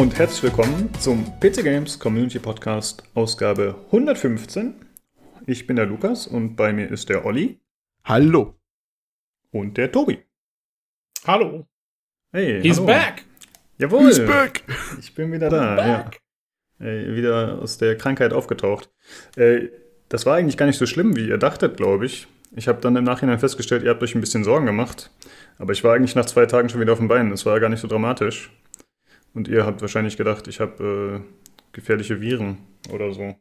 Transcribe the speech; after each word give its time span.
und 0.00 0.18
herzlich 0.18 0.42
willkommen 0.44 0.88
zum 0.98 1.26
PC 1.40 1.62
Games 1.62 1.98
Community 1.98 2.38
Podcast 2.38 3.02
Ausgabe 3.12 3.74
115. 3.88 4.74
Ich 5.44 5.66
bin 5.66 5.76
der 5.76 5.84
Lukas 5.84 6.26
und 6.26 6.56
bei 6.56 6.72
mir 6.72 6.90
ist 6.90 7.10
der 7.10 7.26
Olli. 7.26 7.60
Hallo. 8.04 8.54
Und 9.50 9.76
der 9.76 9.92
Tobi. 9.92 10.20
Hallo. 11.26 11.66
Hey, 12.32 12.62
He's 12.62 12.78
hallo. 12.78 12.86
back. 12.86 13.24
Jawohl. 13.76 14.06
He's 14.06 14.24
back. 14.24 14.62
Ich 14.98 15.14
bin 15.14 15.30
wieder 15.32 15.50
da. 15.50 15.86
Ja. 15.86 16.10
Ey, 16.78 17.14
wieder 17.14 17.58
aus 17.60 17.76
der 17.76 17.98
Krankheit 17.98 18.32
aufgetaucht. 18.32 18.88
Äh, 19.36 19.68
das 20.08 20.24
war 20.24 20.36
eigentlich 20.36 20.56
gar 20.56 20.64
nicht 20.64 20.78
so 20.78 20.86
schlimm, 20.86 21.14
wie 21.14 21.28
ihr 21.28 21.36
dachtet, 21.36 21.76
glaube 21.76 22.06
ich. 22.06 22.26
Ich 22.56 22.68
habe 22.68 22.80
dann 22.80 22.96
im 22.96 23.04
Nachhinein 23.04 23.38
festgestellt, 23.38 23.82
ihr 23.82 23.90
habt 23.90 24.02
euch 24.02 24.14
ein 24.14 24.22
bisschen 24.22 24.44
Sorgen 24.44 24.64
gemacht. 24.64 25.10
Aber 25.58 25.74
ich 25.74 25.84
war 25.84 25.94
eigentlich 25.94 26.14
nach 26.14 26.24
zwei 26.24 26.46
Tagen 26.46 26.70
schon 26.70 26.80
wieder 26.80 26.94
auf 26.94 27.00
dem 27.00 27.08
Bein. 27.08 27.30
Es 27.32 27.44
war 27.44 27.60
gar 27.60 27.68
nicht 27.68 27.80
so 27.80 27.86
dramatisch. 27.86 28.50
Und 29.34 29.48
ihr 29.48 29.64
habt 29.64 29.80
wahrscheinlich 29.80 30.16
gedacht, 30.16 30.48
ich 30.48 30.60
habe 30.60 31.22
äh, 31.24 31.50
gefährliche 31.72 32.20
Viren 32.20 32.58
oder 32.92 33.12
so. 33.12 33.36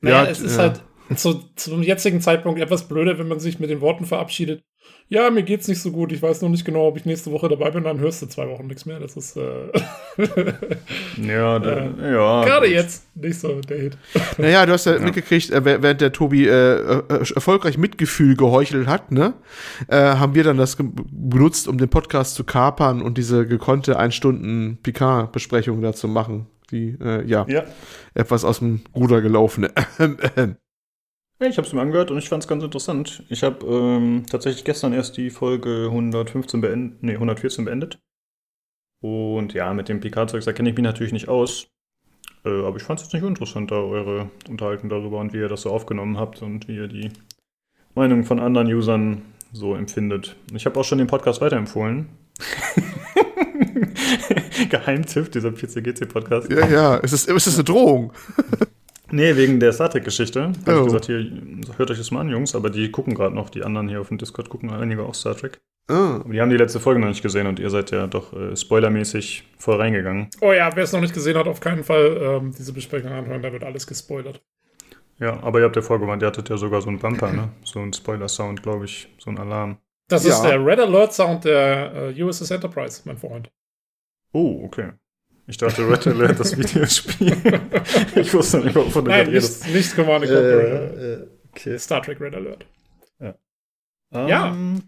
Naja, 0.00 0.24
Ja, 0.24 0.30
es 0.30 0.40
ist 0.40 0.56
ja. 0.56 0.62
halt 0.64 0.82
zu, 1.16 1.34
zum 1.54 1.82
jetzigen 1.82 2.20
Zeitpunkt 2.20 2.60
etwas 2.60 2.88
blöder, 2.88 3.18
wenn 3.18 3.28
man 3.28 3.40
sich 3.40 3.58
mit 3.58 3.70
den 3.70 3.80
Worten 3.80 4.06
verabschiedet. 4.06 4.64
Ja, 5.10 5.30
mir 5.30 5.42
geht's 5.42 5.68
nicht 5.68 5.80
so 5.80 5.90
gut. 5.90 6.12
Ich 6.12 6.20
weiß 6.20 6.42
noch 6.42 6.50
nicht 6.50 6.66
genau, 6.66 6.86
ob 6.86 6.98
ich 6.98 7.06
nächste 7.06 7.32
Woche 7.32 7.48
dabei 7.48 7.70
bin. 7.70 7.84
Dann 7.84 7.98
hörst 7.98 8.20
du 8.20 8.26
zwei 8.26 8.46
Wochen 8.48 8.66
nichts 8.66 8.84
mehr. 8.84 9.00
Das 9.00 9.16
ist 9.16 9.38
äh, 9.38 9.70
Ja, 11.26 11.58
da, 11.58 11.84
ja. 11.98 12.44
gerade 12.44 12.66
jetzt 12.66 13.04
nicht 13.16 13.38
so 13.40 13.58
der 13.62 13.78
Hit. 13.78 13.98
Naja, 14.38 14.66
du 14.66 14.72
hast 14.72 14.84
ja, 14.84 14.98
mitgekriegt, 14.98 15.50
äh, 15.50 15.64
wäh- 15.64 15.78
während 15.82 16.00
der 16.02 16.12
Tobi 16.12 16.46
äh, 16.46 16.50
äh, 16.52 17.02
erfolgreich 17.34 17.78
Mitgefühl 17.78 18.36
geheuchelt 18.36 18.86
hat, 18.86 19.10
ne, 19.10 19.32
äh, 19.88 19.96
haben 19.96 20.34
wir 20.34 20.44
dann 20.44 20.58
das 20.58 20.76
benutzt, 20.78 21.68
um 21.68 21.78
den 21.78 21.88
Podcast 21.88 22.34
zu 22.34 22.44
kapern 22.44 23.00
und 23.00 23.16
diese 23.18 23.46
gekonnte 23.46 23.98
ein 23.98 24.12
Stunden 24.12 24.78
Picard-Besprechung 24.82 25.80
da 25.80 25.94
zu 25.94 26.06
machen. 26.08 26.46
Die, 26.70 26.96
äh, 27.02 27.24
ja, 27.26 27.46
Ja. 27.48 27.64
etwas 28.12 28.44
aus 28.44 28.58
dem 28.58 28.82
Ruder 28.94 29.22
gelaufene. 29.22 29.70
Ich 31.40 31.56
habe 31.56 31.66
es 31.66 31.72
mir 31.72 31.80
angehört 31.80 32.10
und 32.10 32.18
ich 32.18 32.28
fand 32.28 32.42
es 32.42 32.48
ganz 32.48 32.64
interessant. 32.64 33.22
Ich 33.28 33.44
habe 33.44 33.64
ähm, 33.64 34.24
tatsächlich 34.28 34.64
gestern 34.64 34.92
erst 34.92 35.16
die 35.16 35.30
Folge 35.30 35.86
115 35.86 36.60
beendet, 36.60 37.02
nee, 37.02 37.14
114 37.14 37.64
beendet. 37.64 38.00
Und 39.00 39.54
ja, 39.54 39.72
mit 39.72 39.88
dem 39.88 40.00
Picard-Zeugs, 40.00 40.46
da 40.46 40.52
kenne 40.52 40.70
ich 40.70 40.74
mich 40.74 40.82
natürlich 40.82 41.12
nicht 41.12 41.28
aus. 41.28 41.68
Äh, 42.44 42.64
aber 42.64 42.76
ich 42.76 42.82
fand 42.82 42.98
es 42.98 43.06
jetzt 43.06 43.12
nicht 43.12 43.22
uninteressant, 43.22 43.70
da 43.70 43.76
eure 43.76 44.30
Unterhaltung 44.48 44.90
darüber 44.90 45.18
und 45.18 45.32
wie 45.32 45.38
ihr 45.38 45.48
das 45.48 45.62
so 45.62 45.70
aufgenommen 45.70 46.18
habt 46.18 46.42
und 46.42 46.66
wie 46.66 46.74
ihr 46.74 46.88
die 46.88 47.10
Meinung 47.94 48.24
von 48.24 48.40
anderen 48.40 48.66
Usern 48.66 49.22
so 49.52 49.76
empfindet. 49.76 50.34
Ich 50.52 50.66
habe 50.66 50.80
auch 50.80 50.84
schon 50.84 50.98
den 50.98 51.06
Podcast 51.06 51.40
weiterempfohlen. 51.40 52.08
Geheimtipp, 54.70 55.30
dieser 55.30 55.52
PCGC-Podcast. 55.52 56.50
ja, 56.50 56.66
ja, 56.66 56.98
es 56.98 57.12
ist, 57.12 57.28
es 57.28 57.46
ist 57.46 57.54
eine 57.54 57.64
Drohung. 57.64 58.12
Nee, 59.10 59.36
wegen 59.36 59.58
der 59.58 59.72
Star 59.72 59.88
Trek-Geschichte. 59.90 60.52
Hab 60.66 60.68
Oh. 60.74 60.78
ich 60.80 60.84
gesagt, 60.86 61.06
hier, 61.06 61.30
hört 61.76 61.90
euch 61.90 61.98
das 61.98 62.10
mal 62.10 62.20
an, 62.20 62.28
Jungs, 62.28 62.54
aber 62.54 62.68
die 62.70 62.90
gucken 62.90 63.14
gerade 63.14 63.34
noch, 63.34 63.48
die 63.50 63.62
anderen 63.64 63.88
hier 63.88 64.00
auf 64.00 64.08
dem 64.08 64.18
Discord 64.18 64.48
gucken 64.50 64.70
einige 64.70 65.02
auch 65.02 65.14
Star 65.14 65.34
Trek. 65.36 65.58
Aber 65.90 66.22
die 66.30 66.38
haben 66.40 66.50
die 66.50 66.58
letzte 66.58 66.80
Folge 66.80 67.00
noch 67.00 67.08
nicht 67.08 67.22
gesehen 67.22 67.46
und 67.46 67.58
ihr 67.58 67.70
seid 67.70 67.90
ja 67.92 68.06
doch 68.06 68.34
äh, 68.34 68.54
spoilermäßig 68.54 69.44
voll 69.56 69.76
reingegangen. 69.76 70.28
Oh 70.42 70.52
ja, 70.52 70.70
wer 70.76 70.84
es 70.84 70.92
noch 70.92 71.00
nicht 71.00 71.14
gesehen 71.14 71.38
hat, 71.38 71.46
auf 71.48 71.60
keinen 71.60 71.82
Fall 71.82 72.18
ähm, 72.20 72.52
diese 72.58 72.74
Besprechung 72.74 73.10
anhören. 73.10 73.40
Da 73.40 73.50
wird 73.50 73.64
alles 73.64 73.86
gespoilert. 73.86 74.42
Ja, 75.18 75.42
aber 75.42 75.60
ihr 75.60 75.64
habt 75.64 75.76
ja 75.76 75.82
vorgewarnt, 75.82 76.22
ihr 76.22 76.26
hattet 76.26 76.50
ja 76.50 76.58
sogar 76.58 76.82
so 76.82 76.88
einen 76.90 76.98
Bumper, 76.98 77.32
ne? 77.32 77.48
So 77.64 77.80
einen 77.80 77.94
Spoiler-Sound, 77.94 78.62
glaube 78.62 78.84
ich, 78.84 79.08
so 79.18 79.30
ein 79.30 79.38
Alarm. 79.38 79.78
Das 80.08 80.24
Ja. 80.26 80.32
ist 80.34 80.42
der 80.42 80.64
Red 80.64 80.78
Alert 80.78 81.14
Sound 81.14 81.44
der 81.46 82.12
äh, 82.14 82.22
USS 82.22 82.50
Enterprise, 82.50 83.00
mein 83.06 83.16
Freund. 83.16 83.50
Oh, 84.32 84.60
okay. 84.64 84.90
Ich 85.48 85.56
dachte, 85.56 85.88
Red 85.88 86.06
Alert, 86.06 86.38
das 86.38 86.56
Videospiel. 86.58 87.34
ich 88.14 88.34
wusste 88.34 88.58
nicht, 88.58 88.74
wovon 88.74 89.06
du 89.06 89.10
Nein, 89.10 89.32
nicht, 89.32 89.66
nicht 89.72 89.96
Command 89.96 90.26
Äh, 90.26 91.14
äh, 91.14 91.26
okay. 91.50 91.78
Star 91.78 92.02
Trek 92.02 92.20
Red 92.20 92.34
Alert. 92.34 92.66
Ja. 94.12 94.48
Ähm, 94.50 94.82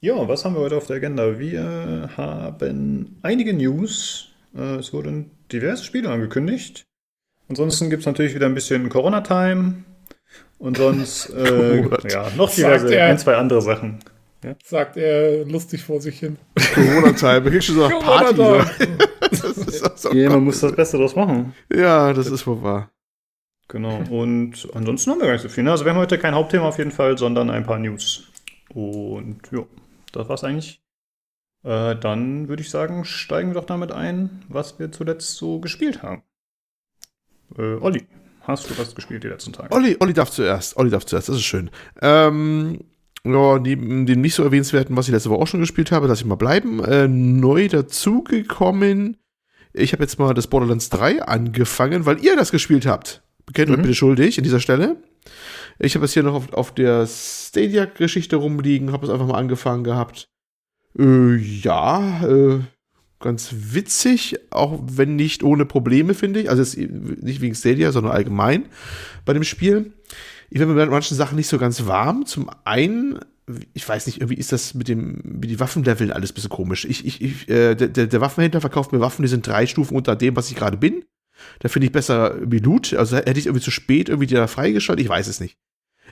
ja, 0.00 0.28
was 0.28 0.44
haben 0.44 0.54
wir 0.54 0.60
heute 0.60 0.76
auf 0.76 0.86
der 0.88 0.96
Agenda? 0.96 1.38
Wir 1.38 2.10
haben 2.16 3.18
einige 3.22 3.54
News. 3.54 4.28
Äh, 4.56 4.76
Es 4.76 4.92
wurden 4.92 5.30
diverse 5.52 5.84
Spiele 5.84 6.10
angekündigt. 6.10 6.86
Ansonsten 7.48 7.88
gibt 7.88 8.00
es 8.00 8.06
natürlich 8.06 8.34
wieder 8.34 8.46
ein 8.46 8.54
bisschen 8.54 8.88
Corona-Time. 8.88 9.84
Und 10.58 10.76
sonst, 10.76 11.30
äh, 11.30 11.82
ja, 12.08 12.30
noch 12.36 12.52
diverse, 12.52 12.92
er. 12.94 13.06
ein, 13.06 13.18
zwei 13.18 13.36
andere 13.36 13.62
Sachen. 13.62 14.00
Sagt 14.64 14.96
er 14.96 15.44
lustig 15.44 15.84
vor 15.84 16.00
sich 16.00 16.18
hin. 16.18 16.38
Corona-Time, 16.74 17.50
kriegst 17.50 17.68
du 17.68 17.74
so 17.74 17.88
nach 17.88 18.00
Party. 18.00 18.40
Ne? 18.40 18.66
so, 19.96 20.12
Ja, 20.14 20.30
man 20.30 20.44
muss 20.44 20.60
das 20.60 20.74
Beste 20.74 20.96
draus 20.96 21.14
machen. 21.14 21.54
ja, 21.72 22.12
das 22.12 22.26
ist 22.28 22.46
wohl 22.46 22.62
wahr. 22.62 22.90
Genau. 23.68 24.02
Und 24.10 24.68
ansonsten 24.74 25.10
haben 25.10 25.20
wir 25.20 25.26
gar 25.26 25.34
nicht 25.34 25.42
so 25.42 25.48
viel. 25.48 25.62
Ne? 25.62 25.70
Also 25.70 25.84
wir 25.84 25.92
haben 25.92 25.98
heute 25.98 26.18
kein 26.18 26.34
Hauptthema 26.34 26.68
auf 26.68 26.78
jeden 26.78 26.90
Fall, 26.90 27.18
sondern 27.18 27.50
ein 27.50 27.64
paar 27.64 27.78
News. 27.78 28.28
Und 28.74 29.40
ja, 29.52 29.64
das 30.12 30.28
war's 30.28 30.42
eigentlich. 30.42 30.80
Äh, 31.62 31.96
dann 31.96 32.48
würde 32.48 32.62
ich 32.62 32.70
sagen, 32.70 33.04
steigen 33.04 33.50
wir 33.50 33.54
doch 33.54 33.66
damit 33.66 33.92
ein, 33.92 34.42
was 34.48 34.78
wir 34.78 34.90
zuletzt 34.90 35.36
so 35.36 35.60
gespielt 35.60 36.02
haben. 36.02 36.22
Äh, 37.58 37.74
Olli, 37.74 38.06
hast 38.40 38.70
du 38.70 38.78
was 38.78 38.94
gespielt 38.94 39.22
die 39.24 39.28
letzten 39.28 39.52
Tage? 39.52 39.72
Olli, 39.72 39.96
Olli 40.00 40.14
darf 40.14 40.30
zuerst. 40.30 40.76
Olli 40.76 40.90
darf 40.90 41.04
zuerst, 41.04 41.28
das 41.28 41.36
ist 41.36 41.44
schön. 41.44 41.70
Ähm, 42.00 42.80
ja, 43.26 43.58
neben 43.58 44.06
dem 44.06 44.20
nicht 44.20 44.34
so 44.34 44.42
erwähnenswerten, 44.42 44.96
was 44.96 45.06
ich 45.08 45.12
letzte 45.12 45.30
Woche 45.30 45.42
auch 45.42 45.46
schon 45.46 45.60
gespielt 45.60 45.92
habe, 45.92 46.06
lasse 46.06 46.22
ich 46.22 46.26
mal 46.26 46.36
bleiben. 46.36 46.82
Äh, 46.84 47.06
neu 47.08 47.68
dazugekommen. 47.68 49.16
Ich 49.72 49.92
habe 49.92 50.02
jetzt 50.02 50.18
mal 50.18 50.34
das 50.34 50.46
Borderlands 50.46 50.88
3 50.90 51.22
angefangen, 51.22 52.06
weil 52.06 52.24
ihr 52.24 52.36
das 52.36 52.50
gespielt 52.50 52.86
habt. 52.86 53.22
Bekennt 53.46 53.70
euch 53.70 53.78
Mhm. 53.78 53.82
bitte 53.82 53.94
schuldig 53.94 54.38
an 54.38 54.44
dieser 54.44 54.60
Stelle. 54.60 54.96
Ich 55.78 55.94
habe 55.94 56.04
es 56.04 56.12
hier 56.12 56.22
noch 56.22 56.34
auf, 56.34 56.52
auf 56.52 56.74
der 56.74 57.06
Stadia-Geschichte 57.06 58.36
rumliegen, 58.36 58.92
habe 58.92 59.06
es 59.06 59.12
einfach 59.12 59.26
mal 59.26 59.38
angefangen 59.38 59.84
gehabt. 59.84 60.28
Äh, 60.98 61.36
ja, 61.36 62.24
äh, 62.26 62.60
ganz 63.20 63.50
witzig, 63.52 64.38
auch 64.50 64.80
wenn 64.84 65.14
nicht 65.16 65.42
ohne 65.42 65.66
Probleme, 65.66 66.14
finde 66.14 66.40
ich. 66.40 66.50
Also 66.50 66.62
nicht 66.80 67.40
wegen 67.40 67.54
Stadia, 67.54 67.92
sondern 67.92 68.12
allgemein 68.12 68.66
bei 69.24 69.32
dem 69.34 69.44
Spiel. 69.44 69.92
Ich 70.50 70.58
bin 70.58 70.74
mit 70.74 70.90
manchen 70.90 71.16
Sachen 71.16 71.36
nicht 71.36 71.46
so 71.48 71.58
ganz 71.58 71.86
warm. 71.86 72.26
Zum 72.26 72.50
einen, 72.64 73.20
ich 73.72 73.88
weiß 73.88 74.06
nicht, 74.06 74.18
irgendwie 74.20 74.38
ist 74.38 74.52
das 74.52 74.74
mit 74.74 74.88
dem, 74.88 75.20
mit 75.22 75.48
die 75.48 75.60
Waffenleveln 75.60 76.10
alles 76.12 76.32
ein 76.32 76.34
bisschen 76.34 76.50
komisch. 76.50 76.84
Ich, 76.84 77.06
ich, 77.06 77.22
ich, 77.22 77.48
äh, 77.48 77.74
der, 77.76 77.88
der 78.06 78.20
Waffenhändler 78.20 78.60
verkauft 78.60 78.92
mir 78.92 79.00
Waffen, 79.00 79.22
die 79.22 79.28
sind 79.28 79.46
drei 79.46 79.66
Stufen 79.66 79.96
unter 79.96 80.16
dem, 80.16 80.34
was 80.36 80.50
ich 80.50 80.56
gerade 80.56 80.76
bin. 80.76 81.04
Da 81.60 81.68
finde 81.68 81.86
ich 81.86 81.92
besser 81.92 82.34
irgendwie 82.34 82.58
Loot. 82.58 82.92
Also 82.94 83.16
hätte 83.16 83.38
ich 83.38 83.46
irgendwie 83.46 83.64
zu 83.64 83.70
spät 83.70 84.08
irgendwie 84.08 84.26
die 84.26 84.34
da 84.34 84.46
freigeschaltet, 84.46 85.04
ich 85.04 85.08
weiß 85.08 85.28
es 85.28 85.40
nicht. 85.40 85.56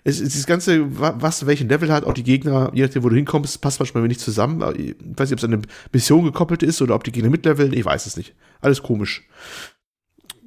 Es, 0.04 0.21
es, 0.21 0.34
das 0.34 0.47
Ganze, 0.47 1.00
wa- 1.00 1.16
was 1.19 1.44
welchen 1.47 1.69
Level 1.69 1.93
hat, 1.93 2.04
auch 2.04 2.15
die 2.15 2.22
Gegner, 2.22 2.71
je 2.72 2.84
nachdem, 2.84 3.03
wo 3.03 3.09
du 3.09 3.16
hinkommst, 3.16 3.60
passt 3.60 3.81
manchmal 3.81 4.06
nicht 4.06 4.21
zusammen. 4.21 4.62
Ich 4.78 4.94
weiß 5.19 5.28
nicht, 5.28 5.32
ob 5.32 5.38
es 5.38 5.44
an 5.44 5.53
eine 5.54 5.62
Mission 5.93 6.25
gekoppelt 6.25 6.62
ist 6.62 6.81
oder 6.81 6.94
ob 6.94 7.03
die 7.03 7.10
Gegner 7.12 7.31
mitleveln, 7.31 7.72
ich 7.72 7.84
weiß 7.84 8.06
es 8.06 8.16
nicht. 8.16 8.34
Alles 8.60 8.82
komisch. 8.82 9.27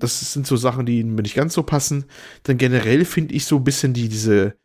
Das 0.02 0.34
sind 0.34 0.46
so 0.46 0.58
Sachen, 0.58 0.86
die 0.86 1.04
mir 1.04 1.22
nicht 1.22 1.36
ganz 1.36 1.54
so 1.54 1.64
passen. 1.64 2.06
Dann 2.44 2.58
generell 2.58 3.06
finde 3.06 3.34
ich 3.34 3.46
so 3.46 3.58
ein 3.58 3.64
bisschen 3.64 3.94
die, 3.94 4.10
diese. 4.10 4.56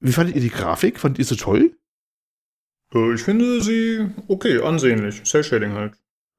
Wie 0.00 0.12
fandet 0.12 0.34
ihr 0.36 0.42
die 0.42 0.50
Grafik? 0.50 1.00
Fandet 1.00 1.20
ihr 1.20 1.24
sie 1.24 1.36
toll? 1.36 1.76
Äh, 2.94 3.14
ich 3.14 3.22
finde 3.22 3.62
sie 3.62 4.06
okay, 4.28 4.60
ansehnlich. 4.60 5.22
Cell-Shading 5.24 5.72
halt. 5.72 5.94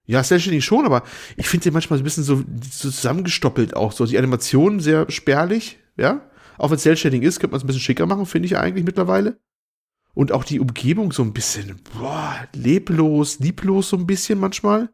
Ja, 0.08 0.24
Cell 0.24 0.40
Shading 0.40 0.62
schon, 0.62 0.86
aber 0.86 1.04
ich 1.36 1.48
finde 1.48 1.64
sie 1.64 1.72
manchmal 1.72 1.98
so 1.98 2.04
ein 2.04 2.06
bisschen 2.06 2.24
so, 2.24 2.36
so 2.38 2.90
zusammengestoppelt 2.90 3.76
auch. 3.76 3.92
So 3.92 4.06
die 4.06 4.18
Animation 4.18 4.80
sehr 4.80 5.10
spärlich, 5.10 5.80
ja. 5.98 6.30
Auch 6.58 6.72
wenn 6.72 6.78
Cell 6.78 6.96
Shading 6.96 7.24
ist, 7.24 7.40
könnte 7.40 7.54
man 7.54 7.58
es 7.58 7.64
ein 7.64 7.68
bisschen 7.68 7.82
schicker 7.82 8.06
machen, 8.06 8.26
finde 8.26 8.46
ich 8.46 8.58
eigentlich 8.58 8.86
mittlerweile. 8.86 9.40
Und 10.14 10.32
auch 10.32 10.44
die 10.44 10.60
Umgebung 10.60 11.12
so 11.12 11.24
ein 11.24 11.34
bisschen, 11.34 11.82
boah, 11.94 12.48
leblos, 12.54 13.40
lieblos 13.40 13.90
so 13.90 13.98
ein 13.98 14.06
bisschen 14.06 14.40
manchmal. 14.40 14.90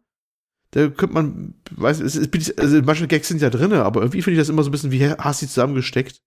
Da 0.72 0.88
könnte 0.88 1.14
man, 1.14 1.54
weiß 1.72 2.00
es 2.00 2.16
ist, 2.16 2.60
also 2.60 2.82
manche 2.84 3.08
Gags 3.08 3.28
sind 3.28 3.42
ja 3.42 3.50
drin, 3.50 3.74
aber 3.74 4.02
irgendwie 4.02 4.22
finde 4.22 4.36
ich 4.36 4.42
das 4.42 4.50
immer 4.50 4.64
so 4.64 4.70
ein 4.70 4.72
bisschen 4.72 4.92
wie 4.92 5.06
hastig 5.10 5.50
zusammengesteckt. 5.50 6.22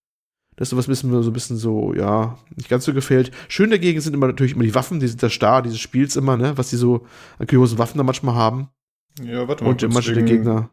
Das 0.57 0.67
ist 0.67 0.71
so 0.71 0.77
was 0.77 0.87
bisschen, 0.87 1.11
so 1.23 1.31
ein 1.31 1.33
bisschen 1.33 1.57
so, 1.57 1.95
ja, 1.95 2.39
nicht 2.55 2.69
ganz 2.69 2.85
so 2.85 2.95
gefällt. 2.95 3.33
Schön 3.49 3.71
dagegen 3.71 4.01
sind 4.01 4.15
immer 4.15 4.27
natürlich 4.29 4.53
immer 4.53 4.63
die 4.63 4.75
Waffen, 4.75 5.01
die 5.01 5.09
sind 5.09 5.21
der 5.23 5.31
Star 5.31 5.63
dieses 5.63 5.81
Spiels 5.81 6.15
immer, 6.17 6.37
ne, 6.37 6.57
was 6.57 6.71
die 6.71 6.77
so 6.77 7.07
an 7.39 7.47
kuriosen 7.47 7.79
Waffen 7.79 7.99
da 7.99 8.05
manchmal 8.05 8.35
haben. 8.37 8.69
Ja, 9.23 9.49
warte 9.49 9.65
mal. 9.65 9.71
Und 9.71 9.83
manche 9.93 10.13
der 10.13 10.19
wegen- 10.25 10.27
Gegner. 10.27 10.71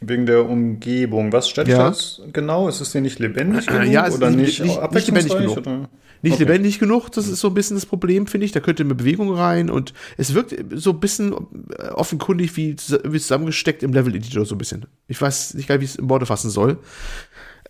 Wegen 0.00 0.26
der 0.26 0.48
Umgebung. 0.48 1.32
Was 1.32 1.48
stellt 1.48 1.66
Ja. 1.66 1.88
das 1.88 2.22
genau? 2.32 2.68
Ist 2.68 2.80
es 2.80 2.92
dir 2.92 3.00
nicht 3.00 3.18
lebendig 3.18 3.66
genug 3.66 3.86
ja, 3.88 4.08
oder 4.08 4.30
nicht- 4.30 4.36
nicht, 4.38 4.60
nicht- 4.60 4.68
nicht 4.68 4.78
abwechslungsreich? 4.78 5.32
lebendig 5.32 5.54
genug. 5.56 5.66
Oder? 5.66 5.88
Nicht 6.22 6.34
Okay. 6.34 6.44
lebendig 6.44 6.78
genug, 6.80 7.10
das 7.10 7.28
ist 7.28 7.40
so 7.40 7.48
ein 7.48 7.54
bisschen 7.54 7.76
das 7.76 7.86
Problem, 7.86 8.26
finde 8.26 8.44
ich. 8.46 8.52
Da 8.52 8.60
könnte 8.60 8.84
mehr 8.84 8.96
Bewegung 8.96 9.32
rein 9.32 9.70
und 9.70 9.92
es 10.16 10.34
wirkt 10.34 10.54
so 10.74 10.90
ein 10.90 11.00
bisschen 11.00 11.32
äh, 11.78 11.88
offenkundig 11.90 12.56
wie, 12.56 12.74
wie 13.04 13.18
zusammengesteckt 13.20 13.82
im 13.82 13.92
Level-Editor 13.92 14.44
so 14.44 14.54
ein 14.54 14.58
bisschen. 14.58 14.86
Ich 15.06 15.20
weiß 15.20 15.54
nicht 15.54 15.68
gar, 15.68 15.80
wie 15.80 15.84
ich 15.84 15.90
es 15.90 15.96
in 15.96 16.08
Worte 16.10 16.26
fassen 16.26 16.50
soll. 16.50 16.78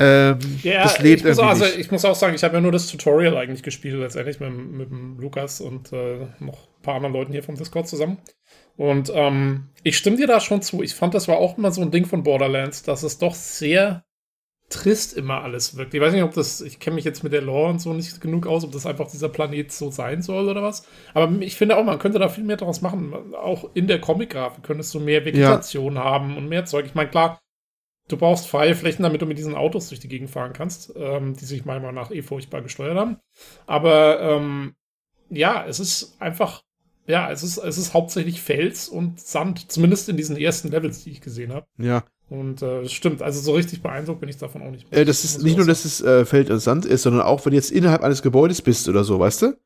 Ähm, 0.00 0.39
Ja, 0.62 0.85
das 0.85 1.00
lebt 1.00 1.23
ich, 1.23 1.27
muss 1.27 1.39
auch, 1.41 1.49
also, 1.49 1.65
ich 1.65 1.91
muss 1.91 2.05
auch 2.05 2.15
sagen, 2.15 2.35
ich 2.35 2.45
habe 2.45 2.55
ja 2.55 2.61
nur 2.61 2.73
das 2.73 2.87
Tutorial 2.87 3.37
eigentlich 3.37 3.62
gespielt, 3.65 3.99
letztendlich 3.99 4.39
mit, 4.41 4.49
dem- 4.49 4.77
mit 4.77 4.91
dem 4.91 5.19
Lukas 5.19 5.61
und 5.61 5.93
äh, 5.93 6.27
noch 6.39 6.69
ein 6.79 6.83
paar 6.83 6.95
anderen 6.95 7.15
Leuten 7.15 7.33
hier 7.33 7.43
vom 7.43 7.56
Discord 7.56 7.89
zusammen. 7.89 8.19
Und 8.77 9.11
ähm, 9.12 9.71
ich 9.83 9.97
stimme 9.99 10.17
dir 10.17 10.29
da 10.29 10.39
schon 10.39 10.62
zu. 10.62 10.83
Ich 10.85 10.95
fand, 10.95 11.15
das 11.15 11.27
war 11.27 11.39
auch 11.39 11.59
immer 11.59 11.73
so 11.73 11.83
ein 11.83 11.91
Ding 11.91 12.06
von 12.06 12.23
Borderlands, 12.23 12.85
dass 12.85 13.03
es 13.03 13.19
doch 13.19 13.35
sehr 13.35 14.05
trist 14.69 15.17
immer 15.17 15.43
alles 15.43 15.76
wirkt. 15.76 15.94
Ich 15.94 16.00
weiß 16.00 16.12
nicht, 16.12 16.23
ob 16.23 16.35
das, 16.35 16.61
ich 16.61 16.79
kenne 16.79 16.97
mich 16.97 17.05
jetzt 17.05 17.23
mit 17.25 17.32
der 17.32 17.41
Lore 17.41 17.70
und 17.70 17.81
so 17.81 17.94
nicht 17.94 18.20
genug 18.20 18.47
aus, 18.47 18.65
ob 18.65 18.73
das 18.73 18.85
einfach 18.85 19.11
dieser 19.11 19.29
Planet 19.29 19.73
so 19.73 19.91
sein 19.91 20.20
soll 20.20 20.49
oder 20.49 20.62
was. 20.62 20.85
Aber 21.15 21.41
ich 21.41 21.56
finde 21.56 21.76
auch, 21.76 21.85
man 21.85 21.99
könnte 21.99 22.19
da 22.19 22.29
viel 22.29 22.44
mehr 22.44 22.59
daraus 22.59 22.82
machen. 22.82 23.35
Auch 23.35 23.70
in 23.75 23.87
der 23.87 24.00
Comic-Grafik 24.00 24.62
könntest 24.62 24.93
du 24.94 25.00
mehr 25.00 25.25
Vegetation 25.25 25.97
ja. 25.97 26.05
haben 26.05 26.37
und 26.37 26.49
mehr 26.49 26.67
Zeug. 26.67 26.85
Ich 26.85 26.94
meine, 26.94 27.09
klar, 27.09 27.41
du 28.09 28.19
brauchst 28.19 28.47
freie 28.47 28.75
Flächen, 28.75 29.03
damit 29.03 29.23
du 29.23 29.26
mit 29.26 29.38
diesen 29.38 29.55
Autos 29.55 29.88
durch 29.88 30.00
die 30.00 30.09
Gegend 30.09 30.29
fahren 30.29 30.53
kannst, 30.53 30.93
ähm, 30.97 31.35
die 31.35 31.47
sich 31.47 31.64
meiner 31.64 31.81
Meinung 31.81 31.94
nach 31.94 32.11
eh 32.11 32.23
furchtbar 32.23 32.61
gesteuert 32.61 32.99
haben. 32.99 33.17
Aber 33.67 34.21
ähm, 34.21 34.75
ja, 35.31 35.64
es 35.67 35.81
ist 35.81 36.21
einfach 36.21 36.62
ja, 37.06 37.32
es 37.32 37.43
ist, 37.43 37.56
es 37.56 37.79
ist 37.79 37.94
hauptsächlich 37.94 38.43
Fels 38.43 38.87
und 38.87 39.19
Sand, 39.19 39.73
zumindest 39.73 40.11
in 40.11 40.19
diesen 40.19 40.37
ersten 40.37 40.69
Levels, 40.69 41.05
die 41.05 41.11
ich 41.11 41.23
gesehen 41.23 41.55
habe. 41.55 41.67
Ja. 41.79 42.05
Und 42.30 42.60
äh, 42.60 42.86
stimmt, 42.88 43.22
also 43.22 43.40
so 43.40 43.54
richtig 43.54 43.82
beeindruckt 43.82 44.20
bin 44.20 44.28
ich 44.28 44.36
davon 44.36 44.62
auch 44.62 44.70
nicht. 44.70 44.92
Äh, 44.92 45.04
das 45.04 45.25
ist 45.25 45.42
nicht 45.42 45.56
nur, 45.56 45.66
dass 45.66 45.84
es 45.84 46.02
äh, 46.02 46.26
Feld 46.26 46.50
und 46.50 46.58
Sand 46.58 46.84
ist, 46.84 47.02
sondern 47.02 47.22
auch, 47.22 47.44
wenn 47.44 47.52
du 47.52 47.56
jetzt 47.56 47.70
innerhalb 47.70 48.02
eines 48.02 48.22
Gebäudes 48.22 48.60
bist 48.60 48.88
oder 48.88 49.02
so, 49.02 49.19
weißt 49.19 49.42
du? 49.42 49.58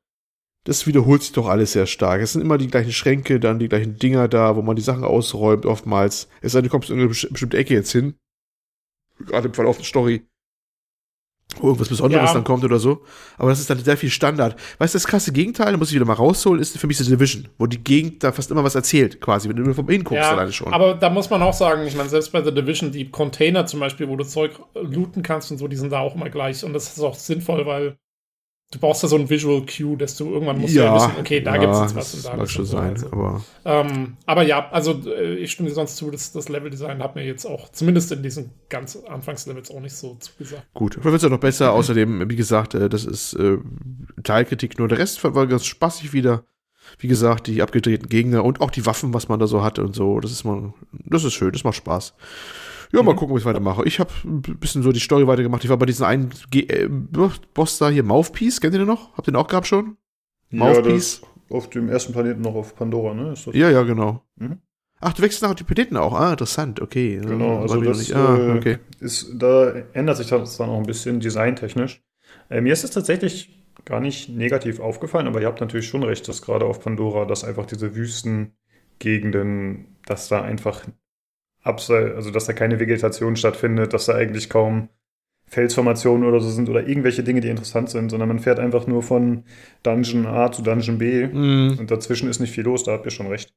Das 0.65 0.87
wiederholt 0.87 1.23
sich 1.23 1.33
doch 1.33 1.49
alles 1.49 1.73
sehr 1.73 1.87
stark. 1.87 2.21
Es 2.21 2.35
sind 2.35 2.41
immer 2.41 2.57
die 2.57 2.69
gleichen 2.69 2.93
Schränke, 2.93 3.41
dann 3.41 3.59
die 3.59 3.69
gleichen 3.69 3.99
Dinger 3.99 4.29
da, 4.29 4.55
wo 4.55 4.63
man 4.63 4.77
die 4.77 4.83
Sachen 4.83 5.03
ausräumt, 5.03 5.67
oftmals. 5.67 6.29
Es 6.41 6.53
sei 6.53 6.61
denn, 6.61 6.69
du 6.69 6.71
kommst 6.71 6.89
in 6.89 7.01
eine 7.01 7.09
bestimmte 7.09 7.57
Ecke 7.57 7.75
jetzt 7.75 7.91
hin. 7.91 8.15
Gerade 9.19 9.49
im 9.49 9.55
Verlauf 9.55 9.77
der 9.77 9.85
Story 9.85 10.23
irgendwas 11.61 11.89
Besonderes 11.89 12.31
ja. 12.31 12.35
dann 12.35 12.45
kommt 12.45 12.65
oder 12.65 12.79
so. 12.79 13.03
Aber 13.39 13.51
das 13.51 13.61
ist 13.61 13.69
dann 13.69 13.79
sehr 13.79 13.97
viel 13.97 14.11
Standard. 14.11 14.57
Weißt 14.79 14.95
du, 14.95 14.97
das 14.97 15.07
krasse 15.07 15.33
Gegenteil, 15.33 15.73
da 15.73 15.79
muss 15.79 15.89
ich 15.89 15.95
wieder 15.95 16.05
mal 16.05 16.15
rausholen, 16.15 16.61
ist 16.61 16.79
für 16.79 16.87
mich 16.87 16.99
The 16.99 17.05
Division, 17.05 17.49
wo 17.59 17.67
die 17.67 17.83
Gegend 17.83 18.23
da 18.23 18.33
fast 18.33 18.51
immer 18.51 18.65
was 18.65 18.75
erzählt, 18.75 19.21
quasi, 19.21 19.49
wenn 19.49 19.57
du 19.57 19.63
nur 19.63 19.75
vom 19.75 19.89
hinguckst, 19.89 20.23
ja, 20.23 20.31
alleine 20.31 20.53
schon. 20.53 20.73
Aber 20.73 20.95
da 20.95 21.11
muss 21.11 21.31
man 21.31 21.43
auch 21.43 21.55
sagen, 21.55 21.87
ich 21.87 21.97
meine, 21.97 22.09
selbst 22.09 22.33
bei 22.33 22.43
The 22.43 22.53
Division, 22.53 22.93
die 22.93 23.11
Container 23.11 23.67
zum 23.67 23.81
Beispiel, 23.81 24.09
wo 24.09 24.17
du 24.17 24.25
Zeug 24.25 24.53
looten 24.75 25.23
kannst 25.23 25.51
und 25.51 25.59
so, 25.59 25.69
die 25.69 25.77
sind 25.77 25.91
da 25.91 26.01
auch 26.01 26.15
immer 26.15 26.31
gleich. 26.31 26.65
Und 26.65 26.73
das 26.73 26.97
ist 26.97 27.03
auch 27.03 27.15
sinnvoll, 27.15 27.67
weil 27.67 27.97
du 28.73 28.79
brauchst 28.79 29.03
ja 29.03 29.09
so 29.09 29.17
ein 29.17 29.29
Visual 29.29 29.65
Cue, 29.67 29.97
dass 29.97 30.17
du 30.17 30.33
irgendwann 30.33 30.59
musst 30.59 30.75
ja, 30.75 30.85
ja 30.85 30.95
wissen, 30.97 31.13
okay, 31.21 31.41
da 31.41 31.55
ja, 31.55 31.61
gibt 31.61 31.73
es 31.75 31.81
jetzt 31.81 31.95
was 31.95 32.15
und 32.15 32.25
da 32.25 32.37
mag 32.37 32.51
schon 32.51 32.65
sein, 32.65 32.95
also. 32.95 33.13
aber 33.13 33.45
ähm, 33.65 34.17
aber 34.27 34.43
ja, 34.43 34.69
also 34.71 35.01
äh, 35.07 35.35
ich 35.37 35.53
stimme 35.53 35.69
dir 35.69 35.75
sonst 35.75 35.97
zu, 35.97 36.11
dass 36.11 36.33
das 36.33 36.49
Leveldesign 36.49 37.03
hat 37.03 37.15
mir 37.15 37.25
jetzt 37.25 37.47
auch 37.47 37.71
zumindest 37.71 38.11
in 38.13 38.23
diesen 38.23 38.51
ganz 38.69 38.97
Anfangslevels 38.97 39.71
auch 39.71 39.81
nicht 39.81 39.95
so 39.95 40.17
zugesagt. 40.19 40.67
Gut, 40.75 41.05
wird 41.05 41.15
es 41.15 41.23
ja 41.23 41.29
noch 41.29 41.39
besser. 41.39 41.73
Außerdem, 41.73 42.29
wie 42.29 42.37
gesagt, 42.37 42.75
äh, 42.75 42.89
das 42.89 43.05
ist 43.05 43.35
äh, 43.35 43.59
Teilkritik 44.23 44.79
nur. 44.79 44.89
Der 44.89 44.99
Rest 44.99 45.23
war 45.23 45.47
ganz 45.47 45.67
spaßig 45.67 46.13
wieder. 46.13 46.45
Wie 46.99 47.09
gesagt, 47.09 47.47
die 47.47 47.63
abgedrehten 47.63 48.09
Gegner 48.09 48.45
und 48.45 48.61
auch 48.61 48.71
die 48.71 48.85
Waffen, 48.87 49.15
was 49.15 49.29
man 49.29 49.39
da 49.39 49.47
so 49.47 49.63
hatte 49.63 49.85
und 49.85 49.95
so, 49.95 50.19
das 50.19 50.33
ist 50.33 50.45
mal, 50.45 50.75
das 50.93 51.23
ist 51.23 51.35
schön, 51.35 51.53
das 51.53 51.63
macht 51.63 51.77
Spaß. 51.77 52.15
Ja, 52.93 53.03
mal 53.03 53.13
mhm. 53.13 53.17
gucken, 53.17 53.35
wie 53.35 53.41
ich 53.41 53.45
weitermache. 53.45 53.85
Ich 53.87 53.99
habe 53.99 54.11
ein 54.25 54.43
bisschen 54.43 54.83
so 54.83 54.93
die 54.93 55.01
Story 55.01 55.27
weitergemacht. 55.27 55.65
Ich 55.65 55.71
war 55.71 55.79
bei 55.79 55.87
diesem 55.87 56.05
einen 56.05 56.31
G 56.51 56.61
äh, 56.61 56.89
Boss 56.89 57.79
da 57.79 57.89
hier, 57.89 58.03
Mouthpiece, 58.03 58.61
kennt 58.61 58.75
ihr 58.75 58.81
den 58.81 58.89
noch? 58.89 59.17
Habt 59.17 59.29
ihr 59.29 59.33
den 59.33 59.37
auch 59.37 59.49
gehabt 59.49 59.67
schon? 59.67 59.97
Mouthpiece? 60.51 61.23
Ja, 61.23 61.57
auf 61.57 61.71
dem 61.71 61.89
ersten 61.89 62.13
Planeten 62.13 62.43
noch 62.43 62.55
auf 62.55 62.77
Pandora, 62.77 63.15
ne? 63.15 63.35
ja, 63.53 63.71
ja, 63.71 63.83
genau. 63.83 64.23
Mhm. 64.37 64.59
Ach, 65.01 65.13
du 65.13 65.23
wechselst 65.23 65.43
nach 65.43 65.55
die 65.55 65.65
Planeten 65.65 65.97
auch. 65.97 66.15
Ah, 66.15 66.31
interessant, 66.31 66.81
okay. 66.81 67.21
Genau, 67.21 67.61
also 67.61 67.81
das 67.81 68.13
ah, 68.13 68.37
äh, 68.37 68.57
okay. 68.57 68.79
ist, 69.01 69.33
da 69.35 69.73
ändert 69.95 70.19
sich 70.19 70.29
das 70.29 70.57
dann 70.57 70.71
auch 70.71 70.79
ein 70.79 70.87
bisschen 70.87 71.19
designtechnisch. 71.19 72.03
Äh, 72.49 72.61
mir 72.61 72.73
ist 72.73 72.85
es 72.85 72.91
tatsächlich 72.91 73.51
gar 73.85 74.01
nicht 74.01 74.29
negativ 74.29 74.79
aufgefallen, 74.79 75.27
aber 75.27 75.41
ihr 75.41 75.49
habt 75.49 75.61
natürlich 75.61 75.89
schon 75.89 76.05
recht, 76.05 76.29
dass 76.29 76.41
gerade 76.41 76.67
auf 76.67 76.81
Pandora, 76.81 77.25
dass 77.25 77.43
einfach 77.43 77.67
diese 77.67 77.97
Wüstengegenden, 77.97 79.87
dass 80.07 80.29
da 80.29 80.43
einfach 80.43 80.85
abseits, 81.63 82.15
also 82.15 82.31
dass 82.31 82.47
da 82.47 82.53
keine 82.53 82.81
Vegetation 82.81 83.37
stattfindet, 83.37 83.93
dass 83.93 84.07
da 84.07 84.15
eigentlich 84.15 84.51
kaum 84.51 84.89
Felsformationen 85.47 86.27
oder 86.27 86.41
so 86.41 86.49
sind 86.49 86.69
oder 86.69 86.87
irgendwelche 86.87 87.23
Dinge, 87.23 87.41
die 87.41 87.49
interessant 87.49 87.91
sind, 87.91 88.11
sondern 88.11 88.29
man 88.29 88.39
fährt 88.39 88.59
einfach 88.59 88.87
nur 88.87 89.03
von 89.03 89.45
Dungeon 89.83 90.27
A 90.27 90.51
zu 90.51 90.63
Dungeon 90.63 90.99
B 90.99 91.27
mm. 91.27 91.79
und 91.79 91.91
dazwischen 91.91 92.31
ist 92.31 92.41
nicht 92.41 92.53
viel 92.53 92.65
los, 92.65 92.85
da 92.85 92.93
habt 92.93 93.05
ihr 93.05 93.11
schon 93.11 93.27
recht. 93.27 93.53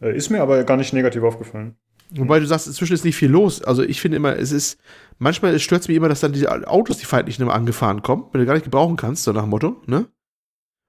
Äh, 0.00 0.16
ist 0.16 0.30
mir 0.30 0.40
aber 0.40 0.64
gar 0.64 0.78
nicht 0.78 0.94
negativ 0.94 1.22
aufgefallen. 1.22 1.76
Wobei 2.10 2.38
du 2.38 2.46
sagst, 2.46 2.68
inzwischen 2.68 2.94
ist 2.94 3.04
nicht 3.04 3.16
viel 3.16 3.30
los. 3.30 3.62
Also 3.62 3.82
ich 3.82 4.00
finde 4.00 4.16
immer, 4.16 4.36
es 4.36 4.52
ist, 4.52 4.78
manchmal 5.18 5.58
stört 5.58 5.82
es 5.82 5.88
mich 5.88 5.96
immer, 5.96 6.08
dass 6.08 6.20
dann 6.20 6.32
diese 6.32 6.50
Autos, 6.68 6.98
die 6.98 7.04
feindlichen 7.04 7.42
immer 7.42 7.54
angefahren 7.54 8.02
kommen, 8.02 8.26
wenn 8.32 8.40
du 8.40 8.46
gar 8.46 8.54
nicht 8.54 8.64
gebrauchen 8.64 8.96
kannst, 8.96 9.24
so 9.24 9.32
nach 9.32 9.42
dem 9.42 9.50
Motto, 9.50 9.82
ne? 9.86 10.06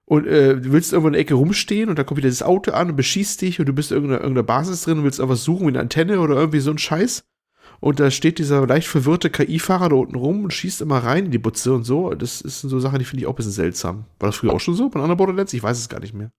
Und 0.08 0.26
äh, 0.26 0.58
du 0.58 0.72
willst 0.72 0.94
irgendwo 0.94 1.08
in 1.08 1.12
der 1.12 1.20
Ecke 1.20 1.34
rumstehen 1.34 1.90
und 1.90 1.98
da 1.98 2.02
kommt 2.02 2.16
wieder 2.16 2.30
das 2.30 2.42
Auto 2.42 2.70
an 2.70 2.88
und 2.88 2.96
beschießt 2.96 3.42
dich 3.42 3.60
und 3.60 3.66
du 3.66 3.74
bist 3.74 3.90
in 3.90 3.98
irgendeiner, 3.98 4.22
irgendeiner 4.22 4.46
Basis 4.46 4.82
drin 4.82 4.98
und 4.98 5.04
willst 5.04 5.18
irgendwas 5.18 5.44
suchen 5.44 5.66
wie 5.66 5.68
eine 5.68 5.80
Antenne 5.80 6.20
oder 6.20 6.34
irgendwie 6.34 6.60
so 6.60 6.70
ein 6.70 6.78
Scheiß. 6.78 7.24
Und 7.80 8.00
da 8.00 8.10
steht 8.10 8.38
dieser 8.38 8.66
leicht 8.66 8.88
verwirrte 8.88 9.28
KI-Fahrer 9.28 9.90
da 9.90 9.96
unten 9.96 10.16
rum 10.16 10.44
und 10.44 10.52
schießt 10.52 10.80
immer 10.80 10.98
rein 10.98 11.26
in 11.26 11.30
die 11.30 11.38
Butze 11.38 11.74
und 11.74 11.84
so. 11.84 12.14
Das 12.14 12.38
sind 12.38 12.70
so 12.70 12.80
Sachen, 12.80 12.98
die 13.00 13.04
finde 13.04 13.20
ich 13.20 13.26
auch 13.26 13.34
ein 13.34 13.36
bisschen 13.36 13.52
seltsam. 13.52 14.06
War 14.18 14.30
das 14.30 14.36
früher 14.36 14.54
auch 14.54 14.60
schon 14.60 14.74
so 14.74 14.88
bei 14.88 14.98
anderen 14.98 15.18
Borderlands? 15.18 15.52
Ich 15.52 15.62
weiß 15.62 15.78
es 15.78 15.90
gar 15.90 16.00
nicht 16.00 16.14
mehr. 16.14 16.32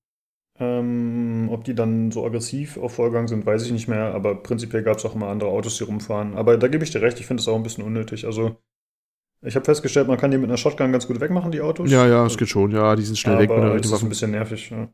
Ähm, 0.59 1.47
ob 1.51 1.63
die 1.63 1.75
dann 1.75 2.09
so 2.09 2.25
aggressiv 2.25 2.75
auf 2.77 2.95
Vorgang 2.95 3.27
sind, 3.27 3.45
weiß 3.45 3.63
ich 3.65 3.71
nicht 3.71 3.87
mehr, 3.87 4.15
aber 4.15 4.33
prinzipiell 4.35 4.81
gab 4.81 4.97
es 4.97 5.05
auch 5.05 5.15
immer 5.15 5.27
andere 5.27 5.51
Autos, 5.51 5.77
die 5.77 5.83
rumfahren. 5.83 6.33
Aber 6.33 6.57
da 6.57 6.67
gebe 6.67 6.83
ich 6.83 6.89
dir 6.89 7.03
recht, 7.03 7.19
ich 7.19 7.27
finde 7.27 7.41
das 7.41 7.47
auch 7.47 7.55
ein 7.55 7.63
bisschen 7.63 7.83
unnötig. 7.83 8.25
Also 8.25 8.57
ich 9.41 9.55
habe 9.55 9.65
festgestellt, 9.65 10.07
man 10.07 10.17
kann 10.17 10.31
die 10.31 10.37
mit 10.37 10.49
einer 10.49 10.57
Shotgun 10.57 10.91
ganz 10.91 11.07
gut 11.07 11.19
wegmachen, 11.19 11.51
die 11.51 11.61
Autos. 11.61 11.89
Ja, 11.89 12.05
ja, 12.07 12.25
es 12.25 12.37
geht 12.37 12.49
schon. 12.49 12.71
Ja, 12.71 12.95
die 12.95 13.03
sind 13.03 13.17
schnell 13.17 13.35
aber 13.35 13.43
weg. 13.43 13.51
Aber 13.51 13.77
das 13.77 13.91
ist 13.91 14.03
ein 14.03 14.09
bisschen 14.09 14.31
nervig, 14.31 14.69
ja. 14.69 14.89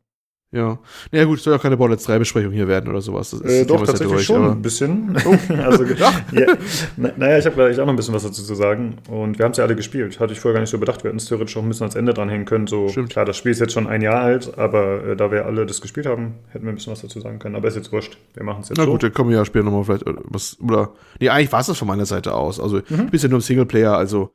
Ja. 0.51 0.79
Naja, 1.11 1.25
gut, 1.25 1.41
soll 1.41 1.53
ja 1.53 1.59
keine 1.59 1.75
Borderlands 1.75 2.05
3 2.05 2.19
Besprechung 2.19 2.53
hier 2.53 2.67
werden 2.67 2.89
oder 2.89 3.01
sowas. 3.01 3.31
Das 3.31 3.41
äh, 3.41 3.65
doch, 3.65 3.85
tatsächlich 3.85 4.09
durch, 4.09 4.25
schon 4.25 4.51
ein 4.51 4.61
bisschen. 4.61 5.17
Oh. 5.25 5.53
also, 5.53 5.83
ja. 6.31 6.57
na, 6.95 7.11
naja, 7.17 7.39
ich 7.39 7.45
habe 7.45 7.55
gleich 7.55 7.77
auch 7.79 7.85
noch 7.85 7.93
ein 7.93 7.95
bisschen 7.97 8.13
was 8.13 8.23
dazu 8.23 8.41
zu 8.41 8.55
sagen. 8.55 8.97
Und 9.09 9.37
wir 9.37 9.43
haben 9.43 9.51
es 9.51 9.57
ja 9.57 9.65
alle 9.65 9.75
gespielt. 9.75 10.19
Hatte 10.19 10.33
ich 10.33 10.39
vorher 10.39 10.53
gar 10.53 10.61
nicht 10.61 10.69
so 10.69 10.77
bedacht. 10.77 11.03
Wir 11.03 11.09
hätten 11.09 11.17
es 11.17 11.25
theoretisch 11.25 11.57
auch 11.57 11.61
ein 11.61 11.67
bisschen 11.67 11.83
ans 11.83 11.95
Ende 11.95 12.13
dranhängen 12.13 12.45
können. 12.45 12.67
So, 12.67 12.87
Stimmt. 12.87 13.09
klar, 13.09 13.25
das 13.25 13.35
Spiel 13.37 13.51
ist 13.51 13.59
jetzt 13.59 13.73
schon 13.73 13.87
ein 13.87 14.01
Jahr 14.01 14.21
alt, 14.21 14.57
aber 14.57 15.03
äh, 15.03 15.15
da 15.17 15.29
wir 15.29 15.45
alle 15.45 15.65
das 15.65 15.81
gespielt 15.81 16.05
haben, 16.05 16.35
hätten 16.49 16.65
wir 16.65 16.71
ein 16.71 16.75
bisschen 16.75 16.93
was 16.93 17.01
dazu 17.01 17.19
sagen 17.19 17.39
können. 17.39 17.55
Aber 17.55 17.67
ist 17.67 17.75
jetzt 17.75 17.91
wurscht. 17.91 18.17
Wir 18.33 18.43
machen 18.43 18.61
es 18.61 18.69
jetzt 18.69 18.77
Na 18.77 18.85
so. 18.85 18.91
gut, 18.91 19.03
dann 19.03 19.13
kommen 19.13 19.31
wir 19.31 19.37
ja 19.37 19.45
später 19.45 19.65
nochmal 19.65 19.83
vielleicht 19.83 20.05
was. 20.05 20.57
Oder. 20.61 20.93
Nee, 21.19 21.29
eigentlich 21.29 21.51
war 21.51 21.59
es 21.59 21.67
das 21.67 21.77
von 21.77 21.87
meiner 21.87 22.05
Seite 22.05 22.33
aus. 22.33 22.61
Also, 22.61 22.77
mhm. 22.77 22.99
ein 22.99 23.09
bisschen 23.09 23.29
nur 23.29 23.39
im 23.39 23.41
Singleplayer, 23.41 23.97
also 23.97 24.31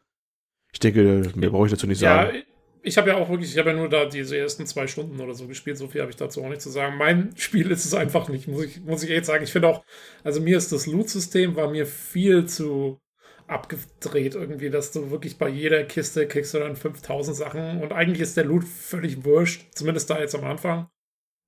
ich 0.73 0.81
denke, 0.81 1.31
mehr 1.35 1.51
brauche 1.51 1.67
ich 1.67 1.73
dazu 1.73 1.87
nicht 1.87 1.99
sagen. 1.99 2.43
Ich 2.83 2.97
habe 2.97 3.11
ja 3.11 3.17
auch 3.17 3.29
wirklich, 3.29 3.53
ich 3.53 3.59
habe 3.59 3.71
ja 3.71 3.77
nur 3.77 3.89
da 3.89 4.07
diese 4.07 4.37
ersten 4.37 4.67
zwei 4.67 4.87
Stunden 4.87 5.21
oder 5.21 5.35
so 5.35 5.47
gespielt, 5.47 5.77
so 5.77 5.89
viel 5.89 6.01
habe 6.01 6.11
ich 6.11 6.17
dazu 6.17 6.43
auch 6.43 6.49
nicht 6.49 6.63
zu 6.63 6.71
sagen. 6.71 6.97
Mein 6.97 7.33
Spiel 7.37 7.71
ist 7.71 7.85
es 7.85 7.95
einfach 7.95 8.29
nicht, 8.29 8.49
muss 8.49 8.65
ich, 8.65 8.81
muss 8.81 9.03
ich 9.03 9.11
echt 9.11 9.27
sagen. 9.27 9.45
Ich 9.45 9.53
finde 9.53 9.69
auch, 9.69 9.85
also 10.25 10.41
mir 10.41 10.57
ist 10.57 10.73
das 10.73 10.87
Loot-System, 10.87 11.57
war 11.57 11.71
mir 11.71 11.87
viel 11.87 12.47
zu 12.47 13.01
abgedreht 13.47 14.37
irgendwie, 14.37 14.71
dass 14.71 14.93
du 14.93 15.11
wirklich 15.11 15.37
bei 15.37 15.49
jeder 15.49 15.83
Kiste 15.83 16.29
kriegst 16.29 16.55
du 16.55 16.61
dann 16.61 16.77
5000 16.77 17.37
Sachen 17.37 17.83
und 17.83 17.93
eigentlich 17.93 18.21
ist 18.21 18.37
der 18.37 18.45
Loot 18.45 18.63
völlig 18.63 19.25
wurscht, 19.25 19.75
zumindest 19.75 20.09
da 20.09 20.21
jetzt 20.21 20.37
am 20.37 20.45
Anfang, 20.45 20.89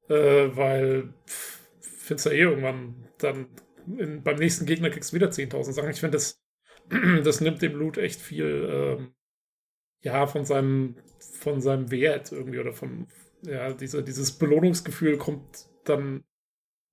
äh, 0.08 0.48
weil 0.56 1.14
findest 1.80 2.26
du 2.26 2.30
ja 2.30 2.36
eh 2.36 2.40
irgendwann 2.40 3.08
dann 3.18 3.46
in, 3.98 4.22
beim 4.24 4.36
nächsten 4.36 4.66
Gegner 4.66 4.90
kriegst 4.90 5.12
du 5.12 5.16
wieder 5.16 5.28
10.000 5.28 5.72
Sachen. 5.72 5.90
Ich 5.90 6.00
finde 6.00 6.16
das 6.16 6.42
das 7.24 7.40
nimmt 7.40 7.62
dem 7.62 7.74
Loot 7.74 7.98
echt 7.98 8.20
viel, 8.20 8.68
ähm, 8.70 9.14
ja, 10.00 10.26
von 10.26 10.44
seinem, 10.44 10.96
von 11.42 11.60
seinem 11.60 11.90
Wert 11.90 12.32
irgendwie 12.32 12.58
oder 12.58 12.72
von, 12.72 13.06
ja, 13.42 13.72
diese, 13.72 14.02
dieses 14.02 14.32
Belohnungsgefühl 14.32 15.18
kommt 15.18 15.68
dann 15.84 16.22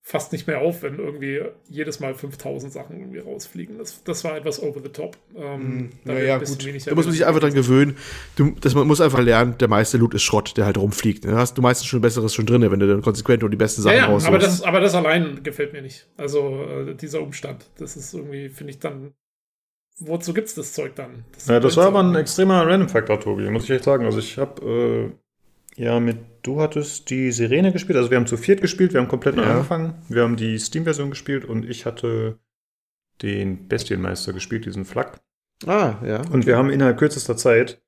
fast 0.01 0.31
nicht 0.31 0.47
mehr 0.47 0.59
auf, 0.59 0.81
wenn 0.81 0.97
irgendwie 0.97 1.41
jedes 1.67 1.99
Mal 1.99 2.15
5000 2.15 2.73
Sachen 2.73 2.97
irgendwie 2.97 3.19
rausfliegen. 3.19 3.77
Das, 3.77 4.03
das 4.03 4.23
war 4.23 4.35
etwas 4.35 4.61
over 4.61 4.81
the 4.81 4.89
top. 4.89 5.17
Ähm, 5.35 5.77
mm, 5.77 5.89
naja, 6.05 6.39
gut. 6.39 6.47
Da 6.87 6.95
muss 6.95 7.05
man 7.05 7.13
sich 7.13 7.27
einfach 7.27 7.41
dran 7.41 7.53
gewöhnen. 7.53 7.95
Du, 8.35 8.55
das, 8.59 8.73
man 8.73 8.87
muss 8.87 9.01
einfach 9.01 9.19
lernen, 9.19 9.57
der 9.59 9.67
meiste 9.67 9.97
Loot 9.97 10.15
ist 10.15 10.23
Schrott, 10.23 10.57
der 10.57 10.65
halt 10.65 10.79
rumfliegt. 10.79 11.25
Da 11.25 11.37
hast 11.37 11.57
du 11.59 11.61
meistens 11.61 11.87
schon 11.87 12.01
Besseres 12.01 12.33
schon 12.33 12.47
drin, 12.47 12.63
wenn 12.63 12.79
du 12.79 12.87
dann 12.87 13.03
konsequent 13.03 13.43
und 13.43 13.51
die 13.51 13.57
besten 13.57 13.83
Sachen 13.83 13.97
ja, 13.97 14.17
ja. 14.17 14.27
Aber 14.27 14.39
das, 14.39 14.63
aber 14.63 14.79
das 14.79 14.95
allein 14.95 15.43
gefällt 15.43 15.73
mir 15.73 15.83
nicht. 15.83 16.07
Also 16.17 16.63
äh, 16.63 16.95
dieser 16.95 17.21
Umstand, 17.21 17.69
das 17.77 17.95
ist 17.95 18.11
irgendwie, 18.13 18.49
finde 18.49 18.71
ich 18.71 18.79
dann 18.79 19.13
wozu 19.99 20.33
gibt's 20.33 20.55
das 20.55 20.73
Zeug 20.73 20.95
dann? 20.95 21.25
Das 21.33 21.47
ja, 21.47 21.59
das 21.59 21.77
war 21.77 21.87
aber 21.87 22.01
ein 22.01 22.15
extremer 22.15 22.65
Random-Faktor, 22.65 23.19
Tobi, 23.19 23.49
muss 23.49 23.65
ich 23.65 23.71
echt 23.71 23.83
sagen. 23.83 24.05
Also 24.05 24.19
ich 24.19 24.37
habe 24.37 25.13
äh, 25.77 25.81
ja 25.81 25.99
mit, 25.99 26.17
du 26.43 26.61
hattest 26.61 27.09
die 27.09 27.31
Sirene 27.31 27.71
gespielt, 27.71 27.97
also 27.97 28.09
wir 28.09 28.17
haben 28.17 28.27
zu 28.27 28.37
viert 28.37 28.61
gespielt, 28.61 28.93
wir 28.93 29.01
haben 29.01 29.07
komplett 29.07 29.35
neu 29.35 29.43
ja. 29.43 29.51
angefangen, 29.51 29.95
wir 30.09 30.23
haben 30.23 30.35
die 30.35 30.57
Steam-Version 30.57 31.09
gespielt 31.09 31.45
und 31.45 31.69
ich 31.69 31.85
hatte 31.85 32.39
den 33.21 33.67
Bestienmeister 33.67 34.33
gespielt, 34.33 34.65
diesen 34.65 34.85
Flak. 34.85 35.19
Ah, 35.65 35.95
ja. 36.05 36.21
Und 36.31 36.45
wir 36.45 36.57
haben 36.57 36.69
innerhalb 36.69 36.97
kürzester 36.97 37.35
Zeit 37.35 37.81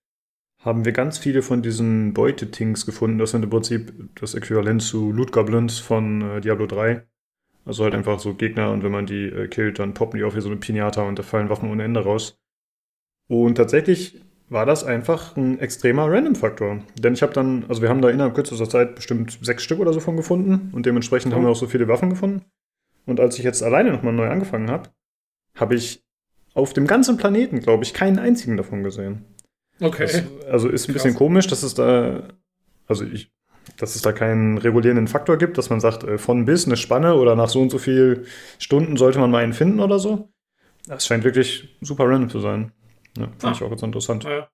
haben 0.59 0.85
wir 0.85 0.91
ganz 0.91 1.17
viele 1.17 1.41
von 1.41 1.61
diesen 1.61 2.13
Beutetings 2.13 2.85
gefunden. 2.85 3.17
Das 3.17 3.31
sind 3.31 3.43
im 3.43 3.49
Prinzip 3.49 3.93
das 4.15 4.35
Äquivalent 4.35 4.81
zu 4.81 5.11
Loot 5.11 5.31
Goblins 5.31 5.79
von 5.79 6.21
äh, 6.21 6.41
Diablo 6.41 6.67
3. 6.67 7.03
Also 7.65 7.83
halt 7.83 7.93
einfach 7.93 8.19
so 8.19 8.33
Gegner 8.33 8.71
und 8.71 8.83
wenn 8.83 8.91
man 8.91 9.05
die 9.05 9.25
äh, 9.25 9.47
killt, 9.47 9.79
dann 9.79 9.93
poppen 9.93 10.19
die 10.19 10.23
auch 10.23 10.35
wie 10.35 10.41
so 10.41 10.49
eine 10.49 10.57
Pinata 10.57 11.03
und 11.03 11.19
da 11.19 11.23
fallen 11.23 11.49
Waffen 11.49 11.69
ohne 11.69 11.83
Ende 11.83 12.03
raus. 12.03 12.39
Und 13.27 13.55
tatsächlich 13.55 14.19
war 14.49 14.65
das 14.65 14.83
einfach 14.83 15.37
ein 15.37 15.59
extremer 15.59 16.11
Random-Faktor. 16.11 16.79
Denn 16.99 17.13
ich 17.13 17.21
habe 17.21 17.33
dann, 17.33 17.63
also 17.69 17.81
wir 17.81 17.89
haben 17.89 18.01
da 18.01 18.09
innerhalb 18.09 18.35
kürzester 18.35 18.67
Zeit 18.67 18.95
bestimmt 18.95 19.39
sechs 19.41 19.63
Stück 19.63 19.79
oder 19.79 19.93
so 19.93 19.99
von 19.99 20.17
gefunden 20.17 20.71
und 20.73 20.85
dementsprechend 20.85 21.31
oh. 21.31 21.37
haben 21.37 21.43
wir 21.43 21.51
auch 21.51 21.55
so 21.55 21.67
viele 21.67 21.87
Waffen 21.87 22.09
gefunden. 22.09 22.43
Und 23.05 23.19
als 23.19 23.37
ich 23.37 23.45
jetzt 23.45 23.63
alleine 23.63 23.91
nochmal 23.91 24.13
neu 24.13 24.27
angefangen 24.27 24.69
habe, 24.69 24.89
habe 25.55 25.75
ich 25.75 26.03
auf 26.53 26.73
dem 26.73 26.87
ganzen 26.87 27.17
Planeten, 27.17 27.61
glaube 27.61 27.83
ich, 27.83 27.93
keinen 27.93 28.19
einzigen 28.19 28.57
davon 28.57 28.83
gesehen. 28.83 29.23
Okay. 29.79 30.03
Das, 30.03 30.23
also 30.49 30.67
ist 30.67 30.87
ein 30.87 30.93
Krass. 30.93 31.03
bisschen 31.03 31.17
komisch, 31.17 31.47
dass 31.47 31.63
es 31.63 31.73
da, 31.73 32.27
also 32.87 33.05
ich, 33.05 33.31
dass 33.77 33.95
es 33.95 34.01
da 34.01 34.11
keinen 34.11 34.57
regulierenden 34.57 35.07
Faktor 35.07 35.37
gibt, 35.37 35.57
dass 35.57 35.69
man 35.69 35.79
sagt, 35.79 36.03
äh, 36.03 36.17
von 36.17 36.45
bis 36.45 36.65
eine 36.65 36.77
Spanne 36.77 37.15
oder 37.15 37.35
nach 37.35 37.49
so 37.49 37.61
und 37.61 37.69
so 37.69 37.77
viel 37.77 38.25
Stunden 38.59 38.97
sollte 38.97 39.19
man 39.19 39.31
mal 39.31 39.43
einen 39.43 39.53
finden 39.53 39.79
oder 39.79 39.99
so. 39.99 40.29
Das 40.87 41.05
scheint 41.05 41.23
wirklich 41.23 41.77
super 41.81 42.05
random 42.05 42.29
zu 42.29 42.39
sein. 42.39 42.71
Ja, 43.17 43.25
Finde 43.25 43.47
ah. 43.47 43.51
ich 43.51 43.63
auch 43.63 43.69
ganz 43.69 43.83
interessant. 43.83 44.23
Ja. 44.23 44.49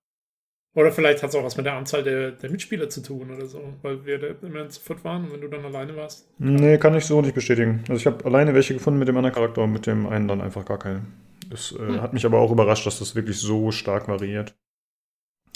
Oder 0.74 0.92
vielleicht 0.92 1.22
hat 1.22 1.30
es 1.30 1.36
auch 1.36 1.42
was 1.42 1.56
mit 1.56 1.66
der 1.66 1.74
Anzahl 1.74 2.02
der, 2.04 2.32
der 2.32 2.50
Mitspieler 2.50 2.88
zu 2.88 3.02
tun 3.02 3.34
oder 3.34 3.46
so, 3.46 3.60
weil 3.82 4.04
wir 4.04 4.18
da 4.18 4.28
immer 4.46 4.68
zu 4.68 4.80
viert 4.80 5.02
waren 5.02 5.24
und 5.24 5.32
wenn 5.32 5.40
du 5.40 5.48
dann 5.48 5.64
alleine 5.64 5.96
warst. 5.96 6.28
Nee, 6.38 6.78
kann 6.78 6.94
ich 6.94 7.04
so 7.04 7.20
nicht 7.20 7.34
bestätigen. 7.34 7.82
Also 7.88 7.94
ich 7.94 8.06
habe 8.06 8.24
alleine 8.24 8.54
welche 8.54 8.74
gefunden 8.74 8.98
mit 8.98 9.08
dem 9.08 9.16
anderen 9.16 9.34
Charakter 9.34 9.62
und 9.62 9.72
mit 9.72 9.86
dem 9.86 10.06
einen 10.06 10.28
dann 10.28 10.40
einfach 10.40 10.64
gar 10.64 10.78
keine. 10.78 11.02
Das 11.50 11.72
äh, 11.72 11.78
hm. 11.78 12.02
hat 12.02 12.12
mich 12.12 12.26
aber 12.26 12.38
auch 12.38 12.52
überrascht, 12.52 12.86
dass 12.86 12.98
das 12.98 13.16
wirklich 13.16 13.38
so 13.38 13.72
stark 13.72 14.06
variiert. 14.06 14.54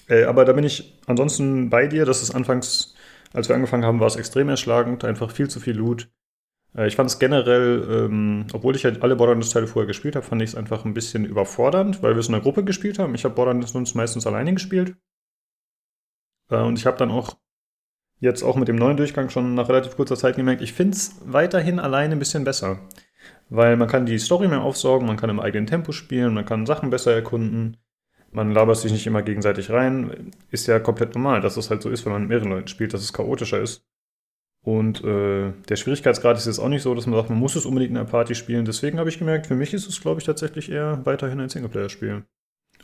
Äh, 0.09 0.25
aber 0.25 0.44
da 0.44 0.54
bin 0.54 0.64
ich 0.64 0.99
ansonsten 1.06 1.71
bei 1.71 1.87
dir, 1.87 2.04
dass 2.04 2.23
es 2.23 2.35
anfangs, 2.35 2.97
als 3.33 3.49
wir 3.49 3.55
angefangen 3.55 3.85
haben, 3.85 4.01
war 4.01 4.07
es 4.07 4.17
extrem 4.17 4.49
erschlagend, 4.49 5.05
einfach 5.05 5.31
viel 5.31 5.49
zu 5.49 5.61
viel 5.61 5.77
Loot. 5.77 6.11
Äh, 6.77 6.89
ich 6.89 6.97
fand 6.97 7.11
es 7.11 7.19
generell, 7.19 7.87
ähm, 7.91 8.47
obwohl 8.53 8.77
ich 8.77 8.85
halt 8.85 9.03
alle 9.03 9.17
Borderlands-Teile 9.17 9.67
vorher 9.67 9.87
gespielt 9.87 10.17
habe, 10.17 10.27
fand 10.27 10.43
ich 10.43 10.51
es 10.51 10.57
einfach 10.57 10.85
ein 10.85 10.95
bisschen 10.95 11.25
überfordernd, 11.25 12.03
weil 12.03 12.15
wir 12.15 12.21
es 12.21 12.29
in 12.29 12.35
einer 12.35 12.43
Gruppe 12.43 12.65
gespielt 12.65 12.99
haben. 12.99 13.15
Ich 13.15 13.25
habe 13.25 13.35
Borderlands 13.35 13.95
meistens 13.95 14.27
alleine 14.27 14.53
gespielt. 14.55 14.97
Äh, 16.51 16.57
und 16.57 16.79
ich 16.79 16.87
habe 16.87 16.97
dann 16.99 17.11
auch 17.11 17.37
jetzt 18.21 18.45
auch 18.45 18.57
mit 18.57 18.69
dem 18.69 18.77
neuen 18.77 18.97
Durchgang 18.97 19.31
schon 19.31 19.55
nach 19.55 19.69
relativ 19.69 19.97
kurzer 19.97 20.17
Zeit 20.17 20.37
gemerkt, 20.37 20.62
ich 20.62 20.73
finde 20.73 20.97
es 20.97 21.17
weiterhin 21.25 21.81
alleine 21.81 22.15
ein 22.15 22.21
bisschen 22.21 22.45
besser. 22.45 22.79
Weil 23.49 23.77
man 23.77 23.89
kann 23.89 24.07
die 24.07 24.19
Story 24.19 24.49
mehr 24.49 24.62
aufsaugen, 24.62 25.07
man 25.07 25.17
kann 25.17 25.29
im 25.29 25.41
eigenen 25.41 25.67
Tempo 25.67 25.93
spielen, 25.93 26.33
man 26.33 26.47
kann 26.47 26.65
Sachen 26.65 26.91
besser 26.91 27.12
erkunden. 27.12 27.77
Man 28.33 28.51
labert 28.51 28.79
sich 28.79 28.93
nicht 28.93 29.07
immer 29.07 29.23
gegenseitig 29.23 29.71
rein. 29.71 30.31
Ist 30.51 30.67
ja 30.67 30.79
komplett 30.81 31.15
normal, 31.15 31.41
dass 31.41 31.57
es 31.57 31.71
halt 31.71 31.83
so 31.83 31.91
ist, 31.91 32.05
wenn 32.05 32.12
man 32.12 32.23
mit 32.23 32.31
mehreren 32.31 32.51
Leuten 32.51 32.69
spielt, 32.69 32.95
dass 32.95 33.03
es 33.03 33.12
chaotischer 33.12 33.61
ist. 33.61 33.85
Und 34.65 35.03
äh, 35.05 35.53
der 35.69 35.77
Schwierigkeitsgrad 35.77 36.37
ist 36.37 36.47
jetzt 36.47 36.61
auch 36.61 36.69
nicht 36.69 36.83
so, 36.83 36.95
dass 36.95 37.07
man 37.07 37.17
sagt, 37.19 37.31
man 37.31 37.39
muss 37.39 37.57
es 37.57 37.67
unbedingt 37.67 37.91
in 37.91 37.97
einer 37.97 38.09
Party 38.09 38.35
spielen. 38.35 38.65
Deswegen 38.65 38.99
habe 38.99 39.09
ich 39.09 39.19
gemerkt, 39.19 39.47
für 39.49 39.57
mich 39.57 39.75
ist 39.75 39.89
es, 39.89 40.01
glaube 40.01 40.21
ich, 40.21 40.27
tatsächlich 40.27 40.71
eher 40.71 41.05
weiterhin 41.05 41.41
ein 41.41 41.49
Singleplayer-Spiel. 41.49 42.25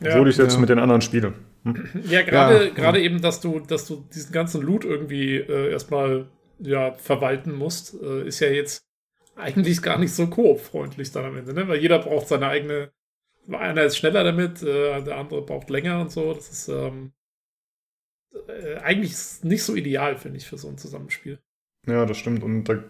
Ja, 0.01 0.11
Obwohl 0.13 0.29
ich 0.29 0.35
es 0.35 0.43
jetzt 0.43 0.53
ja. 0.53 0.59
mit 0.59 0.69
den 0.69 0.79
anderen 0.79 1.01
spiele. 1.01 1.33
Hm. 1.63 1.89
Ja, 2.09 2.21
gerade 2.21 2.67
ja, 2.67 2.73
gerade 2.73 3.01
eben, 3.01 3.21
dass 3.21 3.41
du, 3.41 3.59
dass 3.59 3.85
du 3.85 4.05
diesen 4.13 4.31
ganzen 4.31 4.61
Loot 4.61 4.85
irgendwie 4.85 5.37
äh, 5.37 5.71
erstmal 5.71 6.27
ja, 6.59 6.93
verwalten 6.93 7.53
musst, 7.53 7.95
äh, 8.01 8.27
ist 8.27 8.39
ja 8.39 8.49
jetzt 8.49 8.83
eigentlich 9.35 9.81
gar 9.81 9.97
nicht 9.97 10.13
so 10.13 10.27
koop-freundlich 10.27 11.11
dann 11.11 11.25
am 11.25 11.37
Ende, 11.37 11.53
ne? 11.53 11.67
Weil 11.67 11.79
jeder 11.79 11.99
braucht 11.99 12.27
seine 12.27 12.47
eigene. 12.47 12.91
Einer 13.51 13.83
ist 13.83 13.97
schneller 13.97 14.23
damit, 14.23 14.61
äh, 14.61 15.01
der 15.03 15.17
andere 15.17 15.41
braucht 15.41 15.69
länger 15.69 16.01
und 16.01 16.11
so. 16.11 16.33
Das 16.33 16.49
ist 16.49 16.67
ähm, 16.67 17.13
äh, 18.47 18.77
eigentlich 18.77 19.15
nicht 19.43 19.63
so 19.63 19.75
ideal, 19.75 20.17
finde 20.17 20.37
ich, 20.37 20.47
für 20.47 20.57
so 20.57 20.67
ein 20.67 20.77
Zusammenspiel. 20.77 21.39
Ja, 21.87 22.05
das 22.05 22.17
stimmt. 22.17 22.43
Und 22.43 22.65
da, 22.65 22.83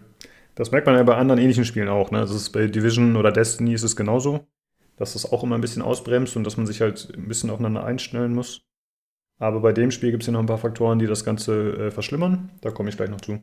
das 0.54 0.70
merkt 0.70 0.86
man 0.86 0.96
ja 0.96 1.02
bei 1.02 1.16
anderen 1.16 1.40
ähnlichen 1.40 1.64
Spielen 1.64 1.88
auch. 1.88 2.10
Ne? 2.10 2.20
Das 2.20 2.34
ist 2.34 2.50
bei 2.50 2.66
Division 2.66 3.16
oder 3.16 3.32
Destiny 3.32 3.74
ist 3.74 3.82
es 3.82 3.96
genauso, 3.96 4.46
dass 4.96 5.14
das 5.14 5.30
auch 5.30 5.42
immer 5.42 5.54
ein 5.56 5.60
bisschen 5.60 5.82
ausbremst 5.82 6.36
und 6.36 6.44
dass 6.44 6.56
man 6.56 6.66
sich 6.66 6.80
halt 6.80 7.12
ein 7.16 7.28
bisschen 7.28 7.50
aufeinander 7.50 7.84
einstellen 7.84 8.34
muss. 8.34 8.62
Aber 9.38 9.60
bei 9.60 9.72
dem 9.72 9.90
Spiel 9.90 10.10
gibt 10.10 10.22
es 10.22 10.26
ja 10.26 10.32
noch 10.32 10.40
ein 10.40 10.46
paar 10.46 10.58
Faktoren, 10.58 10.98
die 10.98 11.06
das 11.06 11.24
Ganze 11.24 11.86
äh, 11.86 11.90
verschlimmern. 11.90 12.50
Da 12.60 12.70
komme 12.70 12.90
ich 12.90 12.96
gleich 12.96 13.08
noch 13.08 13.22
zu. 13.22 13.42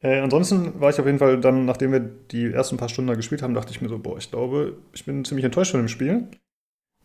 Äh, 0.00 0.20
ansonsten 0.20 0.80
war 0.80 0.90
ich 0.90 1.00
auf 1.00 1.06
jeden 1.06 1.18
Fall 1.18 1.40
dann, 1.40 1.64
nachdem 1.64 1.92
wir 1.92 2.00
die 2.00 2.52
ersten 2.52 2.76
paar 2.76 2.88
Stunden 2.88 3.08
da 3.08 3.14
gespielt 3.14 3.42
haben, 3.42 3.54
dachte 3.54 3.72
ich 3.72 3.80
mir 3.80 3.88
so, 3.88 3.98
boah, 3.98 4.16
ich 4.18 4.30
glaube, 4.30 4.76
ich 4.92 5.04
bin 5.04 5.24
ziemlich 5.24 5.44
enttäuscht 5.44 5.72
von 5.72 5.80
dem 5.80 5.88
Spiel. 5.88 6.28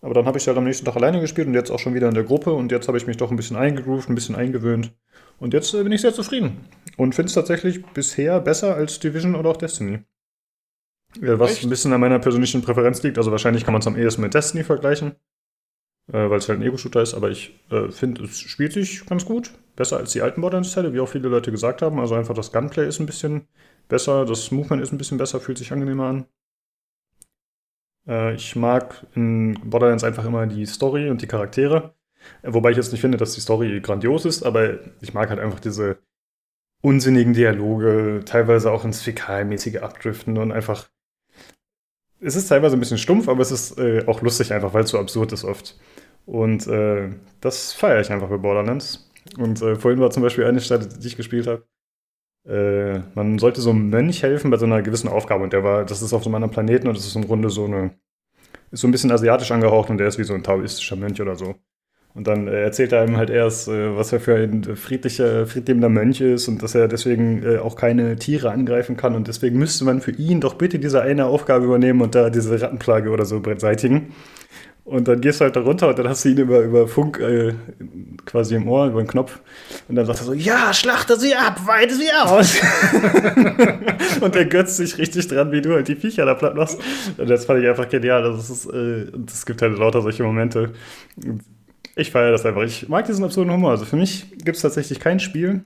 Aber 0.02 0.14
dann 0.14 0.26
habe 0.26 0.38
ich 0.38 0.48
halt 0.48 0.58
am 0.58 0.66
nächsten 0.66 0.86
Tag 0.86 0.98
alleine 0.98 1.22
gespielt 1.22 1.48
und 1.48 1.54
jetzt 1.54 1.72
auch 1.72 1.80
schon 1.80 1.94
wieder 1.94 2.10
in 2.10 2.14
der 2.14 2.26
Gruppe 2.26 2.52
und 2.52 2.72
jetzt 2.72 2.88
habe 2.90 2.98
ich 2.98 3.08
mich 3.08 3.16
doch 3.16 3.32
ein 3.32 3.38
bisschen 3.38 3.56
eingegroovt, 3.56 4.10
ein 4.10 4.16
bisschen 4.16 4.36
eingewöhnt. 4.36 4.94
Und 5.40 5.54
jetzt 5.54 5.74
äh, 5.74 5.82
bin 5.82 5.94
ich 5.94 6.02
sehr 6.02 6.14
zufrieden 6.14 6.66
und 6.98 7.16
finde 7.16 7.28
es 7.28 7.34
tatsächlich 7.34 7.86
bisher 7.94 8.40
besser 8.42 8.76
als 8.76 9.00
Division 9.00 9.36
oder 9.36 9.50
auch 9.50 9.58
Destiny. 9.58 10.00
Äh, 11.22 11.40
was 11.40 11.54
Echt? 11.54 11.64
ein 11.64 11.70
bisschen 11.70 11.94
an 11.94 12.02
meiner 12.02 12.20
persönlichen 12.20 12.62
Präferenz 12.62 13.02
liegt. 13.02 13.18
Also 13.18 13.32
wahrscheinlich 13.32 13.64
kann 13.64 13.74
man 13.74 13.82
es 13.82 13.88
am 13.88 13.98
ehesten 13.98 14.22
mit 14.22 14.34
Destiny 14.34 14.64
vergleichen, 14.64 15.16
äh, 16.12 16.30
weil 16.30 16.38
es 16.38 16.50
halt 16.50 16.60
ein 16.60 16.66
Ego-Shooter 16.66 17.02
ist. 17.02 17.14
Aber 17.14 17.30
ich 17.30 17.58
äh, 17.72 17.90
finde, 17.90 18.26
es 18.26 18.40
spielt 18.40 18.74
sich 18.74 19.06
ganz 19.06 19.26
gut. 19.26 19.54
Besser 19.76 19.98
als 19.98 20.12
die 20.12 20.22
alten 20.22 20.42
Borderlands-Teile, 20.42 20.94
wie 20.94 21.00
auch 21.00 21.10
viele 21.10 21.30
Leute 21.30 21.52
gesagt 21.52 21.82
haben. 21.82 22.00
Also 22.00 22.16
einfach 22.16 22.36
das 22.36 22.52
Gunplay 22.52 22.88
ist 22.88 23.00
ein 23.00 23.06
bisschen 23.06 23.48
besser, 23.88 24.26
das 24.26 24.52
Movement 24.52 24.84
ist 24.84 24.92
ein 24.92 24.98
bisschen 24.98 25.18
besser, 25.18 25.40
fühlt 25.40 25.58
sich 25.58 25.72
angenehmer 25.72 26.06
an. 26.06 26.26
Äh, 28.08 28.36
ich 28.36 28.56
mag 28.56 29.06
in 29.16 29.60
Borderlands 29.64 30.04
einfach 30.04 30.26
immer 30.26 30.46
die 30.48 30.66
Story 30.66 31.10
und 31.10 31.22
die 31.22 31.28
Charaktere. 31.28 31.94
Wobei 32.44 32.72
ich 32.72 32.78
jetzt 32.78 32.92
nicht 32.92 33.02
finde, 33.02 33.18
dass 33.18 33.34
die 33.34 33.42
Story 33.42 33.82
grandios 33.82 34.26
ist, 34.26 34.44
aber 34.44 34.80
ich 35.02 35.14
mag 35.14 35.30
halt 35.30 35.40
einfach 35.40 35.60
diese 35.60 35.98
unsinnigen 36.82 37.34
Dialoge, 37.34 38.22
teilweise 38.26 38.72
auch 38.72 38.86
ins 38.86 39.02
Fäkalmäßige 39.02 39.78
abdriften 39.78 40.38
und 40.38 40.52
einfach. 40.52 40.90
Es 42.20 42.36
ist 42.36 42.48
teilweise 42.48 42.78
ein 42.78 42.80
bisschen 42.80 42.98
stumpf, 42.98 43.28
aber 43.28 43.42
es 43.42 43.52
ist 43.52 43.78
äh, 43.78 44.06
auch 44.08 44.22
lustig 44.22 44.54
einfach, 44.54 44.74
weil 44.74 44.84
es 44.84 44.92
so 44.92 45.00
absurd 45.00 45.34
ist 45.34 45.44
oft. 45.44 45.78
Und 46.26 46.68
äh, 46.68 47.10
das 47.42 47.74
feiere 47.74 48.00
ich 48.00 48.12
einfach 48.12 48.30
bei 48.30 48.38
Borderlands. 48.38 49.10
Und 49.38 49.62
äh, 49.62 49.76
vorhin 49.76 50.00
war 50.00 50.12
zum 50.12 50.24
Beispiel 50.24 50.46
eine 50.46 50.62
Stadt, 50.62 51.04
die 51.04 51.08
ich 51.08 51.18
gespielt 51.18 51.48
habe. 51.48 51.64
Äh, 52.46 53.00
man 53.16 53.40
sollte 53.40 53.62
so 53.62 53.70
einem 53.70 53.90
Mönch 53.90 54.22
helfen 54.24 54.52
bei 54.52 54.58
so 54.58 54.66
einer 54.66 54.82
gewissen 54.82 55.08
Aufgabe. 55.08 55.44
Und 55.44 55.54
der 55.54 55.64
war, 55.64 55.86
das 55.86 56.02
ist 56.02 56.14
auf 56.14 56.24
so 56.24 56.30
einem 56.30 56.36
anderen 56.36 56.52
Planeten 56.52 56.88
und 56.88 56.98
das 56.98 57.06
ist 57.06 57.16
im 57.16 57.26
Grunde 57.26 57.50
so 57.50 57.66
eine, 57.66 57.92
ist 58.72 58.82
so 58.82 58.88
ein 58.88 58.92
bisschen 58.92 59.12
asiatisch 59.12 59.52
angehaucht 59.52 59.90
und 59.90 59.98
der 59.98 60.08
ist 60.08 60.20
wie 60.20 60.24
so 60.24 60.34
ein 60.34 60.44
taoistischer 60.44 60.96
Mönch 60.96 61.22
oder 61.22 61.36
so. 61.36 61.56
Und 62.16 62.28
dann 62.28 62.48
äh, 62.48 62.62
erzählt 62.62 62.92
er 62.92 63.02
einem 63.02 63.18
halt 63.18 63.30
erst, 63.32 63.68
äh, 63.68 63.96
was 63.96 64.14
er 64.14 64.20
für 64.20 64.36
ein 64.36 64.64
friedlicher, 64.76 65.48
friedliebender 65.48 65.90
Mönch 65.90 66.22
ist 66.22 66.48
und 66.48 66.62
dass 66.62 66.76
er 66.76 66.88
deswegen 66.88 67.44
äh, 67.44 67.58
auch 67.58 67.76
keine 67.76 68.18
Tiere 68.18 68.52
angreifen 68.52 68.98
kann. 68.98 69.16
Und 69.16 69.28
deswegen 69.28 69.58
müsste 69.58 69.84
man 69.84 70.00
für 70.00 70.12
ihn 70.12 70.40
doch 70.40 70.56
bitte 70.56 70.78
diese 70.78 71.02
eine 71.02 71.26
Aufgabe 71.26 71.66
übernehmen 71.66 72.02
und 72.02 72.14
da 72.14 72.30
diese 72.30 72.62
Rattenplage 72.62 73.10
oder 73.10 73.26
so 73.26 73.40
beseitigen. 73.40 74.14
Und 74.86 75.08
dann 75.08 75.22
gehst 75.22 75.40
du 75.40 75.46
halt 75.46 75.56
da 75.56 75.62
runter 75.62 75.88
und 75.88 75.98
dann 75.98 76.10
hast 76.10 76.26
du 76.26 76.30
ihn 76.30 76.38
über, 76.38 76.60
über 76.60 76.90
Funk 76.90 77.18
äh, 77.20 77.54
quasi 78.26 78.56
im 78.56 78.68
Ohr, 78.68 78.88
über 78.88 79.02
den 79.02 79.08
Knopf. 79.08 79.40
Und 79.88 79.96
dann 79.96 80.06
sagt 80.06 80.20
er 80.20 80.26
so, 80.26 80.34
ja, 80.34 80.74
schlachte 80.74 81.18
sie 81.18 81.34
ab, 81.36 81.62
weide 81.66 81.96
sie 81.96 82.12
aus. 82.12 82.60
und 84.22 84.36
er 84.36 84.46
götzt 84.46 84.76
sich 84.76 84.98
richtig 84.98 85.30
dran, 85.30 85.54
wie 85.54 85.62
du 85.62 85.74
halt 85.74 85.88
die 85.88 85.96
Viecher 85.96 86.26
da 86.26 86.34
platt 86.34 86.56
machst. 86.56 86.82
Und 87.18 87.30
das 87.30 87.46
fand 87.46 87.64
ich 87.64 87.70
einfach 87.70 87.88
genial. 87.88 88.24
Das 88.24 88.50
ist, 88.50 88.66
äh, 88.66 89.06
das 89.14 89.46
gibt 89.46 89.62
halt 89.62 89.78
lauter 89.78 90.02
solche 90.02 90.24
Momente. 90.24 90.74
Ich 91.96 92.12
feiere 92.12 92.32
das 92.32 92.46
einfach. 92.46 92.64
Ich 92.64 92.90
mag 92.90 93.06
diesen 93.06 93.24
absurden 93.24 93.54
Humor. 93.54 93.72
Also 93.72 93.86
für 93.86 93.96
mich 93.96 94.32
gibt 94.32 94.58
es 94.58 94.64
tatsächlich 94.64 95.00
kein 95.00 95.22
Spiel, 95.22 95.64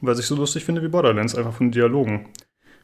was 0.00 0.18
ich 0.18 0.26
so 0.26 0.36
lustig 0.36 0.64
finde 0.64 0.82
wie 0.82 0.88
Borderlands, 0.88 1.34
einfach 1.34 1.52
von 1.52 1.70
Dialogen. 1.70 2.30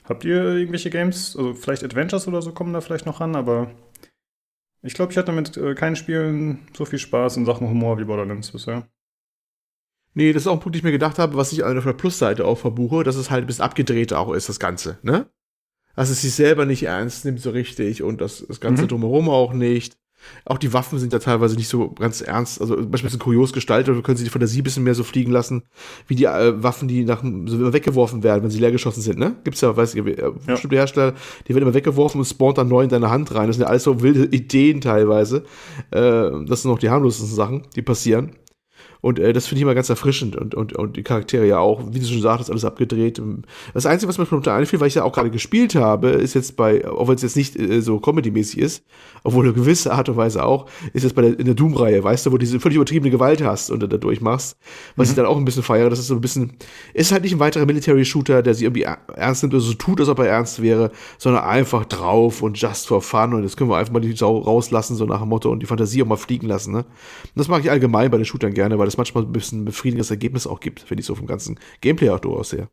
Habt 0.06 0.24
ihr 0.24 0.44
irgendwelche 0.44 0.90
Games, 0.90 1.34
also 1.38 1.54
vielleicht 1.54 1.84
Adventures 1.84 2.28
oder 2.28 2.42
so 2.42 2.52
kommen 2.52 2.74
da 2.74 2.82
vielleicht 2.82 3.06
noch 3.06 3.22
ran, 3.22 3.34
aber 3.34 3.70
ich 4.84 4.94
glaube, 4.94 5.12
ich 5.12 5.18
hatte 5.18 5.32
mit 5.32 5.56
äh, 5.56 5.74
keinen 5.74 5.96
Spielen 5.96 6.68
so 6.76 6.84
viel 6.84 6.98
Spaß 6.98 7.38
in 7.38 7.46
Sachen 7.46 7.68
Humor 7.68 7.98
wie 7.98 8.04
Borderlands 8.04 8.52
bisher. 8.52 8.86
Nee, 10.12 10.32
das 10.32 10.42
ist 10.42 10.46
auch 10.46 10.52
ein 10.52 10.60
Punkt, 10.60 10.76
den 10.76 10.80
ich 10.80 10.84
mir 10.84 10.92
gedacht 10.92 11.18
habe, 11.18 11.36
was 11.36 11.52
ich 11.52 11.64
auf 11.64 11.84
der 11.84 11.92
Plusseite 11.94 12.44
auch 12.44 12.58
verbuche, 12.58 13.02
dass 13.02 13.16
es 13.16 13.30
halt 13.30 13.44
ein 13.44 13.46
bisschen 13.46 13.64
abgedrehter 13.64 14.18
auch 14.20 14.32
ist, 14.32 14.48
das 14.48 14.60
Ganze, 14.60 14.98
ne? 15.02 15.28
Dass 15.96 16.10
es 16.10 16.22
sich 16.22 16.34
selber 16.34 16.66
nicht 16.66 16.84
ernst 16.84 17.24
nimmt 17.24 17.40
so 17.40 17.50
richtig 17.50 18.02
und 18.02 18.20
das, 18.20 18.44
das 18.46 18.60
Ganze 18.60 18.84
mhm. 18.84 18.88
drumherum 18.88 19.28
auch 19.28 19.52
nicht. 19.52 19.96
Auch 20.44 20.58
die 20.58 20.72
Waffen 20.72 20.98
sind 20.98 21.12
ja 21.12 21.18
teilweise 21.18 21.56
nicht 21.56 21.68
so 21.68 21.90
ganz 21.90 22.20
ernst, 22.20 22.60
also 22.60 22.76
beispielsweise 22.76 23.18
kurios 23.18 23.52
gestaltet, 23.52 24.02
können 24.04 24.16
sie 24.16 24.24
die 24.24 24.30
Fantasie 24.30 24.60
ein 24.60 24.64
bisschen 24.64 24.84
mehr 24.84 24.94
so 24.94 25.04
fliegen 25.04 25.32
lassen, 25.32 25.62
wie 26.06 26.14
die 26.14 26.24
äh, 26.24 26.62
Waffen, 26.62 26.88
die 26.88 27.04
nach 27.04 27.22
so 27.22 27.72
weggeworfen 27.72 28.22
werden, 28.22 28.42
wenn 28.42 28.50
sie 28.50 28.58
leer 28.58 28.72
geschossen 28.72 29.00
sind, 29.00 29.18
ne? 29.18 29.36
Gibt's 29.44 29.60
ja, 29.60 29.76
weiß 29.76 29.94
ich, 29.94 30.06
äh, 30.06 30.30
bestimmte 30.46 30.76
Hersteller, 30.76 31.14
die 31.46 31.54
werden 31.54 31.64
immer 31.64 31.74
weggeworfen 31.74 32.20
und 32.20 32.26
spawnt 32.26 32.58
dann 32.58 32.68
neu 32.68 32.82
in 32.82 32.88
deine 32.88 33.10
Hand 33.10 33.34
rein. 33.34 33.46
Das 33.46 33.56
sind 33.56 33.62
ja 33.62 33.68
alles 33.68 33.84
so 33.84 34.02
wilde 34.02 34.24
Ideen 34.24 34.80
teilweise. 34.80 35.44
Äh, 35.90 36.30
das 36.46 36.62
sind 36.62 36.70
noch 36.70 36.78
die 36.78 36.90
harmlosesten 36.90 37.34
Sachen, 37.34 37.62
die 37.74 37.82
passieren. 37.82 38.32
Und 39.04 39.18
äh, 39.18 39.34
das 39.34 39.46
finde 39.46 39.58
ich 39.58 39.62
immer 39.64 39.74
ganz 39.74 39.90
erfrischend 39.90 40.34
und, 40.34 40.54
und, 40.54 40.72
und 40.72 40.96
die 40.96 41.02
Charaktere 41.02 41.46
ja 41.46 41.58
auch, 41.58 41.82
wie 41.92 41.98
du 41.98 42.06
schon 42.06 42.22
sagtest, 42.22 42.50
alles 42.50 42.64
abgedreht. 42.64 43.20
Das 43.74 43.84
Einzige, 43.84 44.08
was 44.08 44.16
mir 44.16 44.24
spontan 44.24 44.60
einfiel, 44.60 44.80
weil 44.80 44.88
ich 44.88 44.94
ja 44.94 45.04
auch 45.04 45.12
gerade 45.12 45.30
gespielt 45.30 45.74
habe, 45.74 46.08
ist 46.08 46.32
jetzt 46.32 46.56
bei, 46.56 46.88
auch 46.88 47.06
wenn 47.06 47.16
es 47.16 47.20
jetzt 47.20 47.36
nicht 47.36 47.54
äh, 47.54 47.82
so 47.82 48.00
comedy-mäßig 48.00 48.58
ist, 48.60 48.82
obwohl 49.22 49.44
eine 49.44 49.52
gewisse 49.52 49.92
Art 49.92 50.08
und 50.08 50.16
Weise 50.16 50.42
auch, 50.42 50.70
ist 50.94 51.02
jetzt 51.02 51.14
bei 51.14 51.20
der, 51.20 51.38
in 51.38 51.44
der 51.44 51.54
Doom-Reihe, 51.54 52.02
weißt 52.02 52.24
du, 52.24 52.30
wo 52.30 52.36
du 52.36 52.38
diese 52.38 52.58
völlig 52.60 52.76
übertriebene 52.76 53.10
Gewalt 53.10 53.44
hast 53.44 53.70
und 53.70 53.82
da 53.82 53.86
durchmachst, 53.88 54.56
was 54.96 55.08
mhm. 55.08 55.12
ich 55.12 55.16
dann 55.16 55.26
auch 55.26 55.36
ein 55.36 55.44
bisschen 55.44 55.62
feiere, 55.62 55.90
das 55.90 55.98
ist 55.98 56.06
so 56.06 56.14
ein 56.14 56.22
bisschen, 56.22 56.54
ist 56.94 57.12
halt 57.12 57.24
nicht 57.24 57.34
ein 57.34 57.40
weiterer 57.40 57.66
Military-Shooter, 57.66 58.40
der 58.40 58.54
sich 58.54 58.62
irgendwie 58.62 58.86
ernst 59.14 59.42
nimmt 59.42 59.52
oder 59.52 59.62
so 59.62 59.74
tut, 59.74 60.00
als 60.00 60.08
ob 60.08 60.18
er 60.20 60.28
ernst 60.28 60.62
wäre, 60.62 60.90
sondern 61.18 61.44
einfach 61.44 61.84
drauf 61.84 62.40
und 62.40 62.58
just 62.58 62.88
for 62.88 63.02
fun 63.02 63.34
und 63.34 63.42
jetzt 63.42 63.58
können 63.58 63.68
wir 63.68 63.76
einfach 63.76 63.92
mal 63.92 64.00
die 64.00 64.16
Sau 64.16 64.38
rauslassen, 64.38 64.96
so 64.96 65.04
nach 65.04 65.20
dem 65.20 65.28
Motto 65.28 65.50
und 65.50 65.60
die 65.60 65.66
Fantasie 65.66 66.02
auch 66.02 66.06
mal 66.06 66.16
fliegen 66.16 66.46
lassen, 66.46 66.72
ne? 66.72 66.78
Und 66.78 66.86
das 67.34 67.48
mag 67.48 67.62
ich 67.62 67.70
allgemein 67.70 68.10
bei 68.10 68.16
den 68.16 68.24
Shootern 68.24 68.54
gerne, 68.54 68.78
weil 68.78 68.86
das 68.86 68.93
manchmal 68.98 69.24
ein 69.24 69.32
bisschen 69.32 69.62
ein 69.62 69.64
befriedigendes 69.64 70.10
Ergebnis 70.10 70.46
auch 70.46 70.60
gibt, 70.60 70.80
finde 70.80 71.00
ich 71.00 71.06
so 71.06 71.14
vom 71.14 71.26
ganzen 71.26 71.58
Gameplay 71.80 72.10
auch 72.10 72.20
durchaus 72.20 72.50
sehr. 72.50 72.70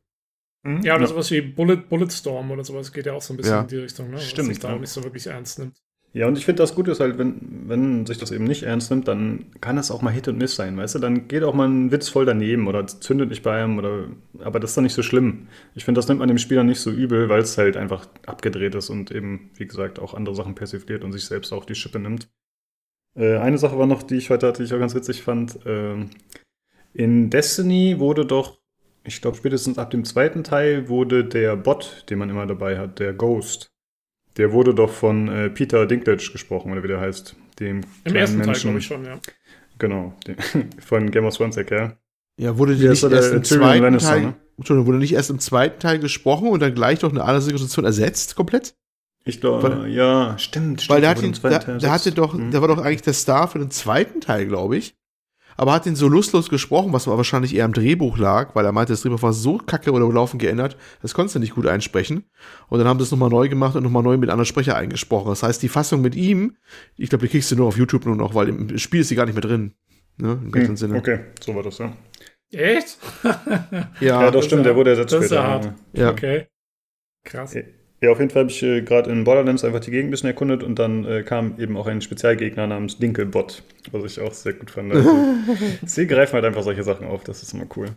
Mhm. 0.63 0.82
Ja, 0.84 0.96
oder 0.96 1.04
ja. 1.04 1.08
sowas 1.08 1.32
wie 1.32 1.42
Bullet, 1.42 1.78
Bulletstorm 1.78 2.51
oder 2.51 2.63
sowas 2.63 2.94
geht 2.94 3.06
ja 3.06 3.13
auch 3.13 3.22
so 3.22 3.34
ein 3.34 3.38
bisschen 3.38 3.54
ja. 3.54 3.62
in 3.62 3.68
die 3.68 3.78
Richtung, 3.78 4.12
ne? 4.12 4.20
Stimmt. 4.20 4.50
Was 4.50 4.56
sich 4.56 4.60
da 4.60 4.72
ja. 4.72 4.80
nicht 4.80 4.90
so 4.90 5.04
wirklich 5.04 5.28
ernst 5.28 5.60
nimmt. 5.60 5.82
Ja, 6.13 6.28
und 6.28 6.38
ich 6.38 6.44
finde 6.44 6.62
das 6.62 6.75
Gute 6.75 6.92
ist 6.92 7.00
halt, 7.00 7.18
wenn, 7.18 7.70
wenn 7.70 8.06
sich 8.06 8.18
das 8.18 8.32
eben 8.32 8.44
nicht 8.44 8.63
ernst 8.63 8.92
nimmt, 8.92 9.08
dann 9.08 9.46
kann 9.62 9.78
das 9.78 9.92
auch 9.92 10.01
mal 10.01 10.12
Hit 10.12 10.28
und 10.28 10.38
Miss 10.38 10.56
sein, 10.56 10.75
weißt 10.75 10.96
du? 10.96 11.00
Dann 11.00 11.30
geht 11.30 11.44
auch 11.44 11.54
mal 11.54 11.70
ein 11.70 11.92
Witz 11.92 12.10
voll 12.10 12.25
daneben 12.25 12.68
oder 12.68 12.86
zündet 12.86 13.30
nicht 13.30 13.44
bei 13.44 13.63
einem 13.63 13.78
oder, 13.78 14.10
aber 14.40 14.60
das 14.60 14.72
ist 14.72 14.75
dann 14.75 14.84
nicht 14.84 14.94
so 14.94 15.04
schlimm. 15.04 15.48
Ich 15.74 15.86
finde, 15.86 16.00
das 16.00 16.10
nimmt 16.10 16.20
man 16.20 16.28
dem 16.28 16.38
Spieler 16.38 16.66
nicht 16.66 16.82
so 16.82 16.92
übel, 16.92 17.30
weil 17.30 17.40
es 17.40 17.58
halt 17.58 17.78
einfach 17.78 18.08
abgedreht 18.25 18.75
ist 18.75 18.90
und 18.90 19.10
eben, 19.12 19.51
wie 19.56 19.68
gesagt, 19.68 20.00
auch 20.00 20.13
andere 20.13 20.36
Sachen 20.36 20.54
persifliert 20.54 21.06
und 21.06 21.13
sich 21.13 21.24
selbst 21.24 21.54
auch 21.54 21.63
die 21.63 21.75
Schippe 21.75 22.00
nimmt. 22.00 22.28
Äh, 23.15 23.38
eine 23.38 23.58
Sache 23.58 23.77
war 23.77 23.88
noch, 23.88 24.03
die 24.03 24.15
ich 24.15 24.30
heute 24.30 24.48
hatte, 24.48 24.62
die 24.62 24.68
ich 24.68 24.74
auch 24.74 24.80
ganz 24.80 24.96
witzig 24.96 25.24
fand. 25.24 25.65
Äh, 25.65 26.06
in 26.94 27.30
Destiny 27.30 28.00
wurde 28.00 28.25
doch, 28.25 28.60
ich 29.03 29.22
glaube 29.22 29.38
spätestens 29.38 29.77
ab 29.77 29.91
dem 29.91 30.03
zweiten 30.06 30.44
Teil, 30.44 30.89
wurde 30.89 31.25
der 31.25 31.56
Bot, 31.56 32.06
den 32.10 32.20
man 32.20 32.30
immer 32.30 32.46
dabei 32.46 32.77
hat, 32.77 33.00
der 33.00 33.13
Ghost, 33.13 33.72
der 34.38 34.51
wurde 34.53 34.74
doch 34.74 34.91
von 34.91 35.27
äh, 35.27 35.50
Peter 35.50 35.86
Dinklage 35.86 36.32
gesprochen, 36.32 36.72
oder 36.72 36.84
wie 36.84 36.88
der 36.88 37.00
heißt. 37.00 37.36
Dem 37.60 37.82
Im 38.06 38.15
ersten 38.15 38.38
Menschen. 38.38 38.53
Teil, 38.53 38.62
glaube 38.62 38.80
ich 38.80 38.86
schon, 38.86 39.06
ja. 39.06 39.20
Genau, 39.77 40.13
den, 40.25 40.38
von 40.80 41.12
Game 41.12 41.25
of 41.25 41.36
Thrones 41.36 41.56
ja. 41.56 41.98
Ja, 42.38 42.58
wurde 42.58 42.75
die 42.75 42.88
nicht 42.88 43.03
erst 43.03 43.34
im 43.34 43.44
zweiten 43.44 43.98
Teil, 44.00 44.22
ne? 44.22 44.36
Entschuldigung, 44.58 44.88
wurde 44.88 44.98
nicht 45.00 45.13
erst 45.13 45.30
im 45.30 45.39
zweiten 45.39 45.80
Teil 45.80 46.00
gesprochen 46.00 46.48
und 46.50 46.62
dann 46.62 46.74
gleich 46.74 47.00
durch 47.00 47.13
eine 47.13 47.24
andere 47.24 47.41
Situation 47.41 47.86
ersetzt, 47.86 48.36
komplett? 48.36 48.75
Ich 49.24 49.40
glaube, 49.40 49.88
ja, 49.90 50.38
stimmt, 50.38 50.82
stimmt. 50.82 50.90
Weil 50.90 51.01
der, 51.01 51.10
hat 51.12 51.22
ihn, 51.22 51.34
der, 51.44 51.60
der 51.78 51.92
hatte 51.92 52.12
doch, 52.12 52.34
hm. 52.34 52.51
der 52.51 52.62
war 52.62 52.68
doch 52.68 52.80
eigentlich 52.80 53.04
der 53.04 53.13
Star 53.13 53.48
für 53.48 53.60
den 53.60 53.70
zweiten 53.70 54.20
Teil, 54.20 54.48
glaube 54.48 54.78
ich 54.78 54.96
aber 55.62 55.74
hat 55.74 55.86
ihn 55.86 55.96
so 55.96 56.08
lustlos 56.08 56.50
gesprochen, 56.50 56.94
was 56.94 57.06
wahrscheinlich 57.08 57.56
eher 57.56 57.66
am 57.66 57.74
Drehbuch 57.74 58.18
lag, 58.18 58.56
weil 58.56 58.66
er 58.66 58.72
meinte, 58.72 58.94
das 58.94 59.01
Drehbuch 59.01 59.22
war 59.22 59.32
so 59.34 59.58
kacke 59.58 59.92
oder 59.92 60.12
laufend 60.12 60.42
geändert, 60.42 60.78
das 61.04 61.13
konntest 61.13 61.36
du 61.36 61.40
nicht 61.40 61.56
gut 61.56 61.68
einsprechen. 61.68 62.24
Und 62.70 62.80
dann 62.80 62.88
haben 62.88 63.00
sie 63.00 63.04
es 63.04 63.12
nochmal 63.12 63.30
neu 63.30 63.48
gemacht 63.48 63.75
und 63.75 63.84
nochmal 63.84 64.04
neu 64.04 64.18
mit 64.18 64.30
anderen 64.30 64.46
Sprecher 64.46 64.75
eingesprochen. 64.75 65.30
Das 65.30 65.44
heißt, 65.44 65.62
die 65.62 65.70
Fassung 65.70 66.01
mit 66.01 66.16
ihm, 66.16 66.58
ich 66.98 67.10
glaube, 67.10 67.28
die 67.28 67.32
kriegst 67.32 67.51
du 67.51 67.56
nur 67.56 67.68
auf 67.68 67.78
YouTube 67.78 68.06
nur 68.06 68.16
noch, 68.16 68.34
weil 68.34 68.50
im 68.50 68.78
Spiel 68.78 69.01
ist 69.01 69.10
sie 69.10 69.16
gar 69.16 69.25
nicht 69.25 69.36
mehr 69.36 69.42
drin. 69.42 69.75
Ne, 70.18 70.40
Im 70.44 70.54
hm, 70.54 70.78
Sinne. 70.78 70.98
Okay, 70.98 71.20
so 71.40 71.56
war 71.56 71.63
das, 71.63 71.78
ja. 71.78 71.94
Echt? 72.51 72.98
ja, 73.24 74.24
ja, 74.24 74.32
das 74.32 74.46
stimmt, 74.46 74.66
der 74.66 74.75
wurde 74.75 74.90
ersetzt 74.90 75.13
das 75.13 75.25
später. 75.25 75.36
Ist 75.36 75.44
ja 75.44 75.48
hart. 75.48 75.74
Ja. 75.94 76.12
Okay. 76.12 76.48
Krass. 77.24 77.56
Ja, 78.03 78.12
auf 78.12 78.20
jeden 78.20 78.31
Fall 78.31 78.41
habe 78.41 78.51
ich 78.51 78.63
äh, 78.63 78.81
gerade 78.81 79.12
in 79.12 79.24
Borderlands 79.24 79.63
einfach 79.63 79.79
die 79.79 79.91
Gegend 79.91 80.08
ein 80.08 80.12
bisschen 80.12 80.29
erkundet 80.29 80.63
und 80.63 80.79
dann 80.79 81.05
äh, 81.05 81.22
kam 81.22 81.60
eben 81.60 81.77
auch 81.77 81.86
ein 81.86 82.01
Spezialgegner 82.01 82.65
namens 82.65 82.98
Dinkelbot, 82.98 83.62
was 83.91 84.03
ich 84.05 84.20
auch 84.20 84.34
sehr 84.34 84.53
gut 84.53 84.72
fand. 84.72 84.91
Also, 84.91 85.10
sie 85.86 86.08
greifen 86.08 86.34
halt 86.34 86.46
einfach 86.46 86.63
solche 86.63 86.84
Sachen 86.84 87.05
auf, 87.05 87.24
das 87.24 87.43
ist 87.43 87.53
immer 87.53 87.67
cool. 87.75 87.89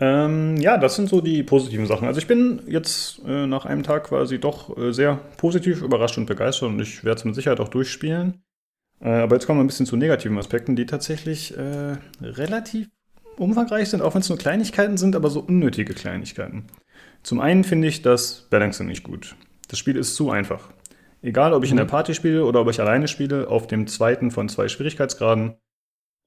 Ähm, 0.00 0.56
ja, 0.56 0.78
das 0.78 0.96
sind 0.96 1.10
so 1.10 1.20
die 1.20 1.42
positiven 1.42 1.86
Sachen. 1.86 2.06
Also 2.06 2.18
ich 2.18 2.26
bin 2.26 2.62
jetzt 2.68 3.20
äh, 3.26 3.46
nach 3.46 3.66
einem 3.66 3.82
Tag 3.82 4.04
quasi 4.04 4.38
doch 4.38 4.76
äh, 4.78 4.92
sehr 4.92 5.16
positiv 5.36 5.82
überrascht 5.82 6.16
und 6.16 6.26
begeistert 6.26 6.68
und 6.68 6.80
ich 6.80 7.04
werde 7.04 7.18
es 7.18 7.24
mit 7.24 7.34
Sicherheit 7.34 7.60
auch 7.60 7.68
durchspielen. 7.68 8.42
Äh, 9.00 9.08
aber 9.08 9.36
jetzt 9.36 9.46
kommen 9.46 9.58
wir 9.58 9.64
ein 9.64 9.66
bisschen 9.66 9.86
zu 9.86 9.96
negativen 9.96 10.38
Aspekten, 10.38 10.76
die 10.76 10.86
tatsächlich 10.86 11.56
äh, 11.56 11.96
relativ 12.22 12.88
umfangreich 13.36 13.90
sind, 13.90 14.00
auch 14.00 14.14
wenn 14.14 14.20
es 14.20 14.28
nur 14.28 14.38
Kleinigkeiten 14.38 14.96
sind, 14.96 15.16
aber 15.16 15.30
so 15.30 15.40
unnötige 15.40 15.94
Kleinigkeiten. 15.94 16.64
Zum 17.22 17.40
einen 17.40 17.64
finde 17.64 17.88
ich 17.88 18.02
das 18.02 18.46
Balancing 18.50 18.86
nicht 18.86 19.02
gut. 19.02 19.36
Das 19.68 19.78
Spiel 19.78 19.96
ist 19.96 20.14
zu 20.14 20.30
einfach. 20.30 20.70
Egal, 21.20 21.52
ob 21.52 21.64
ich 21.64 21.70
in 21.70 21.76
der 21.76 21.86
mhm. 21.86 21.90
Party 21.90 22.14
spiele 22.14 22.44
oder 22.44 22.60
ob 22.60 22.70
ich 22.70 22.80
alleine 22.80 23.08
spiele, 23.08 23.48
auf 23.48 23.66
dem 23.66 23.86
zweiten 23.86 24.30
von 24.30 24.48
zwei 24.48 24.68
Schwierigkeitsgraden 24.68 25.56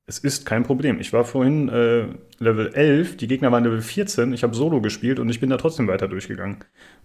es 0.06 0.20
ist 0.20 0.46
kein 0.46 0.63
Problem. 0.63 1.00
Ich 1.00 1.14
war 1.14 1.25
vorhin 1.25 1.70
äh, 1.70 2.07
Level 2.42 2.74
11, 2.74 3.18
die 3.18 3.27
Gegner 3.27 3.51
waren 3.51 3.64
Level 3.64 3.82
14, 3.82 4.34
ich 4.34 4.42
habe 4.42 4.56
Solo 4.56 4.82
gespielt 4.82 5.20
und 5.20 5.30
ich 5.30 5.40
bin 5.40 5.51
da 5.51 5.58
trotzdem 5.58 5.88
weiter 5.88 6.08
durchgegangen, 6.08 6.58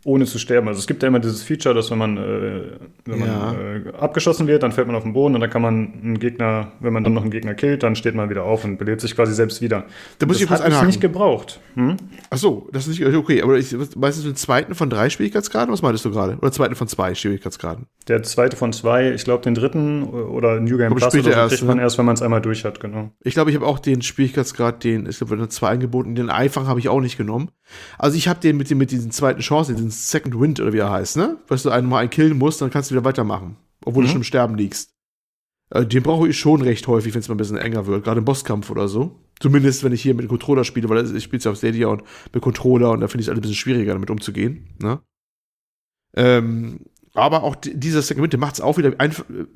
ohne 0.03 0.25
zu 0.25 0.39
sterben. 0.39 0.67
Also 0.67 0.81
es 0.81 0.87
gibt 0.87 1.03
ja 1.03 1.09
immer 1.09 1.21
dieses 1.21 1.43
Feature, 1.43 1.75
dass 1.75 1.91
wenn 1.91 1.99
man, 1.99 2.17
äh, 2.17 2.63
wenn 3.05 3.19
man 3.19 3.29
ja. 3.29 3.53
äh, 3.53 3.93
abgeschossen 3.99 4.47
wird, 4.47 4.63
dann 4.63 4.73
fällt 4.73 4.87
man 4.87 4.97
auf 4.97 5.03
den 5.03 5.13
Boden 5.13 5.35
und 5.35 5.43
dann 5.43 5.51
kann 5.51 5.61
man 5.61 5.93
einen 6.03 6.19
Gegner, 6.19 6.73
wenn 6.81 6.95
man 6.95 7.05
dann 7.05 7.13
noch 7.13 7.21
einen 7.21 7.31
Gegner 7.31 7.53
killt, 7.53 7.83
dann 7.83 7.97
steht 7.97 8.15
man 8.15 8.31
wieder 8.31 8.45
auf 8.45 8.65
und 8.65 8.79
belebt 8.79 9.03
sich 9.03 9.15
quasi 9.15 9.35
selbst 9.35 9.61
wieder. 9.61 9.85
Da 10.19 10.27
muss 10.27 10.37
das 10.37 10.43
ich 10.45 10.49
kurz 10.49 10.63
einhaken. 10.63 10.87
nicht 10.87 11.03
gebraucht. 11.03 11.61
Hm? 11.75 11.99
Ach 12.31 12.39
so, 12.39 12.71
das 12.73 12.89
ist 12.89 12.99
nicht 12.99 13.15
okay. 13.15 13.43
Aber 13.43 13.59
ich, 13.59 13.77
meinst 13.95 14.19
du 14.19 14.29
den 14.29 14.37
zweiten 14.37 14.75
von 14.75 14.89
drei 14.89 15.11
Schwierigkeitsgraden? 15.11 15.71
Was 15.71 15.83
meintest 15.83 16.07
du 16.07 16.13
gerade? 16.13 16.39
Oder 16.39 16.51
zweiten 16.51 16.77
von 16.77 16.89
zwei 16.89 17.15
Schwierigkeitsgraden? 17.15 17.85
Der 18.09 18.23
zweite 18.23 18.57
von 18.57 18.73
zwei, 18.73 19.13
ich 19.13 19.25
glaube 19.25 19.43
den 19.43 19.55
dritten 19.55 20.05
oder 20.05 20.61
New 20.61 20.79
Game 20.79 20.95
Plus 20.95 21.13
oder 21.13 21.23
so 21.23 21.31
erst, 21.31 21.57
kriegt 21.57 21.67
man 21.67 21.77
ne? 21.77 21.83
erst, 21.83 21.99
wenn 21.99 22.07
man 22.07 22.15
es 22.15 22.23
einmal 22.23 22.41
durch 22.41 22.65
hat, 22.65 22.81
genau. 22.81 23.11
Ich 23.23 23.35
glaube, 23.35 23.51
ich 23.51 23.57
habe 23.57 23.67
auch 23.67 23.79
den 23.79 24.01
Schwierigkeitsgrad, 24.01 24.83
den, 24.83 25.05
es 25.05 25.26
gibt 25.29 25.53
zwei 25.53 25.71
angeboten, 25.71 26.15
den 26.15 26.31
einfach 26.31 26.67
habe 26.67 26.81
ich 26.81 26.89
auch 26.89 27.01
nicht 27.01 27.17
genommen. 27.17 27.51
Also 27.99 28.17
ich 28.17 28.29
habe 28.29 28.41
den 28.41 28.57
mit, 28.57 28.71
dem, 28.71 28.79
mit 28.79 28.91
diesen 28.91 29.11
zweiten 29.11 29.41
Chancen, 29.41 29.77
diesen 29.77 29.91
Second 29.91 30.39
Wind 30.41 30.61
oder 30.61 30.73
wie 30.73 30.79
er 30.79 30.91
heißt, 30.91 31.17
ne? 31.17 31.39
Weißt 31.49 31.65
du, 31.65 31.71
einmal 31.71 32.01
einen 32.01 32.11
killen 32.11 32.39
musst, 32.39 32.61
dann 32.61 32.71
kannst 32.71 32.91
du 32.91 32.95
wieder 32.95 33.05
weitermachen. 33.05 33.57
Obwohl 33.85 34.03
mhm. 34.03 34.07
du 34.07 34.13
schon 34.13 34.21
im 34.21 34.25
Sterben 34.25 34.57
liegst. 34.57 34.97
Äh, 35.71 35.87
den 35.87 36.03
brauche 36.03 36.29
ich 36.29 36.39
schon 36.39 36.63
recht 36.63 36.87
häufig, 36.87 37.15
wenn 37.15 37.21
es 37.21 37.29
mal 37.29 37.35
ein 37.35 37.39
bisschen 37.39 37.59
enger 37.59 37.87
wird, 37.87 38.05
gerade 38.05 38.19
im 38.19 38.25
Bosskampf 38.25 38.71
oder 38.71 38.89
so. 38.89 39.19
Zumindest, 39.41 39.85
wenn 39.85 39.93
ich 39.93 40.03
hier 40.03 40.15
mit 40.15 40.25
dem 40.25 40.29
Controller 40.29 40.65
spiele, 40.65 40.89
weil 40.89 41.15
ich 41.15 41.25
spiele 41.25 41.43
ja 41.43 41.51
auf 41.51 41.59
Stadia 41.59 41.89
und 41.89 42.03
mit 42.33 42.43
Controller 42.43 42.93
und 42.93 43.01
da 43.01 43.09
finde 43.09 43.23
ich 43.23 43.27
es 43.27 43.29
alles 43.29 43.41
ein 43.41 43.43
bisschen 43.43 43.57
schwieriger, 43.57 43.93
damit 43.93 44.11
umzugehen, 44.11 44.69
ne? 44.79 45.01
Ähm, 46.15 46.81
aber 47.13 47.43
auch 47.43 47.57
dieser 47.57 48.03
Segmente 48.03 48.37
macht 48.37 48.55
es 48.55 48.61
auch 48.61 48.77
wieder 48.77 48.95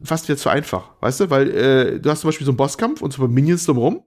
fast 0.03 0.29
wieder 0.29 0.37
zu 0.37 0.49
einfach, 0.49 0.91
weißt 1.01 1.21
du? 1.21 1.31
Weil 1.31 1.51
äh, 1.51 2.01
du 2.01 2.11
hast 2.11 2.21
zum 2.21 2.29
Beispiel 2.29 2.45
so 2.45 2.53
einen 2.53 2.57
Bosskampf 2.57 3.03
und 3.03 3.13
so 3.13 3.27
Minions 3.29 3.67
drumherum. 3.67 4.03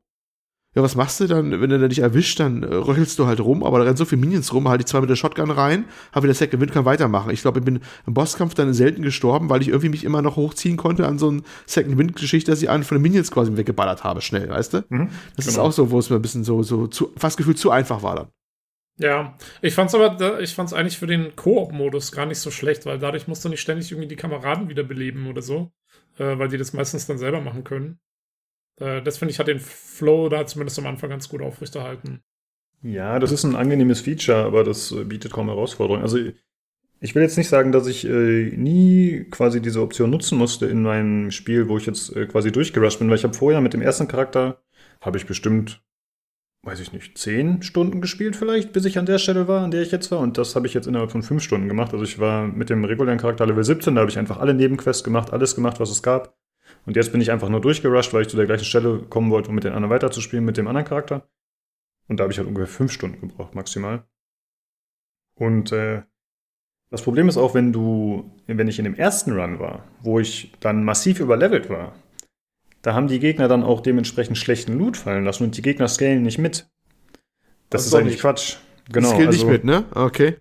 Ja, 0.76 0.82
was 0.82 0.96
machst 0.96 1.20
du 1.20 1.28
dann, 1.28 1.62
wenn 1.62 1.70
er 1.70 1.88
dich 1.88 2.00
erwischt, 2.00 2.40
dann 2.40 2.64
äh, 2.64 2.74
röchelst 2.74 3.20
du 3.20 3.28
halt 3.28 3.40
rum, 3.40 3.64
aber 3.64 3.78
da 3.78 3.86
rennen 3.86 3.98
so 3.98 4.06
viele 4.06 4.22
Minions 4.22 4.54
rum, 4.54 4.68
halt 4.68 4.82
die 4.82 4.86
zwei 4.86 5.02
mit 5.02 5.10
der 5.10 5.16
Shotgun 5.16 5.52
rein, 5.52 5.86
habe 6.12 6.24
wieder 6.24 6.34
Second 6.34 6.62
Wind, 6.62 6.72
kann 6.72 6.86
weitermachen. 6.86 7.30
Ich 7.30 7.42
glaube, 7.42 7.60
ich 7.60 7.66
bin 7.66 7.80
im 8.08 8.14
Bosskampf 8.14 8.56
dann 8.56 8.74
selten 8.74 9.04
gestorben, 9.04 9.50
weil 9.50 9.62
ich 9.62 9.68
irgendwie 9.68 9.90
mich 9.90 10.04
immer 10.04 10.24
noch 10.24 10.36
hochziehen 10.36 10.78
konnte 10.78 11.08
an 11.08 11.20
so 11.20 11.30
eine 11.30 11.42
Second 11.68 11.98
Wind-Geschichte, 11.98 12.50
dass 12.50 12.62
ich 12.62 12.70
einen 12.70 12.84
von 12.84 12.98
den 12.98 13.04
Minions 13.04 13.30
quasi 13.30 13.56
weggeballert 13.56 14.04
habe, 14.04 14.22
schnell, 14.22 14.50
weißt 14.50 14.74
du? 14.74 14.84
Mhm, 14.90 15.10
das 15.36 15.46
genau. 15.46 15.50
ist 15.50 15.60
auch 15.60 15.72
so, 15.72 15.92
wo 15.92 16.00
es 16.00 16.10
mir 16.10 16.16
ein 16.16 16.22
bisschen 16.24 16.44
so, 16.44 16.64
so 16.64 16.88
zu, 16.88 17.12
fast 17.18 17.38
gefühlt 17.38 17.60
zu 17.60 17.70
einfach 17.70 18.02
war 18.02 18.16
dann. 18.16 18.28
Ja, 18.98 19.38
ich 19.62 19.74
fand's 19.74 19.96
aber, 19.96 20.40
ich 20.40 20.54
fand's 20.54 20.74
eigentlich 20.74 21.00
für 21.00 21.08
den 21.08 21.36
Koop-Modus 21.36 22.12
gar 22.12 22.26
nicht 22.28 22.38
so 22.40 22.52
schlecht, 22.52 22.86
weil 22.86 23.00
dadurch 23.00 23.28
musst 23.28 23.44
du 23.44 23.50
nicht 23.50 23.62
ständig 23.62 23.92
irgendwie 23.92 24.08
die 24.08 24.16
Kameraden 24.16 24.70
wiederbeleben 24.70 25.28
oder 25.28 25.42
so, 25.42 25.72
äh, 26.18 26.38
weil 26.38 26.48
die 26.48 26.58
das 26.58 26.74
meistens 26.74 27.08
dann 27.08 27.18
selber 27.18 27.42
machen 27.42 27.64
können. 27.64 28.00
Äh, 28.84 29.02
das 29.02 29.18
finde 29.18 29.32
ich 29.32 29.40
hat 29.40 29.48
den 29.48 29.60
Flow 29.60 30.30
da 30.30 30.46
zumindest 30.46 30.78
am 30.80 30.88
Anfang 30.88 31.10
ganz 31.10 31.30
gut 31.30 31.42
aufrechterhalten. 31.42 32.22
Ja, 32.82 33.20
das 33.20 33.32
ist 33.32 33.46
ein 33.46 33.56
angenehmes 33.56 34.02
Feature, 34.02 34.44
aber 34.44 34.64
das 34.64 34.94
bietet 35.06 35.32
kaum 35.32 35.48
Herausforderungen. 35.48 36.04
Also 36.04 36.18
ich 37.00 37.16
will 37.16 37.22
jetzt 37.22 37.38
nicht 37.38 37.48
sagen, 37.48 37.72
dass 37.72 37.88
ich 37.88 38.06
äh, 38.06 38.52
nie 38.56 39.26
quasi 39.32 39.62
diese 39.62 39.82
Option 39.82 40.10
nutzen 40.10 40.38
musste 40.38 40.66
in 40.66 40.84
meinem 40.84 41.32
Spiel, 41.32 41.70
wo 41.70 41.78
ich 41.78 41.86
jetzt 41.86 42.16
äh, 42.16 42.26
quasi 42.26 42.52
durchgerusht 42.52 43.00
bin, 43.00 43.10
weil 43.10 43.18
ich 43.18 43.24
habe 43.24 43.34
vorher 43.34 43.62
mit 43.62 43.74
dem 43.74 43.82
ersten 43.82 44.08
Charakter, 44.08 44.62
habe 45.02 45.18
ich 45.18 45.26
bestimmt 45.26 45.82
weiß 46.64 46.80
ich 46.80 46.94
nicht, 46.94 47.18
zehn 47.18 47.62
Stunden 47.62 48.00
gespielt 48.00 48.38
vielleicht, 48.38 48.72
bis 48.72 48.86
ich 48.86 48.98
an 48.98 49.06
der 49.06 49.18
Stelle 49.18 49.48
war, 49.48 49.64
an 49.64 49.72
der 49.72 49.82
ich 49.82 49.92
jetzt 49.92 50.10
war. 50.12 50.20
Und 50.20 50.38
das 50.38 50.56
habe 50.56 50.66
ich 50.66 50.74
jetzt 50.74 50.88
innerhalb 50.88 51.12
von 51.12 51.22
fünf 51.22 51.44
Stunden 51.44 51.68
gemacht. 51.68 51.94
Also 51.94 52.06
ich 52.06 52.20
war 52.20 52.48
mit 52.48 52.70
dem 52.70 52.86
regulären 52.86 53.20
Charakter 53.20 53.46
Level 53.46 53.64
17, 53.64 53.96
da 53.96 54.02
habe 54.02 54.10
ich 54.10 54.18
einfach 54.18 54.40
alle 54.40 54.54
Nebenquests 54.54 55.04
gemacht, 55.04 55.34
alles 55.34 55.56
gemacht, 55.56 55.80
was 55.80 55.92
es 55.92 56.02
gab. 56.02 56.38
Und 56.86 56.96
jetzt 56.96 57.12
bin 57.12 57.22
ich 57.22 57.32
einfach 57.32 57.50
nur 57.50 57.62
durchgerusht, 57.62 58.14
weil 58.14 58.24
ich 58.24 58.28
zu 58.28 58.38
der 58.38 58.46
gleichen 58.46 58.66
Stelle 58.66 59.00
kommen 59.00 59.32
wollte, 59.32 59.50
um 59.50 59.56
mit 59.56 59.64
den 59.64 59.74
anderen 59.74 59.94
weiterzuspielen, 59.94 60.44
mit 60.44 60.58
dem 60.58 60.68
anderen 60.68 60.86
Charakter. 60.86 61.30
Und 62.08 62.20
da 62.20 62.24
habe 62.24 62.34
ich 62.34 62.38
halt 62.38 62.48
ungefähr 62.48 62.68
fünf 62.68 62.92
Stunden 62.92 63.22
gebraucht, 63.22 63.56
maximal. 63.56 64.04
Und 65.36 65.72
äh, 65.72 66.04
das 66.90 67.02
Problem 67.02 67.28
ist 67.30 67.38
auch, 67.38 67.54
wenn 67.56 67.74
du, 67.74 68.32
wenn 68.46 68.68
ich 68.68 68.78
in 68.78 68.86
dem 68.86 68.96
ersten 68.96 69.32
Run 69.32 69.60
war, 69.60 69.84
wo 70.02 70.20
ich 70.20 70.52
dann 70.60 70.84
massiv 70.84 71.20
überlevelt 71.20 71.70
war, 71.70 71.96
da 72.82 72.94
haben 72.94 73.08
die 73.08 73.20
Gegner 73.20 73.48
dann 73.48 73.64
auch 73.64 73.82
dementsprechend 73.82 74.38
schlechten 74.38 74.78
Loot 74.78 74.98
fallen 74.98 75.24
lassen 75.24 75.46
und 75.46 75.58
die 75.58 75.62
Gegner 75.62 75.88
scalen 75.88 76.22
nicht 76.22 76.38
mit. 76.38 76.70
Das, 77.70 77.82
das 77.82 77.86
ist 77.88 77.96
eigentlich 77.96 78.14
nicht. 78.14 78.22
Quatsch. 78.22 78.58
Genau. 78.92 79.08
Die 79.10 79.16
scalen 79.16 79.28
also, 79.28 79.46
nicht 79.46 79.52
mit, 79.52 79.64
ne? 79.64 79.86
Okay. 79.96 80.36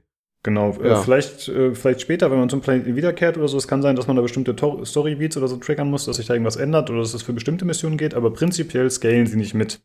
Genau, 0.45 0.73
äh, 0.81 0.89
Ja. 0.89 1.01
vielleicht, 1.03 1.49
äh, 1.49 1.73
vielleicht 1.75 2.01
später, 2.01 2.31
wenn 2.33 2.39
man 2.39 2.49
zum 2.49 2.61
Planeten 2.61 2.97
wiederkehrt 2.97 3.37
oder 3.39 3.47
so, 3.47 3.57
es 3.57 3.69
kann 3.69 3.81
sein, 3.81 3.95
dass 3.95 4.09
man 4.09 4.17
da 4.17 4.23
bestimmte 4.23 4.57
To- 4.57 4.85
Story-Beats 4.85 5.37
oder 5.37 5.47
so 5.47 5.57
triggern 5.57 5.89
muss, 5.89 6.05
dass 6.07 6.17
sich 6.17 6.27
da 6.27 6.35
irgendwas 6.35 6.57
ändert 6.57 6.91
oder 6.91 6.99
dass 7.01 7.15
es 7.15 7.23
für 7.23 7.33
bestimmte 7.33 7.65
Missionen 7.65 7.97
geht, 7.97 8.15
aber 8.15 8.33
prinzipiell 8.33 8.91
scalen 8.91 9.27
sie 9.29 9.37
nicht 9.37 9.55
mit. 9.55 9.81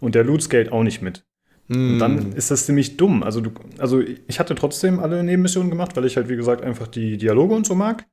Und 0.00 0.16
der 0.16 0.24
Loot 0.24 0.42
scaled 0.42 0.72
auch 0.72 0.82
nicht 0.82 1.02
mit. 1.02 1.24
Und 1.68 1.96
Mm. 1.96 1.98
dann 2.00 2.32
ist 2.32 2.50
das 2.50 2.66
ziemlich 2.66 2.96
dumm. 2.96 3.22
Also, 3.22 3.40
du, 3.40 3.52
also 3.78 4.00
ich 4.00 4.40
hatte 4.40 4.56
trotzdem 4.56 4.98
alle 4.98 5.22
Nebenmissionen 5.22 5.70
gemacht, 5.70 5.96
weil 5.96 6.04
ich 6.04 6.16
halt, 6.16 6.28
wie 6.28 6.34
gesagt, 6.36 6.62
einfach 6.62 6.88
die 6.88 7.16
Dialoge 7.16 7.54
und 7.54 7.64
so 7.64 7.76
mag. 7.76 8.04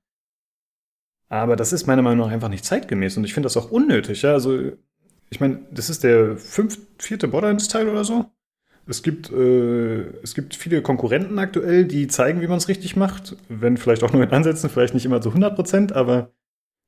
Aber 1.28 1.56
das 1.56 1.74
ist 1.74 1.88
meiner 1.88 2.04
Meinung 2.04 2.28
nach 2.28 2.34
einfach 2.34 2.50
nicht 2.50 2.66
zeitgemäß 2.66 3.18
und 3.18 3.24
ich 3.24 3.34
finde 3.34 3.48
das 3.48 3.58
auch 3.58 3.72
unnötig. 3.72 4.22
Ja? 4.22 4.34
Also, 4.34 4.72
ich 5.32 5.40
meine, 5.40 5.60
das 5.72 5.90
ist 5.90 6.04
der 6.04 6.38
fünf, 6.38 6.78
vierte 7.00 7.28
Borderlands-Teil 7.28 7.90
oder 7.90 8.04
so. 8.04 8.26
Es 8.90 9.04
gibt, 9.04 9.32
äh, 9.32 10.02
es 10.24 10.34
gibt 10.34 10.56
viele 10.56 10.82
Konkurrenten 10.82 11.38
aktuell, 11.38 11.86
die 11.86 12.08
zeigen, 12.08 12.42
wie 12.42 12.48
man 12.48 12.58
es 12.58 12.68
richtig 12.68 12.96
macht. 12.96 13.36
Wenn 13.48 13.78
vielleicht 13.78 14.04
auch 14.04 14.12
nur 14.12 14.24
in 14.24 14.32
Ansätzen, 14.32 14.70
vielleicht 14.70 14.94
nicht 14.96 15.06
immer 15.06 15.22
zu 15.22 15.30
100 15.30 15.56
Prozent, 15.56 15.94
aber 15.94 16.32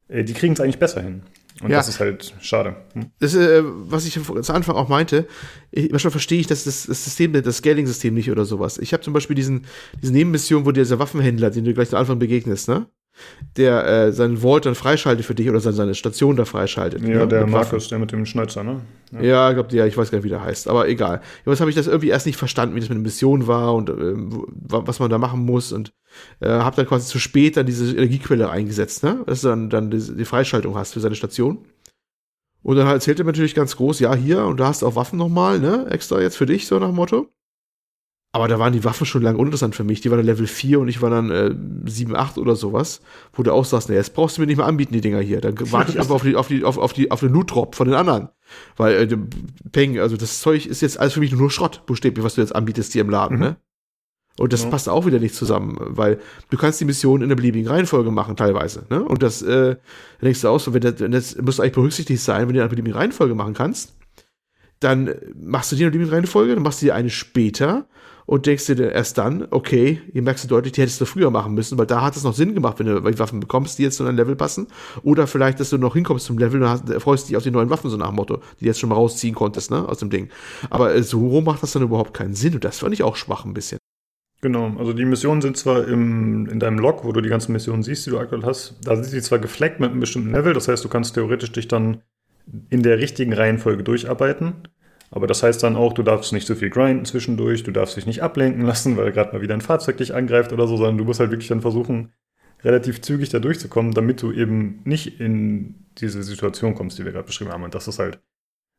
äh, 0.07 0.23
die 0.23 0.33
kriegen 0.33 0.53
es 0.53 0.59
eigentlich 0.59 0.79
besser 0.79 1.01
hin. 1.01 1.21
Und 1.61 1.69
Ja. 1.69 1.77
das 1.77 1.89
ist 1.89 1.99
halt 1.99 2.33
schade. 2.41 2.75
Hm? 2.93 3.11
Das, 3.19 3.35
äh, 3.35 3.61
was 3.63 4.05
ich 4.07 4.19
zu 4.19 4.53
Anfang 4.53 4.75
auch 4.75 4.89
meinte, 4.89 5.27
ich, 5.69 5.91
manchmal 5.91 6.09
verstehe 6.11 6.39
ich 6.39 6.47
das, 6.47 6.63
das, 6.63 6.87
das 6.87 7.03
System, 7.03 7.33
das 7.33 7.57
Scaling-System 7.57 8.13
nicht 8.15 8.31
oder 8.31 8.45
sowas. 8.45 8.79
Ich 8.79 8.93
habe 8.93 9.03
zum 9.03 9.13
Beispiel 9.13 9.35
diesen, 9.35 9.65
diese 10.01 10.11
Nebenmission, 10.13 10.65
wo 10.65 10.71
dir 10.71 10.81
dieser 10.81 10.97
Waffenhändler, 10.99 11.51
den 11.51 11.65
du 11.65 11.73
gleich 11.73 11.93
am 11.93 11.99
Anfang 11.99 12.17
begegnest, 12.19 12.67
ne? 12.67 12.87
Der 13.57 13.85
äh, 13.85 14.11
seinen 14.13 14.37
Vault 14.41 14.65
dann 14.65 14.75
freischaltet 14.75 15.25
für 15.25 15.35
dich 15.35 15.49
oder 15.49 15.59
seine, 15.59 15.75
seine 15.75 15.95
Station 15.95 16.37
da 16.37 16.45
freischaltet. 16.45 17.01
Ja, 17.01 17.07
ne? 17.07 17.27
der. 17.27 17.45
Markus, 17.47 17.89
der 17.89 17.99
mit 17.99 18.11
dem 18.11 18.25
Schnäuzer, 18.25 18.63
ne? 18.63 18.81
Ja, 19.21 19.49
ich 19.49 19.55
glaube, 19.55 19.75
ja, 19.75 19.85
ich 19.85 19.97
weiß 19.97 20.09
gar 20.09 20.19
nicht, 20.19 20.25
wie 20.25 20.29
der 20.29 20.41
heißt, 20.43 20.69
aber 20.69 20.87
egal. 20.87 21.19
Jedenfalls 21.39 21.59
habe 21.59 21.69
ich 21.69 21.75
das 21.75 21.87
irgendwie 21.87 22.07
erst 22.07 22.25
nicht 22.25 22.37
verstanden, 22.37 22.75
wie 22.75 22.79
das 22.79 22.87
mit 22.87 22.95
der 22.95 23.03
Mission 23.03 23.45
war 23.47 23.75
und 23.75 23.89
wo- 23.89 24.47
was 24.87 24.99
man 24.99 25.09
da 25.09 25.17
machen 25.17 25.43
muss 25.45 25.73
und 25.73 25.91
äh, 26.39 26.47
habe 26.47 26.77
dann 26.77 26.85
quasi 26.87 27.07
zu 27.07 27.19
spät 27.19 27.57
dann 27.57 27.65
diese 27.65 27.91
Energiequelle 27.91 28.49
eingesetzt, 28.49 29.03
ne? 29.03 29.23
Dass 29.27 29.41
du 29.41 29.49
dann, 29.49 29.69
dann 29.69 29.91
die, 29.91 29.99
die 29.99 30.25
Freischaltung 30.25 30.75
hast 30.75 30.93
für 30.93 31.01
seine 31.01 31.15
Station. 31.15 31.65
Und 32.63 32.77
dann 32.77 32.87
erzählt 32.87 33.19
er 33.19 33.25
mir 33.25 33.31
natürlich 33.31 33.55
ganz 33.55 33.75
groß, 33.75 33.99
ja, 33.99 34.15
hier, 34.15 34.45
und 34.45 34.59
da 34.59 34.67
hast 34.67 34.81
du 34.81 34.87
auch 34.87 34.95
Waffen 34.95 35.17
nochmal, 35.19 35.59
ne? 35.59 35.87
Extra 35.89 36.21
jetzt 36.21 36.37
für 36.37 36.45
dich, 36.45 36.67
so 36.67 36.79
nach 36.79 36.87
dem 36.87 36.95
Motto. 36.95 37.27
Aber 38.33 38.47
da 38.47 38.59
waren 38.59 38.71
die 38.71 38.85
Waffen 38.85 39.05
schon 39.05 39.23
lange 39.23 39.37
uninteressant 39.37 39.75
für 39.75 39.83
mich. 39.83 39.99
Die 39.99 40.09
waren 40.09 40.17
dann 40.19 40.25
Level 40.25 40.47
4 40.47 40.79
und 40.79 40.87
ich 40.87 41.01
war 41.01 41.09
dann 41.09 41.29
äh, 41.31 41.53
7, 41.85 42.15
8 42.15 42.37
oder 42.37 42.55
sowas, 42.55 43.01
wo 43.33 43.43
du 43.43 43.51
auch 43.51 43.65
sagst, 43.65 43.89
ne, 43.89 43.95
jetzt 43.95 44.13
brauchst 44.13 44.37
du 44.37 44.41
mir 44.41 44.47
nicht 44.47 44.55
mehr 44.55 44.65
anbieten, 44.67 44.93
die 44.93 45.01
Dinger 45.01 45.19
hier. 45.19 45.41
Dann 45.41 45.55
warte 45.71 45.91
ich 45.91 45.99
einfach 45.99 46.15
auf 46.15 46.23
die, 46.23 46.35
auf 46.37 46.47
die, 46.47 46.63
auf, 46.63 46.77
auf 46.77 46.93
die, 46.93 47.11
auf 47.11 47.19
den 47.19 47.33
Loot-Drop 47.33 47.75
von 47.75 47.87
den 47.89 47.95
anderen. 47.95 48.29
Weil, 48.77 48.93
äh, 49.11 49.17
Peng, 49.73 49.99
also 49.99 50.15
das 50.15 50.39
Zeug 50.39 50.65
ist 50.65 50.81
jetzt 50.81 50.97
alles 50.97 51.13
für 51.13 51.19
mich 51.19 51.33
nur 51.33 51.51
Schrott, 51.51 51.85
buchstäblich, 51.85 52.23
was 52.23 52.35
du 52.35 52.41
jetzt 52.41 52.55
anbietest 52.55 52.93
hier 52.93 53.01
im 53.01 53.09
Laden, 53.09 53.35
Mhm. 53.37 53.43
ne? 53.43 53.55
Und 54.37 54.53
das 54.53 54.63
Ja. 54.63 54.69
passt 54.69 54.87
auch 54.87 55.05
wieder 55.05 55.19
nicht 55.19 55.35
zusammen, 55.35 55.75
weil 55.79 56.17
du 56.49 56.57
kannst 56.57 56.79
die 56.79 56.85
Mission 56.85 57.21
in 57.21 57.27
der 57.27 57.35
beliebigen 57.35 57.67
Reihenfolge 57.67 58.11
machen, 58.11 58.37
teilweise, 58.37 58.85
ne? 58.89 59.03
Und 59.03 59.21
das, 59.23 59.41
äh, 59.41 59.75
denkst 60.21 60.39
du 60.41 60.47
auch 60.47 60.59
so, 60.59 60.73
wenn 60.73 60.79
das, 60.81 61.01
wenn 61.01 61.11
das 61.11 61.35
muss 61.35 61.59
eigentlich 61.59 61.73
berücksichtigt 61.73 62.21
sein, 62.23 62.43
wenn 62.43 62.53
du 62.53 62.53
in 62.55 62.59
einer 62.61 62.69
beliebigen 62.69 62.97
Reihenfolge 62.97 63.35
machen 63.35 63.53
kannst, 63.53 63.93
dann 64.79 65.13
machst 65.35 65.71
du 65.73 65.75
die 65.75 65.81
in 65.83 65.87
der 65.87 65.91
beliebigen 65.91 66.13
Reihenfolge, 66.15 66.53
dann 66.55 66.63
machst 66.63 66.81
du 66.81 66.85
die 66.85 66.91
eine 66.93 67.09
später 67.09 67.87
und 68.25 68.45
denkst 68.45 68.65
dir 68.67 68.91
erst 68.91 69.17
dann, 69.17 69.47
okay, 69.51 70.01
hier 70.11 70.21
merkst 70.21 70.43
du 70.43 70.47
deutlich, 70.47 70.73
die 70.73 70.81
hättest 70.81 71.01
du 71.01 71.05
früher 71.05 71.31
machen 71.31 71.53
müssen, 71.53 71.77
weil 71.77 71.85
da 71.85 72.01
hat 72.01 72.15
es 72.15 72.23
noch 72.23 72.33
Sinn 72.33 72.53
gemacht, 72.53 72.79
wenn 72.79 72.87
du 72.87 73.19
Waffen 73.19 73.39
bekommst, 73.39 73.77
die 73.77 73.83
jetzt 73.83 73.97
zu 73.97 74.03
deinem 74.03 74.17
Level 74.17 74.35
passen. 74.35 74.67
Oder 75.03 75.27
vielleicht, 75.27 75.59
dass 75.59 75.69
du 75.69 75.77
noch 75.77 75.93
hinkommst 75.93 76.25
zum 76.25 76.37
Level 76.37 76.61
und 76.61 76.69
hast, 76.69 76.91
freust 77.01 77.29
dich 77.29 77.37
auf 77.37 77.43
die 77.43 77.51
neuen 77.51 77.69
Waffen, 77.69 77.89
so 77.89 77.97
nach 77.97 78.07
dem 78.07 78.15
Motto, 78.15 78.37
die 78.59 78.63
du 78.63 78.65
jetzt 78.65 78.79
schon 78.79 78.89
mal 78.89 78.95
rausziehen 78.95 79.35
konntest, 79.35 79.71
ne, 79.71 79.87
aus 79.87 79.99
dem 79.99 80.09
Ding. 80.09 80.29
Aber 80.69 80.95
äh, 80.95 81.03
so 81.03 81.27
rum 81.27 81.45
macht 81.45 81.63
das 81.63 81.71
dann 81.71 81.83
überhaupt 81.83 82.13
keinen 82.13 82.33
Sinn 82.33 82.53
und 82.53 82.63
das 82.63 82.79
fand 82.79 82.93
ich 82.93 83.03
auch 83.03 83.15
schwach 83.15 83.45
ein 83.45 83.53
bisschen. 83.53 83.77
Genau, 84.41 84.73
also 84.79 84.93
die 84.93 85.05
Missionen 85.05 85.41
sind 85.41 85.55
zwar 85.55 85.87
im, 85.87 86.47
in 86.47 86.59
deinem 86.59 86.79
Log, 86.79 87.03
wo 87.03 87.11
du 87.11 87.21
die 87.21 87.29
ganzen 87.29 87.51
Missionen 87.51 87.83
siehst, 87.83 88.07
die 88.07 88.09
du 88.09 88.17
aktuell 88.17 88.41
hast, 88.43 88.75
da 88.83 88.95
sind 88.95 89.05
sie 89.05 89.21
zwar 89.21 89.37
gefleckt 89.37 89.79
mit 89.79 89.91
einem 89.91 89.99
bestimmten 89.99 90.31
Level, 90.31 90.53
das 90.53 90.67
heißt, 90.67 90.83
du 90.83 90.89
kannst 90.89 91.13
theoretisch 91.13 91.51
dich 91.51 91.67
dann 91.67 92.01
in 92.69 92.81
der 92.81 92.97
richtigen 92.97 93.33
Reihenfolge 93.33 93.83
durcharbeiten. 93.83 94.67
Aber 95.11 95.27
das 95.27 95.43
heißt 95.43 95.61
dann 95.61 95.75
auch, 95.75 95.93
du 95.93 96.03
darfst 96.03 96.31
nicht 96.31 96.47
so 96.47 96.55
viel 96.55 96.69
grinden 96.69 97.05
zwischendurch, 97.05 97.63
du 97.63 97.71
darfst 97.71 97.97
dich 97.97 98.05
nicht 98.05 98.23
ablenken 98.23 98.65
lassen, 98.65 98.95
weil 98.97 99.11
gerade 99.11 99.33
mal 99.33 99.41
wieder 99.41 99.53
ein 99.53 99.61
Fahrzeug 99.61 99.97
dich 99.97 100.15
angreift 100.15 100.53
oder 100.53 100.67
so, 100.67 100.77
sondern 100.77 100.97
du 100.97 101.03
musst 101.03 101.19
halt 101.19 101.31
wirklich 101.31 101.49
dann 101.49 101.61
versuchen, 101.61 102.13
relativ 102.63 103.01
zügig 103.01 103.29
da 103.29 103.39
durchzukommen, 103.39 103.93
damit 103.93 104.21
du 104.21 104.31
eben 104.31 104.81
nicht 104.85 105.19
in 105.19 105.85
diese 105.97 106.23
Situation 106.23 106.75
kommst, 106.75 106.97
die 106.97 107.05
wir 107.05 107.11
gerade 107.11 107.25
beschrieben 107.25 107.51
haben. 107.51 107.63
Und 107.63 107.75
das 107.75 107.87
ist 107.87 107.99
halt, 107.99 108.21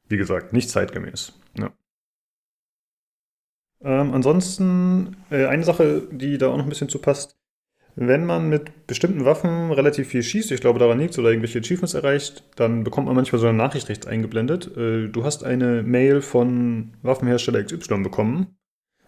wie 0.09 0.17
gesagt, 0.17 0.53
nicht 0.53 0.71
zeitgemäß. 0.71 1.39
Ja. 1.59 1.71
Ähm, 3.83 4.15
ansonsten 4.15 5.17
äh, 5.31 5.47
eine 5.47 5.65
Sache, 5.65 6.09
die 6.11 6.39
da 6.39 6.49
auch 6.49 6.57
noch 6.57 6.65
ein 6.65 6.69
bisschen 6.69 6.89
zu 6.89 6.99
passt. 6.99 7.37
Wenn 7.95 8.25
man 8.25 8.49
mit 8.49 8.87
bestimmten 8.87 9.25
Waffen 9.25 9.71
relativ 9.71 10.09
viel 10.09 10.23
schießt, 10.23 10.51
ich 10.51 10.61
glaube 10.61 10.79
daran 10.79 10.99
liegt 10.99 11.19
oder 11.19 11.29
irgendwelche 11.29 11.59
Achievements 11.59 11.95
erreicht, 11.95 12.45
dann 12.57 12.85
bekommt 12.85 13.07
man 13.07 13.17
manchmal 13.17 13.41
so 13.41 13.47
eine 13.47 13.59
Nachricht 13.59 13.89
rechts 13.89 14.07
eingeblendet. 14.07 14.75
Äh, 14.77 15.09
du 15.09 15.25
hast 15.25 15.45
eine 15.45 15.83
Mail 15.83 16.23
von 16.23 16.95
Waffenhersteller 17.03 17.63
XY 17.63 18.03
bekommen. 18.03 18.57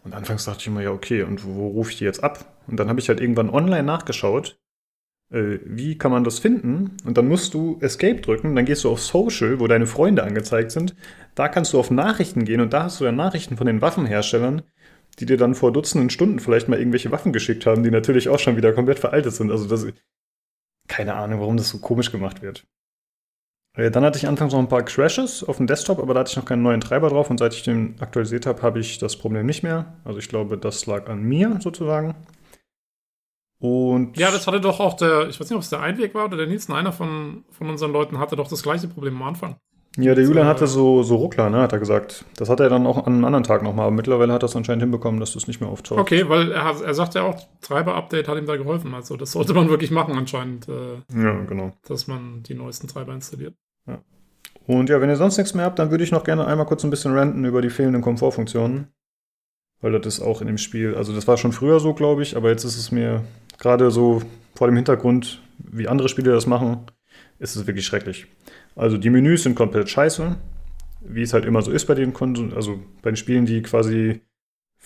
Und 0.05 0.14
anfangs 0.14 0.44
dachte 0.44 0.61
ich 0.61 0.66
immer, 0.66 0.83
ja, 0.83 0.90
okay, 0.90 1.23
und 1.23 1.47
wo, 1.47 1.55
wo 1.55 1.68
rufe 1.68 1.92
ich 1.92 1.99
die 1.99 2.05
jetzt 2.05 2.23
ab? 2.23 2.59
Und 2.66 2.79
dann 2.79 2.88
habe 2.88 3.01
ich 3.01 3.09
halt 3.09 3.20
irgendwann 3.20 3.49
online 3.49 3.85
nachgeschaut, 3.85 4.59
äh, 5.31 5.59
wie 5.64 5.97
kann 5.97 6.11
man 6.11 6.25
das 6.25 6.38
finden? 6.38 6.97
Und 7.05 7.16
dann 7.16 7.27
musst 7.27 7.55
du 7.55 7.79
Escape 7.81 8.20
drücken, 8.20 8.55
dann 8.55 8.66
gehst 8.66 8.85
du 8.85 8.90
auf 8.90 9.01
Social, 9.01 9.61
wo 9.61 9.66
deine 9.66 9.87
Freunde 9.87 10.23
angezeigt 10.23 10.70
sind. 10.70 10.94
Da 11.35 11.49
kannst 11.49 11.73
du 11.73 11.79
auf 11.79 11.90
Nachrichten 11.90 12.44
gehen 12.44 12.61
und 12.61 12.73
da 12.73 12.85
hast 12.85 13.01
du 13.01 13.05
dann 13.05 13.16
Nachrichten 13.16 13.57
von 13.57 13.66
den 13.66 13.81
Waffenherstellern, 13.81 14.62
die 15.20 15.27
dir 15.27 15.37
dann 15.37 15.55
vor 15.55 15.72
Dutzenden 15.72 16.11
Stunden 16.11 16.38
vielleicht 16.38 16.68
mal 16.68 16.79
irgendwelche 16.79 17.11
Waffen 17.11 17.33
geschickt 17.33 17.66
haben, 17.66 17.83
die 17.83 17.90
natürlich 17.90 18.29
auch 18.29 18.38
schon 18.38 18.57
wieder 18.57 18.72
komplett 18.72 18.98
veraltet 18.98 19.33
sind. 19.35 19.50
Also 19.50 19.66
das, 19.66 19.87
keine 20.88 21.14
Ahnung, 21.14 21.40
warum 21.40 21.57
das 21.57 21.68
so 21.68 21.79
komisch 21.79 22.11
gemacht 22.11 22.42
wird. 22.42 22.66
Dann 23.77 24.05
hatte 24.05 24.18
ich 24.18 24.29
anfangs 24.29 24.53
noch 24.53 24.61
ein 24.61 24.68
paar 24.68 24.85
Crashes 24.85 25.42
auf 25.42 25.57
dem 25.57 25.66
Desktop, 25.66 25.98
aber 25.98 26.14
da 26.14 26.20
hatte 26.20 26.31
ich 26.31 26.37
noch 26.37 26.44
keinen 26.44 26.62
neuen 26.62 26.81
Treiber 26.81 27.09
drauf 27.09 27.29
und 27.29 27.38
seit 27.38 27.55
ich 27.55 27.64
den 27.64 27.96
aktualisiert 27.98 28.46
habe, 28.46 28.62
habe 28.62 28.79
ich 28.79 28.98
das 28.98 29.16
Problem 29.16 29.46
nicht 29.46 29.64
mehr. 29.64 29.94
Also 30.05 30.20
ich 30.20 30.29
glaube, 30.29 30.57
das 30.57 30.87
lag 30.87 31.09
an 31.09 31.24
mir 31.24 31.59
sozusagen. 31.61 32.14
Und 33.59 34.16
Ja, 34.16 34.31
das 34.31 34.46
hatte 34.46 34.61
doch 34.61 34.79
auch 34.79 34.94
der, 34.94 35.29
ich 35.29 35.40
weiß 35.40 35.48
nicht, 35.50 35.57
ob 35.57 35.62
es 35.62 35.70
der 35.70 35.81
Einweg 35.81 36.14
war 36.14 36.27
oder 36.27 36.37
der 36.37 36.46
Nielsen, 36.46 36.72
einer 36.72 36.92
von, 36.92 37.44
von 37.50 37.68
unseren 37.68 37.92
Leuten 37.92 38.18
hatte 38.18 38.37
doch 38.37 38.46
das 38.46 38.62
gleiche 38.62 38.87
Problem 38.87 39.16
am 39.16 39.22
Anfang. 39.24 39.57
Ja, 39.96 40.14
der 40.14 40.24
Julian 40.24 40.46
hatte 40.46 40.66
so, 40.66 41.04
so 41.04 41.16
Ruckler, 41.16 41.50
ne, 41.50 41.61
hat 41.61 41.72
er 41.72 41.78
gesagt. 41.78 42.24
Das 42.37 42.48
hat 42.48 42.59
er 42.59 42.68
dann 42.68 42.87
auch 42.87 43.07
an 43.07 43.14
einem 43.14 43.24
anderen 43.24 43.44
Tag 43.44 43.62
nochmal. 43.62 43.87
Aber 43.87 43.94
mittlerweile 43.94 44.33
hat 44.33 44.42
er 44.42 44.46
es 44.46 44.57
anscheinend 44.57 44.83
hinbekommen, 44.83 45.20
dass 45.20 45.35
das 45.35 45.46
nicht 45.46 45.61
mehr 45.61 45.70
auftaucht. 45.70 46.00
Okay, 46.00 46.28
weil 46.28 46.50
er, 46.50 46.83
er 46.85 46.94
sagt 46.94 47.14
ja 47.14 47.22
auch, 47.22 47.40
Treiber-Update 47.61 48.26
hat 48.26 48.37
ihm 48.37 48.46
da 48.46 48.57
geholfen. 48.57 48.92
Also 48.92 49.16
das 49.16 49.33
sollte 49.33 49.54
man 49.54 49.68
wirklich 49.68 49.92
machen 49.92 50.16
anscheinend, 50.16 50.68
äh, 50.68 51.22
Ja, 51.22 51.40
genau. 51.44 51.72
dass 51.87 52.09
man 52.09 52.42
die 52.42 52.54
neuesten 52.54 52.88
Treiber 52.88 53.14
installiert. 53.14 53.54
Und 54.66 54.88
ja, 54.88 55.00
wenn 55.00 55.11
ihr 55.11 55.16
sonst 55.16 55.37
nichts 55.37 55.54
mehr 55.54 55.66
habt, 55.66 55.78
dann 55.78 55.90
würde 55.90 56.04
ich 56.04 56.11
noch 56.11 56.24
gerne 56.24 56.46
einmal 56.46 56.66
kurz 56.66 56.85
ein 56.85 56.90
bisschen 56.90 57.12
ranten 57.12 57.44
über 57.44 57.61
die 57.61 57.70
fehlenden 57.70 58.02
Komfortfunktionen. 58.02 58.88
Weil 59.80 59.92
das 59.92 60.07
ist 60.07 60.22
auch 60.22 60.40
in 60.40 60.46
dem 60.46 60.57
Spiel, 60.59 60.94
also 60.94 61.14
das 61.14 61.28
war 61.28 61.37
schon 61.37 61.52
früher 61.52 61.80
so, 61.80 61.92
glaube 61.92 62.22
ich, 62.22 62.37
aber 62.37 62.48
jetzt 62.48 62.64
ist 62.64 62.78
es 62.78 62.90
mir 62.90 63.22
gerade 63.59 63.90
so 63.90 64.22
vor 64.54 64.66
dem 64.68 64.76
Hintergrund, 64.76 65.42
wie 65.59 65.88
andere 65.88 66.09
Spiele 66.09 66.33
das 66.33 66.46
machen, 66.46 66.87
ist 67.38 67.57
es 67.57 67.66
wirklich 67.66 67.85
schrecklich. 67.85 68.26
Also 68.76 68.98
die 68.98 69.10
Menüs 69.10 69.42
sind 69.42 69.54
komplett 69.54 69.88
scheiße, 69.88 70.37
wie 71.00 71.22
es 71.22 71.32
halt 71.32 71.44
immer 71.44 71.62
so 71.62 71.70
ist 71.70 71.87
bei 71.87 71.94
den 71.94 72.12
Konsum 72.12 72.52
also 72.54 72.80
bei 73.02 73.10
den 73.10 73.16
Spielen, 73.16 73.46
die 73.46 73.62
quasi 73.62 74.20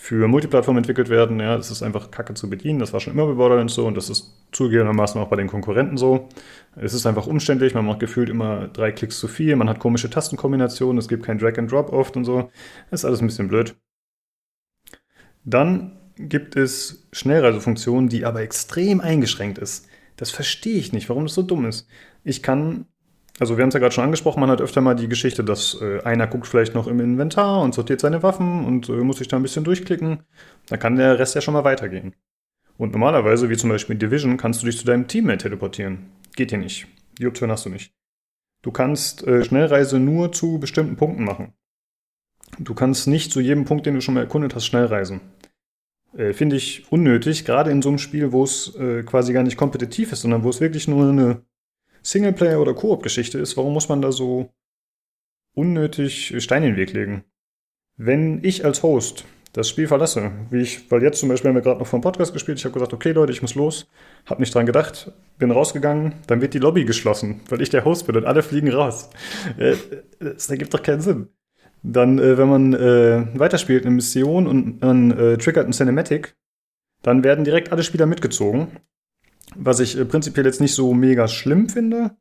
für 0.01 0.29
Multiplattform 0.29 0.77
entwickelt 0.77 1.09
werden, 1.09 1.41
ja, 1.41 1.57
es 1.57 1.71
ist 1.71 1.83
einfach 1.83 2.09
kacke 2.09 2.33
zu 2.33 2.49
bedienen. 2.49 2.79
Das 2.79 2.93
war 2.93 3.01
schon 3.01 3.11
immer 3.11 3.27
bei 3.27 3.33
Borderlands 3.33 3.73
so 3.73 3.85
und 3.85 3.97
das 3.97 4.09
ist 4.09 4.33
zugegebenermaßen 4.53 5.19
auch 5.19 5.27
bei 5.27 5.35
den 5.35 5.47
Konkurrenten 5.47 5.97
so. 5.97 6.29
Es 6.77 6.93
ist 6.93 7.05
einfach 7.05 7.27
umständlich, 7.27 7.73
man 7.73 7.85
macht 7.85 7.99
gefühlt 7.99 8.29
immer 8.29 8.69
drei 8.69 8.93
Klicks 8.93 9.19
zu 9.19 9.27
viel, 9.27 9.57
man 9.57 9.67
hat 9.67 9.79
komische 9.79 10.09
Tastenkombinationen, 10.09 10.97
es 10.99 11.09
gibt 11.09 11.25
kein 11.25 11.37
Drag 11.37 11.57
and 11.57 11.69
Drop 11.69 11.91
oft 11.91 12.15
und 12.15 12.23
so. 12.23 12.49
Ist 12.91 13.03
alles 13.03 13.19
ein 13.19 13.27
bisschen 13.27 13.49
blöd. 13.49 13.75
Dann 15.43 15.97
gibt 16.15 16.55
es 16.55 17.09
Schnellreisefunktionen, 17.11 18.07
die 18.07 18.23
aber 18.23 18.41
extrem 18.41 19.01
eingeschränkt 19.01 19.57
ist. 19.57 19.87
Das 20.15 20.31
verstehe 20.31 20.77
ich 20.77 20.93
nicht, 20.93 21.09
warum 21.09 21.23
das 21.23 21.33
so 21.33 21.43
dumm 21.43 21.65
ist. 21.65 21.89
Ich 22.23 22.41
kann, 22.41 22.85
also 23.39 23.57
wir 23.57 23.61
haben 23.63 23.69
es 23.69 23.73
ja 23.73 23.79
gerade 23.79 23.93
schon 23.93 24.03
angesprochen, 24.03 24.39
man 24.39 24.49
hat 24.49 24.61
öfter 24.61 24.81
mal 24.81 24.95
die 24.95 25.07
Geschichte, 25.07 25.43
dass 25.43 25.81
äh, 25.81 26.01
einer 26.03 26.27
guckt 26.27 26.47
vielleicht 26.47 26.75
noch 26.75 26.87
im 26.87 26.99
Inventar 26.99 27.61
und 27.61 27.73
sortiert 27.73 28.01
seine 28.01 28.21
Waffen 28.23 28.65
und 28.65 28.89
äh, 28.89 28.93
muss 28.93 29.17
sich 29.17 29.27
da 29.27 29.37
ein 29.37 29.43
bisschen 29.43 29.63
durchklicken. 29.63 30.23
Dann 30.67 30.79
kann 30.79 30.95
der 30.95 31.19
Rest 31.19 31.35
ja 31.35 31.41
schon 31.41 31.53
mal 31.53 31.63
weitergehen. 31.63 32.15
Und 32.77 32.93
normalerweise, 32.93 33.49
wie 33.49 33.57
zum 33.57 33.69
Beispiel 33.69 33.97
Division, 33.97 34.37
kannst 34.37 34.61
du 34.61 34.65
dich 34.65 34.77
zu 34.77 34.85
deinem 34.85 35.07
Teammate 35.07 35.43
teleportieren. 35.43 36.11
Geht 36.35 36.51
hier 36.51 36.59
nicht. 36.59 36.87
Die 37.17 37.27
Option 37.27 37.51
hast 37.51 37.65
du 37.65 37.69
nicht. 37.69 37.93
Du 38.61 38.71
kannst 38.71 39.25
äh, 39.25 39.43
Schnellreise 39.43 39.99
nur 39.99 40.31
zu 40.31 40.59
bestimmten 40.59 40.95
Punkten 40.95 41.23
machen. 41.23 41.53
Du 42.57 42.73
kannst 42.73 43.07
nicht 43.07 43.31
zu 43.31 43.39
jedem 43.39 43.65
Punkt, 43.65 43.85
den 43.85 43.95
du 43.95 44.01
schon 44.01 44.15
mal 44.15 44.21
erkundet 44.21 44.55
hast, 44.55 44.65
schnell 44.65 44.85
reisen. 44.85 45.21
Äh, 46.17 46.33
Finde 46.33 46.55
ich 46.55 46.91
unnötig, 46.91 47.45
gerade 47.45 47.71
in 47.71 47.81
so 47.81 47.89
einem 47.89 47.99
Spiel, 47.99 48.31
wo 48.31 48.43
es 48.43 48.75
äh, 48.75 49.03
quasi 49.03 49.33
gar 49.33 49.43
nicht 49.43 49.57
kompetitiv 49.57 50.11
ist, 50.11 50.21
sondern 50.21 50.43
wo 50.43 50.49
es 50.49 50.59
wirklich 50.61 50.87
nur 50.87 51.09
eine 51.09 51.41
Singleplayer- 52.03 52.61
oder 52.61 52.73
Koop-Geschichte 52.73 53.39
ist. 53.39 53.57
Warum 53.57 53.73
muss 53.73 53.89
man 53.89 54.01
da 54.01 54.11
so 54.11 54.49
unnötig 55.55 56.33
Steine 56.43 56.67
in 56.67 56.73
den 56.73 56.77
Weg 56.77 56.93
legen? 56.93 57.23
Wenn 57.97 58.43
ich 58.43 58.63
als 58.65 58.83
Host 58.83 59.25
das 59.53 59.67
Spiel 59.67 59.87
verlasse. 59.87 60.31
Wie 60.51 60.61
ich, 60.61 60.91
weil 60.91 61.01
jetzt 61.01 61.19
zum 61.19 61.29
Beispiel 61.29 61.49
haben 61.49 61.55
wir 61.55 61.61
gerade 61.61 61.79
noch 61.79 61.87
vom 61.87 62.01
Podcast 62.01 62.33
gespielt, 62.33 62.59
ich 62.59 62.65
habe 62.65 62.73
gesagt, 62.73 62.93
okay 62.93 63.11
Leute, 63.11 63.31
ich 63.31 63.41
muss 63.41 63.55
los, 63.55 63.87
habe 64.25 64.41
nicht 64.41 64.53
dran 64.53 64.65
gedacht, 64.65 65.11
bin 65.37 65.51
rausgegangen, 65.51 66.13
dann 66.27 66.41
wird 66.41 66.53
die 66.53 66.59
Lobby 66.59 66.85
geschlossen, 66.85 67.41
weil 67.49 67.61
ich 67.61 67.69
der 67.69 67.85
Host 67.85 68.05
bin 68.05 68.15
und 68.15 68.25
alle 68.25 68.43
fliegen 68.43 68.71
raus. 68.71 69.09
Äh, 69.57 69.75
das 70.19 70.49
ergibt 70.49 70.73
doch 70.73 70.83
keinen 70.83 71.01
Sinn. 71.01 71.29
Dann, 71.81 72.19
äh, 72.19 72.37
wenn 72.37 72.49
man 72.49 72.73
äh, 72.73 73.25
weiterspielt 73.39 73.85
eine 73.85 73.95
Mission 73.95 74.47
und 74.47 74.81
man 74.81 75.11
äh, 75.11 75.37
triggert 75.37 75.65
ein 75.65 75.73
Cinematic, 75.73 76.35
dann 77.01 77.23
werden 77.23 77.45
direkt 77.45 77.71
alle 77.71 77.83
Spieler 77.83 78.05
mitgezogen. 78.05 78.67
Was 79.55 79.79
ich 79.79 79.97
äh, 79.97 80.05
prinzipiell 80.05 80.45
jetzt 80.45 80.61
nicht 80.61 80.75
so 80.75 80.93
mega 80.93 81.27
schlimm 81.27 81.69
finde, 81.69 82.11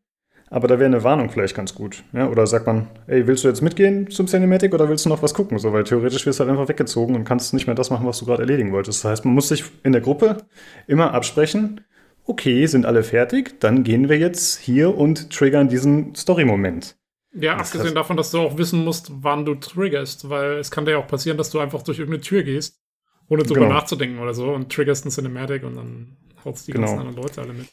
aber 0.51 0.67
da 0.69 0.79
wäre 0.79 0.87
eine 0.87 1.05
Warnung 1.05 1.31
vielleicht 1.31 1.55
ganz 1.55 1.75
gut. 1.75 2.03
Ja? 2.13 2.29
Oder 2.29 2.47
sagt 2.47 2.67
man, 2.67 2.89
ey, 3.07 3.27
willst 3.27 3.45
du 3.45 3.49
jetzt 3.49 3.61
mitgehen 3.61 4.11
zum 4.11 4.27
Cinematic 4.27 4.73
oder 4.75 4.89
willst 4.89 5.05
du 5.05 5.11
noch 5.11 5.23
was 5.23 5.35
gucken? 5.35 5.59
So, 5.59 5.73
weil 5.73 5.85
theoretisch 5.85 6.25
wirst 6.27 6.41
du 6.41 6.45
halt 6.45 6.51
einfach 6.51 6.69
weggezogen 6.69 7.15
und 7.15 7.25
kannst 7.25 7.53
nicht 7.53 7.67
mehr 7.67 7.77
das 7.77 7.91
machen, 7.91 8.07
was 8.07 8.19
du 8.19 8.25
gerade 8.25 8.43
erledigen 8.43 8.73
wolltest. 8.73 9.05
Das 9.05 9.11
heißt, 9.11 9.25
man 9.25 9.35
muss 9.35 9.49
sich 9.49 9.65
in 9.83 9.93
der 9.93 10.01
Gruppe 10.01 10.39
immer 10.87 11.13
absprechen, 11.13 11.83
okay, 12.25 12.67
sind 12.67 12.87
alle 12.87 13.03
fertig, 13.03 13.59
dann 13.61 13.85
gehen 13.85 14.09
wir 14.09 14.19
jetzt 14.19 14.59
hier 14.59 14.97
und 14.97 15.31
triggern 15.31 15.69
diesen 15.69 16.15
Story-Moment. 16.15 16.97
Ja, 17.35 17.57
das 17.57 17.69
abgesehen 17.69 17.87
heißt, 17.87 17.97
davon, 17.97 18.17
dass 18.17 18.31
du 18.31 18.39
auch 18.39 18.59
wissen 18.59 18.85
musst, 18.85 19.11
wann 19.23 19.45
du 19.45 19.55
triggerst, 19.55 20.29
weil 20.29 20.53
es 20.53 20.71
kann 20.71 20.85
dir 20.85 20.93
ja 20.93 20.99
auch 20.99 21.07
passieren, 21.07 21.39
dass 21.39 21.51
du 21.51 21.59
einfach 21.59 21.83
durch 21.83 21.99
irgendeine 21.99 22.23
Tür 22.23 22.43
gehst, 22.43 22.81
ohne 23.29 23.43
drüber 23.43 23.61
genau. 23.61 23.75
nachzudenken 23.75 24.19
oder 24.19 24.35
so 24.35 24.51
und 24.53 24.73
triggerst 24.73 25.05
ein 25.07 25.11
Cinematic 25.11 25.63
und 25.63 25.77
dann 25.77 26.17
haust 26.45 26.69
die 26.69 26.73
genau. 26.73 26.87
ganzen 26.87 27.01
anderen 27.01 27.23
Leute 27.23 27.43
alle 27.43 27.53
mit. 27.53 27.69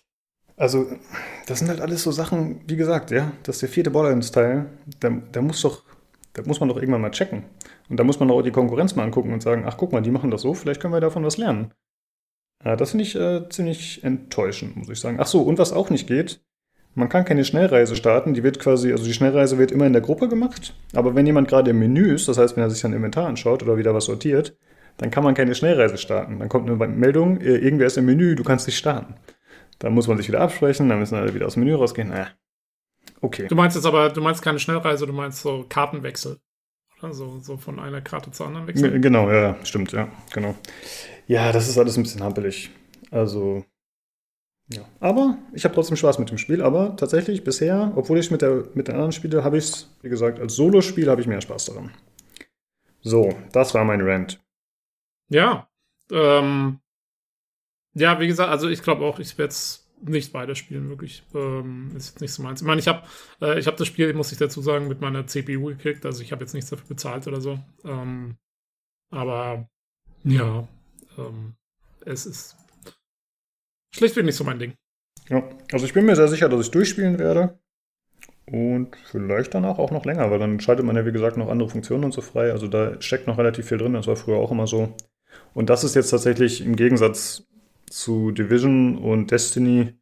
Also, 0.58 0.88
das 1.47 1.60
sind 1.60 1.67
halt 1.67 1.82
alles 1.82 2.04
so 2.04 2.12
Sachen, 2.12 2.62
wie 2.67 2.78
gesagt, 2.78 3.12
ja, 3.12 3.34
das 3.43 3.58
ist 3.58 3.62
der 3.63 3.69
vierte 3.69 3.91
Borderlands-Teil, 3.91 4.67
da, 4.99 5.10
da 5.32 5.41
muss 5.41 5.62
doch, 5.62 5.84
da 6.34 6.43
muss 6.45 6.60
man 6.62 6.69
doch 6.69 6.78
irgendwann 6.78 7.01
mal 7.01 7.12
checken. 7.12 7.43
Und 7.89 7.99
da 7.99 8.04
muss 8.04 8.19
man 8.19 8.32
auch 8.32 8.41
die 8.41 8.51
Konkurrenz 8.51 8.95
mal 8.95 9.04
angucken 9.04 9.34
und 9.34 9.43
sagen, 9.43 9.65
ach 9.65 9.75
guck 9.78 9.91
mal, 9.91 10.01
die 10.01 10.12
machen 10.12 10.32
das 10.32 10.41
so, 10.41 10.54
vielleicht 10.54 10.80
können 10.80 10.93
wir 10.93 11.01
davon 11.01 11.25
was 11.25 11.38
lernen. 11.38 11.73
Ja, 12.63 12.75
das 12.75 12.91
finde 12.91 13.04
ich 13.04 13.15
äh, 13.15 13.49
ziemlich 13.49 14.04
enttäuschend, 14.04 14.78
muss 14.78 14.89
ich 14.89 14.99
sagen. 14.99 15.17
Ach 15.19 15.28
so, 15.28 15.41
und 15.41 15.60
was 15.60 15.73
auch 15.73 15.89
nicht 15.89 16.08
geht, 16.08 16.41
man 16.95 17.10
kann 17.10 17.25
keine 17.25 17.43
Schnellreise 17.43 17.97
starten, 17.97 18.34
die 18.34 18.43
wird 18.43 18.60
quasi, 18.60 18.93
also 18.93 19.04
die 19.04 19.13
Schnellreise 19.13 19.58
wird 19.58 19.71
immer 19.71 19.86
in 19.86 19.93
der 19.93 20.01
Gruppe 20.01 20.30
gemacht, 20.30 20.73
aber 20.93 21.13
wenn 21.13 21.25
jemand 21.25 21.49
gerade 21.49 21.71
im 21.71 21.80
Menü 21.80 22.15
ist, 22.15 22.30
das 22.30 22.38
heißt, 22.38 22.56
wenn 22.56 22.63
er 22.63 22.69
sich 22.69 22.80
sein 22.80 22.93
Inventar 22.93 23.28
anschaut 23.28 23.62
oder 23.62 23.78
wieder 23.78 23.93
was 23.93 24.06
sortiert, 24.06 24.58
dann 24.97 25.12
kann 25.12 25.23
man 25.23 25.34
keine 25.34 25.55
Schnellreise 25.55 25.97
starten. 25.97 26.39
Dann 26.39 26.49
kommt 26.49 26.69
eine 26.69 26.88
Meldung, 26.88 27.41
äh, 27.41 27.58
irgendwer 27.58 27.88
ist 27.88 27.97
im 27.97 28.05
Menü, 28.05 28.36
du 28.36 28.43
kannst 28.43 28.67
nicht 28.67 28.77
starten. 28.77 29.15
Dann 29.79 29.93
muss 29.93 30.08
man 30.08 30.17
sich 30.17 30.27
wieder 30.27 30.41
absprechen, 30.41 30.88
dann 30.89 30.99
müssen 30.99 31.15
alle 31.15 31.34
wieder 31.34 31.47
aus 31.47 31.55
dem 31.55 31.63
Menü 31.63 31.75
rausgehen. 31.75 32.10
Naja. 32.10 32.29
Okay. 33.21 33.47
Du 33.47 33.55
meinst 33.55 33.75
jetzt 33.75 33.86
aber, 33.86 34.10
du 34.10 34.21
meinst 34.21 34.41
keine 34.41 34.60
Schnellreise, 34.60 35.05
du 35.05 35.13
meinst 35.13 35.41
so 35.41 35.65
Kartenwechsel. 35.67 36.39
Also 37.01 37.39
so 37.39 37.58
von 37.58 37.79
einer 37.79 38.01
Karte 38.01 38.31
zur 38.31 38.47
anderen 38.47 38.67
wechseln. 38.67 39.01
Genau, 39.01 39.29
ja, 39.29 39.58
stimmt, 39.63 39.91
ja, 39.91 40.08
genau. 40.34 40.55
Ja, 41.27 41.51
das 41.51 41.67
ist 41.67 41.77
alles 41.77 41.97
ein 41.97 42.03
bisschen 42.03 42.23
hampelig. 42.23 42.71
Also, 43.12 43.65
ja. 44.71 44.81
Aber 44.99 45.38
ich 45.53 45.65
habe 45.65 45.75
trotzdem 45.75 45.97
Spaß 45.97 46.19
mit 46.19 46.29
dem 46.29 46.38
Spiel. 46.38 46.62
Aber 46.62 46.95
tatsächlich 46.95 47.43
bisher, 47.43 47.91
obwohl 47.95 48.17
ich 48.17 48.31
mit, 48.31 48.41
der, 48.41 48.63
mit 48.73 48.88
den 48.88 48.95
anderen 48.95 49.12
spiele, 49.12 49.43
habe 49.43 49.58
ich 49.58 49.65
es, 49.65 49.95
wie 50.01 50.10
gesagt, 50.10 50.39
als 50.39 50.55
Solo-Spiel 50.55 51.10
habe 51.10 51.21
ich 51.21 51.27
mehr 51.27 51.41
Spaß 51.41 51.65
daran. 51.65 51.91
So, 53.01 53.36
das 53.51 53.73
war 53.73 53.84
mein 53.84 54.01
Rant. 54.01 54.39
Ja, 55.30 55.68
ähm, 56.12 56.80
ja, 57.94 58.20
wie 58.20 58.28
gesagt, 58.28 58.50
also 58.50 58.70
ich 58.70 58.84
glaube 58.84 59.06
auch, 59.06 59.20
ich 59.20 59.38
werde 59.38 59.52
es 59.52 59.86
nicht 60.02 60.34
weiterspielen, 60.34 60.90
wirklich. 60.90 61.24
Ähm, 61.34 61.92
ist 61.96 62.10
jetzt 62.10 62.22
nicht 62.22 62.34
so 62.34 62.44
meins. 62.44 62.62
Ich 62.62 62.68
meine, 62.68 62.80
ich 62.80 62.88
habe 62.88 63.08
äh, 63.40 63.62
hab 63.62 63.78
das 63.78 63.88
Spiel, 63.88 64.14
muss 64.14 64.32
ich 64.32 64.38
dazu 64.38 64.62
sagen, 64.62 64.88
mit 64.88 65.02
meiner 65.02 65.26
CPU 65.26 65.66
gekriegt. 65.68 66.06
Also 66.06 66.22
ich 66.22 66.32
habe 66.32 66.44
jetzt 66.44 66.54
nichts 66.54 66.70
dafür 66.70 66.88
bezahlt 66.88 67.28
oder 67.28 67.42
so. 67.42 67.60
Ähm, 67.84 68.38
aber 69.10 69.70
ja, 70.24 70.68
ähm, 71.18 71.56
es 72.06 72.26
ist 72.26 72.58
schlichtweg 73.94 74.26
nicht 74.26 74.36
so 74.36 74.44
mein 74.44 74.60
Ding. 74.60 74.74
Ja, 75.30 75.44
also 75.72 75.86
ich 75.86 75.94
bin 75.94 76.06
mir 76.06 76.16
sehr 76.16 76.28
sicher, 76.28 76.50
dass 76.50 76.66
ich 76.66 76.72
durchspielen 76.72 77.18
werde. 77.18 77.58
Und 78.48 78.96
vielleicht 79.10 79.56
danach 79.56 79.80
auch 79.80 79.90
noch 79.90 80.06
länger, 80.06 80.30
weil 80.30 80.38
dann 80.38 80.60
schaltet 80.60 80.86
man 80.86 80.96
ja, 80.96 81.06
wie 81.06 81.12
gesagt, 81.12 81.36
noch 81.38 81.50
andere 81.50 81.70
Funktionen 81.70 82.04
und 82.04 82.14
so 82.14 82.22
frei. 82.22 82.52
Also 82.52 82.68
da 82.68 83.02
steckt 83.02 83.26
noch 83.26 83.40
relativ 83.40 83.68
viel 83.68 83.80
drin. 83.80 83.94
Das 83.94 84.06
war 84.06 84.16
früher 84.16 84.38
auch 84.38 84.52
immer 84.52 84.68
so. 84.68 84.96
Und 85.54 85.69
das 85.69 85.84
ist 85.84 85.95
jetzt 85.95 86.10
tatsächlich 86.10 86.62
im 86.62 86.76
Gegensatz 86.76 87.43
zu 87.89 88.32
Division 88.32 88.98
und 88.98 89.32
Destiny 89.32 89.93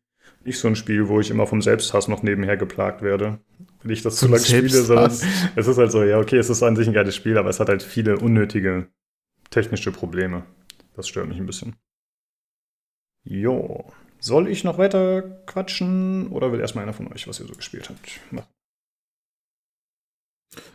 nicht 0.45 0.59
so 0.59 0.67
ein 0.67 0.75
Spiel, 0.75 1.07
wo 1.07 1.19
ich 1.19 1.29
immer 1.29 1.47
vom 1.47 1.61
Selbsthass 1.61 2.07
noch 2.07 2.23
nebenher 2.23 2.57
geplagt 2.57 3.01
werde, 3.01 3.39
wenn 3.81 3.91
ich 3.91 4.01
das 4.01 4.17
zu 4.17 4.27
lange 4.27 4.43
spiele, 4.43 4.69
sondern 4.69 5.11
es 5.55 5.67
ist 5.67 5.77
halt 5.77 5.91
so, 5.91 6.03
ja, 6.03 6.19
okay, 6.19 6.37
es 6.37 6.49
ist 6.49 6.63
an 6.63 6.75
sich 6.75 6.87
ein 6.87 6.93
geiles 6.93 7.15
Spiel, 7.15 7.37
aber 7.37 7.49
es 7.49 7.59
hat 7.59 7.69
halt 7.69 7.83
viele 7.83 8.17
unnötige 8.17 8.87
technische 9.49 9.91
Probleme. 9.91 10.43
Das 10.95 11.07
stört 11.07 11.27
mich 11.27 11.37
ein 11.37 11.45
bisschen. 11.45 11.75
Jo. 13.23 13.91
Soll 14.19 14.47
ich 14.47 14.63
noch 14.63 14.77
weiter 14.77 15.21
quatschen 15.45 16.27
oder 16.27 16.51
will 16.51 16.59
erstmal 16.59 16.83
einer 16.83 16.93
von 16.93 17.11
euch, 17.11 17.27
was 17.27 17.39
ihr 17.39 17.47
so 17.47 17.53
gespielt 17.53 17.89
habt, 17.89 18.19
machen? 18.31 18.47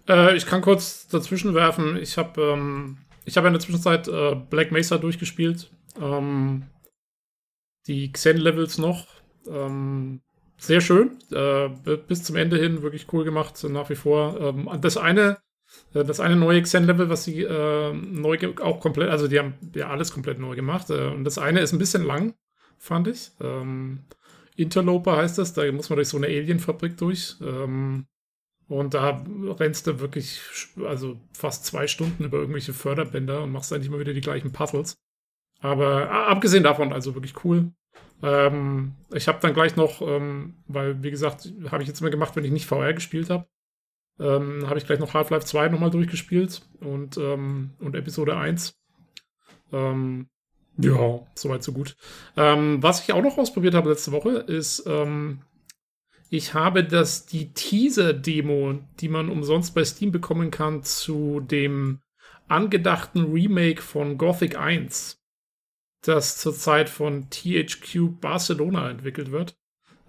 Äh, 0.09 0.37
ich 0.37 0.47
kann 0.47 0.61
kurz 0.61 1.09
dazwischen 1.09 1.55
werfen. 1.55 1.97
Ich 1.97 2.19
habe 2.19 2.43
ähm, 2.43 2.99
hab 3.37 3.45
in 3.45 3.53
der 3.53 3.61
Zwischenzeit 3.61 4.09
äh, 4.09 4.35
Black 4.35 4.73
Mesa 4.73 4.99
durchgespielt. 4.99 5.71
Ähm, 6.01 6.65
die 7.87 8.13
Xen-Levels 8.13 8.79
noch. 8.79 9.07
Ähm, 9.49 10.21
sehr 10.57 10.81
schön. 10.81 11.19
Äh, 11.33 11.69
bis 12.09 12.25
zum 12.25 12.37
Ende 12.37 12.59
hin 12.59 12.83
wirklich 12.83 13.13
cool 13.13 13.25
gemacht, 13.25 13.63
nach 13.65 13.91
wie 13.91 13.95
vor. 13.97 14.41
Ähm, 14.41 14.69
das 14.81 14.97
eine, 14.97 15.39
äh, 15.95 16.05
das 16.05 16.21
eine 16.21 16.37
neue 16.37 16.63
Xen-Level, 16.63 17.09
was 17.09 17.25
sie 17.25 17.43
äh, 17.43 17.93
neu 17.93 18.39
auch 18.61 18.81
komplett, 18.81 19.11
also 19.11 19.29
die 19.29 19.39
haben 19.39 19.55
ja 19.75 19.89
alles 19.89 20.13
komplett 20.13 20.39
neu 20.39 20.55
gemacht. 20.55 20.91
Äh, 20.91 21.09
und 21.09 21.25
das 21.25 21.39
eine 21.39 21.61
ist 21.61 21.73
ein 21.73 21.79
bisschen 21.79 22.05
lang, 22.05 22.35
fand 22.79 23.09
ich. 23.09 23.31
Ähm, 23.41 24.05
Interloper 24.57 25.17
heißt 25.17 25.39
das, 25.39 25.55
da 25.55 25.71
muss 25.71 25.89
man 25.89 25.97
durch 25.97 26.09
so 26.09 26.17
eine 26.17 26.27
Alienfabrik 26.27 26.97
durch. 26.97 27.37
Ähm, 27.41 28.07
und 28.69 28.95
da 28.95 29.25
rennst 29.59 29.87
du 29.87 29.99
wirklich, 29.99 30.43
also 30.85 31.19
fast 31.33 31.65
zwei 31.65 31.87
Stunden 31.87 32.25
über 32.25 32.39
irgendwelche 32.39 32.75
Förderbänder 32.75 33.43
und 33.43 33.53
machst 33.53 33.73
eigentlich 33.73 33.89
immer 33.89 34.01
wieder 34.01 34.13
die 34.13 34.21
gleichen 34.21 34.53
Puzzles. 34.53 34.99
Aber 35.61 36.11
abgesehen 36.11 36.63
davon, 36.63 36.93
also 36.93 37.15
wirklich 37.15 37.45
cool. 37.45 37.73
Ähm, 38.23 38.95
ich 39.13 39.27
habe 39.27 39.39
dann 39.41 39.55
gleich 39.55 39.77
noch, 39.77 40.03
ähm, 40.03 40.57
weil 40.67 41.03
wie 41.03 41.11
gesagt, 41.11 41.53
habe 41.71 41.83
ich 41.83 41.89
jetzt 41.89 42.01
immer 42.01 42.11
gemacht, 42.11 42.37
wenn 42.37 42.45
ich 42.45 42.51
nicht 42.51 42.67
VR 42.67 42.93
gespielt 42.93 43.31
habe, 43.31 43.47
ähm, 44.21 44.69
habe 44.69 44.79
ich 44.79 44.87
gleich 44.87 44.99
noch 44.99 45.15
Half-Life 45.15 45.47
2 45.47 45.69
nochmal 45.69 45.91
durchgespielt 45.91 46.63
und, 46.81 47.17
ähm, 47.17 47.71
und 47.79 47.95
Episode 47.95 48.37
1. 48.37 48.77
Ähm, 49.73 50.29
ja, 50.77 51.21
soweit 51.35 51.63
so 51.63 51.73
gut. 51.73 51.97
Ähm, 52.37 52.83
was 52.83 53.03
ich 53.03 53.13
auch 53.13 53.23
noch 53.23 53.37
ausprobiert 53.39 53.75
habe 53.75 53.91
letzte 53.91 54.13
Woche 54.13 54.31
ist, 54.31 54.85
ich 56.31 56.55
habe 56.55 56.85
das 56.85 57.27
die 57.27 57.53
Teaser-Demo, 57.53 58.81
die 59.01 59.09
man 59.09 59.29
umsonst 59.29 59.75
bei 59.75 59.85
Steam 59.85 60.13
bekommen 60.13 60.51
kann, 60.51 60.83
zu 60.83 61.41
dem 61.41 62.01
angedachten 62.49 63.33
Remake 63.33 63.83
von 63.83 64.19
Gothic 64.19 64.59
1 64.59 65.19
das 66.03 66.39
zurzeit 66.39 66.89
von 66.89 67.29
THQ 67.31 68.21
Barcelona 68.21 68.91
entwickelt 68.91 69.31
wird, 69.31 69.57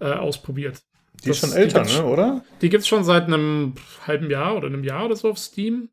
äh, 0.00 0.12
ausprobiert. 0.12 0.82
Die 1.24 1.28
das, 1.28 1.42
ist 1.42 1.48
schon 1.48 1.56
älter, 1.56 1.84
ne, 1.84 2.04
oder? 2.04 2.44
Die 2.62 2.68
gibt 2.68 2.82
es 2.82 2.88
schon 2.88 3.04
seit 3.04 3.24
einem 3.24 3.74
halben 4.06 4.30
Jahr 4.30 4.56
oder 4.56 4.68
einem 4.68 4.84
Jahr 4.84 5.06
oder 5.06 5.16
so 5.16 5.30
auf 5.30 5.38
Steam. 5.38 5.90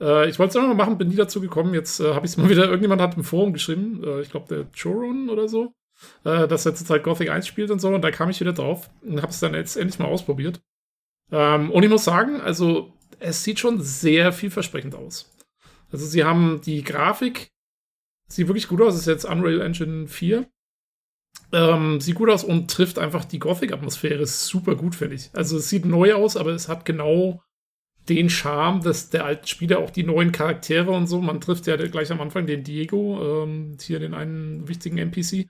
Äh, 0.00 0.28
ich 0.28 0.38
wollte 0.38 0.50
es 0.50 0.56
immer 0.56 0.68
noch 0.68 0.76
machen, 0.76 0.98
bin 0.98 1.08
nie 1.08 1.16
dazu 1.16 1.40
gekommen. 1.40 1.72
Jetzt 1.74 2.00
äh, 2.00 2.12
habe 2.14 2.26
ich 2.26 2.32
es 2.32 2.36
mal 2.36 2.48
wieder, 2.50 2.64
irgendjemand 2.64 3.00
hat 3.00 3.16
im 3.16 3.24
Forum 3.24 3.52
geschrieben, 3.52 4.02
äh, 4.04 4.20
ich 4.20 4.30
glaube 4.30 4.54
der 4.54 4.66
Choron 4.76 5.30
oder 5.30 5.48
so, 5.48 5.72
äh, 6.24 6.46
dass 6.48 6.66
er 6.66 6.74
zurzeit 6.74 7.02
Gothic 7.02 7.30
1 7.30 7.46
spielt 7.46 7.70
und 7.70 7.80
so. 7.80 7.88
Und 7.88 8.02
da 8.02 8.10
kam 8.10 8.30
ich 8.30 8.40
wieder 8.40 8.52
drauf 8.52 8.90
und 9.02 9.22
habe 9.22 9.32
es 9.32 9.40
dann 9.40 9.54
jetzt 9.54 9.76
endlich 9.76 9.98
mal 9.98 10.06
ausprobiert. 10.06 10.60
Ähm, 11.32 11.70
und 11.70 11.82
ich 11.82 11.90
muss 11.90 12.04
sagen, 12.04 12.40
also 12.40 12.92
es 13.18 13.44
sieht 13.44 13.58
schon 13.58 13.80
sehr 13.80 14.32
vielversprechend 14.32 14.94
aus. 14.94 15.30
Also 15.92 16.06
sie 16.06 16.24
haben 16.24 16.60
die 16.64 16.82
Grafik 16.82 17.50
Sieht 18.30 18.46
wirklich 18.46 18.68
gut 18.68 18.80
aus, 18.80 18.94
ist 18.94 19.06
jetzt 19.06 19.24
Unreal 19.24 19.60
Engine 19.60 20.06
4. 20.06 20.48
Ähm, 21.52 22.00
sieht 22.00 22.14
gut 22.14 22.30
aus 22.30 22.44
und 22.44 22.70
trifft 22.70 22.98
einfach 22.98 23.24
die 23.24 23.40
Gothic-Atmosphäre 23.40 24.24
super 24.24 24.76
gut, 24.76 24.94
finde 24.94 25.16
ich. 25.16 25.30
Also 25.32 25.56
es 25.56 25.68
sieht 25.68 25.84
neu 25.84 26.14
aus, 26.14 26.36
aber 26.36 26.50
es 26.50 26.68
hat 26.68 26.84
genau 26.84 27.42
den 28.08 28.30
Charme 28.30 28.80
des, 28.82 29.10
der 29.10 29.24
alten 29.24 29.48
Spiele, 29.48 29.78
auch 29.78 29.90
die 29.90 30.04
neuen 30.04 30.30
Charaktere 30.30 30.92
und 30.92 31.08
so. 31.08 31.20
Man 31.20 31.40
trifft 31.40 31.66
ja 31.66 31.76
gleich 31.76 32.12
am 32.12 32.20
Anfang 32.20 32.46
den 32.46 32.62
Diego, 32.62 33.42
ähm, 33.42 33.76
hier 33.80 33.98
den 33.98 34.14
einen 34.14 34.68
wichtigen 34.68 34.98
NPC. 34.98 35.48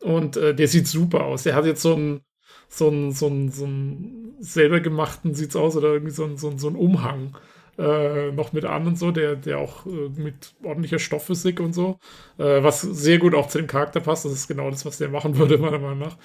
Und 0.00 0.36
äh, 0.36 0.54
der 0.54 0.68
sieht 0.68 0.86
super 0.86 1.24
aus. 1.24 1.42
Der 1.42 1.54
hat 1.54 1.66
jetzt 1.66 1.82
so 1.82 1.94
einen 1.94 2.22
so 2.68 2.88
einen, 2.88 3.12
so 3.12 3.26
einen, 3.26 3.50
so 3.50 3.64
einen 3.64 4.34
selber 4.40 4.80
gemachten, 4.80 5.34
sieht's 5.34 5.56
aus, 5.56 5.76
oder 5.76 5.92
irgendwie 5.92 6.12
so 6.12 6.24
einen, 6.24 6.36
so 6.36 6.48
einen, 6.48 6.58
so 6.58 6.68
einen 6.68 6.76
Umhang 6.76 7.36
äh, 7.78 8.30
noch 8.32 8.52
mit 8.52 8.64
an 8.64 8.86
und 8.86 8.98
so, 8.98 9.10
der, 9.10 9.36
der 9.36 9.58
auch 9.58 9.86
äh, 9.86 10.08
mit 10.16 10.54
ordentlicher 10.62 10.98
Stoffphysik 10.98 11.60
und 11.60 11.74
so, 11.74 11.98
äh, 12.38 12.62
was 12.62 12.82
sehr 12.82 13.18
gut 13.18 13.34
auch 13.34 13.48
zu 13.48 13.58
dem 13.58 13.66
Charakter 13.66 14.00
passt. 14.00 14.24
Das 14.24 14.32
ist 14.32 14.48
genau 14.48 14.70
das, 14.70 14.86
was 14.86 14.98
der 14.98 15.08
machen 15.08 15.36
würde, 15.38 15.58
meiner 15.58 15.78
Meinung 15.78 15.98
nach. 15.98 16.16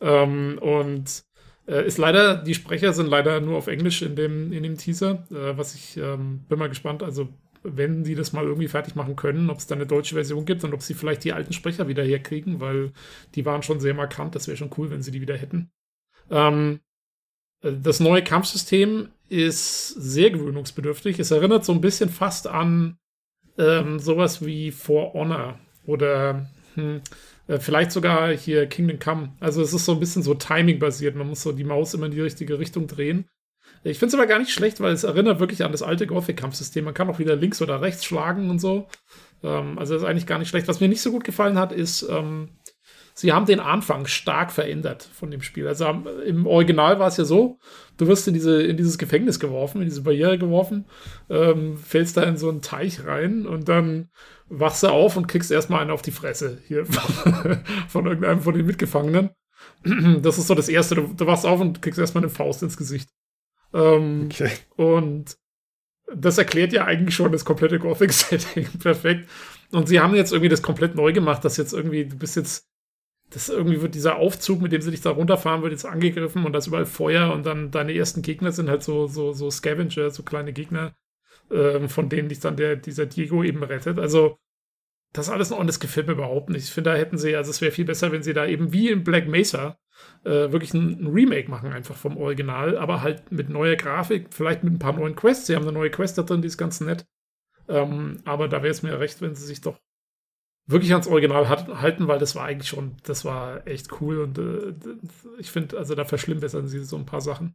Ähm, 0.00 0.58
und 0.60 1.24
äh, 1.66 1.86
ist 1.86 1.98
leider, 1.98 2.36
die 2.36 2.54
Sprecher 2.54 2.92
sind 2.92 3.08
leider 3.08 3.40
nur 3.40 3.58
auf 3.58 3.66
Englisch 3.66 4.02
in 4.02 4.16
dem, 4.16 4.52
in 4.52 4.62
dem 4.62 4.78
Teaser, 4.78 5.26
äh, 5.30 5.56
was 5.56 5.74
ich 5.74 5.96
ähm, 5.96 6.44
bin 6.48 6.58
mal 6.58 6.68
gespannt. 6.68 7.02
Also 7.02 7.28
wenn 7.62 8.04
die 8.04 8.14
das 8.14 8.32
mal 8.32 8.44
irgendwie 8.44 8.68
fertig 8.68 8.94
machen 8.94 9.16
können, 9.16 9.50
ob 9.50 9.58
es 9.58 9.66
da 9.66 9.74
eine 9.74 9.86
deutsche 9.86 10.14
Version 10.14 10.44
gibt 10.44 10.64
und 10.64 10.72
ob 10.72 10.82
sie 10.82 10.94
vielleicht 10.94 11.24
die 11.24 11.32
alten 11.32 11.52
Sprecher 11.52 11.88
wieder 11.88 12.02
herkriegen, 12.02 12.60
weil 12.60 12.92
die 13.34 13.44
waren 13.44 13.62
schon 13.62 13.80
sehr 13.80 13.94
markant. 13.94 14.34
Das 14.34 14.48
wäre 14.48 14.56
schon 14.56 14.70
cool, 14.78 14.90
wenn 14.90 15.02
sie 15.02 15.10
die 15.10 15.20
wieder 15.20 15.36
hätten. 15.36 15.70
Ähm, 16.30 16.80
das 17.60 18.00
neue 18.00 18.24
Kampfsystem 18.24 19.08
ist 19.28 19.88
sehr 19.88 20.30
gewöhnungsbedürftig. 20.30 21.18
Es 21.18 21.30
erinnert 21.30 21.64
so 21.64 21.72
ein 21.72 21.80
bisschen 21.80 22.08
fast 22.08 22.46
an 22.46 22.98
ähm, 23.58 23.98
sowas 23.98 24.44
wie 24.44 24.70
For 24.70 25.12
Honor 25.12 25.58
oder 25.84 26.48
hm, 26.74 27.02
äh, 27.46 27.58
vielleicht 27.58 27.92
sogar 27.92 28.32
hier 28.32 28.66
Kingdom 28.66 28.98
Come. 28.98 29.32
Also 29.40 29.60
es 29.60 29.74
ist 29.74 29.84
so 29.84 29.92
ein 29.92 30.00
bisschen 30.00 30.22
so 30.22 30.34
Timing-basiert. 30.34 31.16
Man 31.16 31.28
muss 31.28 31.42
so 31.42 31.52
die 31.52 31.64
Maus 31.64 31.92
immer 31.94 32.06
in 32.06 32.12
die 32.12 32.20
richtige 32.20 32.58
Richtung 32.58 32.86
drehen. 32.86 33.26
Ich 33.82 33.98
finde 33.98 34.08
es 34.08 34.14
aber 34.14 34.26
gar 34.26 34.38
nicht 34.38 34.52
schlecht, 34.52 34.80
weil 34.80 34.92
es 34.92 35.04
erinnert 35.04 35.40
wirklich 35.40 35.64
an 35.64 35.72
das 35.72 35.82
alte 35.82 36.06
Gothic-Kampfsystem. 36.06 36.84
Man 36.84 36.94
kann 36.94 37.08
auch 37.08 37.18
wieder 37.18 37.36
links 37.36 37.62
oder 37.62 37.80
rechts 37.80 38.04
schlagen 38.04 38.50
und 38.50 38.58
so. 38.58 38.88
Ähm, 39.42 39.78
also 39.78 39.96
ist 39.96 40.04
eigentlich 40.04 40.26
gar 40.26 40.38
nicht 40.38 40.48
schlecht. 40.48 40.68
Was 40.68 40.80
mir 40.80 40.88
nicht 40.88 41.00
so 41.02 41.10
gut 41.10 41.24
gefallen 41.24 41.58
hat, 41.58 41.72
ist, 41.72 42.02
ähm, 42.02 42.50
sie 43.14 43.32
haben 43.32 43.46
den 43.46 43.60
Anfang 43.60 44.06
stark 44.06 44.52
verändert 44.52 45.08
von 45.12 45.30
dem 45.30 45.40
Spiel. 45.40 45.66
Also 45.66 45.86
im 46.26 46.46
Original 46.46 46.98
war 46.98 47.08
es 47.08 47.16
ja 47.16 47.24
so, 47.24 47.58
du 47.96 48.06
wirst 48.06 48.28
in, 48.28 48.34
diese, 48.34 48.62
in 48.62 48.76
dieses 48.76 48.98
Gefängnis 48.98 49.40
geworfen, 49.40 49.80
in 49.80 49.88
diese 49.88 50.02
Barriere 50.02 50.36
geworfen, 50.36 50.84
ähm, 51.30 51.78
fällst 51.78 52.18
da 52.18 52.22
in 52.24 52.36
so 52.36 52.50
einen 52.50 52.60
Teich 52.60 53.06
rein 53.06 53.46
und 53.46 53.68
dann 53.68 54.10
wachst 54.48 54.82
du 54.82 54.88
auf 54.88 55.16
und 55.16 55.26
kriegst 55.26 55.50
erstmal 55.50 55.80
einen 55.80 55.90
auf 55.90 56.02
die 56.02 56.10
Fresse 56.10 56.58
hier 56.66 56.84
von 57.88 58.06
irgendeinem 58.06 58.40
von 58.40 58.54
den 58.54 58.66
Mitgefangenen. 58.66 59.30
Das 60.20 60.38
ist 60.38 60.46
so 60.46 60.54
das 60.54 60.68
Erste. 60.68 60.94
Du, 60.94 61.14
du 61.14 61.26
wachst 61.26 61.46
auf 61.46 61.60
und 61.60 61.80
kriegst 61.80 61.98
erstmal 61.98 62.24
eine 62.24 62.30
Faust 62.30 62.62
ins 62.62 62.76
Gesicht. 62.76 63.08
Ähm, 63.72 64.28
okay. 64.30 64.50
Und 64.76 65.36
das 66.14 66.38
erklärt 66.38 66.72
ja 66.72 66.84
eigentlich 66.84 67.14
schon 67.14 67.32
das 67.32 67.44
komplette 67.44 67.78
Gothic-Setting 67.78 68.66
perfekt. 68.80 69.28
Und 69.70 69.88
sie 69.88 70.00
haben 70.00 70.14
jetzt 70.14 70.32
irgendwie 70.32 70.48
das 70.48 70.62
komplett 70.62 70.96
neu 70.96 71.12
gemacht, 71.12 71.44
dass 71.44 71.56
jetzt 71.56 71.72
irgendwie, 71.72 72.04
du 72.04 72.16
bist 72.16 72.36
jetzt 72.36 72.70
das 73.30 73.48
irgendwie 73.48 73.80
wird 73.80 73.94
dieser 73.94 74.16
Aufzug, 74.16 74.60
mit 74.60 74.72
dem 74.72 74.82
sie 74.82 74.90
dich 74.90 75.00
da 75.00 75.10
runterfahren, 75.10 75.62
wird 75.62 75.72
jetzt 75.72 75.86
angegriffen 75.86 76.44
und 76.44 76.52
da 76.52 76.58
ist 76.58 76.66
überall 76.66 76.86
Feuer 76.86 77.32
und 77.32 77.46
dann 77.46 77.70
deine 77.70 77.94
ersten 77.94 78.22
Gegner 78.22 78.52
sind 78.52 78.68
halt 78.68 78.82
so, 78.82 79.06
so, 79.06 79.32
so 79.32 79.50
Scavenger, 79.50 80.10
so 80.10 80.24
kleine 80.24 80.52
Gegner, 80.52 80.94
äh, 81.50 81.86
von 81.88 82.08
denen 82.08 82.28
dich 82.28 82.40
dann 82.40 82.56
der, 82.56 82.76
dieser 82.76 83.06
Diego 83.06 83.44
eben 83.44 83.62
rettet. 83.62 83.98
Also, 83.98 84.36
das 85.12 85.30
alles 85.30 85.50
noch, 85.50 85.58
und 85.58 85.68
das 85.68 85.80
gefällt 85.80 86.06
mir 86.08 86.14
überhaupt 86.14 86.50
nicht. 86.50 86.64
Ich 86.64 86.72
finde, 86.72 86.90
da 86.90 86.96
hätten 86.96 87.18
sie, 87.18 87.34
also 87.36 87.50
es 87.50 87.60
wäre 87.60 87.72
viel 87.72 87.84
besser, 87.84 88.12
wenn 88.12 88.22
sie 88.22 88.34
da 88.34 88.46
eben 88.46 88.72
wie 88.72 88.90
in 88.90 89.04
Black 89.04 89.28
Mesa 89.28 89.78
äh, 90.24 90.52
wirklich 90.52 90.74
ein, 90.74 91.06
Remake 91.06 91.50
machen, 91.50 91.72
einfach 91.72 91.96
vom 91.96 92.16
Original, 92.16 92.76
aber 92.78 93.02
halt 93.02 93.32
mit 93.32 93.48
neuer 93.48 93.76
Grafik, 93.76 94.28
vielleicht 94.30 94.64
mit 94.64 94.74
ein 94.74 94.78
paar 94.78 94.92
neuen 94.92 95.16
Quests. 95.16 95.46
Sie 95.46 95.54
haben 95.54 95.62
eine 95.62 95.72
neue 95.72 95.90
Quest 95.90 96.18
da 96.18 96.22
drin, 96.22 96.42
die 96.42 96.48
ist 96.48 96.58
ganz 96.58 96.80
nett. 96.80 97.06
Ähm, 97.68 98.20
aber 98.24 98.48
da 98.48 98.62
wäre 98.62 98.72
es 98.72 98.82
mir 98.82 98.98
recht, 98.98 99.20
wenn 99.22 99.34
sie 99.34 99.46
sich 99.46 99.60
doch 99.60 99.78
wirklich 100.66 100.92
ans 100.92 101.08
Original 101.08 101.48
hat, 101.48 101.68
halten, 101.68 102.08
weil 102.08 102.18
das 102.18 102.34
war 102.34 102.44
eigentlich 102.44 102.68
schon, 102.68 102.96
das 103.02 103.24
war 103.24 103.66
echt 103.66 104.00
cool 104.00 104.20
und 104.20 104.38
äh, 104.38 104.74
ich 105.38 105.50
finde, 105.50 105.78
also 105.78 105.94
da 105.94 106.04
verschlimmbessern 106.04 106.68
sie 106.68 106.84
so 106.84 106.96
ein 106.96 107.06
paar 107.06 107.20
Sachen. 107.20 107.54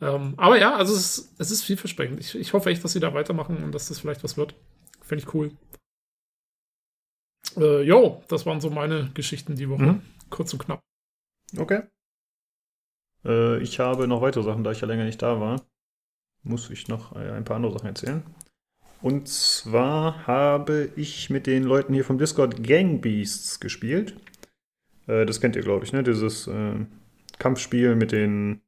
Ähm, 0.00 0.34
aber 0.36 0.58
ja, 0.58 0.74
also 0.74 0.94
es 0.94 1.18
ist, 1.18 1.40
es 1.40 1.50
ist 1.50 1.62
vielversprechend. 1.62 2.18
Ich, 2.18 2.34
ich 2.34 2.52
hoffe 2.52 2.70
echt, 2.70 2.82
dass 2.82 2.92
sie 2.92 3.00
da 3.00 3.14
weitermachen 3.14 3.62
und 3.62 3.72
dass 3.72 3.88
das 3.88 4.00
vielleicht 4.00 4.24
was 4.24 4.36
wird. 4.36 4.54
Finde 5.00 5.24
ich 5.24 5.34
cool. 5.34 5.52
Äh, 7.56 7.82
jo, 7.82 8.22
das 8.28 8.44
waren 8.46 8.60
so 8.60 8.70
meine 8.70 9.10
Geschichten 9.14 9.54
die 9.54 9.68
Woche. 9.68 9.82
Mhm. 9.82 10.02
Kurz 10.30 10.52
und 10.52 10.58
knapp. 10.64 10.80
Okay. 11.56 11.82
Äh, 13.24 13.58
ich 13.62 13.78
habe 13.78 14.06
noch 14.08 14.22
weitere 14.22 14.44
Sachen, 14.44 14.64
da 14.64 14.72
ich 14.72 14.80
ja 14.80 14.86
länger 14.86 15.04
nicht 15.04 15.22
da 15.22 15.40
war. 15.40 15.62
Muss 16.42 16.70
ich 16.70 16.88
noch 16.88 17.14
äh, 17.14 17.30
ein 17.30 17.44
paar 17.44 17.56
andere 17.56 17.72
Sachen 17.72 17.86
erzählen. 17.86 18.22
Und 19.00 19.28
zwar 19.28 20.26
habe 20.26 20.90
ich 20.96 21.28
mit 21.28 21.46
den 21.46 21.64
Leuten 21.64 21.92
hier 21.92 22.04
vom 22.04 22.18
Discord 22.18 22.62
Gang 22.62 23.00
Beasts 23.00 23.58
gespielt. 23.60 24.14
Äh, 25.06 25.26
das 25.26 25.40
kennt 25.40 25.56
ihr, 25.56 25.62
glaube 25.62 25.84
ich, 25.84 25.92
ne? 25.92 26.02
Dieses 26.02 26.46
äh, 26.46 26.74
Kampfspiel 27.38 27.96
mit 27.96 28.12
den 28.12 28.60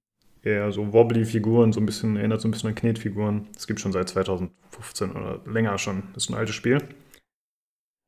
eher 0.43 0.73
so 0.73 0.93
wobbly 0.93 1.25
Figuren, 1.25 1.73
so 1.73 1.81
ein 1.81 1.87
bisschen, 1.87 2.17
erinnert 2.17 2.41
so 2.41 2.49
ein 2.49 2.51
bisschen 2.51 2.69
an 2.69 2.75
Knetfiguren. 2.75 3.47
Das 3.55 3.67
gibt 3.67 3.81
schon 3.81 3.93
seit 3.93 4.09
2015 4.09 5.13
oder 5.13 5.41
länger 5.47 5.79
schon. 5.79 6.03
Das 6.13 6.25
ist 6.25 6.31
ein 6.31 6.37
altes 6.37 6.55
Spiel. 6.55 6.83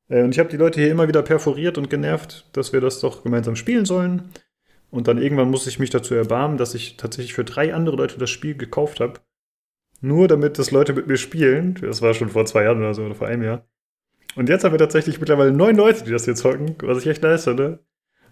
Äh, 0.08 0.22
und 0.22 0.32
ich 0.32 0.38
habe 0.38 0.50
die 0.50 0.56
Leute 0.56 0.80
hier 0.80 0.90
immer 0.90 1.08
wieder 1.08 1.22
perforiert 1.22 1.78
und 1.78 1.90
genervt, 1.90 2.46
dass 2.52 2.72
wir 2.72 2.80
das 2.80 3.00
doch 3.00 3.22
gemeinsam 3.22 3.56
spielen 3.56 3.84
sollen. 3.84 4.30
Und 4.90 5.08
dann 5.08 5.18
irgendwann 5.18 5.50
musste 5.50 5.68
ich 5.68 5.78
mich 5.78 5.90
dazu 5.90 6.14
erbarmen, 6.14 6.58
dass 6.58 6.74
ich 6.74 6.96
tatsächlich 6.96 7.34
für 7.34 7.44
drei 7.44 7.74
andere 7.74 7.96
Leute 7.96 8.18
das 8.18 8.30
Spiel 8.30 8.56
gekauft 8.56 9.00
habe 9.00 9.20
nur 10.00 10.28
damit 10.28 10.58
das 10.58 10.70
Leute 10.70 10.92
mit 10.92 11.06
mir 11.06 11.16
spielen. 11.16 11.74
Das 11.80 12.02
war 12.02 12.14
schon 12.14 12.28
vor 12.28 12.46
zwei 12.46 12.64
Jahren 12.64 12.78
oder 12.78 12.94
so, 12.94 13.04
oder 13.04 13.14
vor 13.14 13.26
einem 13.26 13.42
Jahr. 13.42 13.66
Und 14.34 14.48
jetzt 14.48 14.64
haben 14.64 14.72
wir 14.72 14.78
tatsächlich 14.78 15.18
mittlerweile 15.18 15.52
neun 15.52 15.76
Leute, 15.76 16.04
die 16.04 16.10
das 16.10 16.24
hier 16.24 16.34
zocken, 16.34 16.76
was 16.82 16.98
ich 16.98 17.06
echt 17.06 17.22
nice 17.22 17.44
finde. 17.44 17.84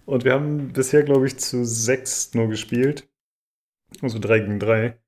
Und 0.05 0.25
wir 0.25 0.33
haben 0.35 0.73
bisher, 0.73 1.03
glaube 1.03 1.27
ich, 1.27 1.39
zu 1.39 1.65
sechs 1.65 2.35
nur 2.35 2.49
gespielt. 2.49 3.09
Also 4.03 4.19
drei 4.19 4.41
gegen 4.41 4.61
drei. 4.61 4.99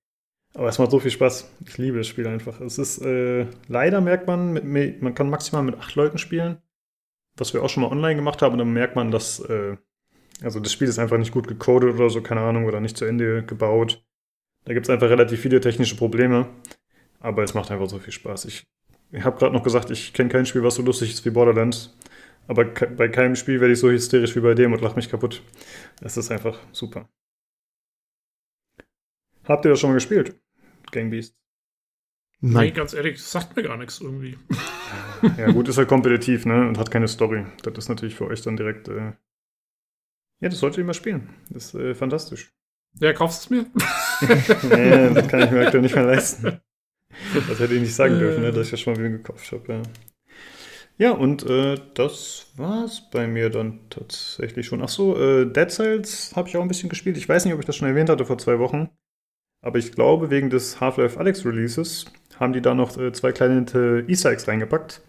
Aber 0.55 0.69
es 0.69 0.79
macht 0.79 0.91
so 0.91 1.01
viel 1.01 1.11
Spaß. 1.11 1.51
Ich 1.67 1.77
liebe 1.77 1.99
das 1.99 2.07
Spiel 2.07 2.27
einfach. 2.27 2.63
Es 2.63 2.79
ist, 2.79 3.03
äh, 3.03 3.47
leider 3.69 4.01
merkt 4.01 4.27
man, 4.27 4.55
mit, 4.55 5.03
man 5.03 5.15
kann 5.15 5.29
maximal 5.29 5.63
mit 5.63 5.79
acht 5.79 5.95
Leuten 5.97 6.17
spielen. 6.17 6.63
Was 7.37 7.53
wir 7.53 7.63
auch 7.63 7.69
schon 7.69 7.83
mal 7.83 7.91
online 7.91 8.17
gemacht 8.17 8.41
haben. 8.41 8.53
Und 8.53 8.61
dann 8.61 8.73
merkt 8.73 8.97
man, 8.97 9.11
dass, 9.11 9.41
äh, 9.41 9.77
also 10.43 10.61
das 10.61 10.73
Spiel 10.73 10.89
ist 10.89 10.99
einfach 10.99 11.19
nicht 11.19 11.33
gut 11.33 11.49
gecodet 11.49 11.95
oder 11.95 12.11
so, 12.11 12.23
keine 12.23 12.43
Ahnung, 12.43 12.65
oder 12.65 12.81
nicht 12.81 12.97
zu 12.97 13.05
Ende 13.05 13.45
gebaut. 13.45 14.05
Da 14.65 14.75
gibt 14.75 14.87
es 14.87 14.91
einfach 14.91 15.09
relativ 15.09 15.41
viele 15.41 15.61
technische 15.61 15.97
Probleme. 15.97 16.49
Aber 17.21 17.43
es 17.43 17.55
macht 17.55 17.71
einfach 17.71 17.89
so 17.89 17.99
viel 17.99 18.13
Spaß. 18.13 18.45
Ich, 18.45 18.67
habe 19.21 19.39
gerade 19.39 19.55
noch 19.55 19.63
gesagt, 19.63 19.91
ich 19.91 20.13
kenne 20.13 20.29
kein 20.29 20.47
Spiel, 20.47 20.63
was 20.63 20.75
so 20.75 20.83
lustig 20.83 21.11
ist 21.11 21.25
wie 21.25 21.31
Borderlands. 21.31 21.97
Aber 22.49 22.65
bei 22.65 23.09
keinem 23.09 23.35
Spiel 23.35 23.61
werde 23.61 23.73
ich 23.73 23.81
so 23.81 23.91
hysterisch 23.91 24.37
wie 24.37 24.41
bei 24.41 24.55
dem 24.55 24.73
und 24.73 24.81
lache 24.81 24.97
mich 24.97 25.09
kaputt. 25.09 25.43
Es 26.01 26.17
ist 26.17 26.31
einfach 26.31 26.61
super. 26.73 27.09
Habt 29.45 29.65
ihr 29.65 29.71
das 29.71 29.81
schon 29.81 29.91
mal 29.91 29.95
gespielt? 29.95 30.39
Gang 30.93 31.11
Beast? 31.11 31.37
Nein, 32.41 32.75
ganz 32.75 32.93
ehrlich, 32.93 33.15
das 33.15 33.33
sagt 33.33 33.57
mir 33.57 33.63
gar 33.63 33.77
nichts 33.77 34.01
irgendwie. 34.01 34.37
ja, 35.39 35.51
gut, 35.51 35.69
ist 35.69 35.79
halt 35.79 35.89
kompetitiv, 35.89 36.45
ne? 36.45 36.69
Und 36.69 36.79
hat 36.79 36.91
keine 36.91 37.09
Story. 37.09 37.47
Das 37.63 37.75
ist 37.79 37.89
natürlich 37.89 38.15
für 38.15 38.27
euch 38.27 38.43
dann 38.43 38.57
direkt. 38.57 38.89
Äh 38.89 39.13
ja, 40.41 40.49
das 40.49 40.59
solltet 40.59 40.79
ihr 40.79 40.85
mal 40.85 40.95
spielen. 40.95 41.29
Das 41.51 41.67
ist 41.67 41.75
äh, 41.75 41.95
fantastisch. 41.95 42.53
Ja, 43.01 43.13
kaufst 43.13 43.43
es 43.43 43.51
mir? 43.51 43.67
nee, 44.71 45.15
das 45.15 45.29
kann 45.29 45.43
ich 45.43 45.51
mir 45.51 45.67
aktuell 45.67 45.83
nicht 45.83 45.95
mehr 45.95 46.05
leisten. 46.05 46.61
Das 47.49 47.61
hätte 47.61 47.73
ich 47.73 47.81
nicht 47.81 47.95
sagen 47.95 48.19
dürfen, 48.19 48.43
ne, 48.43 48.53
dass 48.53 48.67
ich 48.67 48.73
ja 48.73 48.77
schon 48.77 48.93
mal 48.93 48.99
wieder 48.99 49.17
gekauft 49.17 49.51
habe. 49.51 49.73
Ja. 49.73 49.83
Ja, 50.99 51.11
und 51.13 51.49
äh, 51.49 51.77
das 51.95 52.53
war's 52.57 53.09
bei 53.11 53.27
mir 53.27 53.51
dann 53.51 53.81
tatsächlich 53.91 54.67
schon. 54.67 54.83
Ach 54.83 54.89
so, 54.89 55.19
äh, 55.19 55.45
Dead 55.45 55.71
Cells 55.71 56.33
habe 56.37 56.49
ich 56.49 56.57
auch 56.57 56.63
ein 56.63 56.69
bisschen 56.69 56.89
gespielt. 56.89 57.17
Ich 57.17 57.29
weiß 57.29 57.45
nicht, 57.45 57.55
ob 57.55 57.61
ich 57.61 57.67
das 57.67 57.77
schon 57.77 57.89
erwähnt 57.89 58.09
hatte 58.09 58.25
vor 58.25 58.39
zwei 58.39 58.59
Wochen. 58.59 58.91
Aber 59.63 59.79
ich 59.79 59.93
glaube, 59.93 60.31
wegen 60.31 60.49
des 60.49 60.81
Half-Life 60.81 61.19
Alex 61.19 61.45
Releases 61.45 62.07
haben 62.39 62.53
die 62.53 62.63
da 62.63 62.75
noch 62.75 62.97
äh, 62.97 63.13
zwei 63.13 63.33
kleine 63.33 64.05
Easter 64.09 64.31
Eggs 64.31 64.49
reingepackt. 64.49 65.03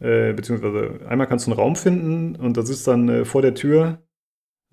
Äh, 0.00 0.32
beziehungsweise 0.32 1.00
einmal 1.08 1.28
kannst 1.28 1.46
du 1.46 1.52
einen 1.52 1.60
Raum 1.60 1.76
finden 1.76 2.34
und 2.36 2.56
da 2.56 2.62
sitzt 2.62 2.86
dann 2.88 3.08
äh, 3.08 3.24
vor 3.24 3.42
der 3.42 3.54
Tür 3.54 4.03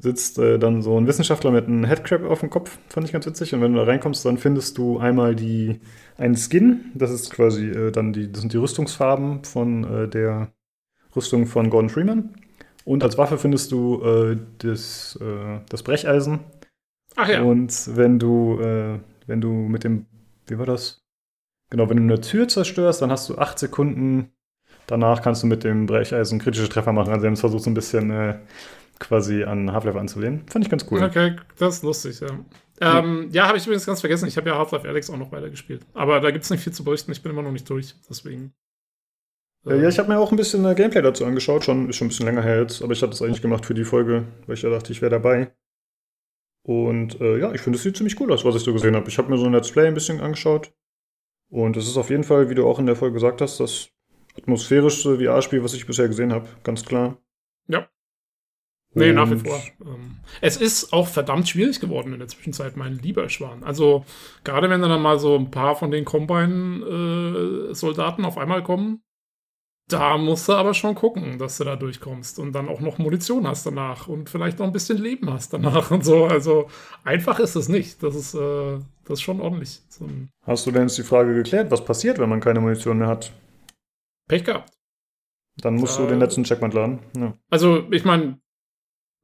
sitzt 0.02 0.40
äh, 0.40 0.58
dann 0.58 0.82
so 0.82 1.00
ein 1.00 1.08
Wissenschaftler 1.08 1.52
mit 1.52 1.68
einem 1.68 1.84
Headcrab 1.84 2.24
auf 2.24 2.40
dem 2.40 2.50
Kopf, 2.50 2.80
fand 2.90 3.06
ich 3.06 3.14
ganz 3.14 3.26
witzig. 3.26 3.54
Und 3.54 3.62
wenn 3.62 3.74
du 3.74 3.80
da 3.80 3.86
reinkommst, 3.86 4.26
dann 4.26 4.38
findest 4.38 4.78
du 4.78 4.98
einmal 4.98 5.36
die, 5.36 5.80
einen 6.18 6.36
Skin, 6.36 6.92
das 6.96 7.12
ist 7.12 7.32
quasi 7.32 7.68
äh, 7.70 7.92
dann 7.92 8.12
die, 8.12 8.32
das 8.32 8.42
sind 8.42 8.54
die 8.54 8.58
Rüstungsfarben 8.58 9.44
von 9.44 9.84
äh, 9.84 10.08
der 10.08 10.52
Rüstung 11.16 11.46
von 11.46 11.70
Gordon 11.70 11.90
Freeman. 11.90 12.30
Und 12.84 13.04
als 13.04 13.18
Waffe 13.18 13.38
findest 13.38 13.72
du 13.72 14.02
äh, 14.04 14.38
das, 14.58 15.20
äh, 15.22 15.60
das 15.70 15.84
Brecheisen. 15.84 16.40
Ach 17.16 17.30
ja. 17.30 17.44
Und 17.44 17.96
wenn 17.96 18.18
du, 18.18 18.60
äh, 18.60 19.00
wenn 19.28 19.40
du 19.40 19.50
mit 19.50 19.84
dem, 19.84 20.08
wie 20.48 20.58
war 20.58 20.66
das? 20.66 21.04
Genau, 21.70 21.90
wenn 21.90 21.98
du 21.98 22.04
eine 22.04 22.22
Tür 22.22 22.48
zerstörst, 22.48 23.02
dann 23.02 23.12
hast 23.12 23.30
du 23.30 23.38
acht 23.38 23.60
Sekunden. 23.60 24.32
Danach 24.88 25.22
kannst 25.22 25.44
du 25.44 25.48
mit 25.48 25.64
dem 25.64 25.86
Brecheisen 25.86 26.40
kritische 26.40 26.68
Treffer 26.68 26.92
machen. 26.92 27.10
Also, 27.10 27.22
sie 27.22 27.28
haben 27.28 27.34
es 27.34 27.40
versucht, 27.40 27.64
so 27.64 27.70
ein 27.70 27.76
bisschen 27.76 28.12
quasi 29.02 29.44
an 29.44 29.72
Half-Life 29.72 30.00
anzulehnen. 30.00 30.48
Fand 30.48 30.64
ich 30.64 30.72
ganz 30.72 30.86
cool. 30.90 31.04
Okay, 31.04 31.36
das 31.58 31.78
ist 31.78 31.84
lustig, 31.84 32.22
ja. 32.22 32.30
Ähm, 32.80 33.30
ja, 33.32 33.48
habe 33.48 33.58
ich 33.58 33.66
übrigens 33.66 33.86
ganz 33.86 34.00
vergessen. 34.00 34.28
Ich 34.28 34.38
habe 34.38 34.50
ja 34.50 34.58
Half-Life 34.58 34.88
Alex 34.88 35.10
auch 35.10 35.18
noch 35.18 35.32
weitergespielt. 35.32 35.86
Aber 35.94 36.20
da 36.20 36.32
gibt 36.32 36.46
es 36.46 36.50
nicht 36.50 36.64
viel 36.64 36.74
zu 36.74 36.84
berichten. 36.84 37.12
Ich 37.12 37.22
bin 37.22 37.32
immer 37.32 37.44
noch 37.44 37.52
nicht 37.52 37.70
durch. 37.70 37.94
Deswegen. 38.10 38.54
Äh, 39.68 39.82
ja, 39.82 39.90
ich 39.90 40.00
habe 40.00 40.10
mir 40.10 40.18
auch 40.18 40.32
ein 40.32 40.38
bisschen 40.38 40.66
äh, 40.66 40.74
Gameplay 40.74 41.04
dazu 41.04 41.26
angeschaut. 41.26 41.64
Schon, 41.64 41.90
ist 41.90 41.98
schon 41.98 42.08
ein 42.08 42.10
bisschen 42.10 42.26
länger 42.26 42.42
her 42.42 42.62
jetzt. 42.62 42.82
Aber 42.82 42.94
ich 42.94 43.04
hatte 43.04 43.14
es 43.14 43.22
eigentlich 43.22 43.44
gemacht 43.44 43.68
für 43.68 43.76
die 43.76 43.84
Folge, 43.84 44.26
weil 44.48 44.56
ich 44.56 44.64
ja 44.64 44.72
dachte, 44.72 44.92
ich 44.92 45.02
wäre 45.02 45.12
dabei. 45.12 45.54
Und 46.64 47.22
äh, 47.22 47.38
ja, 47.38 47.54
ich 47.54 47.62
finde, 47.62 47.78
es 47.78 47.84
sieht 47.84 47.98
ziemlich 47.98 48.20
cool 48.20 48.32
aus, 48.32 48.46
was 48.46 48.56
ich 48.56 48.64
so 48.64 48.74
gesehen 48.74 48.96
habe. 48.96 49.08
Ich 49.10 49.18
habe 49.20 49.30
mir 49.30 49.38
so 49.38 49.46
ein 49.46 49.54
Let's 49.54 49.72
Play 49.72 49.88
ein 49.88 49.94
bisschen 49.94 50.20
angeschaut. 50.20 50.74
Und 51.50 51.78
es 51.78 51.88
ist 51.88 51.98
auf 51.98 52.10
jeden 52.10 52.24
Fall, 52.24 52.50
wie 52.50 52.56
du 52.56 52.68
auch 52.68 52.80
in 52.80 52.88
der 52.88 52.96
Folge 52.96 53.14
gesagt 53.14 53.42
hast, 53.42 53.60
das 53.60 53.90
atmosphärischste 54.38 55.20
VR-Spiel, 55.20 55.64
was 55.64 55.76
ich 55.76 55.86
bisher 55.86 56.08
gesehen 56.08 56.34
habe. 56.34 56.48
Ganz 56.64 56.84
klar. 56.84 57.18
Ja, 57.68 57.88
Nee, 58.94 59.14
nach 59.14 59.32
wie 59.32 59.38
vor. 59.38 59.58
Ähm, 59.86 60.18
es 60.42 60.58
ist 60.58 60.92
auch 60.92 61.08
verdammt 61.08 61.48
schwierig 61.48 61.80
geworden 61.80 62.12
in 62.12 62.20
der 62.20 62.28
Zwischenzeit, 62.28 62.76
mein 62.76 63.00
lieber 63.00 63.30
Schwan. 63.30 63.64
Also, 63.64 64.04
gerade 64.44 64.70
wenn 64.70 64.82
dann 64.82 65.02
mal 65.02 65.18
so 65.18 65.38
ein 65.38 65.50
paar 65.50 65.78
von 65.78 65.92
den 65.92 66.04
Combine-Soldaten 66.04 68.26
auf 68.26 68.38
einmal 68.38 68.64
kommen, 68.64 69.02
da 69.88 70.18
musst 70.18 70.50
du 70.50 70.54
aber 70.54 70.74
schon 70.74 70.96
gucken, 70.96 71.38
dass 71.38 71.58
du 71.58 71.64
da 71.64 71.78
durchkommst 71.78 72.40
und 72.40 72.54
dann 72.54 72.70
auch 72.70 72.80
noch 72.82 72.98
Munition 72.98 73.48
hast 73.48 73.66
danach 73.66 74.08
und 74.08 74.30
vielleicht 74.30 74.60
noch 74.60 74.68
ein 74.68 74.74
bisschen 74.74 74.98
Leben 74.98 75.32
hast 75.32 75.54
danach 75.54 75.92
und 75.92 76.04
so. 76.04 76.26
Also, 76.26 76.68
einfach 77.06 77.40
ist 77.40 77.56
es 77.56 77.70
nicht. 77.70 78.04
Das 78.04 78.16
ist, 78.16 78.34
äh, 78.34 78.80
das 79.06 79.20
ist 79.20 79.22
schon 79.22 79.40
ordentlich. 79.40 79.80
So 79.88 80.06
hast 80.46 80.66
du 80.66 80.72
denn 80.72 80.82
jetzt 80.84 80.98
die 80.98 81.04
Frage 81.04 81.34
geklärt, 81.34 81.72
was 81.72 81.86
passiert, 81.86 82.20
wenn 82.20 82.28
man 82.30 82.42
keine 82.42 82.60
Munition 82.60 82.98
mehr 82.98 83.08
hat? 83.08 83.32
Pech 84.28 84.44
gehabt. 84.44 84.74
Dann 85.62 85.76
musst 85.76 85.98
äh, 85.98 86.02
du 86.02 86.10
den 86.10 86.20
letzten 86.20 86.44
Checkpoint 86.44 86.74
laden. 86.74 87.00
Ja. 87.18 87.38
Also, 87.50 87.84
ich 87.92 88.04
meine, 88.06 88.38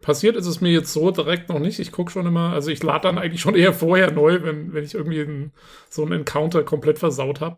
Passiert 0.01 0.35
ist 0.35 0.45
es 0.45 0.61
mir 0.61 0.71
jetzt 0.71 0.93
so 0.93 1.09
direkt 1.11 1.49
noch 1.49 1.59
nicht. 1.59 1.79
Ich 1.79 1.91
gucke 1.91 2.11
schon 2.11 2.27
immer, 2.27 2.53
also 2.53 2.69
ich 2.69 2.83
lade 2.83 3.03
dann 3.03 3.17
eigentlich 3.17 3.41
schon 3.41 3.55
eher 3.55 3.73
vorher 3.73 4.11
neu, 4.11 4.43
wenn, 4.43 4.73
wenn 4.73 4.83
ich 4.83 4.93
irgendwie 4.93 5.21
einen, 5.21 5.53
so 5.89 6.03
einen 6.03 6.11
Encounter 6.11 6.63
komplett 6.63 6.99
versaut 6.99 7.41
habe 7.41 7.57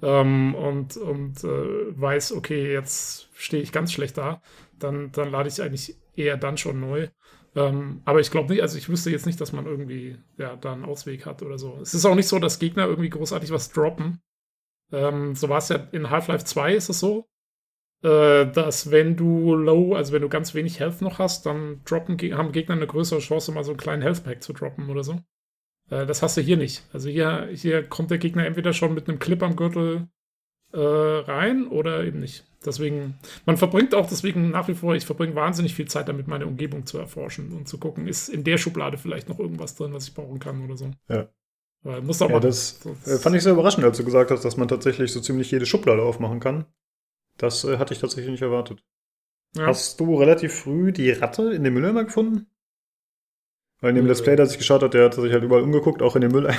ähm, 0.00 0.54
und, 0.54 0.96
und 0.96 1.42
äh, 1.42 2.00
weiß, 2.00 2.32
okay, 2.32 2.72
jetzt 2.72 3.28
stehe 3.34 3.62
ich 3.62 3.72
ganz 3.72 3.92
schlecht 3.92 4.18
da, 4.18 4.40
dann, 4.78 5.10
dann 5.12 5.30
lade 5.30 5.48
ich 5.48 5.60
eigentlich 5.60 5.96
eher 6.14 6.36
dann 6.36 6.58
schon 6.58 6.78
neu. 6.80 7.08
Ähm, 7.56 8.02
aber 8.04 8.20
ich 8.20 8.30
glaube 8.30 8.52
nicht, 8.52 8.62
also 8.62 8.78
ich 8.78 8.88
wüsste 8.88 9.10
jetzt 9.10 9.26
nicht, 9.26 9.40
dass 9.40 9.52
man 9.52 9.66
irgendwie 9.66 10.16
ja, 10.38 10.54
da 10.54 10.72
einen 10.72 10.84
Ausweg 10.84 11.26
hat 11.26 11.42
oder 11.42 11.58
so. 11.58 11.78
Es 11.82 11.94
ist 11.94 12.04
auch 12.04 12.14
nicht 12.14 12.28
so, 12.28 12.38
dass 12.38 12.60
Gegner 12.60 12.86
irgendwie 12.86 13.10
großartig 13.10 13.50
was 13.50 13.72
droppen. 13.72 14.20
Ähm, 14.92 15.34
so 15.34 15.48
war 15.48 15.58
es 15.58 15.68
ja 15.68 15.88
in 15.90 16.10
Half-Life 16.10 16.44
2 16.44 16.74
ist 16.74 16.88
es 16.88 17.00
so 17.00 17.29
dass 18.02 18.90
wenn 18.90 19.16
du 19.16 19.54
low, 19.54 19.94
also 19.94 20.12
wenn 20.14 20.22
du 20.22 20.28
ganz 20.28 20.54
wenig 20.54 20.80
Health 20.80 21.02
noch 21.02 21.18
hast, 21.18 21.44
dann 21.44 21.80
droppen, 21.84 22.16
haben 22.36 22.52
Gegner 22.52 22.74
eine 22.74 22.86
größere 22.86 23.20
Chance, 23.20 23.52
mal 23.52 23.62
so 23.62 23.72
einen 23.72 23.78
kleinen 23.78 24.02
Health 24.02 24.24
Pack 24.24 24.42
zu 24.42 24.54
droppen 24.54 24.88
oder 24.88 25.04
so. 25.04 25.20
Äh, 25.90 26.06
das 26.06 26.22
hast 26.22 26.36
du 26.36 26.40
hier 26.40 26.56
nicht. 26.56 26.84
Also 26.92 27.08
hier, 27.08 27.48
hier 27.52 27.82
kommt 27.82 28.10
der 28.10 28.18
Gegner 28.18 28.46
entweder 28.46 28.72
schon 28.72 28.94
mit 28.94 29.08
einem 29.08 29.18
Clip 29.18 29.42
am 29.42 29.56
Gürtel 29.56 30.08
äh, 30.72 30.78
rein 30.78 31.66
oder 31.66 32.04
eben 32.04 32.20
nicht. 32.20 32.46
Deswegen, 32.64 33.18
man 33.46 33.56
verbringt 33.56 33.94
auch 33.94 34.06
deswegen 34.06 34.50
nach 34.50 34.68
wie 34.68 34.74
vor, 34.74 34.94
ich 34.94 35.06
verbringe 35.06 35.34
wahnsinnig 35.34 35.74
viel 35.74 35.88
Zeit 35.88 36.08
damit, 36.08 36.28
meine 36.28 36.46
Umgebung 36.46 36.84
zu 36.86 36.98
erforschen 36.98 37.52
und 37.52 37.68
zu 37.68 37.78
gucken, 37.78 38.06
ist 38.06 38.28
in 38.28 38.44
der 38.44 38.58
Schublade 38.58 38.98
vielleicht 38.98 39.28
noch 39.28 39.38
irgendwas 39.38 39.74
drin, 39.74 39.92
was 39.94 40.06
ich 40.06 40.14
brauchen 40.14 40.38
kann 40.38 40.62
oder 40.62 40.76
so. 40.76 40.90
Ja. 41.08 41.28
Weil 41.82 42.02
muss 42.02 42.20
aber, 42.20 42.34
ja, 42.34 42.40
das 42.40 42.80
sonst, 42.80 43.22
fand 43.22 43.36
ich 43.36 43.42
sehr 43.42 43.54
überraschend, 43.54 43.84
als 43.84 43.96
du 43.96 44.04
gesagt 44.04 44.30
hast, 44.30 44.44
dass 44.44 44.58
man 44.58 44.68
tatsächlich 44.68 45.10
so 45.10 45.20
ziemlich 45.20 45.50
jede 45.50 45.64
Schublade 45.64 46.02
aufmachen 46.02 46.38
kann. 46.38 46.66
Das 47.40 47.64
äh, 47.64 47.78
hatte 47.78 47.94
ich 47.94 48.00
tatsächlich 48.00 48.30
nicht 48.30 48.42
erwartet. 48.42 48.82
Ja. 49.56 49.66
Hast 49.66 49.98
du 49.98 50.16
relativ 50.16 50.52
früh 50.52 50.92
die 50.92 51.10
Ratte 51.10 51.52
in 51.52 51.64
dem 51.64 51.74
Mülleimer 51.74 52.04
gefunden? 52.04 52.46
Weil 53.80 53.90
in 53.90 53.96
dem 53.96 54.06
Let's 54.06 54.22
Play, 54.22 54.36
das 54.36 54.52
ich 54.52 54.58
geschaut 54.58 54.82
habe, 54.82 54.90
der 54.90 55.06
hat 55.06 55.14
sich 55.14 55.32
halt 55.32 55.42
überall 55.42 55.62
umgeguckt, 55.62 56.02
auch 56.02 56.14
in 56.14 56.20
dem 56.20 56.32
Mülleimer. 56.32 56.58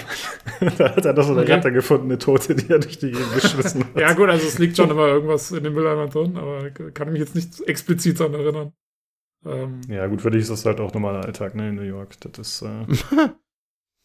da 0.77 0.95
hat 0.95 1.05
er 1.05 1.13
doch 1.13 1.23
so 1.23 1.33
eine 1.33 1.43
okay. 1.43 1.53
Ratte 1.53 1.71
gefunden, 1.71 2.05
eine 2.05 2.17
Tote, 2.17 2.55
die 2.55 2.67
er 2.67 2.79
durch 2.79 2.97
die 2.97 3.11
Gegend 3.11 3.33
geschmissen 3.33 3.83
hat. 3.93 4.01
ja, 4.01 4.13
gut, 4.13 4.27
also 4.27 4.47
es 4.47 4.57
liegt 4.57 4.75
schon 4.75 4.89
immer 4.89 5.07
irgendwas 5.07 5.51
in 5.51 5.63
dem 5.63 5.73
Mülleimer 5.73 6.07
drin, 6.07 6.35
aber 6.35 6.71
kann 6.71 7.09
ich 7.09 7.13
mich 7.13 7.19
jetzt 7.19 7.35
nicht 7.35 7.61
explizit 7.67 8.19
daran 8.19 8.33
erinnern. 8.33 8.73
Ähm. 9.45 9.81
Ja, 9.87 10.07
gut, 10.07 10.21
für 10.21 10.31
dich 10.31 10.41
ist 10.41 10.49
das 10.49 10.65
halt 10.65 10.79
auch 10.79 10.93
normaler 10.93 11.23
Alltag, 11.23 11.53
ne, 11.53 11.69
in 11.69 11.75
New 11.75 11.83
York. 11.83 12.19
Das 12.21 12.39
ist. 12.39 12.61
Äh, 12.63 12.85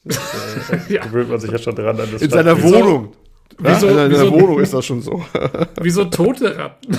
das, 0.04 0.70
äh, 0.70 0.92
ja. 0.92 1.04
gewöhnt 1.06 1.30
man 1.30 1.40
sich 1.40 1.50
ja 1.50 1.58
schon 1.58 1.74
dran 1.74 1.98
an 1.98 2.12
das 2.12 2.20
In 2.20 2.30
seiner 2.30 2.62
Wohnung. 2.62 3.14
Wieso, 3.58 3.88
in 3.88 4.10
der 4.10 4.30
Wohnung 4.30 4.60
ist 4.60 4.74
das 4.74 4.84
schon 4.84 5.00
so. 5.00 5.24
Wieso 5.80 6.04
tote 6.04 6.58
Ratten? 6.58 6.92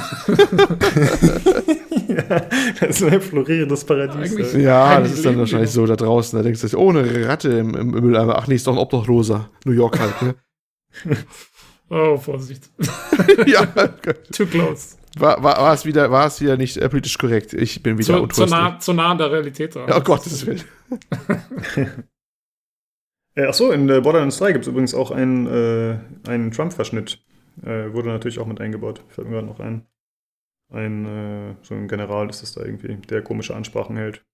ja, 2.07 2.39
das 2.79 3.01
ist 3.01 3.03
ein 3.03 3.21
florierendes 3.21 3.83
Paradies. 3.83 4.15
Eigentlich 4.15 4.53
ja, 4.53 4.99
das 4.99 5.11
ist 5.13 5.25
dann 5.25 5.37
wahrscheinlich 5.37 5.69
so 5.69 5.85
da 5.85 5.95
draußen. 5.95 6.37
Da 6.37 6.43
denkst 6.43 6.61
du, 6.61 6.77
oh, 6.77 6.89
eine 6.89 7.27
Ratte 7.27 7.49
im, 7.49 7.75
im 7.75 7.91
Mülleimer. 7.91 8.37
Ach 8.37 8.47
nee, 8.47 8.55
ist 8.55 8.65
doch 8.65 8.73
ein 8.73 8.79
Obdachloser. 8.79 9.49
New 9.65 9.73
York 9.73 9.99
halt, 9.99 10.21
ne? 10.23 10.35
oh, 11.89 12.17
Vorsicht. 12.17 12.71
ja. 13.45 13.65
Too 14.35 14.47
close. 14.47 14.95
War, 15.19 15.43
war, 15.43 15.57
war, 15.57 15.73
es 15.73 15.85
wieder, 15.85 16.09
war 16.11 16.25
es 16.25 16.41
wieder 16.41 16.57
nicht 16.57 16.77
äh, 16.77 16.89
politisch 16.89 17.17
korrekt? 17.19 17.53
Ich 17.53 17.83
bin 17.83 17.99
wieder 17.99 18.17
zu, 18.21 18.27
zu, 18.27 18.45
nah, 18.45 18.79
zu 18.79 18.93
nah 18.93 19.11
an 19.11 19.17
der 19.19 19.31
Realität 19.31 19.75
dran. 19.75 19.91
Oh 19.95 20.01
Gottes 20.01 20.45
Willen. 20.45 20.63
Äh, 23.37 23.45
achso, 23.45 23.71
in 23.71 23.87
äh, 23.87 24.01
Borderlands 24.01 24.39
3 24.39 24.51
gibt 24.51 24.65
es 24.65 24.67
übrigens 24.67 24.95
auch 24.95 25.11
einen, 25.11 25.45
äh, 25.45 25.99
einen 26.27 26.49
Trump-Verschnitt. 26.51 27.23
Äh, 27.63 27.93
wurde 27.93 28.09
natürlich 28.09 28.39
auch 28.39 28.47
mit 28.47 28.59
eingebaut. 28.59 29.03
Fällt 29.09 29.27
mir 29.27 29.35
gerade 29.35 29.47
noch 29.47 29.59
ein. 29.59 29.85
Ein, 30.73 31.05
äh, 31.05 31.55
so 31.61 31.75
ein 31.75 31.87
General 31.87 32.29
ist 32.29 32.41
das 32.41 32.53
da 32.53 32.65
irgendwie, 32.65 32.95
der 32.95 33.21
komische 33.21 33.55
Ansprachen 33.55 33.95
hält. 33.95 34.25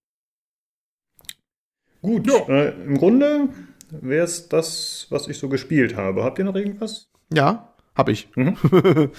Gut, 2.00 2.26
äh, 2.48 2.70
im 2.70 2.96
Grunde 2.96 3.50
wäre 3.90 4.24
es 4.24 4.48
das, 4.48 5.06
was 5.10 5.28
ich 5.28 5.38
so 5.38 5.50
gespielt 5.50 5.96
habe. 5.96 6.24
Habt 6.24 6.38
ihr 6.38 6.44
noch 6.46 6.56
irgendwas? 6.56 7.10
Ja, 7.32 7.73
hab 7.94 8.08
ich. 8.08 8.28
Mhm. 8.34 8.56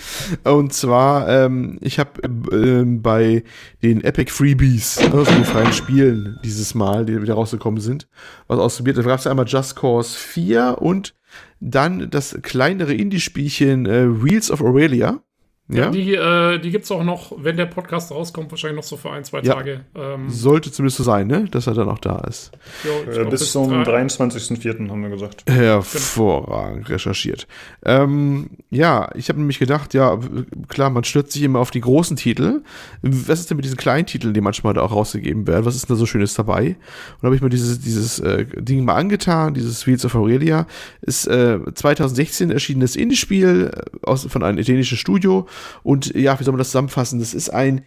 und 0.43 0.73
zwar, 0.73 1.29
ähm, 1.29 1.77
ich 1.81 1.97
habe 1.99 2.21
ähm, 2.51 3.01
bei 3.01 3.43
den 3.81 4.03
Epic 4.03 4.31
Freebies, 4.31 4.97
also 4.97 5.23
die 5.23 5.45
freien 5.45 5.71
Spielen 5.71 6.39
dieses 6.43 6.75
Mal, 6.75 7.05
die 7.05 7.21
wieder 7.21 7.35
rausgekommen 7.35 7.79
sind, 7.79 8.07
was 8.47 8.59
ausprobiert. 8.59 8.97
Da 8.97 9.03
gab 9.03 9.19
es 9.19 9.27
einmal 9.27 9.47
Just 9.47 9.75
Cause 9.75 10.17
4 10.17 10.77
und 10.81 11.15
dann 11.59 12.09
das 12.09 12.37
kleinere 12.41 12.93
Indie-Spielchen 12.93 13.85
äh, 13.85 14.23
Wheels 14.23 14.51
of 14.51 14.61
Aurelia. 14.61 15.21
Ja, 15.67 15.85
ja 15.85 15.89
die, 15.89 16.13
äh, 16.13 16.59
die 16.59 16.69
gibt 16.69 16.85
es 16.85 16.91
auch 16.91 17.03
noch, 17.03 17.31
wenn 17.37 17.57
der 17.57 17.65
Podcast 17.65 18.11
rauskommt, 18.11 18.51
wahrscheinlich 18.51 18.75
noch 18.75 18.83
so 18.83 18.97
für 18.97 19.09
ein, 19.09 19.23
zwei 19.23 19.39
ja. 19.39 19.55
Tage. 19.55 19.81
Ähm, 19.95 20.29
Sollte 20.29 20.71
zumindest 20.71 20.97
so 20.97 21.03
sein, 21.03 21.25
ne? 21.25 21.45
dass 21.49 21.65
er 21.65 21.73
dann 21.73 21.89
auch 21.89 21.97
da 21.97 22.19
ist. 22.19 22.51
Jo, 22.83 23.11
äh, 23.11 23.25
bis, 23.25 23.39
bis 23.39 23.51
zum 23.51 23.71
23.04. 23.71 24.89
haben 24.89 25.01
wir 25.01 25.09
gesagt. 25.09 25.43
Hervorragend 25.49 26.87
recherchiert. 26.89 27.47
Ähm, 27.83 28.51
ja, 28.69 29.09
ich 29.15 29.29
habe 29.29 29.39
nämlich 29.39 29.57
gedacht, 29.57 29.95
ja, 29.95 30.19
klar, 30.67 30.91
man 30.91 31.03
stürzt 31.03 31.31
sich 31.31 31.41
immer 31.41 31.59
auf 31.59 31.71
die 31.71 31.81
großen 31.81 32.15
Titel. 32.15 32.61
Was 33.01 33.39
ist 33.39 33.49
denn 33.49 33.57
mit 33.57 33.65
diesen 33.65 33.77
kleinen 33.77 34.05
Titeln, 34.05 34.35
die 34.35 34.41
manchmal 34.41 34.75
da 34.75 34.81
auch 34.81 34.91
rausgegeben 34.91 35.47
werden? 35.47 35.65
Was 35.65 35.75
ist 35.75 35.89
denn 35.89 35.95
da 35.95 35.99
so 35.99 36.05
Schönes 36.05 36.35
dabei? 36.35 36.75
Und 37.21 37.23
habe 37.23 37.35
ich 37.35 37.41
mir 37.41 37.49
dieses, 37.49 37.79
dieses 37.79 38.19
äh, 38.19 38.45
Ding 38.55 38.85
mal 38.85 38.95
angetan, 38.95 39.55
dieses 39.55 39.87
Wheels 39.87 40.05
of 40.05 40.13
Aurelia. 40.13 40.67
Ist 41.01 41.25
äh, 41.27 41.57
2016 41.73 42.51
erschienenes 42.51 42.95
Indie-Spiel 42.95 43.71
äh, 43.73 44.05
aus, 44.05 44.27
von 44.27 44.43
einem 44.43 44.59
italienischen 44.59 44.99
Studio 44.99 45.47
und 45.83 46.13
ja, 46.15 46.39
wie 46.39 46.43
soll 46.43 46.53
man 46.53 46.59
das 46.59 46.69
zusammenfassen? 46.69 47.19
Das 47.19 47.33
ist 47.33 47.49
ein 47.49 47.85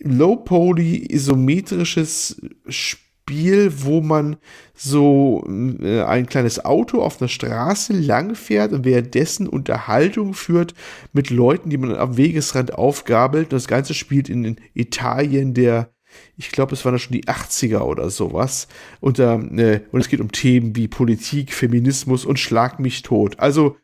low-poly 0.00 1.06
isometrisches 1.10 2.40
Spiel, 2.68 3.72
wo 3.84 4.00
man 4.00 4.36
so 4.74 5.44
äh, 5.46 6.02
ein 6.02 6.26
kleines 6.26 6.64
Auto 6.64 7.02
auf 7.02 7.20
einer 7.20 7.28
Straße 7.28 7.92
lang 7.92 8.34
fährt 8.34 8.72
und 8.72 8.84
währenddessen 8.84 9.46
Unterhaltung 9.46 10.34
führt 10.34 10.74
mit 11.12 11.30
Leuten, 11.30 11.70
die 11.70 11.78
man 11.78 11.94
am 11.94 12.16
Wegesrand 12.16 12.74
aufgabelt. 12.74 13.46
Und 13.46 13.52
das 13.52 13.68
Ganze 13.68 13.94
spielt 13.94 14.28
in 14.28 14.56
Italien 14.74 15.54
der 15.54 15.92
ich 16.36 16.50
glaube, 16.50 16.74
es 16.74 16.84
waren 16.84 16.98
schon 16.98 17.12
die 17.12 17.24
80er 17.24 17.80
oder 17.80 18.10
sowas. 18.10 18.68
Und, 19.00 19.18
äh, 19.18 19.80
und 19.90 20.00
es 20.00 20.08
geht 20.08 20.20
um 20.20 20.32
Themen 20.32 20.76
wie 20.76 20.88
Politik, 20.88 21.52
Feminismus 21.52 22.24
und 22.24 22.38
Schlag 22.38 22.78
mich 22.78 23.02
tot. 23.02 23.38
Also 23.38 23.76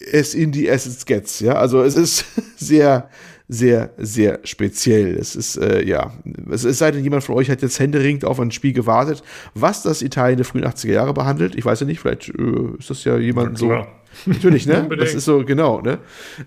es 0.00 0.34
in 0.34 0.52
die 0.52 0.68
Essence 0.68 1.06
gets, 1.06 1.40
ja. 1.40 1.54
Also 1.54 1.82
es 1.82 1.96
ist 1.96 2.24
sehr, 2.56 3.08
sehr, 3.48 3.92
sehr 3.98 4.40
speziell. 4.44 5.16
Es 5.16 5.36
ist, 5.36 5.56
äh, 5.56 5.84
ja, 5.84 6.12
es, 6.50 6.64
es 6.64 6.78
sei 6.78 6.90
denn, 6.90 7.04
jemand 7.04 7.24
von 7.24 7.36
euch 7.36 7.50
hat 7.50 7.62
jetzt 7.62 7.78
händeringend 7.78 8.24
auf 8.24 8.40
ein 8.40 8.50
Spiel 8.50 8.72
gewartet, 8.72 9.22
was 9.54 9.82
das 9.82 10.02
Italien 10.02 10.36
der 10.36 10.46
frühen 10.46 10.64
80er 10.64 10.92
Jahre 10.92 11.14
behandelt. 11.14 11.54
Ich 11.54 11.64
weiß 11.64 11.80
ja 11.80 11.86
nicht, 11.86 12.00
vielleicht 12.00 12.28
äh, 12.30 12.78
ist 12.78 12.90
das 12.90 13.04
ja 13.04 13.18
jemand 13.18 13.58
so. 13.58 13.68
Natürlich, 14.26 14.66
ne? 14.66 14.88
das 14.96 15.12
ist 15.12 15.24
so, 15.24 15.44
genau, 15.44 15.80
ne? 15.80 15.98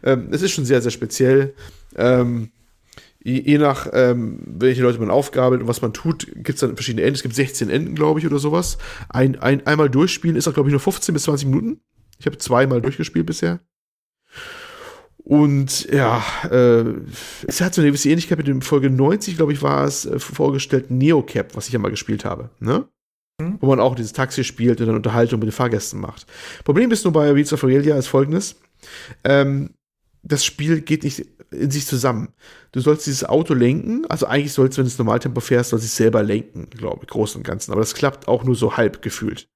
Ähm, 0.01 0.29
es 0.31 0.41
ist 0.41 0.51
schon 0.51 0.63
sehr, 0.63 0.81
sehr 0.81 0.91
speziell. 0.91 1.53
Ähm, 1.97 2.49
je, 3.21 3.41
je, 3.41 3.57
nach, 3.57 3.89
ähm, 3.91 4.39
welche 4.45 4.81
Leute 4.81 4.99
man 4.99 5.09
aufgabelt 5.09 5.61
und 5.61 5.67
was 5.67 5.81
man 5.81 5.91
tut, 5.91 6.27
gibt 6.33 6.55
es 6.55 6.61
dann 6.61 6.75
verschiedene 6.75 7.03
Enden. 7.03 7.15
Es 7.15 7.23
gibt 7.23 7.35
16 7.35 7.69
Enden, 7.69 7.93
glaube 7.93 8.21
ich, 8.21 8.25
oder 8.25 8.39
sowas. 8.39 8.77
Ein, 9.09 9.37
ein, 9.39 9.67
einmal 9.67 9.89
durchspielen 9.89 10.37
ist 10.37 10.47
auch, 10.47 10.53
glaube 10.53 10.69
ich, 10.69 10.71
nur 10.71 10.79
15 10.79 11.11
bis 11.11 11.23
20 11.23 11.49
Minuten. 11.49 11.81
Ich 12.19 12.25
habe 12.25 12.37
zweimal 12.37 12.81
durchgespielt 12.81 13.25
bisher. 13.25 13.59
Und 15.17 15.91
ja, 15.91 16.23
äh, 16.49 16.85
es 17.47 17.59
hat 17.59 17.73
so 17.73 17.81
eine 17.81 17.89
gewisse 17.89 18.09
Ähnlichkeit 18.09 18.37
mit 18.37 18.47
dem 18.47 18.61
Folge 18.61 18.89
90, 18.89 19.35
glaube 19.35 19.51
ich, 19.51 19.61
war 19.61 19.83
es 19.83 20.05
äh, 20.05 20.19
vorgestellt 20.19 20.89
Neocap, 20.89 21.53
was 21.53 21.67
ich 21.67 21.73
ja 21.73 21.79
mal 21.79 21.91
gespielt 21.91 22.23
habe. 22.23 22.49
Ne? 22.61 22.87
Mhm. 23.41 23.57
Wo 23.59 23.67
man 23.67 23.81
auch 23.81 23.95
dieses 23.95 24.13
Taxi 24.13 24.45
spielt 24.45 24.79
und 24.79 24.87
dann 24.87 24.95
Unterhaltung 24.95 25.39
mit 25.39 25.47
den 25.47 25.53
Fahrgästen 25.53 25.99
macht. 25.99 26.25
Problem 26.63 26.91
ist 26.91 27.03
nur 27.03 27.11
bei 27.11 27.35
Wheels 27.35 27.51
of 27.51 27.61
Aurelia 27.63 27.97
ist 27.97 28.07
folgendes. 28.07 28.55
Ähm, 29.25 29.71
das 30.23 30.45
Spiel 30.45 30.79
geht 30.79 31.03
nicht 31.03 31.25
in 31.51 31.71
sich 31.71 31.85
zusammen. 31.85 32.29
Du 32.71 32.79
sollst 32.79 33.05
dieses 33.05 33.23
Auto 33.25 33.53
lenken, 33.53 34.05
also 34.07 34.27
eigentlich 34.27 34.53
sollst 34.53 34.77
du, 34.77 34.79
wenn 34.79 34.85
du 34.85 34.91
es 34.91 34.97
Normaltempo 34.97 35.41
fährst, 35.41 35.71
sollst 35.71 35.85
du 35.85 35.87
es 35.87 35.95
selber 35.95 36.23
lenken, 36.23 36.69
glaube 36.69 37.01
ich, 37.03 37.09
großen 37.09 37.39
und 37.39 37.43
ganzen. 37.43 37.73
Aber 37.73 37.81
das 37.81 37.95
klappt 37.95 38.27
auch 38.27 38.43
nur 38.45 38.55
so 38.55 38.77
halb 38.77 39.01
gefühlt. 39.01 39.49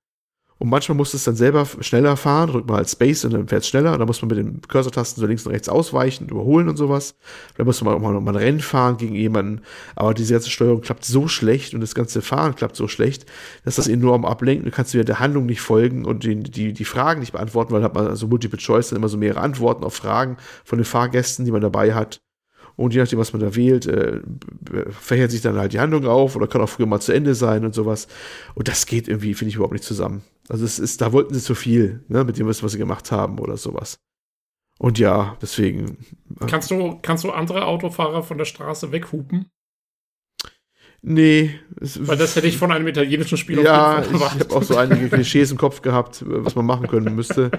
Und 0.61 0.69
manchmal 0.69 0.95
musst 0.95 1.13
du 1.13 1.17
es 1.17 1.23
dann 1.23 1.35
selber 1.35 1.65
schneller 1.79 2.15
fahren, 2.15 2.51
drückt 2.51 2.69
mal 2.69 2.77
halt 2.77 2.87
Space 2.87 3.25
und 3.25 3.33
dann 3.33 3.47
fährt 3.47 3.63
es 3.63 3.67
schneller. 3.67 3.93
Und 3.93 3.97
dann 3.97 4.05
muss 4.05 4.21
man 4.21 4.29
mit 4.29 4.37
den 4.37 4.61
Cursor-Tasten 4.61 5.19
so 5.19 5.25
links 5.25 5.43
und 5.43 5.53
rechts 5.53 5.67
ausweichen, 5.67 6.29
überholen 6.29 6.69
und 6.69 6.77
sowas. 6.77 7.15
Dann 7.57 7.65
muss 7.65 7.81
man 7.81 7.95
auch 7.95 7.99
mal, 7.99 8.21
mal 8.21 8.29
ein 8.29 8.35
Rennen 8.35 8.59
fahren 8.59 8.97
gegen 8.97 9.15
jemanden. 9.15 9.61
Aber 9.95 10.13
diese 10.13 10.33
ganze 10.33 10.51
Steuerung 10.51 10.81
klappt 10.81 11.03
so 11.03 11.27
schlecht 11.27 11.73
und 11.73 11.81
das 11.81 11.95
ganze 11.95 12.21
Fahren 12.21 12.53
klappt 12.53 12.75
so 12.75 12.87
schlecht, 12.87 13.25
dass 13.65 13.77
das 13.77 13.87
enorm 13.87 14.23
ablenkt. 14.23 14.63
Du 14.63 14.69
kannst 14.69 14.93
wieder 14.93 15.03
der 15.03 15.19
Handlung 15.19 15.47
nicht 15.47 15.61
folgen 15.61 16.05
und 16.05 16.25
die, 16.25 16.35
die, 16.35 16.73
die 16.73 16.85
Fragen 16.85 17.21
nicht 17.21 17.31
beantworten, 17.31 17.73
weil 17.73 17.81
hat 17.81 17.95
man 17.95 18.05
also 18.05 18.27
Multiple 18.27 18.59
Choice 18.59 18.89
dann 18.89 18.97
immer 18.97 19.09
so 19.09 19.17
mehrere 19.17 19.41
Antworten 19.41 19.83
auf 19.83 19.95
Fragen 19.95 20.37
von 20.63 20.77
den 20.77 20.85
Fahrgästen, 20.85 21.43
die 21.43 21.51
man 21.51 21.61
dabei 21.61 21.95
hat. 21.95 22.21
Und 22.75 22.93
je 22.93 22.99
nachdem, 22.99 23.17
was 23.17 23.33
man 23.33 23.41
da 23.41 23.55
wählt, 23.55 23.87
äh, 23.87 24.21
verhält 24.91 25.31
sich 25.31 25.41
dann 25.41 25.57
halt 25.57 25.73
die 25.73 25.79
Handlung 25.79 26.05
auf 26.05 26.35
oder 26.35 26.47
kann 26.47 26.61
auch 26.61 26.69
früher 26.69 26.85
mal 26.85 26.99
zu 26.99 27.13
Ende 27.13 27.33
sein 27.33 27.65
und 27.65 27.73
sowas. 27.73 28.07
Und 28.53 28.67
das 28.67 28.85
geht 28.85 29.07
irgendwie, 29.07 29.33
finde 29.33 29.49
ich, 29.49 29.55
überhaupt 29.55 29.73
nicht 29.73 29.83
zusammen. 29.83 30.21
Also 30.51 30.65
es 30.65 30.79
ist, 30.79 30.99
da 30.99 31.13
wollten 31.13 31.33
sie 31.33 31.39
zu 31.39 31.55
viel, 31.55 32.03
ne, 32.09 32.25
mit 32.25 32.37
dem, 32.37 32.45
was 32.45 32.57
sie 32.57 32.77
gemacht 32.77 33.09
haben 33.09 33.39
oder 33.39 33.55
sowas. 33.55 34.01
Und 34.79 34.99
ja, 34.99 35.37
deswegen. 35.41 35.97
Äh, 36.41 36.47
kannst 36.47 36.69
du, 36.71 36.99
kannst 37.01 37.23
du 37.23 37.31
andere 37.31 37.67
Autofahrer 37.67 38.21
von 38.21 38.37
der 38.37 38.43
Straße 38.43 38.91
weghupen? 38.91 39.49
Nee. 41.01 41.57
Weil 41.79 42.17
das 42.17 42.35
hätte 42.35 42.47
ich 42.47 42.57
von 42.57 42.73
einem 42.73 42.85
italienischen 42.85 43.37
Spieler 43.37 43.63
Ja, 43.63 44.03
ich 44.03 44.21
habe 44.21 44.53
auch 44.53 44.61
so 44.61 44.75
einige 44.75 45.07
Klischees 45.07 45.51
im 45.51 45.57
Kopf 45.57 45.81
gehabt, 45.81 46.21
was 46.27 46.55
man 46.55 46.65
machen 46.65 46.87
können 46.87 47.15
müsste. 47.15 47.49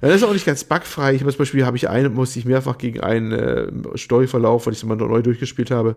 Das 0.00 0.14
ist 0.14 0.22
auch 0.22 0.32
nicht 0.32 0.46
ganz 0.46 0.64
bugfrei. 0.64 1.14
Ich 1.14 1.20
habe 1.20 1.30
zum 1.32 1.38
Beispiel, 1.38 1.66
habe 1.66 1.76
ich 1.76 1.90
einen, 1.90 2.14
musste 2.14 2.38
ich 2.38 2.46
mehrfach 2.46 2.78
gegen 2.78 3.00
einen 3.00 3.32
äh, 3.32 3.98
Steuerverlauf, 3.98 4.64
weil 4.64 4.72
ich 4.72 4.78
es 4.78 4.84
mal 4.84 4.96
neu 4.96 5.20
durchgespielt 5.20 5.70
habe, 5.70 5.96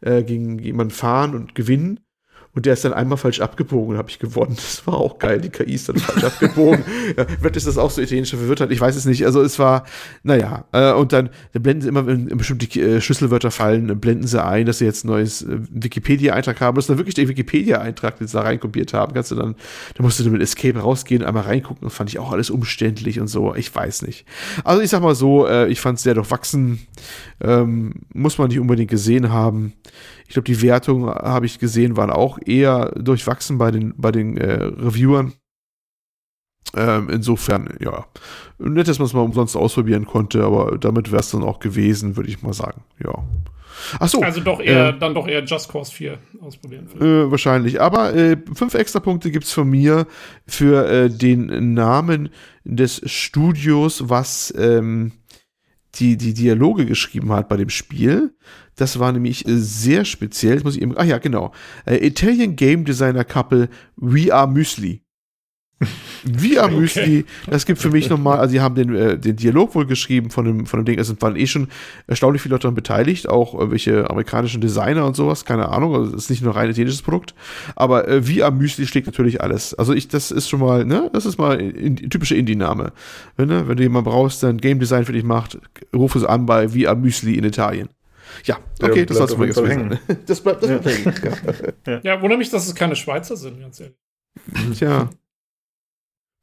äh, 0.00 0.24
gegen 0.24 0.58
jemanden 0.58 0.90
fahren 0.90 1.36
und 1.36 1.54
gewinnen. 1.54 2.00
Und 2.56 2.64
der 2.64 2.72
ist 2.72 2.86
dann 2.86 2.94
einmal 2.94 3.18
falsch 3.18 3.40
abgebogen, 3.40 3.98
habe 3.98 4.08
ich 4.08 4.18
gewonnen. 4.18 4.56
Das 4.66 4.86
war 4.86 4.94
auch 4.94 5.18
geil. 5.18 5.40
Die 5.40 5.50
KI 5.50 5.74
ist 5.74 5.88
dann 5.88 5.96
falsch 5.96 6.24
abgebogen. 6.24 6.82
Ja, 7.16 7.26
wird 7.40 7.56
ist 7.56 7.66
das 7.66 7.76
auch 7.76 7.90
so 7.90 8.00
italienische 8.00 8.38
Verwirrtheit? 8.38 8.70
Ich 8.70 8.80
weiß 8.80 8.96
es 8.96 9.04
nicht. 9.04 9.26
Also 9.26 9.42
es 9.42 9.58
war, 9.58 9.84
naja, 10.22 10.64
äh, 10.72 10.92
und 10.92 11.12
dann, 11.12 11.28
dann 11.52 11.62
blenden 11.62 11.82
sie 11.82 11.88
immer, 11.88 12.06
wenn 12.06 12.28
bestimmte 12.28 12.66
äh, 12.80 13.00
Schlüsselwörter 13.00 13.50
fallen, 13.50 13.88
dann 13.88 14.00
blenden 14.00 14.26
sie 14.26 14.42
ein, 14.42 14.64
dass 14.64 14.78
sie 14.78 14.86
jetzt 14.86 15.04
ein 15.04 15.08
neues 15.08 15.42
äh, 15.42 15.58
Wikipedia-Eintrag 15.70 16.60
haben. 16.60 16.76
Das 16.76 16.84
ist 16.84 16.88
dann 16.88 16.98
wirklich 16.98 17.14
der 17.14 17.28
Wikipedia-Eintrag, 17.28 18.18
den 18.18 18.26
sie 18.26 18.32
da 18.32 18.40
reinkopiert 18.40 18.94
haben. 18.94 19.12
Kannst 19.12 19.30
du 19.30 19.34
dann, 19.34 19.54
da 19.94 20.02
musst 20.02 20.18
du 20.18 20.30
mit 20.30 20.40
Escape 20.40 20.78
rausgehen, 20.78 21.22
einmal 21.22 21.44
reingucken. 21.44 21.86
Das 21.86 21.94
fand 21.94 22.08
ich 22.08 22.18
auch 22.18 22.32
alles 22.32 22.48
umständlich 22.48 23.20
und 23.20 23.28
so. 23.28 23.54
Ich 23.54 23.74
weiß 23.74 24.02
nicht. 24.02 24.24
Also 24.64 24.80
ich 24.80 24.88
sag 24.88 25.02
mal 25.02 25.14
so, 25.14 25.46
äh, 25.46 25.68
ich 25.68 25.80
fand 25.80 25.98
es 25.98 26.04
sehr 26.04 26.14
durchwachsen. 26.14 26.86
Ähm, 27.40 27.92
muss 28.14 28.38
man 28.38 28.48
nicht 28.48 28.60
unbedingt 28.60 28.90
gesehen 28.90 29.30
haben. 29.30 29.74
Ich 30.28 30.34
glaube, 30.34 30.46
die 30.46 30.60
Wertungen, 30.62 31.08
habe 31.08 31.46
ich 31.46 31.58
gesehen, 31.58 31.96
waren 31.96 32.10
auch 32.10 32.38
eher 32.44 32.92
durchwachsen 32.96 33.58
bei 33.58 33.70
den, 33.70 33.94
bei 33.96 34.12
den 34.12 34.36
äh, 34.36 34.62
Reviewern. 34.62 35.34
Ähm, 36.74 37.08
insofern, 37.10 37.74
ja, 37.80 38.06
nett, 38.58 38.88
dass 38.88 38.98
man 38.98 39.06
es 39.06 39.12
mal 39.12 39.20
umsonst 39.20 39.56
ausprobieren 39.56 40.04
konnte, 40.04 40.42
aber 40.44 40.78
damit 40.78 41.12
wäre 41.12 41.20
es 41.20 41.30
dann 41.30 41.44
auch 41.44 41.60
gewesen, 41.60 42.16
würde 42.16 42.28
ich 42.28 42.42
mal 42.42 42.52
sagen. 42.52 42.82
Ja. 43.02 43.24
Ach 44.00 44.08
so, 44.08 44.20
also 44.20 44.40
doch 44.40 44.60
eher, 44.60 44.88
äh, 44.88 44.98
dann 44.98 45.14
doch 45.14 45.28
eher 45.28 45.44
Just 45.44 45.70
Cause 45.70 45.92
4 45.92 46.18
ausprobieren. 46.40 46.88
Äh, 46.98 47.30
wahrscheinlich. 47.30 47.80
Aber 47.80 48.14
äh, 48.14 48.36
fünf 48.54 48.74
extra 48.74 49.00
Punkte 49.00 49.30
gibt 49.30 49.44
es 49.44 49.52
von 49.52 49.68
mir 49.68 50.06
für 50.46 50.88
äh, 50.88 51.10
den 51.10 51.74
Namen 51.74 52.30
des 52.64 53.02
Studios, 53.04 54.08
was 54.08 54.52
ähm, 54.56 55.12
die, 55.98 56.16
die 56.16 56.34
Dialoge 56.34 56.86
geschrieben 56.86 57.32
hat 57.32 57.48
bei 57.48 57.56
dem 57.56 57.68
Spiel. 57.68 58.34
Das 58.76 58.98
war 58.98 59.12
nämlich 59.12 59.46
äh, 59.46 59.56
sehr 59.56 60.04
speziell. 60.04 60.54
Jetzt 60.54 60.64
muss 60.64 60.76
ich 60.76 60.82
eben, 60.82 60.96
ah 60.96 61.04
ja, 61.04 61.18
genau. 61.18 61.52
Äh, 61.86 62.06
Italian 62.06 62.56
Game 62.56 62.84
Designer 62.84 63.24
Couple 63.24 63.68
We 63.96 64.32
Are 64.32 64.48
Müsli. 64.48 65.05
Are 65.78 66.66
okay. 66.66 66.74
Müsli, 66.74 67.24
das 67.46 67.66
gibt 67.66 67.78
für 67.78 67.90
mich 67.90 68.08
nochmal, 68.08 68.38
also 68.38 68.52
sie 68.52 68.60
haben 68.60 68.74
den, 68.74 68.94
äh, 68.94 69.18
den 69.18 69.36
Dialog 69.36 69.74
wohl 69.74 69.84
geschrieben 69.84 70.30
von 70.30 70.46
dem, 70.46 70.66
von 70.66 70.80
dem 70.80 70.86
Ding, 70.86 70.98
es 70.98 71.14
waren 71.20 71.36
eh 71.36 71.46
schon 71.46 71.68
erstaunlich 72.06 72.40
viele 72.40 72.54
Leute 72.54 72.62
daran 72.62 72.74
beteiligt, 72.74 73.28
auch 73.28 73.52
irgendwelche 73.52 74.08
amerikanischen 74.08 74.62
Designer 74.62 75.04
und 75.04 75.16
sowas, 75.16 75.44
keine 75.44 75.68
Ahnung, 75.68 75.94
also 75.94 76.16
es 76.16 76.24
ist 76.24 76.30
nicht 76.30 76.42
nur 76.42 76.56
rein 76.56 76.70
italienisches 76.70 77.02
Produkt, 77.02 77.34
aber 77.74 78.08
äh, 78.08 78.42
Are 78.42 78.52
Müsli 78.52 78.86
schlägt 78.86 79.06
natürlich 79.06 79.42
alles. 79.42 79.74
Also 79.74 79.92
ich, 79.92 80.08
das 80.08 80.30
ist 80.30 80.48
schon 80.48 80.60
mal, 80.60 80.86
ne, 80.86 81.10
das 81.12 81.26
ist 81.26 81.36
mal 81.36 81.60
in, 81.60 81.96
typische 81.96 82.36
Indie-Name. 82.36 82.92
Wenn, 83.36 83.48
ne, 83.48 83.68
wenn 83.68 83.76
du 83.76 83.82
jemanden 83.82 84.10
brauchst, 84.10 84.42
der 84.42 84.50
ein 84.50 84.58
Game 84.58 84.80
Design 84.80 85.04
für 85.04 85.12
dich 85.12 85.24
macht, 85.24 85.58
ruf 85.94 86.14
es 86.14 86.24
an 86.24 86.46
bei 86.46 86.68
Are 86.86 86.96
Müsli 86.96 87.34
in 87.34 87.44
Italien. 87.44 87.90
Ja, 88.44 88.58
okay, 88.82 89.00
ja, 89.00 89.04
das 89.04 89.18
sollst 89.18 89.34
du 89.34 89.38
mal 89.38 89.46
jetzt 89.46 89.62
hängen. 89.62 89.98
Das 90.26 90.40
bleibt, 90.40 90.62
das 90.62 90.70
bleibt 90.70 90.86
ja. 90.86 90.92
hängen. 90.92 91.72
Ja. 91.86 92.00
ja, 92.02 92.22
wundert 92.22 92.38
mich, 92.38 92.50
dass 92.50 92.66
es 92.66 92.74
keine 92.74 92.96
Schweizer 92.96 93.36
sind, 93.36 93.60
ganz 93.60 93.78
ehrlich. 93.78 93.96
Tja. 94.78 95.10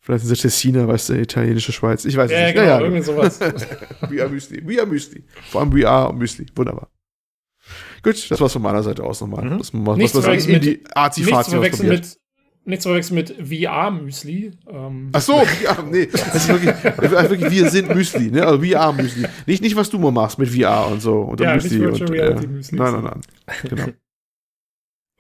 Vielleicht 0.04 0.26
sind 0.26 0.36
sie 0.36 0.42
Tessiner, 0.42 0.86
weißt 0.86 1.10
du, 1.10 1.14
italienische 1.14 1.72
Schweiz. 1.72 2.04
Ich 2.04 2.18
weiß 2.18 2.30
ja, 2.30 2.46
nicht. 2.46 2.56
Genau, 2.56 2.68
ja, 2.68 2.82
irgendwie 2.82 3.02
sowas. 3.02 3.40
We 4.10 4.22
are 4.22 4.30
Müsli. 4.30 4.62
We 4.68 4.78
are 4.78 4.86
Müsli. 4.86 5.24
Vor 5.50 5.62
allem 5.62 5.74
We 5.74 5.88
are 5.88 6.14
Müsli. 6.14 6.46
Wunderbar. 6.54 6.90
Gut, 8.04 8.30
das 8.30 8.42
war's 8.42 8.52
von 8.52 8.62
meiner 8.62 8.84
Seite 8.84 9.02
aus 9.02 9.22
nochmal. 9.22 9.46
Mhm. 9.46 9.60
Das, 9.60 9.72
was, 9.74 9.98
nichts 9.98 10.16
was, 10.18 10.28
was 10.28 10.46
in 10.46 10.60
die 10.60 10.84
Arzi-Fazi 10.94 11.56
mit 11.56 12.18
Nichts 12.66 12.86
verwechseln 12.86 13.16
mit 13.16 13.30
VR-Müsli. 13.30 14.52
Ähm. 14.70 15.10
Ach 15.12 15.22
so, 15.22 15.40
VR, 15.40 15.84
nee. 15.84 16.06
Das 16.06 16.36
ist 16.36 16.48
wirklich, 16.48 16.84
wirklich, 17.30 17.52
wir 17.52 17.70
sind 17.70 17.94
Müsli, 17.94 18.32
ne? 18.32 18.46
Also 18.46 18.64
VR-Müsli. 18.64 19.26
Nicht, 19.46 19.62
nicht, 19.62 19.76
was 19.76 19.90
du 19.90 20.00
mal 20.00 20.12
machst 20.12 20.40
mit 20.40 20.50
VR 20.50 20.88
und 20.88 21.02
so. 21.02 21.22
Und 21.22 21.42
ja, 21.42 21.56
Müsli 21.56 21.80
nicht 21.80 21.82
Virtual 21.82 22.10
und, 22.10 22.16
Reality 22.16 22.46
äh, 22.46 22.48
Müsli. 22.48 22.78
Nein, 22.78 22.94
nein, 22.94 23.04
nein. 23.04 23.22
Genau. 23.70 23.86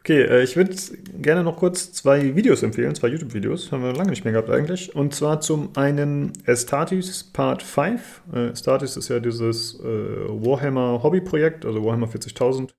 Okay, 0.05 0.23
äh, 0.23 0.43
ich 0.43 0.57
würde 0.57 0.75
gerne 1.21 1.43
noch 1.43 1.55
kurz 1.55 1.93
zwei 1.93 2.35
Videos 2.35 2.61
empfehlen, 2.61 2.93
zwei 2.93 3.07
YouTube-Videos, 3.07 3.71
haben 3.71 3.83
wir 3.83 3.93
lange 3.93 4.09
nicht 4.09 4.25
mehr 4.25 4.33
gehabt 4.33 4.49
eigentlich. 4.49 4.93
Und 4.93 5.15
zwar 5.15 5.39
zum 5.39 5.69
einen 5.77 6.33
Astartes 6.45 7.23
Part 7.23 7.63
5. 7.63 8.23
Äh, 8.33 8.49
Astartes 8.49 8.97
ist 8.97 9.07
ja 9.07 9.21
dieses 9.21 9.79
äh, 9.79 9.83
Warhammer 9.85 11.01
Hobby-Projekt, 11.03 11.65
also 11.65 11.85
Warhammer 11.85 12.07
40.000, 12.07 12.71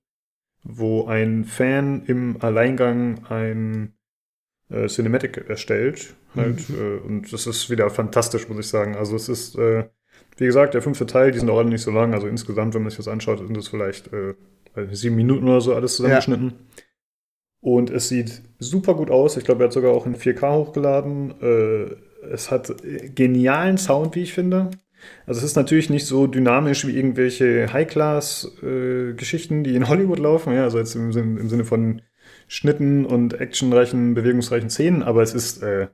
wo 0.63 1.07
ein 1.07 1.45
Fan 1.45 2.03
im 2.05 2.37
Alleingang 2.41 3.25
ein 3.27 3.93
äh, 4.69 4.85
Cinematic 4.85 5.49
erstellt. 5.49 6.13
Halt, 6.35 6.69
mhm. 6.69 6.75
äh, 6.75 7.07
und 7.07 7.33
das 7.33 7.47
ist 7.47 7.71
wieder 7.71 7.89
fantastisch, 7.89 8.47
muss 8.49 8.59
ich 8.59 8.67
sagen. 8.67 8.95
Also 8.95 9.15
es 9.15 9.29
ist, 9.29 9.57
äh, 9.57 9.89
wie 10.37 10.45
gesagt, 10.45 10.75
der 10.75 10.83
fünfte 10.83 11.07
Teil, 11.07 11.31
die 11.31 11.39
sind 11.39 11.49
auch 11.49 11.57
alle 11.57 11.69
nicht 11.69 11.81
so 11.81 11.89
lang. 11.89 12.13
Also 12.13 12.27
insgesamt, 12.27 12.75
wenn 12.75 12.83
man 12.83 12.91
sich 12.91 12.97
das 12.97 13.07
anschaut, 13.07 13.39
sind 13.39 13.57
das 13.57 13.67
vielleicht 13.67 14.13
äh, 14.13 14.35
sieben 14.91 15.15
Minuten 15.15 15.47
oder 15.47 15.61
so 15.61 15.73
alles 15.73 15.95
zusammengeschnitten. 15.95 16.49
Ja. 16.49 16.83
Und 17.65 17.89
es 17.89 18.09
sieht 18.09 18.43
super 18.59 18.93
gut 18.93 19.09
aus. 19.09 19.37
Ich 19.37 19.43
glaube, 19.43 19.63
er 19.63 19.65
hat 19.65 19.73
sogar 19.73 19.91
auch 19.91 20.05
in 20.05 20.15
4K 20.15 20.53
hochgeladen. 20.53 21.33
Äh, 21.41 21.95
es 22.31 22.51
hat 22.51 22.71
genialen 23.15 23.79
Sound, 23.79 24.13
wie 24.13 24.21
ich 24.21 24.33
finde. 24.33 24.69
Also 25.25 25.39
es 25.39 25.45
ist 25.45 25.55
natürlich 25.55 25.89
nicht 25.89 26.05
so 26.05 26.27
dynamisch 26.27 26.85
wie 26.85 26.95
irgendwelche 26.95 27.73
High-Class-Geschichten, 27.73 29.61
äh, 29.61 29.63
die 29.63 29.75
in 29.75 29.89
Hollywood 29.89 30.19
laufen. 30.19 30.53
Ja, 30.53 30.61
also 30.61 30.77
jetzt 30.77 30.93
im, 30.93 31.09
im 31.09 31.49
Sinne 31.49 31.65
von 31.65 32.03
Schnitten 32.47 33.03
und 33.03 33.41
actionreichen, 33.41 34.13
bewegungsreichen 34.13 34.69
Szenen, 34.69 35.01
aber 35.01 35.23
es 35.23 35.33
ist, 35.33 35.63
äh, 35.63 35.87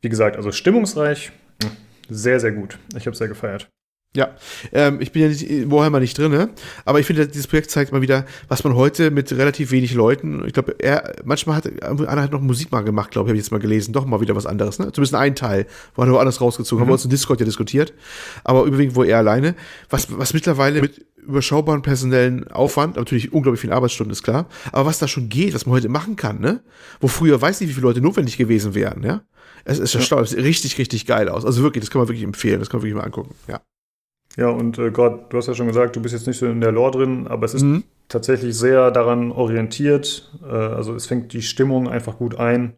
wie 0.00 0.08
gesagt, 0.08 0.36
also 0.36 0.52
stimmungsreich, 0.52 1.32
sehr, 2.08 2.38
sehr 2.38 2.52
gut. 2.52 2.78
Ich 2.96 3.06
habe 3.06 3.16
sehr 3.16 3.26
gefeiert. 3.26 3.68
Ja, 4.16 4.30
ähm, 4.72 5.00
ich 5.00 5.10
bin 5.10 5.22
ja 5.22 5.28
nicht, 5.28 5.70
Warhammer 5.70 5.98
nicht 5.98 6.16
drin, 6.16 6.30
ne? 6.30 6.50
aber 6.84 7.00
ich 7.00 7.06
finde, 7.06 7.26
dieses 7.26 7.48
Projekt 7.48 7.72
zeigt 7.72 7.90
mal 7.90 8.00
wieder, 8.00 8.24
was 8.46 8.62
man 8.62 8.76
heute 8.76 9.10
mit 9.10 9.32
relativ 9.32 9.72
wenig 9.72 9.92
Leuten, 9.92 10.44
ich 10.46 10.52
glaube, 10.52 10.76
er, 10.78 11.16
manchmal 11.24 11.56
hat 11.56 11.82
einer 11.82 12.22
hat 12.22 12.30
noch 12.30 12.40
Musik 12.40 12.70
mal 12.70 12.82
gemacht, 12.82 13.10
glaube 13.10 13.26
ich, 13.26 13.30
habe 13.30 13.38
ich 13.38 13.44
jetzt 13.44 13.50
mal 13.50 13.58
gelesen, 13.58 13.92
doch 13.92 14.06
mal 14.06 14.20
wieder 14.20 14.36
was 14.36 14.46
anderes, 14.46 14.78
ne? 14.78 14.92
Zumindest 14.92 15.16
ein 15.16 15.34
Teil, 15.34 15.66
wo 15.96 16.02
er 16.02 16.12
woanders 16.12 16.40
rausgezogen, 16.40 16.78
mhm. 16.78 16.82
haben 16.82 16.88
wir 16.90 16.94
uns 16.94 17.04
in 17.04 17.10
Discord 17.10 17.40
ja 17.40 17.46
diskutiert, 17.46 17.92
aber 18.44 18.62
überwiegend 18.62 18.94
wo 18.94 19.02
er 19.02 19.18
alleine, 19.18 19.56
was, 19.90 20.06
was 20.16 20.32
mittlerweile 20.32 20.80
mit 20.80 21.04
überschaubaren 21.16 21.82
personellen 21.82 22.46
Aufwand, 22.48 22.94
natürlich 22.94 23.32
unglaublich 23.32 23.62
viel 23.62 23.72
Arbeitsstunden, 23.72 24.12
ist 24.12 24.22
klar, 24.22 24.46
aber 24.70 24.86
was 24.86 25.00
da 25.00 25.08
schon 25.08 25.28
geht, 25.28 25.54
was 25.54 25.66
man 25.66 25.74
heute 25.74 25.88
machen 25.88 26.14
kann, 26.14 26.40
ne? 26.40 26.62
Wo 27.00 27.08
früher 27.08 27.40
weiß 27.40 27.60
nicht, 27.60 27.70
wie 27.70 27.74
viele 27.74 27.86
Leute 27.88 28.00
notwendig 28.00 28.36
gewesen 28.36 28.76
wären, 28.76 29.02
ja? 29.02 29.22
Es 29.64 29.80
ist 29.80 29.94
ja. 29.94 30.20
es 30.20 30.30
sieht 30.30 30.38
richtig, 30.38 30.78
richtig 30.78 31.06
geil 31.06 31.28
aus. 31.28 31.44
Also 31.44 31.62
wirklich, 31.62 31.82
das 31.82 31.90
kann 31.90 32.00
man 32.00 32.08
wirklich 32.08 32.24
empfehlen, 32.24 32.60
das 32.60 32.68
kann 32.68 32.78
man 32.78 32.84
wirklich 32.84 32.96
mal 32.96 33.04
angucken, 33.04 33.34
ja. 33.48 33.60
Ja, 34.36 34.48
und 34.48 34.78
äh, 34.78 34.90
Gott, 34.90 35.32
du 35.32 35.36
hast 35.36 35.46
ja 35.46 35.54
schon 35.54 35.68
gesagt, 35.68 35.94
du 35.96 36.02
bist 36.02 36.14
jetzt 36.14 36.26
nicht 36.26 36.38
so 36.38 36.46
in 36.46 36.60
der 36.60 36.72
Lore 36.72 36.92
drin, 36.92 37.26
aber 37.28 37.44
es 37.44 37.54
ist 37.54 37.62
mhm. 37.62 37.84
tatsächlich 38.08 38.56
sehr 38.56 38.90
daran 38.90 39.30
orientiert. 39.30 40.32
Äh, 40.42 40.52
also 40.52 40.94
es 40.94 41.06
fängt 41.06 41.32
die 41.32 41.42
Stimmung 41.42 41.88
einfach 41.88 42.18
gut 42.18 42.38
ein. 42.38 42.74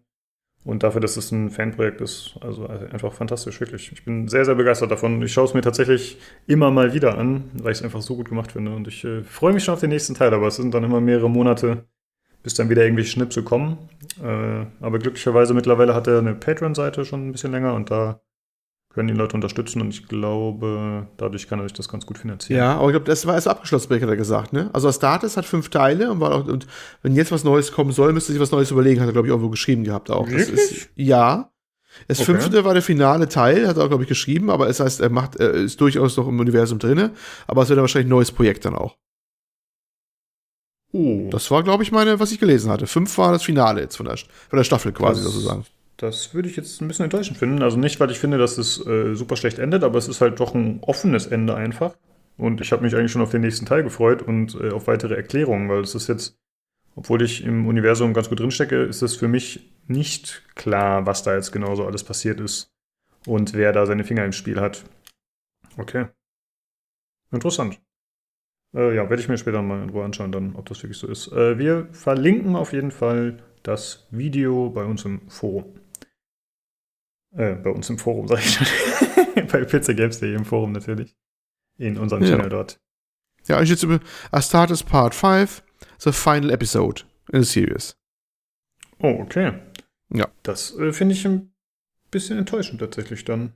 Und 0.64 0.82
dafür, 0.82 1.00
dass 1.00 1.16
es 1.16 1.30
ein 1.30 1.50
Fanprojekt 1.50 2.00
ist, 2.00 2.34
also 2.40 2.66
einfach 2.66 3.12
fantastisch, 3.12 3.60
wirklich. 3.60 3.92
Ich 3.92 4.04
bin 4.04 4.26
sehr, 4.26 4.44
sehr 4.44 4.56
begeistert 4.56 4.90
davon. 4.90 5.22
Ich 5.22 5.32
schaue 5.32 5.44
es 5.44 5.54
mir 5.54 5.60
tatsächlich 5.60 6.18
immer 6.48 6.72
mal 6.72 6.92
wieder 6.92 7.16
an, 7.16 7.44
weil 7.62 7.70
ich 7.70 7.78
es 7.78 7.84
einfach 7.84 8.02
so 8.02 8.16
gut 8.16 8.28
gemacht 8.28 8.50
finde. 8.50 8.74
Und 8.74 8.88
ich 8.88 9.04
äh, 9.04 9.22
freue 9.22 9.52
mich 9.52 9.62
schon 9.62 9.74
auf 9.74 9.80
den 9.80 9.90
nächsten 9.90 10.14
Teil, 10.14 10.34
aber 10.34 10.48
es 10.48 10.56
sind 10.56 10.74
dann 10.74 10.82
immer 10.82 11.00
mehrere 11.00 11.30
Monate, 11.30 11.84
bis 12.42 12.54
dann 12.54 12.68
wieder 12.68 12.82
irgendwelche 12.82 13.12
Schnipsel 13.12 13.44
kommen. 13.44 13.78
Äh, 14.20 14.66
aber 14.80 14.98
glücklicherweise 14.98 15.54
mittlerweile 15.54 15.94
hat 15.94 16.08
er 16.08 16.18
eine 16.18 16.34
Patreon-Seite 16.34 17.04
schon 17.04 17.28
ein 17.28 17.32
bisschen 17.32 17.52
länger 17.52 17.74
und 17.74 17.92
da 17.92 18.20
können 18.96 19.08
die 19.08 19.14
Leute 19.14 19.34
unterstützen 19.34 19.82
und 19.82 19.90
ich 19.90 20.08
glaube, 20.08 21.06
dadurch 21.18 21.46
kann 21.48 21.60
er 21.60 21.64
sich 21.64 21.74
das 21.74 21.86
ganz 21.86 22.06
gut 22.06 22.16
finanzieren. 22.16 22.58
Ja, 22.58 22.76
aber 22.76 22.86
ich 22.86 22.92
glaube, 22.92 23.04
das 23.04 23.26
war 23.26 23.34
erst 23.34 23.46
abgeschlossen, 23.46 23.94
hat 23.94 24.08
er 24.08 24.16
gesagt, 24.16 24.54
ne? 24.54 24.70
Also 24.72 24.88
Astartes 24.88 25.36
hat 25.36 25.44
fünf 25.44 25.68
Teile 25.68 26.10
und, 26.10 26.20
war 26.20 26.34
auch, 26.34 26.46
und 26.46 26.66
wenn 27.02 27.14
jetzt 27.14 27.30
was 27.30 27.44
Neues 27.44 27.72
kommen 27.72 27.92
soll, 27.92 28.14
müsste 28.14 28.32
sich 28.32 28.40
was 28.40 28.52
Neues 28.52 28.70
überlegen, 28.70 29.02
hat 29.02 29.06
er, 29.06 29.12
glaube 29.12 29.28
ich, 29.28 29.32
irgendwo 29.32 29.50
geschrieben 29.50 29.84
gehabt 29.84 30.10
auch. 30.10 30.26
Wirklich? 30.26 30.48
Ist, 30.48 30.88
ja. 30.94 31.50
Das 32.08 32.20
okay. 32.20 32.32
fünfte 32.32 32.64
war 32.64 32.72
der 32.72 32.82
finale 32.82 33.28
Teil, 33.28 33.68
hat 33.68 33.76
er 33.76 33.84
auch, 33.84 33.88
glaube 33.88 34.04
ich, 34.04 34.08
geschrieben, 34.08 34.48
aber 34.48 34.66
es 34.66 34.80
heißt, 34.80 35.02
er 35.02 35.10
macht, 35.10 35.36
er 35.36 35.50
ist 35.50 35.78
durchaus 35.78 36.16
noch 36.16 36.26
im 36.26 36.40
Universum 36.40 36.78
drinne, 36.78 37.10
aber 37.46 37.62
es 37.62 37.68
wird 37.68 37.78
wahrscheinlich 37.78 38.06
ein 38.06 38.10
neues 38.10 38.32
Projekt 38.32 38.64
dann 38.64 38.74
auch. 38.74 38.96
Oh. 40.92 41.28
Das 41.30 41.50
war, 41.50 41.62
glaube 41.62 41.82
ich, 41.82 41.92
meine, 41.92 42.18
was 42.18 42.32
ich 42.32 42.40
gelesen 42.40 42.70
hatte. 42.70 42.86
Fünf 42.86 43.18
war 43.18 43.32
das 43.32 43.42
Finale 43.42 43.82
jetzt 43.82 43.96
von 43.96 44.06
der, 44.06 44.16
von 44.16 44.56
der 44.56 44.64
Staffel 44.64 44.92
quasi 44.92 45.22
das, 45.22 45.32
sozusagen. 45.32 45.66
Das 45.96 46.34
würde 46.34 46.48
ich 46.48 46.56
jetzt 46.56 46.80
ein 46.80 46.88
bisschen 46.88 47.04
enttäuschend 47.04 47.38
finden. 47.38 47.62
Also 47.62 47.78
nicht, 47.78 47.98
weil 48.00 48.10
ich 48.10 48.18
finde, 48.18 48.38
dass 48.38 48.58
es 48.58 48.84
äh, 48.86 49.14
super 49.14 49.36
schlecht 49.36 49.58
endet, 49.58 49.82
aber 49.82 49.98
es 49.98 50.08
ist 50.08 50.20
halt 50.20 50.38
doch 50.40 50.54
ein 50.54 50.80
offenes 50.82 51.26
Ende 51.26 51.54
einfach. 51.54 51.96
Und 52.36 52.60
ich 52.60 52.72
habe 52.72 52.82
mich 52.82 52.94
eigentlich 52.94 53.12
schon 53.12 53.22
auf 53.22 53.30
den 53.30 53.40
nächsten 53.40 53.64
Teil 53.64 53.82
gefreut 53.82 54.22
und 54.22 54.54
äh, 54.60 54.70
auf 54.70 54.86
weitere 54.86 55.14
Erklärungen, 55.14 55.70
weil 55.70 55.80
es 55.80 55.94
ist 55.94 56.08
jetzt, 56.08 56.38
obwohl 56.94 57.22
ich 57.22 57.44
im 57.44 57.66
Universum 57.66 58.12
ganz 58.12 58.28
gut 58.28 58.40
drinstecke, 58.40 58.82
ist 58.82 59.00
es 59.00 59.16
für 59.16 59.28
mich 59.28 59.72
nicht 59.86 60.42
klar, 60.54 61.06
was 61.06 61.22
da 61.22 61.34
jetzt 61.34 61.52
genau 61.52 61.74
so 61.76 61.86
alles 61.86 62.04
passiert 62.04 62.40
ist 62.40 62.70
und 63.26 63.54
wer 63.54 63.72
da 63.72 63.86
seine 63.86 64.04
Finger 64.04 64.24
im 64.24 64.32
Spiel 64.32 64.60
hat. 64.60 64.84
Okay. 65.78 66.06
Interessant. 67.32 67.80
Äh, 68.74 68.94
ja, 68.94 69.08
werde 69.08 69.22
ich 69.22 69.28
mir 69.28 69.38
später 69.38 69.62
mal 69.62 69.82
in 69.82 69.90
Ruhe 69.90 70.04
anschauen, 70.04 70.32
dann, 70.32 70.56
ob 70.56 70.68
das 70.68 70.82
wirklich 70.82 70.98
so 70.98 71.06
ist. 71.06 71.32
Äh, 71.32 71.58
wir 71.58 71.88
verlinken 71.92 72.54
auf 72.54 72.74
jeden 72.74 72.90
Fall 72.90 73.38
das 73.62 74.06
Video 74.10 74.68
bei 74.68 74.84
uns 74.84 75.04
im 75.06 75.28
Forum. 75.28 75.64
Äh, 77.36 77.54
bei 77.56 77.70
uns 77.70 77.90
im 77.90 77.98
Forum, 77.98 78.28
sag 78.28 78.38
ich 78.38 78.54
schon. 78.54 78.66
bei 79.46 79.64
pizzagames.de 79.64 80.34
im 80.34 80.44
Forum 80.44 80.72
natürlich 80.72 81.16
in 81.78 81.98
unserem 81.98 82.22
ja. 82.22 82.30
Channel 82.30 82.48
dort. 82.48 82.80
Ja, 83.46 83.62
ich 83.62 83.70
jetzt 83.70 83.82
über 83.82 84.00
Astartes 84.32 84.82
Part 84.82 85.14
5, 85.14 85.62
the 85.98 86.12
final 86.12 86.50
episode 86.50 87.02
in 87.32 87.42
the 87.42 87.48
series. 87.48 87.96
Oh, 88.98 89.20
okay. 89.20 89.52
Ja. 90.12 90.28
Das 90.42 90.76
äh, 90.78 90.92
finde 90.92 91.14
ich 91.14 91.26
ein 91.26 91.52
bisschen 92.10 92.38
enttäuschend 92.38 92.80
tatsächlich 92.80 93.24
dann. 93.24 93.52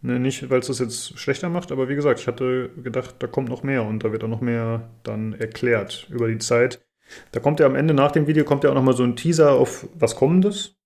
Ne, 0.00 0.20
nicht, 0.20 0.48
weil 0.48 0.60
es 0.60 0.68
das 0.68 0.78
jetzt 0.78 1.18
schlechter 1.18 1.48
macht, 1.48 1.72
aber 1.72 1.88
wie 1.88 1.96
gesagt, 1.96 2.20
ich 2.20 2.28
hatte 2.28 2.70
gedacht, 2.82 3.16
da 3.18 3.26
kommt 3.26 3.48
noch 3.48 3.64
mehr 3.64 3.84
und 3.84 4.04
da 4.04 4.12
wird 4.12 4.22
auch 4.22 4.28
noch 4.28 4.40
mehr 4.40 4.90
dann 5.02 5.32
erklärt 5.32 6.06
über 6.10 6.28
die 6.28 6.38
Zeit. 6.38 6.86
Da 7.32 7.40
kommt 7.40 7.58
ja 7.58 7.66
am 7.66 7.74
Ende 7.74 7.94
nach 7.94 8.12
dem 8.12 8.26
Video 8.26 8.44
kommt 8.44 8.64
ja 8.64 8.70
auch 8.70 8.74
nochmal 8.74 8.94
so 8.94 9.02
ein 9.02 9.16
Teaser 9.16 9.52
auf 9.52 9.88
was 9.94 10.14
Kommendes. 10.14 10.77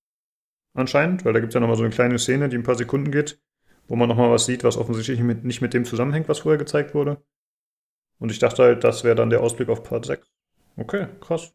Anscheinend, 0.73 1.23
weil 1.23 1.33
da 1.33 1.39
gibt 1.39 1.51
es 1.51 1.53
ja 1.53 1.59
nochmal 1.59 1.77
so 1.77 1.83
eine 1.83 1.93
kleine 1.93 2.17
Szene, 2.17 2.49
die 2.49 2.57
ein 2.57 2.63
paar 2.63 2.75
Sekunden 2.75 3.11
geht 3.11 3.39
wo 3.87 3.95
man 3.95 4.09
nochmal 4.09 4.31
was 4.31 4.45
sieht, 4.45 4.63
was 4.63 4.77
offensichtlich 4.77 5.19
mit, 5.19 5.43
nicht 5.43 5.61
mit 5.61 5.73
dem 5.73 5.85
zusammenhängt, 5.85 6.29
was 6.29 6.39
vorher 6.39 6.57
gezeigt 6.57 6.93
wurde. 6.93 7.21
Und 8.19 8.31
ich 8.31 8.39
dachte 8.39 8.63
halt, 8.63 8.83
das 8.83 9.03
wäre 9.03 9.15
dann 9.15 9.29
der 9.29 9.41
Ausblick 9.41 9.69
auf 9.69 9.83
Part 9.83 10.05
6. 10.05 10.27
Okay, 10.77 11.07
krass. 11.19 11.53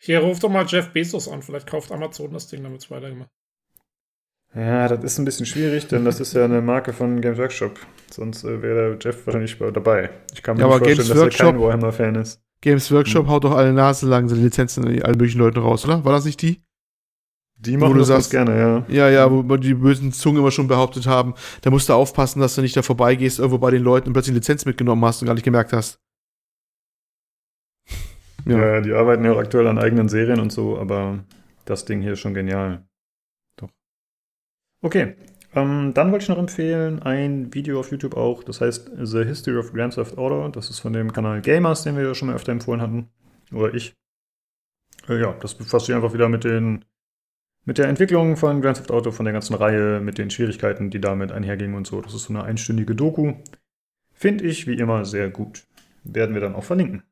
Hier 0.00 0.20
ruft 0.20 0.44
doch 0.44 0.48
mal 0.48 0.64
Jeff 0.66 0.92
Bezos 0.92 1.28
an, 1.28 1.42
vielleicht 1.42 1.66
kauft 1.66 1.90
Amazon 1.90 2.32
das 2.32 2.46
Ding, 2.46 2.62
damit 2.62 2.82
es 2.82 2.90
weitergemacht. 2.90 3.30
Ja, 4.54 4.88
das 4.88 5.04
ist 5.04 5.18
ein 5.18 5.24
bisschen 5.24 5.44
schwierig, 5.44 5.88
denn 5.88 6.04
das 6.04 6.20
ist 6.20 6.32
ja 6.32 6.44
eine 6.44 6.62
Marke 6.62 6.92
von 6.92 7.20
Games 7.20 7.36
Workshop. 7.36 7.78
Sonst 8.10 8.44
äh, 8.44 8.62
wäre 8.62 8.96
Jeff 8.98 9.26
wahrscheinlich 9.26 9.58
dabei. 9.58 10.10
Ich 10.32 10.42
kann 10.42 10.56
mir 10.56 10.62
ja, 10.62 10.68
nicht 10.68 10.78
vorstellen, 10.78 10.96
Games 10.96 11.08
dass 11.08 11.18
Workshop, 11.18 11.46
er 11.46 11.52
kein 11.52 11.60
Warhammer-Fan 11.60 12.14
ist. 12.14 12.40
Games 12.60 12.90
Workshop 12.90 13.26
hm. 13.26 13.30
haut 13.30 13.44
doch 13.44 13.52
alle 13.52 13.72
Nase 13.72 14.08
lang 14.08 14.28
seine 14.28 14.40
Lizenzen 14.40 14.84
an 14.86 15.02
allen 15.02 15.18
möglichen 15.18 15.40
Leuten 15.40 15.58
raus, 15.58 15.84
oder? 15.84 16.04
War 16.04 16.12
das 16.12 16.24
nicht 16.24 16.40
die? 16.40 16.62
Die 17.60 17.76
machen 17.76 17.94
wo 17.94 17.98
das 17.98 18.08
sagst, 18.08 18.30
gerne, 18.30 18.56
ja. 18.56 18.84
Ja, 18.88 19.10
ja, 19.10 19.30
wo 19.30 19.56
die 19.56 19.74
bösen 19.74 20.12
Zungen 20.12 20.38
immer 20.38 20.52
schon 20.52 20.68
behauptet 20.68 21.06
haben, 21.06 21.34
da 21.62 21.70
musst 21.70 21.88
du 21.88 21.92
aufpassen, 21.92 22.40
dass 22.40 22.54
du 22.54 22.62
nicht 22.62 22.76
da 22.76 22.82
vorbeigehst, 22.82 23.40
irgendwo 23.40 23.58
bei 23.58 23.72
den 23.72 23.82
Leuten 23.82 24.08
und 24.08 24.12
plötzlich 24.12 24.32
eine 24.32 24.38
Lizenz 24.38 24.64
mitgenommen 24.64 25.04
hast 25.04 25.22
und 25.22 25.26
gar 25.26 25.34
nicht 25.34 25.44
gemerkt 25.44 25.72
hast. 25.72 25.98
Ja, 28.46 28.58
ja 28.58 28.80
die 28.80 28.92
arbeiten 28.92 29.24
ja 29.24 29.32
auch 29.32 29.38
aktuell 29.38 29.66
an 29.66 29.78
eigenen 29.78 30.08
Serien 30.08 30.38
und 30.38 30.52
so, 30.52 30.78
aber 30.78 31.24
das 31.64 31.84
Ding 31.84 32.00
hier 32.00 32.12
ist 32.12 32.20
schon 32.20 32.34
genial. 32.34 32.86
Doch. 33.56 33.70
Okay, 34.80 35.16
ähm, 35.54 35.92
dann 35.94 36.12
wollte 36.12 36.22
ich 36.24 36.28
noch 36.28 36.38
empfehlen, 36.38 37.02
ein 37.02 37.52
Video 37.54 37.80
auf 37.80 37.90
YouTube 37.90 38.16
auch, 38.16 38.44
das 38.44 38.60
heißt 38.60 38.90
The 39.02 39.24
History 39.24 39.56
of 39.56 39.72
Grand 39.72 39.94
Theft 39.94 40.16
Auto. 40.16 40.46
Das 40.48 40.70
ist 40.70 40.78
von 40.78 40.92
dem 40.92 41.12
Kanal 41.12 41.40
Gamers, 41.40 41.82
den 41.82 41.96
wir 41.96 42.04
ja 42.04 42.14
schon 42.14 42.28
mal 42.28 42.36
öfter 42.36 42.52
empfohlen 42.52 42.80
hatten. 42.80 43.08
Oder 43.52 43.74
ich. 43.74 43.94
Äh, 45.08 45.20
ja, 45.20 45.32
das 45.40 45.54
befasst 45.54 45.86
sich 45.86 45.94
einfach 45.94 46.12
wieder 46.12 46.28
mit 46.28 46.44
den 46.44 46.84
mit 47.68 47.76
der 47.76 47.86
Entwicklung 47.86 48.38
von 48.38 48.62
Grand 48.62 48.78
Theft 48.78 48.90
Auto, 48.90 49.10
von 49.10 49.26
der 49.26 49.34
ganzen 49.34 49.52
Reihe, 49.52 50.00
mit 50.00 50.16
den 50.16 50.30
Schwierigkeiten, 50.30 50.88
die 50.88 51.02
damit 51.02 51.32
einhergingen 51.32 51.76
und 51.76 51.86
so. 51.86 52.00
Das 52.00 52.14
ist 52.14 52.22
so 52.22 52.32
eine 52.32 52.42
einstündige 52.42 52.94
Doku. 52.94 53.34
Finde 54.14 54.44
ich 54.44 54.66
wie 54.66 54.78
immer 54.78 55.04
sehr 55.04 55.28
gut. 55.28 55.66
Werden 56.02 56.34
wir 56.34 56.40
dann 56.40 56.54
auch 56.54 56.64
verlinken. 56.64 57.02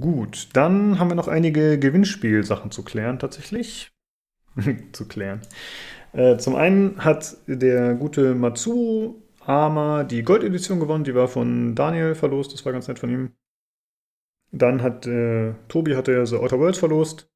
Gut, 0.00 0.50
dann 0.52 1.00
haben 1.00 1.10
wir 1.10 1.16
noch 1.16 1.26
einige 1.26 1.76
Gewinnspielsachen 1.76 2.70
zu 2.70 2.84
klären, 2.84 3.18
tatsächlich. 3.18 3.90
zu 4.92 5.08
klären. 5.08 5.40
Äh, 6.12 6.36
zum 6.36 6.54
einen 6.54 7.04
hat 7.04 7.36
der 7.48 7.94
gute 7.94 8.36
Matsu 8.36 9.20
Ama 9.40 10.04
die 10.04 10.22
Goldedition 10.22 10.78
gewonnen, 10.78 11.02
die 11.02 11.16
war 11.16 11.26
von 11.26 11.74
Daniel 11.74 12.14
verlost, 12.14 12.52
das 12.52 12.64
war 12.64 12.72
ganz 12.72 12.86
nett 12.86 13.00
von 13.00 13.10
ihm. 13.10 13.32
Dann 14.52 14.82
hat 14.82 15.04
äh, 15.08 15.54
Tobi 15.66 15.96
hatte 15.96 16.24
The 16.24 16.36
Outer 16.36 16.60
Worlds 16.60 16.78
verlost. 16.78 17.31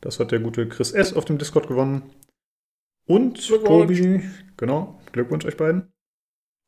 Das 0.00 0.18
hat 0.18 0.32
der 0.32 0.40
gute 0.40 0.68
Chris 0.68 0.92
S. 0.92 1.12
auf 1.12 1.24
dem 1.24 1.38
Discord 1.38 1.68
gewonnen. 1.68 2.02
Und 3.06 3.46
Tobi, 3.46 4.22
genau, 4.56 5.00
Glückwunsch 5.12 5.44
euch 5.44 5.56
beiden. 5.56 5.92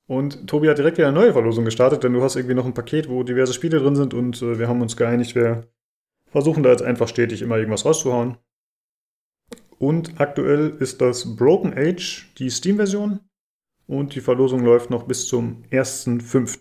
Und 0.06 0.48
Tobi 0.48 0.68
hat 0.68 0.78
direkt 0.78 0.98
wieder 0.98 1.08
eine 1.08 1.18
neue 1.18 1.32
Verlosung 1.32 1.64
gestartet, 1.64 2.02
denn 2.02 2.12
du 2.12 2.22
hast 2.22 2.36
irgendwie 2.36 2.54
noch 2.54 2.66
ein 2.66 2.74
Paket, 2.74 3.08
wo 3.08 3.22
diverse 3.22 3.52
Spiele 3.52 3.78
drin 3.78 3.96
sind 3.96 4.12
und 4.14 4.42
äh, 4.42 4.58
wir 4.58 4.68
haben 4.68 4.82
uns 4.82 4.96
geeinigt, 4.96 5.34
wir 5.34 5.68
versuchen 6.26 6.62
da 6.62 6.70
jetzt 6.70 6.82
einfach 6.82 7.08
stetig 7.08 7.42
immer 7.42 7.56
irgendwas 7.56 7.84
rauszuhauen. 7.84 8.36
Und 9.78 10.20
aktuell 10.20 10.76
ist 10.80 11.00
das 11.00 11.36
Broken 11.36 11.72
Age 11.76 12.32
die 12.38 12.50
Steam-Version 12.50 13.20
und 13.86 14.14
die 14.14 14.20
Verlosung 14.20 14.64
läuft 14.64 14.90
noch 14.90 15.04
bis 15.04 15.26
zum 15.26 15.64
1.5. 15.70 16.58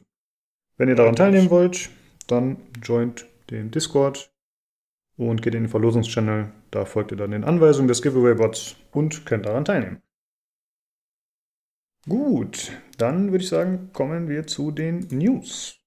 Wenn 0.77 0.89
ihr 0.89 0.95
daran 0.95 1.15
teilnehmen 1.15 1.49
wollt, 1.49 1.89
dann 2.27 2.57
joint 2.81 3.25
den 3.49 3.71
Discord 3.71 4.31
und 5.29 5.41
geht 5.41 5.53
in 5.53 5.63
den 5.63 5.69
Verlosungschannel. 5.69 6.51
Da 6.71 6.85
folgt 6.85 7.11
ihr 7.11 7.17
dann 7.17 7.31
den 7.31 7.43
Anweisungen 7.43 7.87
des 7.87 8.01
Giveaway-Bots 8.01 8.75
und 8.91 9.25
könnt 9.25 9.45
daran 9.45 9.65
teilnehmen. 9.65 10.01
Gut, 12.09 12.71
dann 12.97 13.31
würde 13.31 13.43
ich 13.43 13.49
sagen, 13.49 13.89
kommen 13.93 14.27
wir 14.27 14.47
zu 14.47 14.71
den 14.71 15.07
News. 15.11 15.77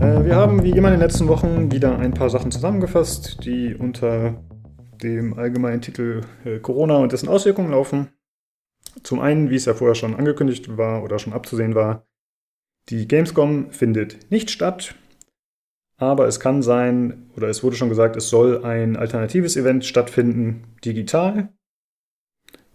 Äh, 0.00 0.24
wir 0.24 0.36
haben 0.36 0.62
wie 0.62 0.70
immer 0.70 0.88
in 0.88 0.94
den 0.94 1.00
letzten 1.00 1.26
Wochen 1.26 1.72
wieder 1.72 1.98
ein 1.98 2.14
paar 2.14 2.30
Sachen 2.30 2.52
zusammengefasst, 2.52 3.44
die 3.44 3.74
unter 3.74 4.40
dem 5.02 5.34
allgemeinen 5.36 5.80
Titel 5.80 6.20
äh, 6.44 6.60
Corona 6.60 6.98
und 6.98 7.10
dessen 7.10 7.28
Auswirkungen 7.28 7.72
laufen. 7.72 8.13
Zum 9.02 9.20
einen, 9.20 9.50
wie 9.50 9.56
es 9.56 9.64
ja 9.64 9.74
vorher 9.74 9.94
schon 9.94 10.14
angekündigt 10.14 10.76
war 10.76 11.02
oder 11.02 11.18
schon 11.18 11.32
abzusehen 11.32 11.74
war, 11.74 12.06
die 12.90 13.08
Gamescom 13.08 13.70
findet 13.72 14.30
nicht 14.30 14.50
statt, 14.50 14.94
aber 15.96 16.26
es 16.26 16.40
kann 16.40 16.62
sein, 16.62 17.30
oder 17.36 17.48
es 17.48 17.62
wurde 17.62 17.76
schon 17.76 17.88
gesagt, 17.88 18.16
es 18.16 18.28
soll 18.28 18.64
ein 18.64 18.96
alternatives 18.96 19.56
Event 19.56 19.84
stattfinden, 19.84 20.64
digital. 20.84 21.52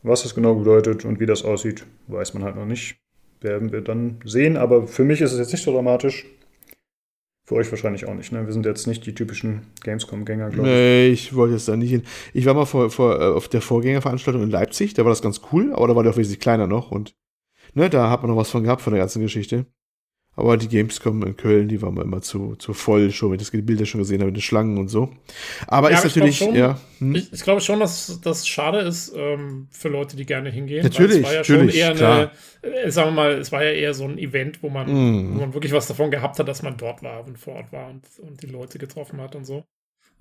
Was 0.02 0.24
das 0.24 0.34
genau 0.34 0.56
bedeutet 0.56 1.04
und 1.06 1.20
wie 1.20 1.26
das 1.26 1.44
aussieht, 1.44 1.86
weiß 2.08 2.34
man 2.34 2.44
halt 2.44 2.56
noch 2.56 2.66
nicht. 2.66 2.98
Werden 3.42 3.72
wir 3.72 3.82
dann 3.82 4.20
sehen, 4.26 4.58
aber 4.58 4.88
für 4.88 5.04
mich 5.04 5.22
ist 5.22 5.34
es 5.34 5.40
jetzt 5.40 5.52
nicht 5.52 5.64
so 5.64 5.74
dramatisch. 5.74 6.26
Für 7.50 7.56
euch 7.56 7.72
wahrscheinlich 7.72 8.06
auch 8.06 8.14
nicht, 8.14 8.32
ne? 8.32 8.46
Wir 8.46 8.54
sind 8.54 8.68
jetzt 8.68 8.86
nicht 8.86 9.08
die 9.08 9.16
typischen 9.16 9.62
Gamescom-Gänger, 9.84 10.52
glaube 10.52 10.68
ich. 10.68 10.72
Nee, 10.72 11.08
ich 11.08 11.34
wollte 11.34 11.56
jetzt 11.56 11.68
da 11.68 11.76
nicht 11.76 11.90
hin. 11.90 12.04
Ich 12.32 12.46
war 12.46 12.54
mal 12.54 12.66
vor, 12.66 12.92
vor, 12.92 13.20
äh, 13.20 13.24
auf 13.24 13.48
der 13.48 13.62
Vorgängerveranstaltung 13.62 14.44
in 14.44 14.52
Leipzig, 14.52 14.94
da 14.94 15.04
war 15.04 15.10
das 15.10 15.24
ganz 15.24 15.42
cool, 15.52 15.74
aber 15.74 15.88
da 15.88 15.96
war 15.96 16.04
der 16.04 16.12
auch 16.12 16.18
wesentlich 16.18 16.40
kleiner 16.40 16.68
noch 16.68 16.92
und 16.92 17.16
ne, 17.74 17.90
da 17.90 18.12
hat 18.12 18.22
man 18.22 18.30
noch 18.30 18.38
was 18.38 18.52
von 18.52 18.64
gehabt 18.64 18.84
von 18.84 18.94
der 18.94 19.00
ganzen 19.00 19.24
Geschichte. 19.24 19.66
Aber 20.40 20.58
die 20.58 20.70
Gamescom 20.70 21.24
in 21.24 21.36
Köln, 21.36 21.68
die 21.68 21.82
war 21.82 21.92
mal 21.92 22.04
immer 22.04 22.22
zu, 22.22 22.56
zu 22.56 22.74
voll, 22.74 23.12
schon, 23.12 23.32
wenn 23.32 23.40
ich 23.40 23.50
das 23.50 23.66
Bilder 23.66 23.86
schon 23.86 24.00
gesehen 24.00 24.22
habe, 24.22 24.28
mit 24.28 24.38
den 24.38 24.42
Schlangen 24.42 24.78
und 24.78 24.88
so. 24.88 25.12
Aber 25.68 25.92
ja, 25.92 25.98
ist 25.98 26.06
natürlich, 26.06 26.38
schon, 26.38 26.56
ja. 26.56 26.80
Hm? 27.00 27.16
Ich, 27.16 27.34
ich, 27.34 27.44
glaube 27.44 27.62
schon, 27.62 27.80
dass 27.80 28.20
das 28.22 28.48
schade 28.48 28.80
ist 28.80 29.14
ähm, 29.16 29.68
für 29.70 29.90
Leute, 29.90 30.16
die 30.16 30.26
gerne 30.26 30.50
hingehen. 30.50 30.84
Natürlich, 30.84 31.18
es 31.18 31.24
war 31.24 31.34
ja 31.34 31.40
natürlich, 31.40 31.72
schon 31.72 31.82
eher 31.82 31.94
klar. 31.94 32.32
eine, 32.64 32.76
äh, 32.76 32.92
sagen 32.92 33.10
wir 33.10 33.16
mal, 33.16 33.32
es 33.34 33.52
war 33.52 33.64
ja 33.64 33.72
eher 33.72 33.94
so 33.94 34.06
ein 34.06 34.18
Event, 34.18 34.64
wo 34.64 34.70
man, 34.70 34.88
mm. 34.88 35.36
wo 35.36 35.40
man 35.42 35.54
wirklich 35.54 35.74
was 35.74 35.88
davon 35.88 36.10
gehabt 36.10 36.40
hat, 36.40 36.48
dass 36.48 36.64
man 36.64 36.78
dort 36.78 37.04
war 37.04 37.26
und 37.26 37.38
vor 37.38 37.56
Ort 37.56 37.72
war 37.72 37.90
und, 37.90 38.06
und 38.20 38.42
die 38.42 38.48
Leute 38.48 38.80
getroffen 38.80 39.20
hat 39.20 39.36
und 39.36 39.46
so. 39.46 39.66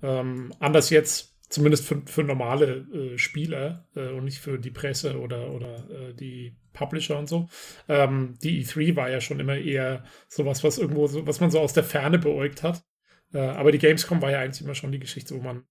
Ähm, 0.03 0.51
anders 0.59 0.89
jetzt, 0.89 1.35
zumindest 1.49 1.85
für, 1.85 2.01
für 2.05 2.23
normale 2.23 2.85
äh, 2.93 3.17
Spieler 3.17 3.87
äh, 3.95 4.09
und 4.09 4.25
nicht 4.25 4.39
für 4.39 4.59
die 4.59 4.71
Presse 4.71 5.19
oder, 5.19 5.51
oder 5.51 5.89
äh, 5.89 6.13
die 6.13 6.55
Publisher 6.73 7.17
und 7.17 7.27
so. 7.27 7.49
Ähm, 7.87 8.37
die 8.43 8.63
E3 8.63 8.95
war 8.95 9.09
ja 9.09 9.21
schon 9.21 9.39
immer 9.39 9.57
eher 9.57 10.03
sowas, 10.27 10.63
was 10.63 10.77
irgendwo, 10.77 11.07
so, 11.07 11.25
was 11.27 11.39
man 11.39 11.51
so 11.51 11.59
aus 11.59 11.73
der 11.73 11.83
Ferne 11.83 12.19
beäugt 12.19 12.63
hat. 12.63 12.83
Äh, 13.33 13.39
aber 13.39 13.71
die 13.71 13.79
Gamescom 13.79 14.21
war 14.21 14.31
ja 14.31 14.39
eigentlich 14.39 14.61
immer 14.61 14.75
schon 14.75 14.91
die 14.91 14.99
Geschichte, 14.99 15.35
wo 15.35 15.39
man 15.39 15.63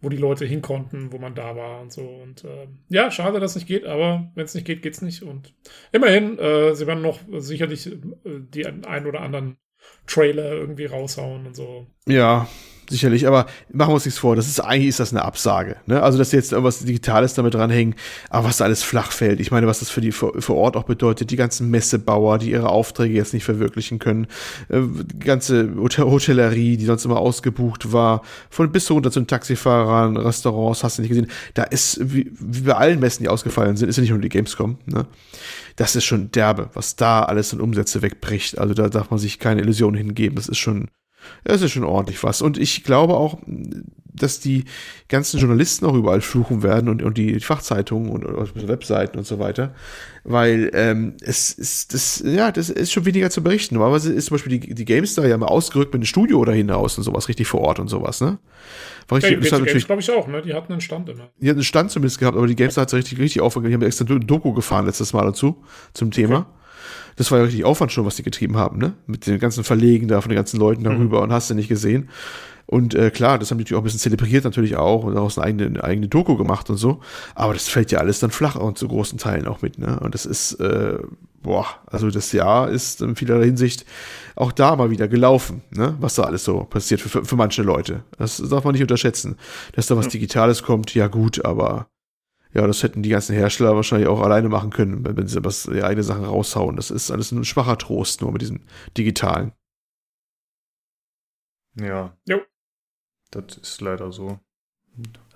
wo 0.00 0.08
die 0.08 0.16
Leute 0.16 0.44
hin 0.44 0.62
konnten, 0.62 1.12
wo 1.12 1.18
man 1.18 1.34
da 1.34 1.56
war 1.56 1.80
und 1.80 1.92
so. 1.92 2.02
Und 2.02 2.44
äh, 2.44 2.68
ja, 2.88 3.10
schade, 3.10 3.40
dass 3.40 3.52
es 3.52 3.56
nicht 3.56 3.66
geht, 3.66 3.84
aber 3.84 4.30
wenn 4.34 4.44
es 4.44 4.54
nicht 4.54 4.66
geht, 4.66 4.82
geht's 4.82 5.02
nicht. 5.02 5.22
Und 5.22 5.54
immerhin, 5.92 6.38
äh, 6.38 6.74
sie 6.74 6.86
werden 6.86 7.02
noch 7.02 7.20
sicherlich 7.38 7.86
äh, 7.88 7.98
die 8.24 8.66
ein 8.66 9.06
oder 9.06 9.20
anderen 9.20 9.58
Trailer 10.06 10.52
irgendwie 10.52 10.86
raushauen 10.86 11.46
und 11.46 11.56
so. 11.56 11.86
Ja, 12.06 12.48
sicherlich, 12.88 13.26
aber 13.26 13.46
machen 13.72 13.90
wir 13.90 13.94
uns 13.94 14.04
nichts 14.04 14.18
vor, 14.18 14.36
das 14.36 14.48
ist 14.48 14.60
eigentlich 14.60 14.88
ist 14.88 15.00
das 15.00 15.12
eine 15.12 15.24
Absage. 15.24 15.76
Ne? 15.86 16.02
Also, 16.02 16.18
dass 16.18 16.32
jetzt 16.32 16.52
irgendwas 16.52 16.80
Digitales 16.80 17.34
damit 17.34 17.54
dranhängen, 17.54 17.94
aber 18.30 18.48
was 18.48 18.58
da 18.58 18.64
alles 18.64 18.82
flach 18.82 19.12
fällt. 19.12 19.40
Ich 19.40 19.50
meine, 19.50 19.66
was 19.66 19.80
das 19.80 19.90
für 19.90 20.00
die 20.00 20.12
vor, 20.12 20.40
vor 20.40 20.56
Ort 20.56 20.76
auch 20.76 20.84
bedeutet, 20.84 21.30
die 21.30 21.36
ganzen 21.36 21.70
Messebauer, 21.70 22.38
die 22.38 22.50
ihre 22.50 22.68
Aufträge 22.68 23.14
jetzt 23.14 23.34
nicht 23.34 23.44
verwirklichen 23.44 23.98
können, 23.98 24.26
äh, 24.68 24.80
die 24.80 25.26
ganze 25.26 25.74
Hotellerie, 25.76 26.76
die 26.76 26.84
sonst 26.84 27.04
immer 27.04 27.18
ausgebucht 27.18 27.92
war, 27.92 28.22
von 28.50 28.70
bis 28.72 28.90
runter 28.90 29.10
zu 29.10 29.20
den 29.20 29.26
Taxifahrern, 29.26 30.16
Restaurants, 30.16 30.84
hast 30.84 30.98
du 30.98 31.02
nicht 31.02 31.10
gesehen. 31.10 31.28
Da 31.54 31.64
ist, 31.64 31.98
wie, 32.02 32.32
wie 32.38 32.62
bei 32.62 32.74
allen 32.74 33.00
Messen, 33.00 33.22
die 33.22 33.28
ausgefallen 33.28 33.76
sind, 33.76 33.88
ist 33.88 33.96
ja 33.96 34.00
nicht 34.02 34.10
nur 34.10 34.20
die 34.20 34.28
Gamescom, 34.28 34.78
ne? 34.86 35.06
Das 35.78 35.94
ist 35.94 36.06
schon 36.06 36.32
derbe, 36.32 36.70
was 36.74 36.96
da 36.96 37.22
alles 37.22 37.54
an 37.54 37.60
Umsätze 37.60 38.02
wegbricht. 38.02 38.58
Also 38.58 38.74
da 38.74 38.88
darf 38.88 39.10
man 39.10 39.20
sich 39.20 39.38
keine 39.38 39.60
Illusionen 39.60 39.96
hingeben. 39.96 40.34
Das 40.34 40.48
ist 40.48 40.58
schon, 40.58 40.88
das 41.44 41.62
ist 41.62 41.72
schon 41.72 41.84
ordentlich 41.84 42.22
was. 42.22 42.42
Und 42.42 42.58
ich 42.58 42.84
glaube 42.84 43.14
auch, 43.14 43.38
dass 44.14 44.40
die 44.40 44.64
ganzen 45.08 45.38
Journalisten 45.38 45.86
auch 45.86 45.94
überall 45.94 46.20
fluchen 46.20 46.62
werden 46.62 46.88
und, 46.88 47.02
und 47.02 47.16
die 47.16 47.40
Fachzeitungen 47.40 48.10
und, 48.10 48.24
und 48.24 48.68
Webseiten 48.68 49.18
und 49.18 49.26
so 49.26 49.38
weiter, 49.38 49.74
weil 50.24 50.70
ähm, 50.74 51.14
es 51.20 51.52
ist 51.52 51.94
das 51.94 52.22
ja 52.24 52.50
das 52.50 52.68
ist 52.70 52.92
schon 52.92 53.04
weniger 53.04 53.30
zu 53.30 53.42
berichten. 53.42 53.74
Normalerweise 53.74 54.12
ist 54.12 54.26
zum 54.26 54.34
Beispiel 54.34 54.58
die, 54.58 54.74
die 54.74 54.84
GameStar 54.84 55.26
ja 55.26 55.36
mal 55.38 55.46
ausgerückt 55.46 55.92
mit 55.92 56.00
einem 56.00 56.06
Studio 56.06 56.44
da 56.44 56.52
hinaus 56.52 56.98
und 56.98 57.04
sowas 57.04 57.28
richtig 57.28 57.46
vor 57.46 57.60
Ort 57.60 57.78
und 57.78 57.88
sowas, 57.88 58.20
ne? 58.20 58.38
War 59.08 59.16
richtig, 59.16 59.32
ja, 59.44 59.58
die 59.58 59.64
natürlich 59.64 59.86
glaube 59.86 60.02
ich 60.02 60.10
auch, 60.10 60.26
ne? 60.26 60.42
Die 60.42 60.52
hatten 60.52 60.72
einen 60.72 60.80
Stand 60.80 61.08
immer. 61.08 61.30
Die 61.38 61.48
hatten 61.48 61.58
einen 61.58 61.64
Stand 61.64 61.90
zumindest 61.90 62.18
gehabt, 62.18 62.36
aber 62.36 62.46
die 62.46 62.56
GameStar 62.56 62.82
hat 62.82 62.88
es 62.88 62.94
richtig 62.94 63.18
richtig 63.18 63.40
aufgegangen. 63.40 63.70
Die 63.70 63.74
haben 63.74 63.88
extra 63.88 64.04
Doku 64.04 64.52
gefahren 64.52 64.86
letztes 64.86 65.12
Mal 65.12 65.24
dazu 65.24 65.62
zum 65.94 66.10
Thema. 66.10 66.40
Okay. 66.40 66.57
Das 67.18 67.30
war 67.30 67.38
ja 67.38 67.44
richtig 67.44 67.64
Aufwand 67.64 67.92
schon, 67.92 68.06
was 68.06 68.16
die 68.16 68.22
getrieben 68.22 68.56
haben, 68.56 68.78
ne? 68.78 68.94
Mit 69.06 69.26
den 69.26 69.38
ganzen 69.40 69.64
Verlegen 69.64 70.06
da 70.06 70.20
von 70.20 70.30
den 70.30 70.36
ganzen 70.36 70.58
Leuten 70.58 70.84
darüber 70.84 71.18
mhm. 71.18 71.24
und 71.24 71.32
hast 71.32 71.50
du 71.50 71.54
nicht 71.54 71.68
gesehen. 71.68 72.08
Und 72.64 72.94
äh, 72.94 73.10
klar, 73.10 73.38
das 73.38 73.50
haben 73.50 73.58
die 73.58 73.64
natürlich 73.64 73.78
auch 73.78 73.80
ein 73.80 73.84
bisschen 73.84 73.98
zelebriert 73.98 74.44
natürlich 74.44 74.76
auch 74.76 75.02
und 75.02 75.14
daraus 75.14 75.38
eine 75.38 75.46
eigene, 75.46 75.66
eine 75.66 75.84
eigene 75.84 76.08
Doku 76.08 76.36
gemacht 76.36 76.70
und 76.70 76.76
so. 76.76 77.00
Aber 77.34 77.54
das 77.54 77.66
fällt 77.66 77.90
ja 77.90 77.98
alles 77.98 78.20
dann 78.20 78.30
flach 78.30 78.56
und 78.56 78.78
zu 78.78 78.86
großen 78.86 79.18
Teilen 79.18 79.48
auch 79.48 79.62
mit, 79.62 79.78
ne? 79.78 79.98
Und 80.00 80.14
das 80.14 80.26
ist, 80.26 80.52
äh, 80.60 80.98
boah, 81.42 81.66
also 81.86 82.10
das 82.10 82.30
Jahr 82.30 82.68
ist 82.68 83.02
in 83.02 83.16
vielerlei 83.16 83.46
Hinsicht 83.46 83.84
auch 84.36 84.52
da 84.52 84.76
mal 84.76 84.90
wieder 84.90 85.08
gelaufen, 85.08 85.62
ne? 85.70 85.96
Was 85.98 86.14
da 86.14 86.22
alles 86.22 86.44
so 86.44 86.60
passiert 86.64 87.00
für, 87.00 87.08
für, 87.08 87.24
für 87.24 87.36
manche 87.36 87.62
Leute. 87.62 88.04
Das 88.16 88.36
darf 88.36 88.62
man 88.62 88.74
nicht 88.74 88.82
unterschätzen. 88.82 89.38
Dass 89.72 89.88
da 89.88 89.96
was 89.96 90.08
Digitales 90.08 90.62
kommt, 90.62 90.94
ja 90.94 91.08
gut, 91.08 91.44
aber 91.44 91.88
ja, 92.54 92.66
das 92.66 92.82
hätten 92.82 93.02
die 93.02 93.10
ganzen 93.10 93.34
Hersteller 93.34 93.76
wahrscheinlich 93.76 94.08
auch 94.08 94.20
alleine 94.20 94.48
machen 94.48 94.70
können, 94.70 95.04
wenn, 95.04 95.16
wenn 95.16 95.28
sie 95.28 95.44
was 95.44 95.66
ihre 95.66 95.86
eigene 95.86 96.02
Sachen 96.02 96.24
raushauen. 96.24 96.76
Das 96.76 96.90
ist 96.90 97.10
alles 97.10 97.32
ein 97.32 97.44
schwacher 97.44 97.76
Trost, 97.78 98.22
nur 98.22 98.32
mit 98.32 98.42
diesem 98.42 98.60
digitalen. 98.96 99.52
Ja. 101.74 102.16
Jo. 102.26 102.40
Das 103.30 103.56
ist 103.58 103.80
leider 103.80 104.10
so. 104.10 104.40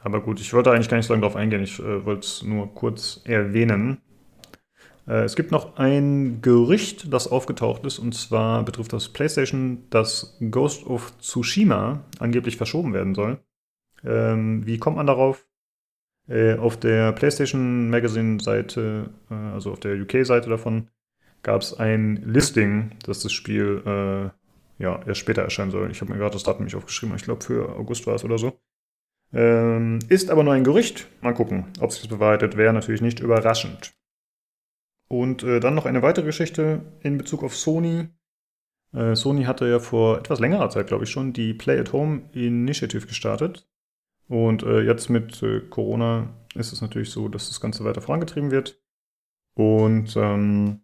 Aber 0.02 0.20
gut, 0.20 0.40
ich 0.40 0.52
wollte 0.52 0.72
eigentlich 0.72 0.88
gar 0.88 0.96
nicht 0.96 1.06
so 1.06 1.12
lange 1.12 1.22
darauf 1.22 1.36
eingehen. 1.36 1.62
Ich 1.62 1.78
äh, 1.78 2.04
wollte 2.04 2.26
es 2.26 2.42
nur 2.42 2.74
kurz 2.74 3.20
erwähnen. 3.24 4.00
Äh, 5.06 5.24
es 5.24 5.36
gibt 5.36 5.50
noch 5.50 5.76
ein 5.76 6.40
Gerücht, 6.42 7.12
das 7.12 7.28
aufgetaucht 7.28 7.84
ist, 7.86 7.98
und 7.98 8.14
zwar 8.14 8.64
betrifft 8.64 8.92
das 8.92 9.08
PlayStation, 9.10 9.84
dass 9.90 10.36
Ghost 10.50 10.86
of 10.86 11.16
Tsushima 11.18 12.04
angeblich 12.18 12.56
verschoben 12.56 12.94
werden 12.94 13.14
soll. 13.14 13.38
Ähm, 14.04 14.66
wie 14.66 14.78
kommt 14.78 14.96
man 14.96 15.06
darauf? 15.06 15.46
Äh, 16.28 16.54
auf 16.54 16.78
der 16.78 17.12
PlayStation 17.12 17.90
Magazine-Seite, 17.90 19.10
äh, 19.30 19.34
also 19.34 19.72
auf 19.72 19.80
der 19.80 20.00
UK-Seite 20.00 20.48
davon, 20.48 20.88
gab 21.42 21.62
es 21.62 21.74
ein 21.74 22.22
Listing, 22.24 22.92
dass 23.04 23.20
das 23.20 23.32
Spiel 23.32 23.82
äh, 23.84 24.82
ja 24.82 25.00
erst 25.06 25.20
später 25.20 25.42
erscheinen 25.42 25.72
soll. 25.72 25.90
Ich 25.90 26.00
habe 26.00 26.12
mir 26.12 26.18
gerade 26.18 26.34
das 26.34 26.44
Datum 26.44 26.64
nicht 26.64 26.76
aufgeschrieben, 26.76 27.16
ich 27.16 27.24
glaube 27.24 27.42
für 27.42 27.76
August 27.76 28.06
war 28.06 28.14
es 28.14 28.24
oder 28.24 28.38
so. 28.38 28.60
Ähm, 29.32 29.98
ist 30.08 30.30
aber 30.30 30.44
nur 30.44 30.52
ein 30.52 30.64
Gerücht. 30.64 31.08
Mal 31.22 31.34
gucken, 31.34 31.66
ob 31.80 31.90
sich 31.90 32.02
das 32.02 32.10
bewahrheitet. 32.10 32.56
Wäre 32.56 32.72
natürlich 32.72 33.00
nicht 33.00 33.20
überraschend. 33.20 33.94
Und 35.08 35.42
äh, 35.42 35.58
dann 35.58 35.74
noch 35.74 35.86
eine 35.86 36.02
weitere 36.02 36.26
Geschichte 36.26 36.82
in 37.00 37.18
Bezug 37.18 37.42
auf 37.42 37.56
Sony. 37.56 38.08
Äh, 38.92 39.14
Sony 39.14 39.44
hatte 39.44 39.66
ja 39.68 39.78
vor 39.78 40.18
etwas 40.18 40.38
längerer 40.38 40.70
Zeit, 40.70 40.86
glaube 40.86 41.04
ich 41.04 41.10
schon, 41.10 41.32
die 41.32 41.54
Play 41.54 41.78
at 41.78 41.92
Home 41.92 42.28
Initiative 42.32 43.06
gestartet. 43.06 43.66
Und 44.28 44.62
äh, 44.62 44.82
jetzt 44.82 45.10
mit 45.10 45.42
äh, 45.42 45.60
Corona 45.60 46.28
ist 46.54 46.72
es 46.72 46.80
natürlich 46.80 47.10
so, 47.10 47.28
dass 47.28 47.48
das 47.48 47.60
Ganze 47.60 47.84
weiter 47.84 48.00
vorangetrieben 48.00 48.50
wird. 48.50 48.80
Und 49.54 50.16
ähm, 50.16 50.80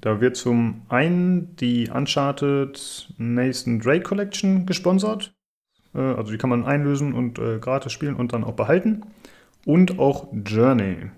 da 0.00 0.20
wird 0.20 0.36
zum 0.36 0.82
einen 0.88 1.56
die 1.56 1.88
Uncharted 1.88 3.12
Nathan 3.18 3.80
Drake 3.80 4.02
Collection 4.02 4.66
gesponsert. 4.66 5.34
Äh, 5.94 6.00
also 6.00 6.32
die 6.32 6.38
kann 6.38 6.50
man 6.50 6.64
einlösen 6.64 7.12
und 7.12 7.38
äh, 7.38 7.58
gratis 7.58 7.92
spielen 7.92 8.16
und 8.16 8.32
dann 8.32 8.44
auch 8.44 8.54
behalten. 8.54 9.02
Und 9.64 9.98
auch 9.98 10.28
Journey. 10.32 11.10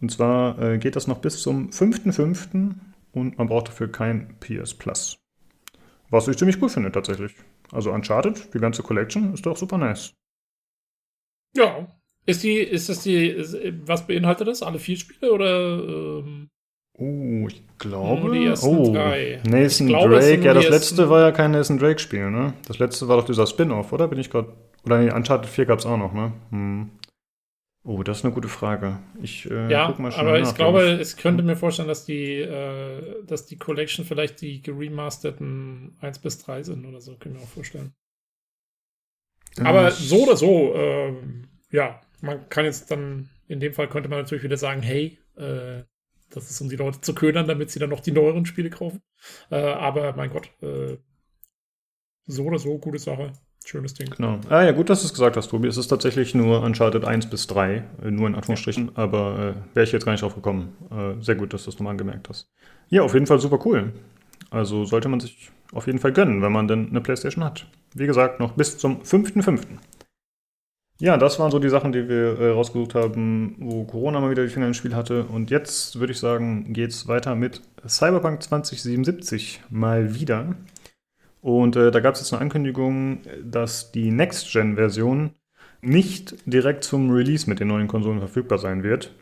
Und 0.00 0.10
zwar 0.10 0.60
äh, 0.60 0.78
geht 0.78 0.96
das 0.96 1.06
noch 1.06 1.18
bis 1.18 1.40
zum 1.40 1.70
5.5. 1.70 2.74
und 3.12 3.38
man 3.38 3.46
braucht 3.46 3.68
dafür 3.68 3.90
kein 3.90 4.36
PS 4.40 4.74
Plus. 4.74 5.18
Was 6.10 6.28
ich 6.28 6.36
ziemlich 6.36 6.60
cool 6.60 6.68
finde 6.68 6.92
tatsächlich. 6.92 7.34
Also 7.70 7.92
Uncharted, 7.92 8.52
die 8.52 8.58
ganze 8.58 8.82
Collection, 8.82 9.32
ist 9.32 9.46
doch 9.46 9.56
super 9.56 9.78
nice. 9.78 10.12
Ja. 11.56 11.86
Ist 12.24 12.44
die, 12.44 12.58
ist 12.58 12.88
das 12.88 13.02
die, 13.02 13.26
ist, 13.26 13.56
was 13.84 14.06
beinhaltet 14.06 14.46
das? 14.46 14.62
Alle 14.62 14.78
vier 14.78 14.96
Spiele 14.96 15.32
oder? 15.32 16.20
Ähm, 16.20 16.48
oh, 16.96 17.48
ich 17.48 17.64
glaube. 17.78 18.30
Die 18.30 18.46
ersten 18.46 18.66
oh, 18.66 18.92
drei. 18.92 19.40
Nathan 19.44 19.88
glaube, 19.88 20.20
Drake, 20.20 20.42
ja, 20.42 20.54
das 20.54 20.68
letzte 20.68 21.10
war 21.10 21.20
ja 21.20 21.32
kein 21.32 21.50
Nathan 21.50 21.78
Drake-Spiel, 21.78 22.30
ne? 22.30 22.54
Das 22.68 22.78
letzte 22.78 23.08
war 23.08 23.16
doch 23.16 23.24
dieser 23.24 23.46
Spin-off, 23.46 23.92
oder? 23.92 24.06
Bin 24.06 24.18
ich 24.18 24.30
gerade. 24.30 24.52
Oder 24.84 25.00
nee, 25.00 25.12
Uncharted 25.12 25.50
4 25.50 25.66
gab 25.66 25.80
es 25.80 25.86
auch 25.86 25.96
noch, 25.96 26.12
ne? 26.12 26.32
Hm. 26.50 26.90
Oh, 27.84 28.04
das 28.04 28.18
ist 28.18 28.24
eine 28.24 28.32
gute 28.32 28.48
Frage. 28.48 29.00
Ich 29.20 29.50
äh, 29.50 29.68
ja, 29.68 29.88
guck 29.88 29.98
mal 29.98 30.12
schnell 30.12 30.28
aber 30.28 30.38
nach, 30.38 30.48
ich 30.48 30.54
glaube, 30.54 31.00
ich 31.02 31.16
könnte 31.16 31.42
mir 31.42 31.56
vorstellen, 31.56 31.88
dass 31.88 32.04
die, 32.04 32.36
äh, 32.36 33.24
dass 33.26 33.46
die 33.46 33.58
Collection 33.58 34.04
vielleicht 34.04 34.40
die 34.40 34.62
geremasterten 34.62 35.96
1 36.00 36.20
bis 36.20 36.38
3 36.38 36.62
sind 36.62 36.86
oder 36.86 37.00
so, 37.00 37.16
können 37.16 37.34
wir 37.34 37.42
auch 37.42 37.48
vorstellen. 37.48 37.92
Aber 39.60 39.90
so 39.90 40.24
oder 40.24 40.36
so, 40.36 40.74
äh, 40.74 41.12
ja, 41.70 42.00
man 42.20 42.48
kann 42.48 42.64
jetzt 42.64 42.90
dann, 42.90 43.28
in 43.48 43.60
dem 43.60 43.74
Fall 43.74 43.88
könnte 43.88 44.08
man 44.08 44.20
natürlich 44.20 44.44
wieder 44.44 44.56
sagen, 44.56 44.82
hey, 44.82 45.18
äh, 45.36 45.82
das 46.30 46.50
ist, 46.50 46.60
um 46.60 46.68
die 46.68 46.76
Leute 46.76 47.00
zu 47.00 47.14
ködern, 47.14 47.46
damit 47.46 47.70
sie 47.70 47.78
dann 47.78 47.90
noch 47.90 48.00
die 48.00 48.12
neueren 48.12 48.46
Spiele 48.46 48.70
kaufen. 48.70 49.02
Äh, 49.50 49.56
aber 49.56 50.14
mein 50.16 50.30
Gott, 50.30 50.50
äh, 50.62 50.96
so 52.26 52.44
oder 52.44 52.58
so, 52.58 52.78
gute 52.78 52.98
Sache. 52.98 53.32
Schönes 53.64 53.94
Ding. 53.94 54.10
Genau. 54.10 54.40
Ah 54.48 54.64
ja, 54.64 54.72
gut, 54.72 54.90
dass 54.90 55.02
du 55.02 55.06
es 55.06 55.12
gesagt 55.12 55.36
hast, 55.36 55.48
Tobi. 55.48 55.68
Es 55.68 55.76
ist 55.76 55.86
tatsächlich 55.86 56.34
nur 56.34 56.62
Uncharted 56.62 57.04
1 57.04 57.30
bis 57.30 57.46
3, 57.46 57.84
äh, 58.02 58.10
nur 58.10 58.26
in 58.26 58.34
Anführungsstrichen, 58.34 58.86
ja. 58.86 58.92
aber 58.94 59.54
äh, 59.72 59.76
wäre 59.76 59.84
ich 59.84 59.92
jetzt 59.92 60.04
gar 60.04 60.12
nicht 60.12 60.22
drauf 60.22 60.34
gekommen. 60.34 60.76
Sehr 61.20 61.36
gut, 61.36 61.52
dass 61.52 61.64
du 61.64 61.70
es 61.70 61.76
nochmal 61.76 61.92
angemerkt 61.92 62.28
hast. 62.28 62.50
Ja, 62.88 63.02
auf 63.02 63.14
jeden 63.14 63.26
Fall 63.26 63.38
super 63.38 63.60
cool. 63.64 63.92
Also 64.52 64.84
sollte 64.84 65.08
man 65.08 65.18
sich 65.18 65.50
auf 65.72 65.86
jeden 65.86 65.98
Fall 65.98 66.12
gönnen, 66.12 66.42
wenn 66.42 66.52
man 66.52 66.68
denn 66.68 66.90
eine 66.90 67.00
Playstation 67.00 67.42
hat. 67.42 67.66
Wie 67.94 68.06
gesagt, 68.06 68.38
noch 68.38 68.52
bis 68.52 68.76
zum 68.76 69.00
5.5. 69.00 69.60
Ja, 70.98 71.16
das 71.16 71.38
waren 71.38 71.50
so 71.50 71.58
die 71.58 71.70
Sachen, 71.70 71.92
die 71.92 72.08
wir 72.08 72.38
äh, 72.38 72.50
rausgesucht 72.50 72.94
haben, 72.94 73.56
wo 73.58 73.84
Corona 73.84 74.20
mal 74.20 74.30
wieder 74.30 74.44
die 74.44 74.50
Finger 74.50 74.68
im 74.68 74.74
Spiel 74.74 74.94
hatte. 74.94 75.24
Und 75.24 75.50
jetzt 75.50 75.98
würde 75.98 76.12
ich 76.12 76.18
sagen, 76.18 76.72
geht 76.72 76.90
es 76.90 77.08
weiter 77.08 77.34
mit 77.34 77.62
Cyberpunk 77.88 78.42
2077 78.42 79.62
mal 79.70 80.14
wieder. 80.14 80.54
Und 81.40 81.74
äh, 81.74 81.90
da 81.90 82.00
gab 82.00 82.14
es 82.14 82.20
jetzt 82.20 82.32
eine 82.32 82.42
Ankündigung, 82.42 83.22
dass 83.42 83.90
die 83.90 84.12
Next-Gen-Version 84.12 85.30
nicht 85.80 86.36
direkt 86.46 86.84
zum 86.84 87.10
Release 87.10 87.50
mit 87.50 87.58
den 87.58 87.68
neuen 87.68 87.88
Konsolen 87.88 88.20
verfügbar 88.20 88.58
sein 88.58 88.84
wird. 88.84 89.12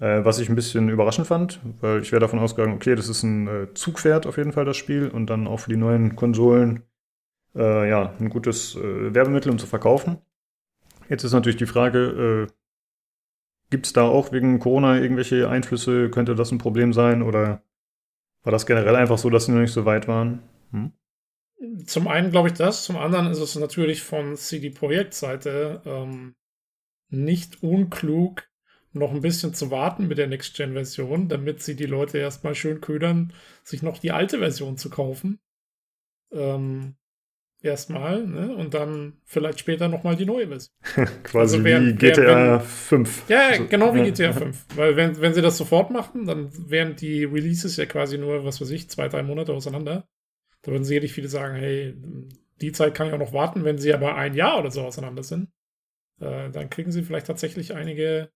Äh, 0.00 0.24
was 0.24 0.38
ich 0.38 0.48
ein 0.48 0.56
bisschen 0.56 0.88
überraschend 0.88 1.26
fand, 1.26 1.60
weil 1.80 2.02
ich 2.02 2.10
wäre 2.10 2.20
davon 2.20 2.38
ausgegangen, 2.38 2.74
okay, 2.74 2.94
das 2.94 3.08
ist 3.08 3.22
ein 3.22 3.46
äh, 3.46 3.74
Zugpferd 3.74 4.26
auf 4.26 4.36
jeden 4.36 4.52
Fall, 4.52 4.64
das 4.64 4.76
Spiel, 4.76 5.08
und 5.08 5.26
dann 5.26 5.46
auch 5.46 5.60
für 5.60 5.70
die 5.70 5.76
neuen 5.76 6.16
Konsolen 6.16 6.82
äh, 7.54 7.88
ja, 7.88 8.12
ein 8.18 8.28
gutes 8.28 8.74
äh, 8.74 9.14
Werbemittel, 9.14 9.52
um 9.52 9.58
zu 9.58 9.66
verkaufen. 9.66 10.18
Jetzt 11.08 11.22
ist 11.22 11.32
natürlich 11.32 11.58
die 11.58 11.66
Frage, 11.66 12.48
gibt 13.68 13.86
es 13.86 13.92
da 13.92 14.02
auch 14.04 14.32
wegen 14.32 14.58
Corona 14.58 14.98
irgendwelche 14.98 15.50
Einflüsse? 15.50 16.08
Könnte 16.08 16.34
das 16.34 16.50
ein 16.50 16.58
Problem 16.58 16.94
sein? 16.94 17.22
Oder 17.22 17.62
war 18.42 18.52
das 18.52 18.66
generell 18.66 18.96
einfach 18.96 19.18
so, 19.18 19.28
dass 19.30 19.46
sie 19.46 19.52
noch 19.52 19.60
nicht 19.60 19.72
so 19.72 19.84
weit 19.84 20.08
waren? 20.08 20.42
Hm? 20.70 20.92
Zum 21.86 22.08
einen 22.08 22.30
glaube 22.30 22.48
ich 22.48 22.54
das, 22.54 22.84
zum 22.84 22.96
anderen 22.96 23.26
ist 23.30 23.40
es 23.40 23.56
natürlich 23.56 24.02
von 24.02 24.36
CD 24.36 24.70
Projekt 24.70 25.14
Seite 25.14 25.82
ähm, 25.84 26.34
nicht 27.08 27.62
unklug, 27.62 28.48
noch 28.94 29.12
ein 29.12 29.20
bisschen 29.20 29.54
zu 29.54 29.70
warten 29.70 30.08
mit 30.08 30.18
der 30.18 30.28
Next-Gen-Version, 30.28 31.28
damit 31.28 31.62
sie 31.62 31.76
die 31.76 31.86
Leute 31.86 32.18
erstmal 32.18 32.54
schön 32.54 32.80
ködern, 32.80 33.32
sich 33.62 33.82
noch 33.82 33.98
die 33.98 34.12
alte 34.12 34.38
Version 34.38 34.76
zu 34.76 34.90
kaufen. 34.90 35.40
Ähm, 36.32 36.96
erstmal 37.64 38.26
ne? 38.26 38.54
und 38.54 38.74
dann 38.74 39.14
vielleicht 39.24 39.58
später 39.58 39.88
nochmal 39.88 40.16
die 40.16 40.26
neue 40.26 40.48
Version. 40.48 40.74
Quasi 41.24 41.56
also 41.56 41.64
während, 41.64 41.86
wie 41.86 41.94
GTA 41.94 42.22
während, 42.22 42.62
5. 42.62 43.28
Ja, 43.28 43.48
also, 43.48 43.66
genau 43.66 43.94
wie 43.94 43.98
ja. 43.98 44.04
GTA 44.04 44.32
5. 44.32 44.66
Weil 44.76 44.96
wenn, 44.96 45.20
wenn 45.20 45.34
sie 45.34 45.42
das 45.42 45.56
sofort 45.56 45.90
machen, 45.90 46.26
dann 46.26 46.50
wären 46.70 46.94
die 46.94 47.24
Releases 47.24 47.76
ja 47.76 47.86
quasi 47.86 48.18
nur, 48.18 48.44
was 48.44 48.60
weiß 48.60 48.70
ich, 48.70 48.90
zwei, 48.90 49.08
drei 49.08 49.22
Monate 49.22 49.52
auseinander. 49.52 50.06
Da 50.62 50.72
würden 50.72 50.84
sicherlich 50.84 51.12
viele 51.12 51.28
sagen, 51.28 51.56
hey, 51.56 51.94
die 52.60 52.72
Zeit 52.72 52.94
kann 52.94 53.08
ich 53.08 53.12
auch 53.12 53.18
noch 53.18 53.32
warten. 53.32 53.64
Wenn 53.64 53.78
sie 53.78 53.92
aber 53.92 54.14
ein 54.14 54.34
Jahr 54.34 54.58
oder 54.58 54.70
so 54.70 54.82
auseinander 54.82 55.22
sind, 55.22 55.48
äh, 56.20 56.50
dann 56.50 56.70
kriegen 56.70 56.92
sie 56.92 57.02
vielleicht 57.02 57.26
tatsächlich 57.26 57.74
einige 57.74 58.30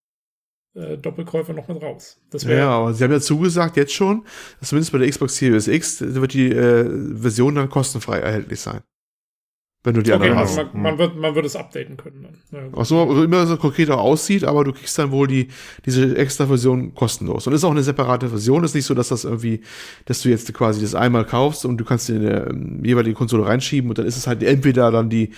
äh, 0.74 0.96
Doppelkäufe 0.96 1.52
noch 1.52 1.68
mit 1.68 1.82
raus. 1.82 2.20
ja, 2.32 2.70
aber 2.70 2.94
sie 2.94 3.04
haben 3.04 3.12
ja 3.12 3.20
zugesagt 3.20 3.76
jetzt 3.76 3.92
schon, 3.92 4.24
dass 4.60 4.70
zumindest 4.70 4.92
bei 4.92 4.98
der 4.98 5.10
Xbox 5.10 5.36
Series 5.36 5.68
X 5.68 6.00
wird 6.00 6.34
die 6.34 6.50
äh, 6.52 7.16
Version 7.16 7.54
dann 7.54 7.68
kostenfrei 7.68 8.18
erhältlich 8.18 8.60
sein. 8.60 8.82
Wenn 9.89 9.95
du 9.95 10.03
die 10.03 10.12
okay, 10.12 10.28
anderen 10.28 10.39
hast. 10.39 10.57
Man, 10.59 10.82
man, 10.82 10.99
wird, 10.99 11.16
man 11.16 11.34
wird 11.34 11.47
es 11.47 11.57
updaten 11.57 11.97
können. 11.97 12.26
Dann. 12.51 12.61
Ja, 12.61 12.68
Ach 12.74 12.78
also 12.80 13.24
immer 13.24 13.47
so 13.47 13.57
konkreter 13.57 13.99
aussieht, 13.99 14.45
aber 14.45 14.62
du 14.62 14.74
kriegst 14.74 14.99
dann 14.99 15.11
wohl 15.11 15.26
die, 15.26 15.49
diese 15.86 16.14
extra 16.14 16.47
Version 16.47 16.95
kostenlos. 16.95 17.47
Und 17.47 17.55
ist 17.55 17.64
auch 17.64 17.70
eine 17.70 17.82
separate 17.82 18.28
Version. 18.28 18.62
Ist 18.64 18.74
nicht 18.74 18.84
so, 18.84 18.93
dass 18.93 19.09
das 19.09 19.24
irgendwie, 19.24 19.62
dass 20.05 20.20
du 20.20 20.28
jetzt 20.28 20.53
quasi 20.53 20.82
das 20.82 20.95
einmal 20.95 21.24
kaufst 21.24 21.64
und 21.64 21.78
du 21.78 21.86
kannst 21.86 22.07
dir 22.11 22.16
in 22.16 22.22
der 22.22 22.51
ähm, 22.51 22.84
jeweilige 22.84 23.14
Konsole 23.14 23.47
reinschieben 23.47 23.89
und 23.89 23.97
dann 23.97 24.05
ist 24.05 24.18
es 24.18 24.26
halt 24.26 24.43
entweder 24.43 24.91
dann 24.91 25.09
die, 25.09 25.30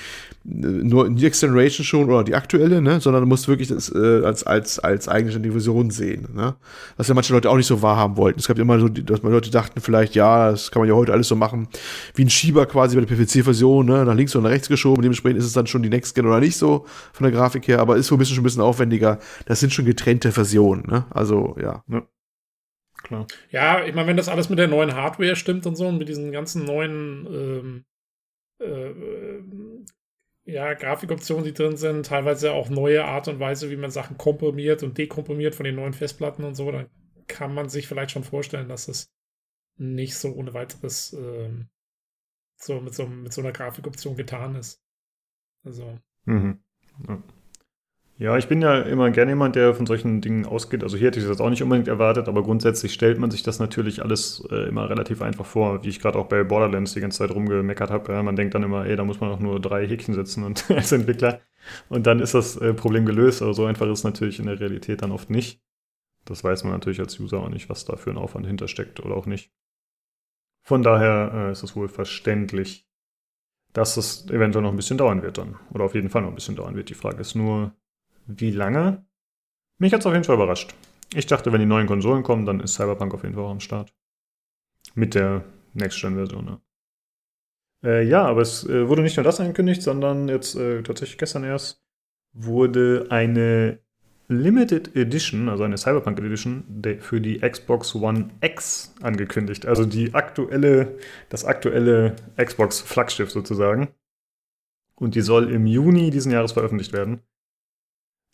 nur 0.42 1.08
Next 1.08 1.42
Generation 1.42 1.84
schon 1.84 2.08
oder 2.08 2.24
die 2.24 2.34
aktuelle, 2.34 2.80
ne, 2.80 3.00
sondern 3.00 3.22
du 3.22 3.28
musst 3.28 3.46
wirklich 3.46 3.68
das 3.68 3.94
äh, 3.94 4.24
als, 4.24 4.42
als, 4.42 4.78
als 4.78 5.06
eigenständige 5.06 5.52
Version 5.52 5.90
sehen, 5.90 6.28
ne. 6.34 6.54
Was 6.96 7.08
ja 7.08 7.14
manche 7.14 7.32
Leute 7.34 7.50
auch 7.50 7.56
nicht 7.56 7.66
so 7.66 7.82
wahrhaben 7.82 8.16
wollten. 8.16 8.40
Es 8.40 8.48
gab 8.48 8.58
immer 8.58 8.80
so, 8.80 8.88
dass 8.88 9.22
man 9.22 9.32
Leute 9.32 9.50
dachten 9.50 9.80
vielleicht, 9.80 10.14
ja, 10.14 10.50
das 10.50 10.70
kann 10.70 10.80
man 10.80 10.88
ja 10.88 10.94
heute 10.94 11.12
alles 11.12 11.28
so 11.28 11.36
machen, 11.36 11.68
wie 12.14 12.24
ein 12.24 12.30
Schieber 12.30 12.64
quasi 12.66 12.96
bei 12.96 13.04
der 13.04 13.14
PVC-Version, 13.14 13.86
ne, 13.86 14.04
nach 14.04 14.14
links 14.14 14.34
oder 14.34 14.39
nach 14.42 14.50
rechts 14.50 14.68
geschoben. 14.68 15.02
Dementsprechend 15.02 15.38
ist 15.38 15.46
es 15.46 15.52
dann 15.52 15.66
schon 15.66 15.82
die 15.82 15.88
Next 15.88 16.14
Gen 16.14 16.26
oder 16.26 16.40
nicht 16.40 16.56
so 16.56 16.86
von 17.12 17.24
der 17.24 17.32
Grafik 17.32 17.66
her, 17.68 17.80
aber 17.80 17.96
ist 17.96 18.10
wohl 18.10 18.16
ein 18.16 18.20
bisschen 18.20 18.36
schon 18.36 18.42
ein 18.42 18.44
bisschen 18.44 18.62
aufwendiger. 18.62 19.18
Das 19.46 19.60
sind 19.60 19.72
schon 19.72 19.84
getrennte 19.84 20.32
Versionen, 20.32 20.84
ne. 20.86 21.06
Also, 21.10 21.56
ja. 21.60 21.84
ja. 21.88 22.06
Klar. 23.02 23.26
Ja, 23.50 23.84
ich 23.84 23.94
meine, 23.94 24.08
wenn 24.08 24.16
das 24.16 24.28
alles 24.28 24.50
mit 24.50 24.58
der 24.58 24.68
neuen 24.68 24.94
Hardware 24.94 25.36
stimmt 25.36 25.66
und 25.66 25.76
so 25.76 25.88
und 25.88 25.98
mit 25.98 26.08
diesen 26.08 26.32
ganzen 26.32 26.64
neuen 26.64 27.26
ähm, 27.30 27.84
äh, 28.60 28.92
ja, 30.44 30.74
Grafikoptionen, 30.74 31.44
die 31.44 31.54
drin 31.54 31.76
sind, 31.76 32.06
teilweise 32.06 32.52
auch 32.52 32.68
neue 32.68 33.04
Art 33.04 33.28
und 33.28 33.40
Weise, 33.40 33.70
wie 33.70 33.76
man 33.76 33.90
Sachen 33.90 34.18
komprimiert 34.18 34.82
und 34.82 34.98
dekomprimiert 34.98 35.54
von 35.54 35.64
den 35.64 35.76
neuen 35.76 35.92
Festplatten 35.92 36.44
und 36.44 36.54
so, 36.54 36.70
dann 36.70 36.88
kann 37.26 37.54
man 37.54 37.68
sich 37.68 37.86
vielleicht 37.86 38.10
schon 38.10 38.24
vorstellen, 38.24 38.68
dass 38.68 38.88
es 38.88 39.12
nicht 39.76 40.16
so 40.16 40.32
ohne 40.32 40.52
weiteres 40.52 41.12
ähm, 41.12 41.68
so 42.62 42.80
mit 42.80 42.94
so, 42.94 43.06
mit 43.06 43.32
so 43.32 43.40
einer 43.40 43.52
Grafikoption 43.52 44.16
getan 44.16 44.54
ist. 44.56 44.82
Also. 45.64 45.98
Mhm. 46.24 46.58
Ja. 47.08 47.22
Ja, 48.20 48.36
ich 48.36 48.48
bin 48.48 48.60
ja 48.60 48.82
immer 48.82 49.10
gerne 49.10 49.30
jemand, 49.30 49.56
der 49.56 49.74
von 49.74 49.86
solchen 49.86 50.20
Dingen 50.20 50.44
ausgeht. 50.44 50.82
Also 50.82 50.98
hier 50.98 51.06
hätte 51.06 51.18
ich 51.18 51.26
das 51.26 51.40
auch 51.40 51.48
nicht 51.48 51.62
unbedingt 51.62 51.88
erwartet, 51.88 52.28
aber 52.28 52.42
grundsätzlich 52.42 52.92
stellt 52.92 53.18
man 53.18 53.30
sich 53.30 53.42
das 53.42 53.60
natürlich 53.60 54.02
alles 54.02 54.46
äh, 54.50 54.68
immer 54.68 54.90
relativ 54.90 55.22
einfach 55.22 55.46
vor, 55.46 55.82
wie 55.84 55.88
ich 55.88 56.00
gerade 56.00 56.18
auch 56.18 56.26
bei 56.26 56.44
Borderlands 56.44 56.92
die 56.92 57.00
ganze 57.00 57.16
Zeit 57.16 57.30
rumgemeckert 57.34 57.90
habe. 57.90 58.12
Ja, 58.12 58.22
man 58.22 58.36
denkt 58.36 58.54
dann 58.54 58.62
immer, 58.62 58.84
ey, 58.84 58.94
da 58.94 59.04
muss 59.04 59.20
man 59.20 59.30
auch 59.30 59.40
nur 59.40 59.58
drei 59.58 59.86
Häkchen 59.86 60.12
setzen 60.12 60.44
und 60.44 60.70
als 60.70 60.92
Entwickler. 60.92 61.40
Und 61.88 62.06
dann 62.06 62.20
ist 62.20 62.34
das 62.34 62.58
äh, 62.58 62.74
Problem 62.74 63.06
gelöst, 63.06 63.40
aber 63.40 63.54
so 63.54 63.64
einfach 63.64 63.86
ist 63.86 64.00
es 64.00 64.04
natürlich 64.04 64.38
in 64.38 64.46
der 64.46 64.60
Realität 64.60 65.00
dann 65.00 65.12
oft 65.12 65.30
nicht. 65.30 65.62
Das 66.26 66.44
weiß 66.44 66.64
man 66.64 66.74
natürlich 66.74 67.00
als 67.00 67.18
User 67.18 67.40
auch 67.40 67.48
nicht, 67.48 67.70
was 67.70 67.86
da 67.86 67.96
für 67.96 68.10
ein 68.10 68.18
Aufwand 68.18 68.46
hintersteckt 68.46 69.00
oder 69.00 69.14
auch 69.14 69.24
nicht. 69.24 69.50
Von 70.62 70.82
daher 70.82 71.32
äh, 71.34 71.52
ist 71.52 71.62
es 71.62 71.74
wohl 71.76 71.88
verständlich, 71.88 72.88
dass 73.72 73.96
es 73.96 74.28
eventuell 74.28 74.62
noch 74.62 74.70
ein 74.70 74.76
bisschen 74.76 74.98
dauern 74.98 75.22
wird 75.22 75.38
dann. 75.38 75.58
Oder 75.72 75.84
auf 75.84 75.94
jeden 75.94 76.10
Fall 76.10 76.22
noch 76.22 76.28
ein 76.28 76.34
bisschen 76.34 76.56
dauern 76.56 76.76
wird. 76.76 76.88
Die 76.88 76.94
Frage 76.94 77.20
ist 77.20 77.34
nur, 77.34 77.74
wie 78.26 78.50
lange? 78.50 79.06
Mich 79.78 79.92
hat 79.92 80.00
es 80.00 80.06
auf 80.06 80.12
jeden 80.12 80.24
Fall 80.24 80.36
überrascht. 80.36 80.74
Ich 81.14 81.26
dachte, 81.26 81.52
wenn 81.52 81.60
die 81.60 81.66
neuen 81.66 81.86
Konsolen 81.86 82.22
kommen, 82.22 82.46
dann 82.46 82.60
ist 82.60 82.74
Cyberpunk 82.74 83.14
auf 83.14 83.22
jeden 83.22 83.34
Fall 83.34 83.44
auch 83.44 83.50
am 83.50 83.60
Start. 83.60 83.92
Mit 84.94 85.14
der 85.14 85.44
Next-Gen-Version, 85.74 86.44
ne? 86.44 86.60
Äh, 87.82 88.06
ja, 88.06 88.24
aber 88.26 88.42
es 88.42 88.68
äh, 88.68 88.88
wurde 88.88 89.02
nicht 89.02 89.16
nur 89.16 89.24
das 89.24 89.40
angekündigt, 89.40 89.82
sondern 89.82 90.28
jetzt 90.28 90.54
äh, 90.54 90.82
tatsächlich 90.82 91.18
gestern 91.18 91.44
erst 91.44 91.82
wurde 92.32 93.06
eine 93.10 93.80
Limited 94.30 94.94
Edition, 94.94 95.48
also 95.48 95.64
eine 95.64 95.76
Cyberpunk 95.76 96.20
Edition 96.20 96.62
für 97.00 97.20
die 97.20 97.40
Xbox 97.40 97.96
One 97.96 98.30
X 98.40 98.94
angekündigt. 99.02 99.66
Also 99.66 99.84
die 99.84 100.14
aktuelle, 100.14 100.98
das 101.28 101.44
aktuelle 101.44 102.14
Xbox 102.36 102.80
Flaggschiff 102.80 103.30
sozusagen. 103.30 103.88
Und 104.94 105.16
die 105.16 105.22
soll 105.22 105.50
im 105.50 105.66
Juni 105.66 106.10
diesen 106.10 106.30
Jahres 106.30 106.52
veröffentlicht 106.52 106.92
werden. 106.92 107.22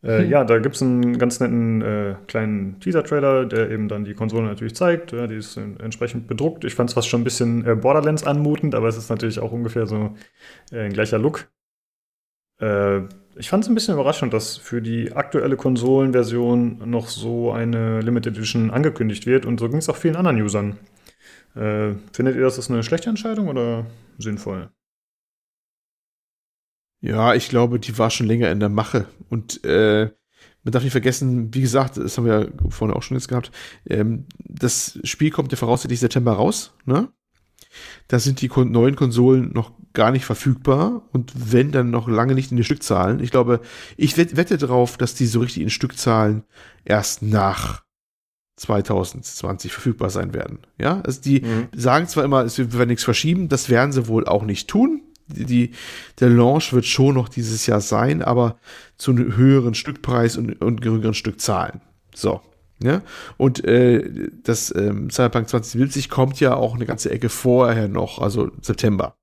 Äh, 0.03 0.19
hm. 0.19 0.29
Ja, 0.29 0.45
da 0.45 0.59
gibt 0.59 0.75
es 0.75 0.83
einen 0.83 1.19
ganz 1.19 1.41
netten 1.41 1.81
äh, 1.81 2.17
kleinen 2.27 2.79
Teaser-Trailer, 2.81 3.47
der 3.47 3.71
eben 3.71 3.89
dann 3.89 4.05
die 4.05 4.15
Konsole 4.15 4.47
natürlich 4.47 4.75
zeigt. 4.75 5.13
Ja, 5.13 5.27
die 5.27 5.37
ist 5.37 5.57
entsprechend 5.57 6.27
bedruckt. 6.27 6.65
Ich 6.65 6.75
fand 6.75 6.91
es 6.91 6.95
fast 6.95 7.09
schon 7.09 7.23
ein 7.23 7.25
bisschen 7.25 7.67
äh, 7.67 7.75
Borderlands 7.75 8.25
anmutend, 8.25 8.75
aber 8.75 8.89
es 8.89 8.99
ist 8.99 9.09
natürlich 9.09 9.41
auch 9.41 9.53
ungefähr 9.53 9.87
so 9.87 10.15
äh, 10.73 10.81
ein 10.81 10.93
gleicher 10.93 11.19
Look. 11.19 11.49
Äh, 12.59 13.03
ich 13.39 13.49
fand 13.51 13.65
es 13.65 13.69
ein 13.69 13.75
bisschen 13.75 13.95
überraschend, 13.95 14.33
dass 14.33 14.57
für 14.57 14.81
die 14.81 15.13
aktuelle 15.13 15.57
Konsolenversion 15.57 16.89
noch 16.91 17.09
so 17.09 17.53
eine 17.53 18.01
Limited 18.01 18.37
Edition 18.37 18.71
angekündigt 18.71 19.27
wird 19.27 19.47
und 19.47 19.61
so 19.61 19.69
ging 19.69 19.79
es 19.79 19.89
auch 19.89 19.97
vielen 19.97 20.17
anderen 20.17 20.41
Usern. 20.41 20.79
Äh, 21.55 21.95
findet 22.13 22.37
ihr, 22.37 22.43
das 22.43 22.59
ist 22.59 22.71
eine 22.71 22.83
schlechte 22.83 23.11
Entscheidung 23.11 23.49
oder 23.49 23.87
sinnvoll? 24.19 24.71
Ja, 27.01 27.35
ich 27.35 27.49
glaube, 27.49 27.79
die 27.79 27.97
war 27.99 28.11
schon 28.11 28.27
länger 28.27 28.51
in 28.51 28.61
der 28.61 28.69
Mache. 28.69 29.07
Und 29.29 29.63
äh, 29.65 30.11
man 30.65 30.73
darf 30.73 30.83
nicht 30.83 30.93
vergessen, 30.93 31.55
wie 31.55 31.61
gesagt, 31.61 31.99
das 31.99 32.17
haben 32.17 32.25
wir 32.25 32.41
ja 32.41 32.71
vorne 32.71 32.97
auch 32.97 33.03
schon 33.03 33.17
jetzt 33.17 33.29
gehabt, 33.29 33.53
ähm, 33.89 34.27
das 34.39 34.99
Spiel 35.05 35.31
kommt 35.31 35.53
ja 35.53 35.59
voraussichtlich 35.59 36.01
September 36.01 36.33
raus, 36.33 36.75
ne? 36.85 37.09
Da 38.09 38.19
sind 38.19 38.41
die 38.41 38.49
neuen 38.49 38.97
Konsolen 38.97 39.53
noch 39.53 39.73
gar 39.97 40.13
nicht 40.13 40.25
verfügbar 40.25 41.03
und 41.13 41.33
wenn, 41.35 41.73
dann 41.73 41.91
noch 41.91 42.07
lange 42.07 42.35
nicht 42.35 42.53
in 42.53 42.57
die 42.57 42.65
Stückzahlen. 42.65 43.19
Ich 43.19 43.33
glaube, 43.33 43.61
ich 43.97 44.17
wette 44.17 44.57
darauf, 44.57 44.97
dass 44.97 45.15
die 45.15 45.27
so 45.27 45.41
richtig 45.41 45.63
in 45.63 45.71
Stückzahlen 45.71 46.45
erst 46.85 47.23
nach 47.23 47.83
2020 48.57 49.73
verfügbar 49.73 50.11
sein 50.11 50.33
werden. 50.33 50.61
Ja, 50.79 51.01
also 51.01 51.21
die 51.21 51.41
mhm. 51.41 51.69
sagen 51.75 52.07
zwar 52.07 52.25
immer, 52.25 52.45
es 52.45 52.59
wird 52.59 52.89
nichts 52.89 53.05
verschieben, 53.05 53.49
das 53.49 53.69
werden 53.69 53.91
sie 53.91 54.07
wohl 54.07 54.27
auch 54.27 54.45
nicht 54.45 54.69
tun 54.69 55.03
die, 55.29 55.73
der 56.21 56.31
Launch 56.31 56.73
wird 56.73 56.87
schon 56.87 57.15
noch 57.15 57.29
dieses 57.29 57.67
Jahr 57.67 57.81
sein, 57.81 58.23
aber 58.23 58.59
zu 58.97 59.11
einem 59.11 59.37
höheren 59.37 59.75
Stückpreis 59.75 60.37
und, 60.37 60.61
und 60.63 60.81
geringeren 60.81 61.15
Stückzahlen. 61.15 61.81
So. 62.15 62.41
Ja? 62.83 63.03
Und 63.37 63.65
äh, 63.65 64.29
das 64.43 64.75
ähm, 64.75 65.11
Cyberpunk 65.11 65.49
2070 65.49 66.11
kommt 66.11 66.41
ja 66.41 66.55
auch 66.55 66.75
eine 66.75 66.87
ganze 66.87 67.11
Ecke 67.11 67.29
vorher 67.29 67.89
noch, 67.89 68.21
also 68.21 68.51
September. 68.61 69.17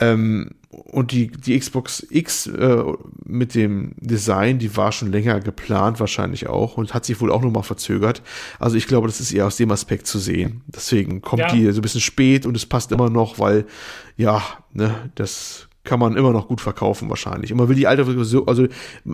Ähm, 0.00 0.50
und 0.70 1.12
die, 1.12 1.28
die 1.28 1.58
Xbox 1.58 2.06
X 2.10 2.46
äh, 2.46 2.82
mit 3.24 3.54
dem 3.54 3.92
Design, 3.96 4.58
die 4.58 4.76
war 4.76 4.92
schon 4.92 5.10
länger 5.10 5.40
geplant 5.40 5.98
wahrscheinlich 5.98 6.46
auch 6.46 6.76
und 6.76 6.92
hat 6.92 7.06
sich 7.06 7.20
wohl 7.20 7.32
auch 7.32 7.42
nochmal 7.42 7.62
verzögert. 7.62 8.22
Also 8.58 8.76
ich 8.76 8.86
glaube, 8.86 9.06
das 9.06 9.20
ist 9.20 9.32
eher 9.32 9.46
aus 9.46 9.56
dem 9.56 9.70
Aspekt 9.70 10.06
zu 10.06 10.18
sehen. 10.18 10.62
Deswegen 10.66 11.22
kommt 11.22 11.40
ja. 11.40 11.52
die 11.52 11.72
so 11.72 11.78
ein 11.78 11.82
bisschen 11.82 12.02
spät 12.02 12.44
und 12.44 12.56
es 12.56 12.66
passt 12.66 12.92
immer 12.92 13.08
noch, 13.08 13.38
weil 13.38 13.64
ja, 14.16 14.42
ne, 14.72 15.10
das 15.14 15.67
kann 15.88 15.98
man 15.98 16.16
immer 16.16 16.32
noch 16.32 16.48
gut 16.48 16.60
verkaufen 16.60 17.08
wahrscheinlich. 17.08 17.50
Und 17.50 17.56
man 17.56 17.68
will 17.70 17.74
die 17.74 17.86
alte 17.86 18.04
Version, 18.04 18.46
also 18.46 18.66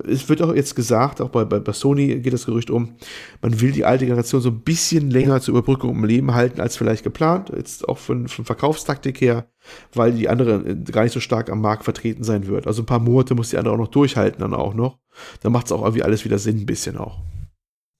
es 0.09 0.29
wird 0.29 0.43
auch 0.43 0.53
jetzt 0.53 0.75
gesagt, 0.75 1.21
auch 1.21 1.29
bei, 1.29 1.45
bei, 1.45 1.61
bei 1.61 1.73
Sony 1.73 2.19
geht 2.19 2.33
das 2.33 2.47
Gerücht 2.47 2.69
um, 2.69 2.97
man 3.41 3.61
will 3.61 3.71
die 3.71 3.85
alte 3.85 4.07
Generation 4.07 4.41
so 4.41 4.49
ein 4.49 4.61
bisschen 4.61 5.09
länger 5.09 5.41
zur 5.41 5.53
Überbrückung 5.53 5.95
im 5.95 6.05
Leben 6.05 6.35
halten 6.35 6.61
als 6.61 6.77
vielleicht 6.77 7.05
geplant, 7.05 7.53
jetzt 7.57 7.89
auch 7.89 7.99
von, 7.99 8.27
von 8.27 8.45
Verkaufstaktik 8.45 9.21
her, 9.21 9.47
weil 9.93 10.13
die 10.13 10.29
andere 10.29 10.69
äh, 10.69 10.75
gar 10.91 11.05
nicht 11.05 11.13
so 11.13 11.21
stark 11.21 11.49
am 11.49 11.61
Markt 11.61 11.85
vertreten 11.85 12.25
sein 12.25 12.49
wird. 12.49 12.67
Also 12.67 12.83
ein 12.83 12.87
paar 12.87 12.99
Monate 12.99 13.37
muss 13.37 13.51
die 13.51 13.57
andere 13.57 13.75
auch 13.75 13.79
noch 13.79 13.89
durchhalten 13.89 14.41
dann 14.41 14.53
auch 14.53 14.75
noch. 14.75 14.99
Dann 15.43 15.53
macht 15.53 15.67
es 15.67 15.73
auch 15.73 15.83
irgendwie 15.83 16.03
alles 16.03 16.25
wieder 16.25 16.39
Sinn 16.39 16.59
ein 16.59 16.67
bisschen 16.67 16.97
auch. 16.97 17.21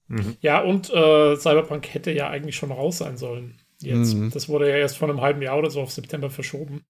Mhm. 0.09 0.35
Ja, 0.41 0.61
und 0.61 0.89
äh, 0.89 1.37
Cyberpunk 1.37 1.93
hätte 1.93 2.11
ja 2.11 2.29
eigentlich 2.29 2.57
schon 2.57 2.71
raus 2.73 2.97
sein 2.97 3.15
sollen. 3.15 3.55
Jetzt. 3.81 4.15
Mhm. 4.15 4.31
Das 4.31 4.49
wurde 4.49 4.69
ja 4.69 4.75
erst 4.75 4.97
vor 4.97 5.09
einem 5.09 5.21
halben 5.21 5.41
Jahr 5.41 5.57
oder 5.57 5.69
so 5.69 5.79
auf 5.81 5.91
September 5.91 6.29
verschoben. 6.29 6.81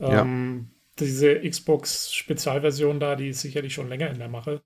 Ähm, 0.00 0.70
diese 0.98 1.40
Xbox-Spezialversion 1.40 3.00
da, 3.00 3.16
die 3.16 3.28
ist 3.28 3.40
sicherlich 3.40 3.74
schon 3.74 3.88
länger 3.88 4.10
in 4.10 4.18
der 4.18 4.28
Mache. 4.28 4.62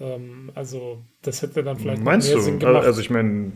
Ähm, 0.00 0.50
also, 0.54 1.04
das 1.22 1.42
hätte 1.42 1.62
dann 1.62 1.78
vielleicht 1.78 2.02
Meinst 2.02 2.28
mehr 2.28 2.36
du? 2.36 2.42
Sinn 2.42 2.58
gemacht. 2.58 2.84
Also, 2.84 3.00
ich 3.00 3.10
meine, 3.10 3.52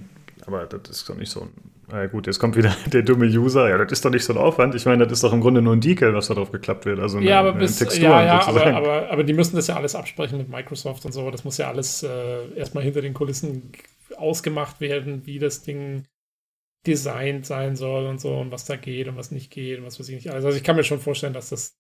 aber 0.47 0.67
das 0.67 0.91
ist 0.91 1.09
doch 1.09 1.17
nicht 1.17 1.31
so 1.31 1.43
ein. 1.43 1.51
Na 1.89 2.07
gut, 2.07 2.27
jetzt 2.27 2.39
kommt 2.39 2.57
wieder 2.57 2.75
der 2.93 3.03
dumme 3.03 3.27
User. 3.27 3.69
Ja, 3.69 3.79
das 3.79 3.93
ist 3.93 4.05
doch 4.05 4.11
nicht 4.11 4.25
so 4.25 4.33
ein 4.33 4.39
Aufwand. 4.39 4.75
Ich 4.75 4.87
meine, 4.87 5.05
das 5.05 5.19
ist 5.19 5.25
doch 5.25 5.33
im 5.33 5.41
Grunde 5.41 5.63
nur 5.63 5.75
ein 5.75 5.81
Decal, 5.81 6.15
was 6.15 6.29
da 6.29 6.35
drauf 6.35 6.51
geklappt 6.51 6.87
wird. 6.87 7.01
Also 7.01 7.19
eine, 7.19 7.27
ja, 7.27 7.41
aber 7.41 7.53
bis, 7.53 7.79
Textur 7.79 8.05
ja, 8.05 8.25
ja, 8.25 8.47
aber, 8.47 8.67
aber, 8.67 9.11
aber, 9.11 9.25
die 9.25 9.35
müssen 9.35 9.57
das 9.57 9.67
ja 9.67 9.77
alles 9.77 9.95
absprechen 9.95 10.39
mit 10.39 10.49
Microsoft 10.49 11.05
und 11.05 11.13
so. 11.13 11.31
Das 11.31 11.45
muss 11.45 11.59
ja 11.59 11.69
alles 11.69 12.03
äh, 12.03 12.55
erstmal 12.57 12.83
hinter 12.83 13.03
den 13.03 13.15
Kulissen 13.15 13.73
ausgemacht 14.17 14.81
werden, 14.81 15.27
wie 15.27 15.39
das 15.39 15.63
Ding 15.63 16.05
designt 16.87 17.47
sein 17.47 17.77
soll 17.77 18.07
und 18.07 18.21
so 18.21 18.39
und 18.39 18.51
was 18.51 18.65
da 18.65 18.77
geht 18.77 19.09
und 19.09 19.17
was 19.17 19.31
nicht 19.31 19.51
geht 19.51 19.79
und 19.79 19.85
was 19.85 20.01
weiß 20.01 20.09
ich 20.09 20.17
nicht. 20.17 20.31
Also, 20.31 20.49
also 20.49 20.59
ich 20.59 20.65
kann 20.65 20.77
mir 20.77 20.85
schon 20.85 20.99
vorstellen, 20.99 21.33
dass 21.33 21.51
das, 21.51 21.77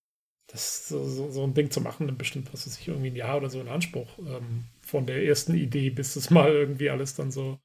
das 0.53 0.88
so, 0.88 1.03
so, 1.09 1.30
so 1.30 1.44
ein 1.44 1.55
Ding 1.55 1.70
zu 1.70 1.80
machen, 1.80 2.14
bestimmt, 2.18 2.53
was 2.53 2.66
weiß 2.66 2.78
ich, 2.78 2.88
irgendwie 2.88 3.09
ein 3.09 3.16
Jahr 3.16 3.38
oder 3.38 3.48
so 3.48 3.61
in 3.61 3.68
Anspruch 3.68 4.18
ähm, 4.18 4.64
von 4.82 5.07
der 5.07 5.24
ersten 5.24 5.55
Idee, 5.55 5.90
bis 5.90 6.14
es 6.14 6.30
mal 6.30 6.53
irgendwie 6.53 6.90
alles 6.90 7.14
dann 7.14 7.30
so, 7.30 7.59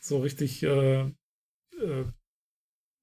so 0.00 0.20
richtig, 0.20 0.62
äh, 0.62 1.02
äh, 1.02 2.04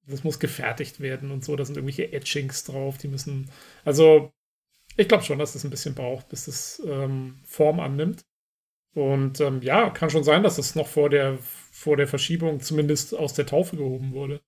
das 0.06 0.24
muss 0.24 0.40
gefertigt 0.40 1.00
werden 1.00 1.30
und 1.30 1.44
so, 1.44 1.54
da 1.54 1.64
sind 1.64 1.76
irgendwelche 1.76 2.12
Etchings 2.12 2.64
drauf, 2.64 2.98
die 2.98 3.08
müssen, 3.08 3.50
also 3.84 4.32
ich 4.96 5.06
glaube 5.06 5.22
schon, 5.22 5.38
dass 5.38 5.52
das 5.52 5.64
ein 5.64 5.70
bisschen 5.70 5.94
braucht, 5.94 6.28
bis 6.28 6.46
das 6.46 6.82
ähm, 6.84 7.38
Form 7.44 7.78
annimmt. 7.78 8.24
Und 8.94 9.40
ähm, 9.40 9.62
ja, 9.62 9.90
kann 9.90 10.10
schon 10.10 10.24
sein, 10.24 10.42
dass 10.42 10.58
es 10.58 10.74
noch 10.74 10.88
vor 10.88 11.08
der, 11.08 11.38
vor 11.38 11.96
der 11.96 12.08
Verschiebung 12.08 12.60
zumindest 12.60 13.14
aus 13.14 13.34
der 13.34 13.46
Taufe 13.46 13.76
gehoben 13.76 14.12
wurde. 14.12 14.40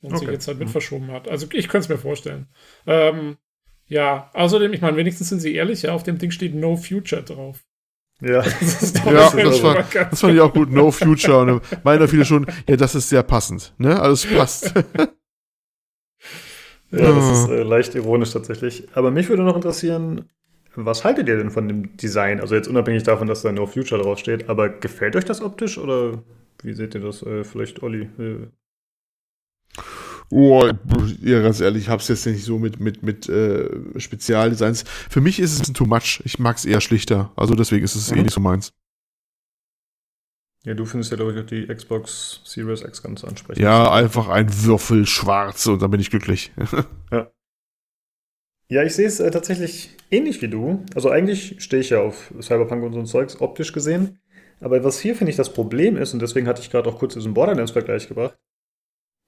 Und 0.00 0.12
okay. 0.12 0.18
sich 0.18 0.28
jetzt 0.28 0.46
halt 0.46 0.58
mit 0.58 0.68
mhm. 0.68 0.72
verschoben 0.72 1.10
hat. 1.10 1.26
Also 1.26 1.48
ich 1.52 1.68
könnte 1.68 1.86
es 1.86 1.88
mir 1.88 1.98
vorstellen. 1.98 2.48
Ähm, 2.86 3.38
ja, 3.92 4.30
außerdem, 4.32 4.72
ich 4.72 4.80
meine, 4.80 4.96
wenigstens 4.96 5.28
sind 5.28 5.40
sie 5.40 5.54
ehrlich, 5.54 5.82
ja, 5.82 5.92
auf 5.92 6.02
dem 6.02 6.16
Ding 6.16 6.30
steht 6.30 6.54
No 6.54 6.76
Future 6.76 7.22
drauf. 7.22 7.60
Ja, 8.22 8.40
das, 8.40 8.94
ja, 9.04 9.12
das, 9.12 9.62
war, 9.62 9.84
das 9.92 10.20
fand 10.20 10.34
ich 10.34 10.40
auch 10.40 10.54
gut. 10.54 10.70
No 10.70 10.90
Future. 10.90 11.40
Und 11.40 11.84
meiner 11.84 12.08
viele 12.08 12.24
schon, 12.24 12.46
ja, 12.66 12.76
das 12.76 12.94
ist 12.94 13.10
sehr 13.10 13.22
passend. 13.22 13.74
Ne? 13.76 14.00
Also 14.00 14.26
es 14.26 14.34
passt. 14.34 14.72
ja, 14.74 15.12
das 16.90 17.38
ist 17.38 17.50
äh, 17.50 17.62
leicht 17.64 17.94
ironisch 17.94 18.32
tatsächlich. 18.32 18.88
Aber 18.94 19.10
mich 19.10 19.28
würde 19.28 19.42
noch 19.42 19.56
interessieren, 19.56 20.24
was 20.74 21.04
haltet 21.04 21.28
ihr 21.28 21.36
denn 21.36 21.50
von 21.50 21.68
dem 21.68 21.94
Design? 21.98 22.40
Also 22.40 22.54
jetzt 22.54 22.68
unabhängig 22.68 23.02
davon, 23.02 23.28
dass 23.28 23.42
da 23.42 23.52
No 23.52 23.66
Future 23.66 24.00
draufsteht, 24.00 24.48
aber 24.48 24.70
gefällt 24.70 25.16
euch 25.16 25.26
das 25.26 25.42
optisch 25.42 25.76
oder 25.76 26.22
wie 26.62 26.72
seht 26.72 26.94
ihr 26.94 27.02
das? 27.02 27.22
Äh, 27.22 27.44
vielleicht 27.44 27.82
Olli? 27.82 28.08
Äh. 28.18 28.46
Oh, 30.34 30.66
ja, 31.22 31.42
ganz 31.42 31.60
ehrlich, 31.60 31.82
ich 31.82 31.88
hab's 31.90 32.08
jetzt 32.08 32.24
nicht 32.24 32.42
so 32.42 32.58
mit, 32.58 32.80
mit, 32.80 33.02
mit 33.02 33.28
äh, 33.28 33.68
Spezialdesigns. 34.00 34.84
Für 35.10 35.20
mich 35.20 35.38
ist 35.38 35.60
es 35.60 35.70
too 35.74 35.84
much. 35.84 36.22
Ich 36.24 36.38
mag's 36.38 36.64
eher 36.64 36.80
schlichter. 36.80 37.30
Also 37.36 37.54
deswegen 37.54 37.84
ist 37.84 37.96
es 37.96 38.10
eh 38.10 38.14
mhm. 38.14 38.20
eh 38.20 38.22
nicht 38.22 38.32
so 38.32 38.40
meins. 38.40 38.72
Ja, 40.64 40.72
du 40.72 40.86
findest 40.86 41.10
ja, 41.10 41.18
glaube 41.18 41.34
ich, 41.34 41.38
auch 41.38 41.44
die 41.44 41.66
Xbox 41.66 42.40
Series 42.44 42.80
X 42.80 43.02
ganz 43.02 43.24
ansprechend. 43.24 43.62
Ja, 43.62 43.92
einfach 43.92 44.28
ein 44.28 44.48
Würfel 44.64 45.04
schwarz 45.04 45.66
und 45.66 45.82
dann 45.82 45.90
bin 45.90 46.00
ich 46.00 46.08
glücklich. 46.08 46.50
ja. 47.12 47.30
Ja, 48.70 48.82
ich 48.84 48.94
sehe 48.94 49.08
es 49.08 49.20
äh, 49.20 49.30
tatsächlich 49.30 49.90
ähnlich 50.10 50.40
wie 50.40 50.48
du. 50.48 50.82
Also 50.94 51.10
eigentlich 51.10 51.62
stehe 51.62 51.82
ich 51.82 51.90
ja 51.90 52.00
auf 52.00 52.32
Cyberpunk 52.40 52.82
und 52.84 52.94
so 52.94 53.00
ein 53.00 53.06
Zeugs, 53.06 53.38
optisch 53.38 53.74
gesehen. 53.74 54.18
Aber 54.60 54.82
was 54.82 54.98
hier, 54.98 55.14
finde 55.14 55.30
ich, 55.30 55.36
das 55.36 55.52
Problem 55.52 55.98
ist, 55.98 56.14
und 56.14 56.22
deswegen 56.22 56.46
hatte 56.46 56.62
ich 56.62 56.70
gerade 56.70 56.88
auch 56.88 56.98
kurz 56.98 57.12
diesen 57.12 57.34
Borderlands-Vergleich 57.34 58.08
gebracht, 58.08 58.38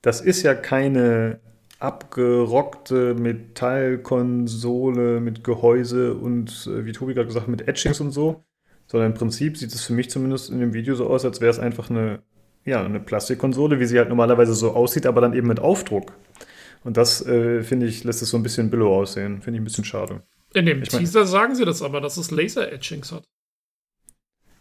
das 0.05 0.21
ist 0.21 0.43
ja 0.43 0.55
keine 0.55 1.41
abgerockte 1.79 3.15
Metallkonsole 3.15 5.21
mit 5.21 5.45
Gehäuse 5.45 6.15
und, 6.15 6.69
äh, 6.71 6.85
wie 6.85 6.93
Tobi 6.93 7.15
gerade 7.15 7.27
gesagt 7.27 7.47
hat, 7.47 7.51
mit 7.51 7.67
Etchings 7.67 8.01
und 8.01 8.11
so. 8.11 8.45
Sondern 8.87 9.13
im 9.13 9.17
Prinzip 9.17 9.57
sieht 9.57 9.73
es 9.73 9.83
für 9.83 9.95
mich 9.95 10.11
zumindest 10.11 10.51
in 10.51 10.61
dem 10.61 10.75
Video 10.75 10.95
so 10.95 11.09
aus, 11.09 11.25
als 11.25 11.41
wäre 11.41 11.51
es 11.51 11.59
einfach 11.59 11.89
eine, 11.89 12.21
ja, 12.67 12.85
eine 12.85 13.01
Plastikkonsole, 13.01 13.81
wie 13.81 13.87
sie 13.87 13.99
halt 13.99 14.11
normalerweise 14.11 14.55
so 14.55 14.73
aussieht, 14.73 15.07
aber 15.07 15.23
dann 15.23 15.33
eben 15.33 15.49
mit 15.49 15.59
Aufdruck. 15.59 16.13
Und 16.85 16.99
das, 16.99 17.25
äh, 17.27 17.63
finde 17.63 17.87
ich, 17.87 18.05
lässt 18.05 18.21
es 18.21 18.29
so 18.29 18.37
ein 18.37 18.43
bisschen 18.43 18.69
billow 18.69 18.95
aussehen. 18.95 19.41
Finde 19.41 19.57
ich 19.57 19.63
ein 19.63 19.65
bisschen 19.65 19.85
schade. 19.85 20.21
In 20.53 20.67
dem 20.67 20.83
ich 20.83 20.91
Teaser 20.91 21.21
mein, 21.21 21.29
sagen 21.29 21.55
sie 21.55 21.65
das 21.65 21.81
aber, 21.81 22.03
dass 22.03 22.19
es 22.19 22.31
Laser-Etchings 22.31 23.11
hat. 23.11 23.25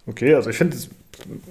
Okay, 0.05 0.35
also 0.35 0.49
ich 0.49 0.57
finde 0.57 0.77
es, 0.77 0.89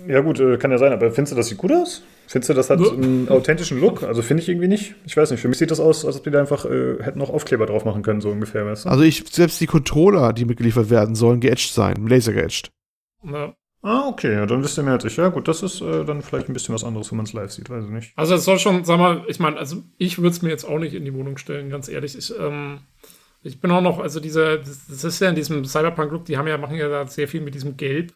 ja 0.09 0.21
gut, 0.21 0.41
äh, 0.41 0.57
kann 0.57 0.71
ja 0.71 0.79
sein, 0.79 0.95
aber 0.95 1.13
findest 1.13 1.33
du, 1.33 1.37
das 1.37 1.49
sieht 1.49 1.59
gut 1.59 1.73
aus? 1.73 2.03
Findest 2.33 2.49
du, 2.49 2.55
das 2.55 2.71
hat 2.71 2.81
einen 2.81 3.29
authentischen 3.29 3.79
Look? 3.79 4.05
Also 4.05 4.23
finde 4.23 4.43
ich 4.43 4.49
irgendwie 4.49 4.67
nicht. 4.67 4.95
Ich 5.05 5.15
weiß 5.15 5.31
nicht, 5.31 5.41
für 5.41 5.49
mich 5.49 5.59
sieht 5.59 5.71
das 5.71 5.81
aus, 5.81 6.07
als 6.07 6.17
ob 6.17 6.25
die 6.25 6.31
da 6.31 6.41
einfach 6.41 6.65
äh, 6.65 6.97
hätten 7.03 7.19
noch 7.19 7.29
Aufkleber 7.29 7.67
drauf 7.67 7.85
machen 7.85 8.01
können, 8.01 8.23
so 8.23 8.31
ungefähr. 8.31 8.65
Weißt 8.65 8.87
du? 8.87 8.89
Also 8.89 9.05
ich, 9.05 9.23
selbst 9.31 9.61
die 9.61 9.67
Controller, 9.67 10.33
die 10.33 10.47
mitgeliefert 10.47 10.89
werden, 10.89 11.15
sollen 11.15 11.41
geetcht 11.41 11.75
sein, 11.75 12.07
laser 12.07 12.33
geetcht. 12.33 12.71
Ja. 13.23 13.55
Ah, 13.83 14.09
okay, 14.09 14.33
ja, 14.33 14.47
dann 14.47 14.65
wisst 14.65 14.79
ihr 14.79 14.83
mehr 14.83 14.95
als 14.95 15.05
ich. 15.05 15.15
Ja, 15.19 15.29
gut, 15.29 15.47
das 15.47 15.63
ist 15.63 15.83
äh, 15.83 16.07
dann 16.07 16.23
vielleicht 16.23 16.49
ein 16.49 16.55
bisschen 16.55 16.75
was 16.75 16.85
anderes, 16.85 17.11
wenn 17.11 17.19
man 17.19 17.27
es 17.27 17.35
live 17.35 17.53
sieht, 17.53 17.69
weiß 17.69 17.85
ich 17.85 17.91
nicht. 17.91 18.13
Also 18.17 18.35
es 18.37 18.47
soll 18.47 18.59
schon, 18.59 18.83
sag 18.85 18.99
mal, 18.99 19.25
ich 19.29 19.39
meine, 19.39 19.59
also 19.59 19.83
ich 19.99 20.17
würde 20.17 20.31
es 20.31 20.41
mir 20.41 20.49
jetzt 20.49 20.65
auch 20.65 20.79
nicht 20.79 20.95
in 20.95 21.05
die 21.05 21.13
Wohnung 21.13 21.37
stellen, 21.37 21.69
ganz 21.69 21.91
ehrlich. 21.91 22.17
Ich, 22.17 22.33
ähm, 22.41 22.81
ich 23.43 23.61
bin 23.61 23.71
auch 23.73 23.83
noch, 23.83 23.99
also 23.99 24.21
diese, 24.21 24.59
das, 24.59 24.87
das 24.87 25.05
ist 25.05 25.21
ja 25.21 25.29
in 25.29 25.35
diesem 25.35 25.67
Cyberpunk-Look, 25.67 26.25
die 26.25 26.39
haben 26.39 26.49
ja, 26.49 26.57
machen 26.57 26.77
ja 26.77 26.89
da 26.89 27.07
sehr 27.07 27.29
viel 27.29 27.43
mit 27.43 27.55
diesem 27.55 27.77
Gelb 27.77 28.15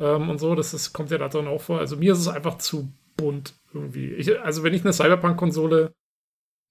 ähm, 0.00 0.30
und 0.30 0.38
so, 0.38 0.54
das 0.54 0.72
ist, 0.72 0.94
kommt 0.94 1.10
ja 1.10 1.18
da 1.18 1.28
drin 1.28 1.48
auch 1.48 1.60
vor. 1.60 1.80
Also 1.80 1.98
mir 1.98 2.14
ist 2.14 2.20
es 2.20 2.28
einfach 2.28 2.56
zu 2.56 2.90
bunt 3.16 3.54
irgendwie. 3.72 4.12
Ich, 4.14 4.40
also 4.40 4.62
wenn 4.62 4.74
ich 4.74 4.82
eine 4.82 4.92
Cyberpunk-Konsole 4.92 5.92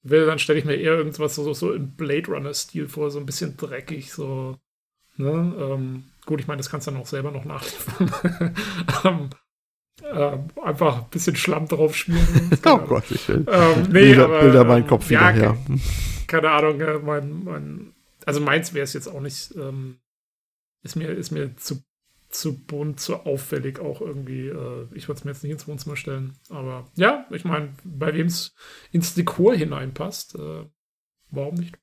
will, 0.03 0.25
dann 0.25 0.39
stelle 0.39 0.59
ich 0.59 0.65
mir 0.65 0.75
eher 0.75 0.93
irgendwas 0.93 1.35
so, 1.35 1.53
so 1.53 1.73
im 1.73 1.95
Blade 1.95 2.27
Runner-Stil 2.27 2.87
vor, 2.87 3.09
so 3.09 3.19
ein 3.19 3.25
bisschen 3.25 3.57
dreckig, 3.57 4.13
so, 4.13 4.57
ne, 5.17 5.55
ähm, 5.59 6.03
Gut, 6.25 6.39
ich 6.39 6.47
meine, 6.47 6.57
das 6.57 6.69
kannst 6.69 6.87
du 6.87 6.91
dann 6.91 6.99
auch 6.99 7.05
selber 7.05 7.31
noch 7.31 7.45
nachliefern. 7.45 8.55
ähm, 9.03 9.29
äh, 10.03 10.37
einfach 10.63 11.03
ein 11.03 11.09
bisschen 11.09 11.35
Schlamm 11.35 11.67
drauf 11.67 11.95
schmieren. 11.95 12.49
oh 12.65 12.77
Gott, 12.79 13.05
ich 13.11 13.27
will. 13.29 13.45
Ähm, 13.47 13.83
nee, 13.83 13.87
Bilder, 13.89 14.25
aber, 14.25 14.41
Bilder 14.41 14.63
meinen 14.63 14.87
Kopf 14.87 15.09
ja, 15.11 15.19
wieder 15.19 15.31
her. 15.31 15.57
Keine, 15.67 15.79
keine 16.27 16.51
Ahnung, 16.51 16.81
äh, 16.81 16.97
mein, 16.99 17.43
mein, 17.43 17.93
also 18.25 18.41
meins 18.41 18.73
wäre 18.73 18.83
es 18.83 18.93
jetzt 18.93 19.07
auch 19.07 19.21
nicht, 19.21 19.55
ähm, 19.55 19.97
ist 20.83 20.95
mir, 20.95 21.09
ist 21.09 21.31
mir 21.31 21.55
zu, 21.57 21.83
zu 22.39 22.65
bunt, 22.65 22.99
zu 22.99 23.25
auffällig 23.25 23.79
auch 23.79 24.01
irgendwie. 24.01 24.47
Äh, 24.47 24.87
ich 24.93 25.07
würde 25.07 25.19
es 25.19 25.25
mir 25.25 25.31
jetzt 25.31 25.43
nicht 25.43 25.51
ins 25.51 25.67
Wohnzimmer 25.67 25.95
stellen. 25.95 26.33
Aber 26.49 26.87
ja, 26.95 27.25
ich 27.31 27.45
meine, 27.45 27.69
bei 27.83 28.13
wem 28.13 28.27
es 28.27 28.53
ins 28.91 29.15
Dekor 29.15 29.55
hineinpasst, 29.55 30.35
äh, 30.35 30.65
warum 31.31 31.55
nicht? 31.55 31.77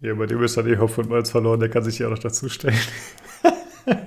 Ja, 0.00 0.14
bei 0.14 0.26
dem 0.26 0.42
ist 0.42 0.56
dann 0.56 0.68
eh 0.68 0.78
Hoffnung 0.78 1.08
Malz 1.08 1.30
verloren, 1.30 1.60
der 1.60 1.68
kann 1.68 1.82
sich 1.82 1.98
ja 1.98 2.06
auch 2.06 2.12
noch 2.12 2.20
dazu 2.20 2.48
stellen. 2.48 2.78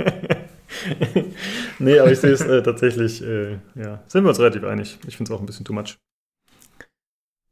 nee, 1.79 1.99
aber 1.99 2.11
ich 2.11 2.19
sehe 2.19 2.31
es 2.31 2.41
äh, 2.41 2.63
tatsächlich, 2.63 3.21
äh, 3.21 3.59
ja, 3.75 4.03
sind 4.07 4.23
wir 4.23 4.29
uns 4.29 4.39
relativ 4.39 4.63
einig. 4.63 4.99
Ich 5.05 5.17
finde 5.17 5.31
es 5.31 5.37
auch 5.37 5.41
ein 5.41 5.45
bisschen 5.45 5.65
too 5.65 5.73
much. 5.73 5.97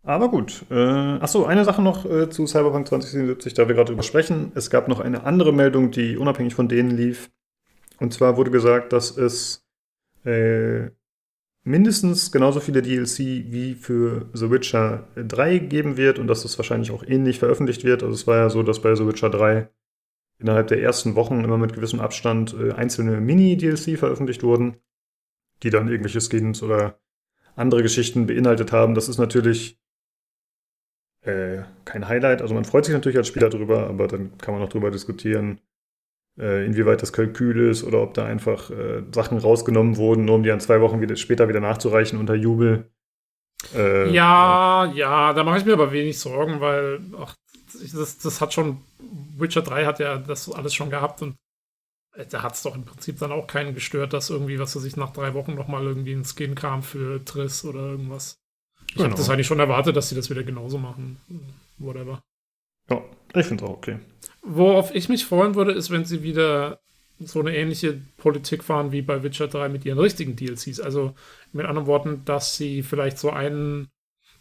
Aber 0.04 0.30
gut. 0.30 0.66
Äh, 0.72 0.76
achso, 0.76 1.46
eine 1.46 1.66
Sache 1.66 1.82
noch 1.82 2.06
äh, 2.06 2.30
zu 2.30 2.48
Cyberpunk 2.48 2.88
2077, 2.88 3.54
da 3.54 3.68
wir 3.68 3.76
gerade 3.76 3.90
drüber 3.92 4.04
sprechen. 4.04 4.54
Es 4.56 4.70
gab 4.70 4.88
noch 4.88 5.02
eine 5.02 5.26
andere 5.26 5.52
Meldung, 5.52 5.92
die 5.92 6.18
unabhängig 6.18 6.56
von 6.56 6.70
denen 6.70 6.92
lief. 6.92 7.30
Und 8.00 8.14
zwar 8.14 8.38
wurde 8.38 8.52
gesagt, 8.52 8.94
dass 8.94 9.18
es 9.18 9.66
äh, 10.26 10.90
mindestens 11.64 12.32
genauso 12.32 12.60
viele 12.60 12.82
DLC 12.82 13.20
wie 13.52 13.76
für 13.76 14.30
The 14.34 14.50
Witcher 14.50 15.08
3 15.16 15.60
geben 15.60 15.98
wird 15.98 16.20
und 16.20 16.28
dass 16.28 16.44
das 16.44 16.58
wahrscheinlich 16.58 16.92
auch 16.92 17.04
ähnlich 17.04 17.40
veröffentlicht 17.40 17.84
wird. 17.84 18.04
Also 18.04 18.16
es 18.16 18.28
war 18.28 18.38
ja 18.38 18.50
so, 18.50 18.64
dass 18.64 18.82
bei 18.82 18.96
The 18.96 19.06
Witcher 19.06 19.30
3 19.30 19.70
innerhalb 20.40 20.68
der 20.68 20.82
ersten 20.82 21.16
Wochen 21.16 21.44
immer 21.44 21.58
mit 21.58 21.74
gewissem 21.74 22.00
Abstand 22.00 22.56
äh, 22.58 22.72
einzelne 22.72 23.20
Mini-DLC 23.20 24.00
veröffentlicht 24.00 24.44
wurden, 24.44 24.78
die 25.64 25.70
dann 25.70 25.90
irgendwelche 25.90 26.22
Skins 26.22 26.64
oder 26.64 27.00
andere 27.56 27.84
Geschichten 27.84 28.26
beinhaltet 28.26 28.72
haben. 28.72 28.96
Das 28.96 29.10
ist 29.10 29.18
natürlich 29.18 29.78
äh, 31.22 31.64
kein 31.84 32.08
Highlight. 32.08 32.42
Also 32.42 32.54
man 32.54 32.64
freut 32.64 32.86
sich 32.86 32.94
natürlich 32.94 33.18
als 33.18 33.28
Spieler 33.28 33.50
drüber, 33.50 33.88
aber 33.88 34.08
dann 34.08 34.38
kann 34.38 34.54
man 34.54 34.64
auch 34.64 34.70
drüber 34.70 34.92
diskutieren, 34.92 35.60
inwieweit 36.40 37.02
das 37.02 37.14
Kalkül 37.14 37.70
ist 37.70 37.84
oder 37.84 38.02
ob 38.02 38.14
da 38.14 38.26
einfach 38.26 38.70
äh, 38.70 39.04
Sachen 39.14 39.38
rausgenommen 39.38 39.98
wurden, 39.98 40.26
nur 40.26 40.36
um 40.36 40.44
die 40.44 40.50
dann 40.50 40.62
zwei 40.62 40.82
Wochen 40.82 41.02
wieder, 41.02 41.16
später 41.16 41.50
wieder 41.50 41.60
nachzureichen 41.60 42.20
unter 42.20 42.36
Jubel. 42.36 42.90
Äh, 43.76 44.12
ja, 44.12 44.86
ja, 44.86 44.94
ja, 44.94 45.34
da 45.34 45.44
mache 45.44 45.58
ich 45.58 45.66
mir 45.66 45.74
aber 45.74 45.92
wenig 45.92 46.18
Sorgen, 46.18 46.62
weil 46.62 47.02
ach, 47.20 47.36
das, 47.94 48.18
das 48.18 48.42
hat 48.42 48.54
schon, 48.54 48.78
Witcher 49.38 49.62
3 49.62 49.86
hat 49.86 50.00
ja 50.00 50.18
das 50.18 50.50
alles 50.52 50.74
schon 50.74 50.90
gehabt 50.90 51.22
und 51.22 51.36
äh, 52.16 52.26
da 52.26 52.42
hat 52.42 52.54
es 52.54 52.64
doch 52.64 52.76
im 52.76 52.86
Prinzip 52.86 53.20
dann 53.20 53.32
auch 53.32 53.48
keinen 53.48 53.74
gestört, 53.74 54.14
dass 54.14 54.30
irgendwie, 54.30 54.60
was 54.60 54.76
er 54.76 54.82
sich 54.82 54.96
nach 54.96 55.12
drei 55.12 55.34
Wochen 55.34 55.56
nochmal 55.56 55.84
irgendwie 55.84 56.14
ein 56.14 56.26
Skin 56.26 56.56
kam 56.56 56.84
für 56.84 57.24
Triss 57.26 57.66
oder 57.66 57.80
irgendwas. 57.80 58.38
Ich 58.88 58.96
genau. 58.96 59.10
habe 59.10 59.18
das 59.18 59.30
eigentlich 59.30 59.48
schon 59.48 59.60
erwartet, 59.60 59.96
dass 59.96 60.10
sie 60.10 60.16
das 60.16 60.30
wieder 60.30 60.44
genauso 60.44 60.78
machen. 60.78 61.18
Whatever. 61.78 62.22
Ja, 62.90 63.04
ich 63.36 63.46
finde 63.46 63.64
es 63.64 63.70
auch 63.70 63.76
okay. 63.76 64.00
Worauf 64.42 64.94
ich 64.96 65.10
mich 65.10 65.26
freuen 65.26 65.56
würde, 65.56 65.72
ist, 65.72 65.92
wenn 65.92 66.06
sie 66.06 66.24
wieder 66.24 66.80
so 67.20 67.40
eine 67.42 67.56
ähnliche 67.56 68.00
Politik 68.18 68.64
fahren 68.64 68.92
wie 68.92 69.02
bei 69.02 69.24
Witcher 69.24 69.48
3 69.48 69.70
mit 69.70 69.86
ihren 69.86 70.00
richtigen 70.00 70.36
DLCs. 70.36 70.80
Also 70.80 71.14
mit 71.52 71.66
anderen 71.66 71.88
Worten, 71.88 72.24
dass 72.26 72.56
sie 72.56 72.82
vielleicht 72.82 73.18
so 73.18 73.30
einen 73.30 73.90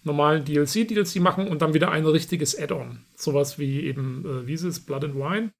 normalen 0.05 0.44
DLC-DLC 0.44 1.16
machen 1.16 1.49
und 1.49 1.61
dann 1.61 1.74
wieder 1.74 1.90
ein 1.90 2.07
richtiges 2.07 2.57
Add-on. 2.59 3.01
Sowas 3.16 3.59
wie 3.59 3.82
eben, 3.82 4.24
äh, 4.24 4.46
wie 4.46 4.55
ist 4.55 4.62
es, 4.62 4.80
Blood 4.80 5.05
and 5.05 5.14
Wine. 5.16 5.53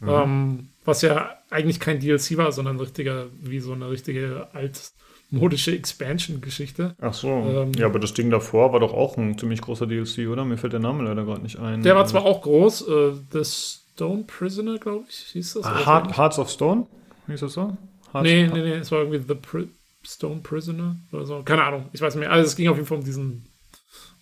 Mhm. 0.00 0.08
Ähm, 0.08 0.68
was 0.84 1.02
ja 1.02 1.36
eigentlich 1.50 1.80
kein 1.80 2.00
DLC 2.00 2.36
war, 2.36 2.52
sondern 2.52 2.78
richtiger, 2.78 3.26
wie 3.40 3.60
so 3.60 3.72
eine 3.72 3.90
richtige 3.90 4.48
alt 4.52 4.92
modische 5.30 5.72
Expansion-Geschichte. 5.72 6.94
Ach 7.00 7.14
so. 7.14 7.28
Ähm, 7.28 7.72
ja, 7.76 7.86
aber 7.86 7.98
das 7.98 8.14
Ding 8.14 8.30
davor 8.30 8.72
war 8.72 8.80
doch 8.80 8.92
auch 8.92 9.16
ein 9.16 9.38
ziemlich 9.38 9.60
großer 9.60 9.86
DLC, 9.86 10.28
oder? 10.28 10.44
Mir 10.44 10.58
fällt 10.58 10.72
der 10.72 10.80
Name 10.80 11.04
leider 11.04 11.24
gerade 11.24 11.42
nicht 11.42 11.58
ein. 11.58 11.82
Der 11.82 11.94
war 11.94 12.06
zwar 12.06 12.24
auch 12.24 12.42
groß, 12.42 12.88
äh, 12.88 13.12
The 13.32 13.44
Stone 13.44 14.24
Prisoner, 14.26 14.78
glaube 14.78 15.04
ich, 15.08 15.16
hieß 15.16 15.54
das. 15.54 15.64
Ah, 15.64 15.86
Heart, 15.86 16.16
Hearts 16.16 16.38
of 16.38 16.50
Stone? 16.50 16.86
Hieß 17.26 17.40
das 17.40 17.52
so? 17.52 17.76
Hearts 18.12 18.24
nee, 18.28 18.46
nee, 18.46 18.62
nee, 18.62 18.74
es 18.74 18.90
war 18.90 19.00
irgendwie 19.00 19.22
The, 19.26 19.34
Pri 19.34 19.68
Stone 20.02 20.40
Prisoner 20.42 20.96
oder 21.12 21.26
so. 21.26 21.42
Keine 21.42 21.64
Ahnung, 21.64 21.88
ich 21.92 22.00
weiß 22.00 22.14
nicht 22.14 22.20
mehr. 22.20 22.32
Also 22.32 22.46
es 22.46 22.56
ging 22.56 22.68
auf 22.68 22.76
jeden 22.76 22.88
Fall 22.88 22.98
um 22.98 23.04
diesen, 23.04 23.46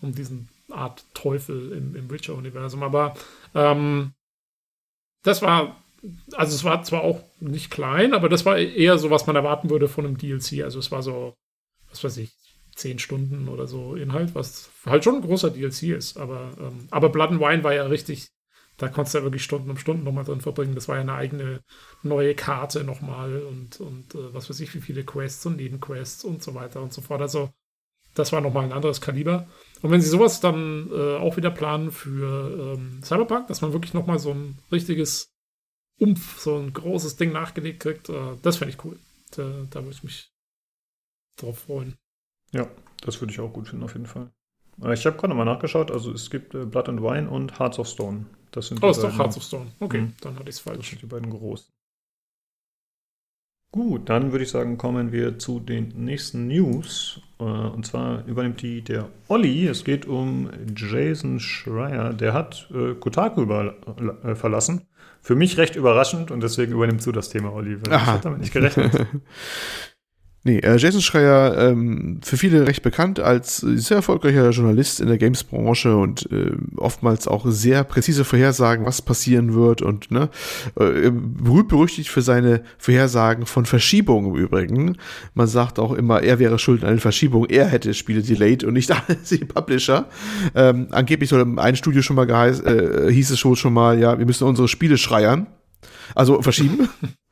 um 0.01 0.13
diesen 0.15 0.49
Art 0.71 1.05
Teufel 1.15 1.73
im, 1.73 1.95
im 1.95 2.11
Witcher-Universum. 2.11 2.83
Aber 2.83 3.15
ähm, 3.55 4.13
das 5.23 5.41
war, 5.41 5.77
also 6.33 6.55
es 6.55 6.65
war 6.65 6.83
zwar 6.83 7.03
auch 7.03 7.23
nicht 7.41 7.71
klein, 7.71 8.15
aber 8.15 8.29
das 8.29 8.45
war 8.47 8.59
eher 8.59 8.99
so, 8.99 9.11
was 9.11 9.27
man 9.27 9.37
erwarten 9.37 9.71
würde 9.71 9.89
von 9.89 10.07
einem 10.07 10.19
DLC. 10.19 10.63
Also 10.63 10.79
es 10.79 10.91
war 10.91 11.03
so, 11.03 11.35
was 11.91 12.05
weiß 12.05 12.17
ich, 12.19 12.33
zehn 12.75 12.99
Stunden 12.99 13.49
oder 13.49 13.67
so 13.67 13.97
Inhalt, 13.97 14.35
was 14.35 14.71
halt 14.87 15.05
schon 15.05 15.17
ein 15.17 15.23
großer 15.23 15.51
DLC 15.51 15.95
ist. 15.97 16.17
Aber, 16.17 16.53
ähm, 16.59 16.87
aber 16.91 17.09
Blood 17.09 17.31
and 17.31 17.41
Wine 17.41 17.65
war 17.65 17.75
ja 17.75 17.87
richtig, 17.87 18.29
da 18.77 18.89
konntest 18.89 19.15
du 19.15 19.19
ja 19.19 19.25
wirklich 19.25 19.43
Stunden 19.43 19.71
um 19.71 19.77
Stunden 19.77 20.05
nochmal 20.05 20.25
drin 20.25 20.41
verbringen. 20.41 20.75
Das 20.75 20.89
war 20.89 20.97
ja 20.97 21.03
eine 21.03 21.15
eigene 21.15 21.61
neue 22.03 22.35
Karte 22.35 22.85
nochmal 22.85 23.43
und, 23.43 23.81
und 23.81 24.15
äh, 24.15 24.33
was 24.33 24.49
weiß 24.49 24.61
ich, 24.61 24.75
wie 24.75 24.81
viele 24.81 25.05
Quests 25.05 25.45
und 25.47 25.57
Nebenquests 25.57 26.25
und 26.25 26.43
so 26.43 26.55
weiter 26.55 26.81
und 26.81 26.93
so 26.93 27.01
fort. 27.01 27.21
Also 27.21 27.51
das 28.15 28.33
war 28.33 28.41
nochmal 28.41 28.65
ein 28.65 28.73
anderes 28.73 29.01
Kaliber. 29.01 29.49
Und 29.83 29.91
wenn 29.91 30.01
sie 30.01 30.09
sowas 30.09 30.41
dann 30.41 30.91
äh, 30.93 31.17
auch 31.17 31.37
wieder 31.37 31.51
planen 31.51 31.91
für 31.91 32.77
ähm, 32.77 33.01
Cyberpunk, 33.03 33.49
dass 33.49 33.61
man 33.61 33.73
wirklich 33.73 33.95
nochmal 33.95 34.19
so 34.19 34.31
ein 34.31 34.59
richtiges 34.73 35.33
Umf, 35.99 36.41
so 36.41 36.57
ein 36.57 36.73
großes 36.73 37.17
Ding 37.17 37.33
nachgelegt 37.33 37.81
kriegt, 37.81 38.09
äh, 38.09 38.37
das 38.43 38.57
fände 38.57 38.75
ich 38.75 38.85
cool. 38.85 38.99
Da, 39.33 39.67
da 39.71 39.81
würde 39.81 39.95
ich 39.95 40.05
mich 40.05 40.33
drauf 41.37 41.59
freuen. 41.61 41.97
Ja, 42.53 42.69
das 43.03 43.21
würde 43.21 43.33
ich 43.33 43.41
auch 43.41 43.53
gut 43.53 43.69
finden, 43.69 43.85
auf 43.85 43.93
jeden 43.95 44.07
Fall. 44.07 44.31
Äh, 44.83 44.95
ich 44.95 45.05
habe 45.07 45.17
gerade 45.17 45.35
mal 45.35 45.45
nachgeschaut, 45.45 45.91
also 45.91 46.13
es 46.13 46.31
gibt 46.31 46.55
äh, 46.55 46.65
Blood 46.65 46.89
and 46.89 47.03
Wine 47.03 47.29
und 47.29 47.59
Hearts 47.59 47.79
of 47.79 47.89
Stone. 47.89 48.27
Das 48.53 48.69
sind 48.69 48.83
oh, 48.83 48.91
ist 48.91 49.03
doch 49.03 49.19
Hearts 49.19 49.37
of 49.37 49.43
Stone. 49.43 49.73
Okay, 49.81 50.03
mhm. 50.03 50.15
dann 50.21 50.35
hatte 50.37 50.49
ich 50.49 50.57
es 50.57 50.61
falsch. 50.61 50.79
Das 50.79 50.89
sind 50.89 51.03
die 51.03 51.07
beiden 51.07 51.31
großen. 51.31 51.71
Gut, 53.71 54.09
dann 54.09 54.33
würde 54.33 54.45
ich 54.45 54.51
sagen, 54.51 54.79
kommen 54.79 55.13
wir 55.13 55.39
zu 55.39 55.61
den 55.61 55.89
nächsten 55.89 56.47
News. 56.47 57.21
Und 57.37 57.85
zwar 57.85 58.25
übernimmt 58.25 58.63
die 58.63 58.81
der 58.81 59.11
Olli. 59.29 59.67
Es 59.67 59.85
geht 59.85 60.07
um 60.07 60.51
Jason 60.75 61.39
Schreier. 61.39 62.15
Der 62.15 62.33
hat 62.33 62.71
Kotaku 62.99 63.43
über, 63.43 63.77
äh, 64.25 64.35
verlassen. 64.35 64.88
Für 65.29 65.35
mich 65.35 65.59
recht 65.59 65.77
überraschend 65.77 66.31
und 66.31 66.43
deswegen 66.43 66.73
übernimmst 66.73 67.07
du 67.07 67.13
das 67.13 67.29
Thema, 67.29 67.53
Olli. 67.53 67.77
Ich 67.87 67.93
habe 67.93 68.23
damit 68.23 68.41
nicht 68.41 68.51
gerechnet. 68.51 69.07
Nee, 70.45 70.59
äh, 70.61 70.77
Jason 70.77 71.01
Schreier, 71.01 71.59
ähm, 71.59 72.21
für 72.23 72.37
viele 72.37 72.67
recht 72.67 72.83
bekannt 72.83 73.19
als 73.19 73.57
sehr 73.59 73.97
erfolgreicher 73.97 74.51
Journalist 74.51 75.01
in 75.01 75.09
der 75.09 75.19
Games-Branche 75.19 75.97
und 75.97 76.31
äh, 76.31 76.53
oftmals 76.77 77.27
auch 77.27 77.45
sehr 77.49 77.83
präzise 77.83 78.25
Vorhersagen, 78.25 78.87
was 78.87 79.03
passieren 79.03 79.55
wird 79.55 79.83
und 79.83 80.13
ne, 80.13 80.31
äh, 80.79 81.11
berühmt 81.11 81.69
berüchtigt 81.69 82.09
für 82.09 82.23
seine 82.23 82.63
Vorhersagen 82.79 83.47
von 83.47 83.67
Verschiebungen 83.67 84.31
im 84.31 84.41
Übrigen. 84.41 84.97
Man 85.35 85.49
sagt 85.49 85.81
auch 85.81 85.93
immer, 85.93 86.23
er 86.23 86.39
wäre 86.39 86.61
schuld 86.61 86.85
an 86.85 86.91
einer 86.91 87.01
Verschiebung, 87.01 87.47
er 87.47 87.67
hätte 87.67 87.93
Spiele 87.93 88.23
delayed 88.23 88.63
und 88.63 88.75
nicht 88.75 88.95
die 89.31 89.45
Publisher. 89.45 90.07
Ähm, 90.55 90.87
angeblich 90.93 91.31
soll 91.31 91.59
ein 91.59 91.77
Studio 91.77 92.01
schon 92.01 92.17
mal 92.17 92.27
geheiß, 92.27 92.61
äh, 92.61 93.13
hieß 93.13 93.31
es 93.31 93.41
schon, 93.41 93.57
schon 93.57 93.73
mal, 93.73 93.99
ja, 93.99 94.17
wir 94.17 94.25
müssen 94.25 94.47
unsere 94.47 94.69
Spiele 94.69 94.99
schreiern. 94.99 95.49
Also 96.15 96.41
verschieben. 96.43 96.89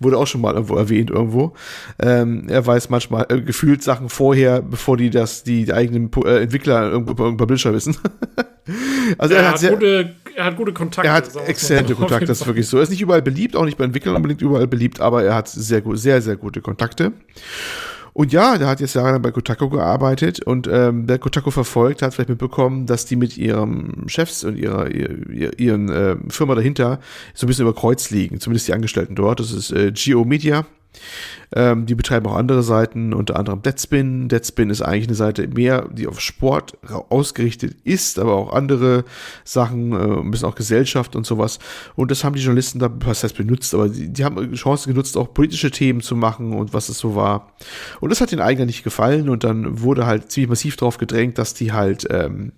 Wurde 0.00 0.18
auch 0.18 0.26
schon 0.26 0.40
mal 0.40 0.54
irgendwo 0.54 0.76
erwähnt 0.76 1.10
irgendwo. 1.10 1.54
Ähm, 2.00 2.48
er 2.48 2.66
weiß 2.66 2.90
manchmal 2.90 3.26
äh, 3.28 3.40
gefühlt 3.40 3.82
Sachen 3.82 4.08
vorher, 4.08 4.60
bevor 4.60 4.96
die 4.96 5.10
das 5.10 5.44
die, 5.44 5.72
eigenen 5.72 6.10
äh, 6.24 6.42
Entwickler 6.42 6.90
irgendwo 6.90 7.14
bei 7.14 7.30
Publisher 7.36 7.72
wissen. 7.72 7.96
also 9.18 9.34
er, 9.34 9.42
er 9.42 9.50
hat, 9.50 9.58
sehr, 9.58 9.72
gute, 9.72 10.16
er 10.34 10.44
hat 10.44 10.56
gute 10.56 10.72
Kontakte. 10.72 11.08
Er 11.08 11.14
hat 11.14 11.28
exzellente 11.46 11.94
Kontakte, 11.94 12.26
das 12.26 12.40
ist 12.40 12.46
wirklich 12.46 12.66
so. 12.66 12.78
Er 12.78 12.82
ist 12.82 12.90
nicht 12.90 13.02
überall 13.02 13.22
beliebt, 13.22 13.54
auch 13.54 13.64
nicht 13.64 13.78
bei 13.78 13.84
Entwicklern 13.84 14.16
unbedingt 14.16 14.42
überall 14.42 14.66
beliebt, 14.66 15.00
aber 15.00 15.22
er 15.22 15.34
hat 15.34 15.48
sehr 15.48 15.82
sehr 15.92 16.20
sehr 16.22 16.36
gute 16.36 16.60
Kontakte. 16.60 17.12
Und 18.14 18.32
ja, 18.32 18.58
der 18.58 18.68
hat 18.68 18.80
jetzt 18.80 18.94
jahrelang 18.94 19.22
bei 19.22 19.30
Kotaku 19.30 19.70
gearbeitet 19.70 20.42
und 20.42 20.68
ähm, 20.70 21.06
der 21.06 21.18
Kotaku 21.18 21.50
verfolgt, 21.50 22.02
hat 22.02 22.12
vielleicht 22.12 22.28
mitbekommen, 22.28 22.86
dass 22.86 23.06
die 23.06 23.16
mit 23.16 23.38
ihrem 23.38 24.04
Chefs 24.06 24.44
und 24.44 24.56
ihrer 24.56 24.90
ihr, 24.90 25.58
ihren 25.58 25.88
äh, 25.88 26.16
Firma 26.28 26.54
dahinter 26.54 27.00
so 27.32 27.46
ein 27.46 27.48
bisschen 27.48 27.66
über 27.66 27.74
Kreuz 27.74 28.10
liegen, 28.10 28.38
zumindest 28.38 28.68
die 28.68 28.74
Angestellten 28.74 29.14
dort. 29.14 29.40
Das 29.40 29.52
ist 29.52 29.72
äh, 29.72 29.92
Geo 29.92 30.24
Media. 30.24 30.66
Ähm, 31.54 31.86
die 31.86 31.94
betreiben 31.94 32.26
auch 32.26 32.36
andere 32.36 32.62
Seiten, 32.62 33.12
unter 33.12 33.36
anderem 33.38 33.62
Deadspin. 33.62 34.28
Deadspin 34.28 34.70
ist 34.70 34.80
eigentlich 34.82 35.08
eine 35.08 35.16
Seite 35.16 35.46
mehr, 35.48 35.88
die 35.92 36.06
auf 36.06 36.20
Sport 36.20 36.78
ausgerichtet 37.10 37.76
ist, 37.84 38.18
aber 38.18 38.34
auch 38.34 38.52
andere 38.52 39.04
Sachen, 39.44 39.92
äh, 39.92 40.20
ein 40.20 40.30
bisschen 40.30 40.48
auch 40.48 40.54
Gesellschaft 40.54 41.14
und 41.14 41.26
sowas. 41.26 41.58
Und 41.94 42.10
das 42.10 42.24
haben 42.24 42.34
die 42.34 42.42
Journalisten 42.42 42.78
da, 42.78 42.90
was 43.04 43.22
heißt 43.22 43.36
benutzt, 43.36 43.74
aber 43.74 43.88
die, 43.88 44.08
die 44.08 44.24
haben 44.24 44.52
Chance 44.54 44.88
genutzt, 44.88 45.16
auch 45.16 45.34
politische 45.34 45.70
Themen 45.70 46.00
zu 46.00 46.16
machen 46.16 46.52
und 46.54 46.72
was 46.72 46.88
es 46.88 46.98
so 46.98 47.14
war. 47.14 47.52
Und 48.00 48.10
das 48.10 48.20
hat 48.20 48.32
den 48.32 48.40
eigentlich 48.40 48.66
nicht 48.66 48.84
gefallen 48.84 49.28
und 49.28 49.44
dann 49.44 49.80
wurde 49.80 50.06
halt 50.06 50.30
ziemlich 50.30 50.48
massiv 50.48 50.76
darauf 50.76 50.98
gedrängt, 50.98 51.38
dass 51.38 51.54
die 51.54 51.72
halt, 51.72 52.06
ähm, 52.10 52.52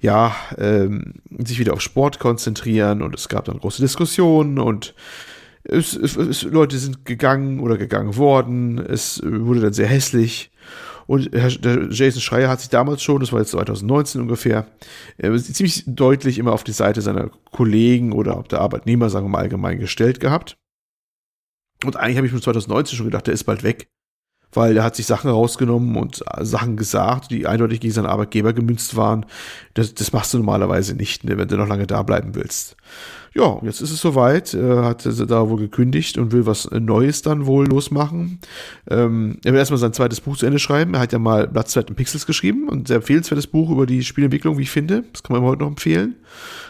ja, 0.00 0.34
ähm, 0.56 1.14
sich 1.44 1.58
wieder 1.58 1.74
auf 1.74 1.82
Sport 1.82 2.18
konzentrieren 2.18 3.02
und 3.02 3.14
es 3.14 3.28
gab 3.28 3.44
dann 3.44 3.58
große 3.58 3.82
Diskussionen 3.82 4.58
und 4.58 4.94
es, 5.64 5.94
es, 5.94 6.16
es, 6.16 6.42
Leute 6.42 6.78
sind 6.78 7.04
gegangen 7.04 7.60
oder 7.60 7.76
gegangen 7.76 8.16
worden. 8.16 8.78
Es 8.78 9.22
wurde 9.24 9.60
dann 9.60 9.72
sehr 9.72 9.86
hässlich. 9.88 10.50
Und 11.06 11.30
Jason 11.32 12.20
Schreier 12.20 12.48
hat 12.48 12.60
sich 12.60 12.70
damals 12.70 13.02
schon, 13.02 13.20
das 13.20 13.32
war 13.32 13.40
jetzt 13.40 13.50
2019 13.50 14.20
ungefähr, 14.20 14.68
äh, 15.18 15.36
ziemlich 15.38 15.82
deutlich 15.86 16.38
immer 16.38 16.52
auf 16.52 16.62
die 16.62 16.72
Seite 16.72 17.02
seiner 17.02 17.30
Kollegen 17.50 18.12
oder 18.12 18.44
der 18.48 18.60
Arbeitnehmer, 18.60 19.10
sagen 19.10 19.26
wir 19.26 19.30
mal, 19.30 19.38
allgemein 19.38 19.80
gestellt 19.80 20.20
gehabt. 20.20 20.56
Und 21.84 21.96
eigentlich 21.96 22.16
habe 22.16 22.26
ich 22.28 22.32
mir 22.32 22.40
2019 22.40 22.96
schon 22.96 23.06
gedacht, 23.06 23.26
der 23.26 23.34
ist 23.34 23.44
bald 23.44 23.64
weg. 23.64 23.88
Weil 24.52 24.76
er 24.76 24.84
hat 24.84 24.96
sich 24.96 25.06
Sachen 25.06 25.30
rausgenommen 25.30 25.96
und 25.96 26.24
Sachen 26.40 26.76
gesagt, 26.76 27.30
die 27.30 27.46
eindeutig 27.46 27.80
gegen 27.80 27.94
seinen 27.94 28.06
Arbeitgeber 28.06 28.52
gemünzt 28.52 28.96
waren. 28.96 29.26
Das, 29.74 29.94
das 29.94 30.12
machst 30.12 30.34
du 30.34 30.38
normalerweise 30.38 30.94
nicht, 30.94 31.22
ne, 31.22 31.38
wenn 31.38 31.46
du 31.46 31.56
noch 31.56 31.68
lange 31.68 31.86
da 31.86 32.02
bleiben 32.02 32.34
willst 32.34 32.76
ja, 33.32 33.60
jetzt 33.62 33.80
ist 33.80 33.92
es 33.92 34.00
soweit, 34.00 34.54
äh, 34.54 34.78
hat 34.78 35.06
da 35.06 35.48
wohl 35.48 35.60
gekündigt 35.60 36.18
und 36.18 36.32
will 36.32 36.46
was 36.46 36.68
Neues 36.72 37.22
dann 37.22 37.46
wohl 37.46 37.66
losmachen. 37.66 38.40
Ähm, 38.88 39.38
er 39.44 39.52
will 39.52 39.58
erstmal 39.60 39.78
sein 39.78 39.92
zweites 39.92 40.20
Buch 40.20 40.36
zu 40.36 40.46
Ende 40.46 40.58
schreiben. 40.58 40.94
Er 40.94 41.00
hat 41.00 41.12
ja 41.12 41.20
mal 41.20 41.46
Blattzeit 41.46 41.88
und 41.88 41.96
Pixels 41.96 42.26
geschrieben 42.26 42.68
und 42.68 42.82
ein 42.82 42.86
sehr 42.86 42.96
empfehlenswertes 42.96 43.46
Buch 43.46 43.70
über 43.70 43.86
die 43.86 44.02
Spielentwicklung, 44.02 44.58
wie 44.58 44.62
ich 44.62 44.70
finde. 44.70 45.04
Das 45.12 45.22
kann 45.22 45.36
man 45.36 45.44
heute 45.44 45.62
noch 45.62 45.68
empfehlen. 45.68 46.16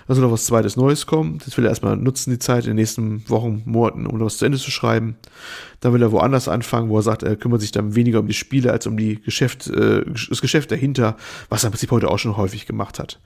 Also 0.07 0.21
noch 0.21 0.33
was 0.33 0.45
zweites 0.45 0.77
Neues 0.77 1.07
kommen. 1.07 1.39
Das 1.45 1.57
will 1.57 1.65
er 1.65 1.71
erstmal 1.71 1.97
nutzen, 1.97 2.31
die 2.31 2.39
Zeit 2.39 2.65
in 2.65 2.71
den 2.71 2.77
nächsten 2.77 3.27
Wochen, 3.31 3.63
Monaten, 3.65 4.07
um 4.07 4.21
was 4.21 4.37
zu 4.37 4.45
Ende 4.45 4.59
zu 4.59 4.71
schreiben. 4.71 5.17
Dann 5.81 5.95
will 5.95 6.03
er 6.03 6.13
woanders 6.13 6.47
anfangen, 6.47 6.91
wo 6.91 6.99
er 6.99 7.03
sagt, 7.03 7.23
er 7.23 7.37
kümmert 7.37 7.63
sich 7.63 7.73
dann 7.73 7.95
weniger 7.95 8.21
um 8.21 8.27
die 8.27 8.35
Spiele 8.35 8.71
als 8.71 8.87
um 8.87 8.99
die 8.99 9.23
Geschäft, 9.23 9.69
äh, 9.69 10.05
das 10.29 10.43
Geschäft 10.43 10.71
dahinter, 10.73 11.17
was 11.49 11.65
er 11.65 11.69
im 11.69 11.73
Prinzip 11.73 11.91
heute 11.91 12.11
auch 12.11 12.19
schon 12.19 12.37
häufig 12.37 12.67
gemacht 12.67 12.99
hat 12.99 13.19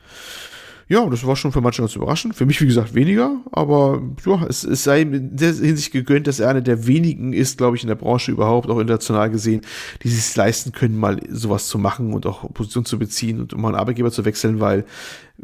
ja, 0.89 1.07
das 1.09 1.26
war 1.26 1.35
schon 1.37 1.53
für 1.53 1.61
manche 1.61 1.82
ganz 1.82 1.97
überraschend. 1.97 2.35
Für 2.35 2.47
mich, 2.47 2.61
wie 2.61 2.66
gesagt, 2.66 2.95
weniger, 2.95 3.41
aber 3.53 4.03
ja, 4.26 4.45
es, 4.49 4.64
es 4.64 4.85
sei 4.85 5.03
in 5.03 5.37
der 5.37 5.53
Hinsicht 5.55 5.93
gegönnt, 5.93 6.26
dass 6.26 6.41
er 6.41 6.51
einer 6.51 6.61
der 6.61 6.87
wenigen 6.87 7.32
ist, 7.32 7.59
glaube 7.59 7.76
ich, 7.76 7.82
in 7.82 7.89
der 7.89 7.95
Branche 7.95 8.32
überhaupt, 8.32 8.68
auch 8.68 8.78
international 8.78 9.30
gesehen, 9.30 9.62
die 10.03 10.09
sich 10.09 10.35
leisten 10.37 10.72
können, 10.72 10.99
mal 10.99 11.20
sowas 11.30 11.68
zu 11.68 11.78
machen 11.78 12.12
und 12.12 12.26
auch 12.26 12.53
Position 12.53 12.85
zu 12.85 12.99
beziehen 12.99 13.41
und 13.41 13.57
mal 13.57 13.68
einen 13.68 13.76
Arbeitgeber 13.76 14.11
zu 14.11 14.24
wechseln, 14.24 14.61
weil 14.61 14.85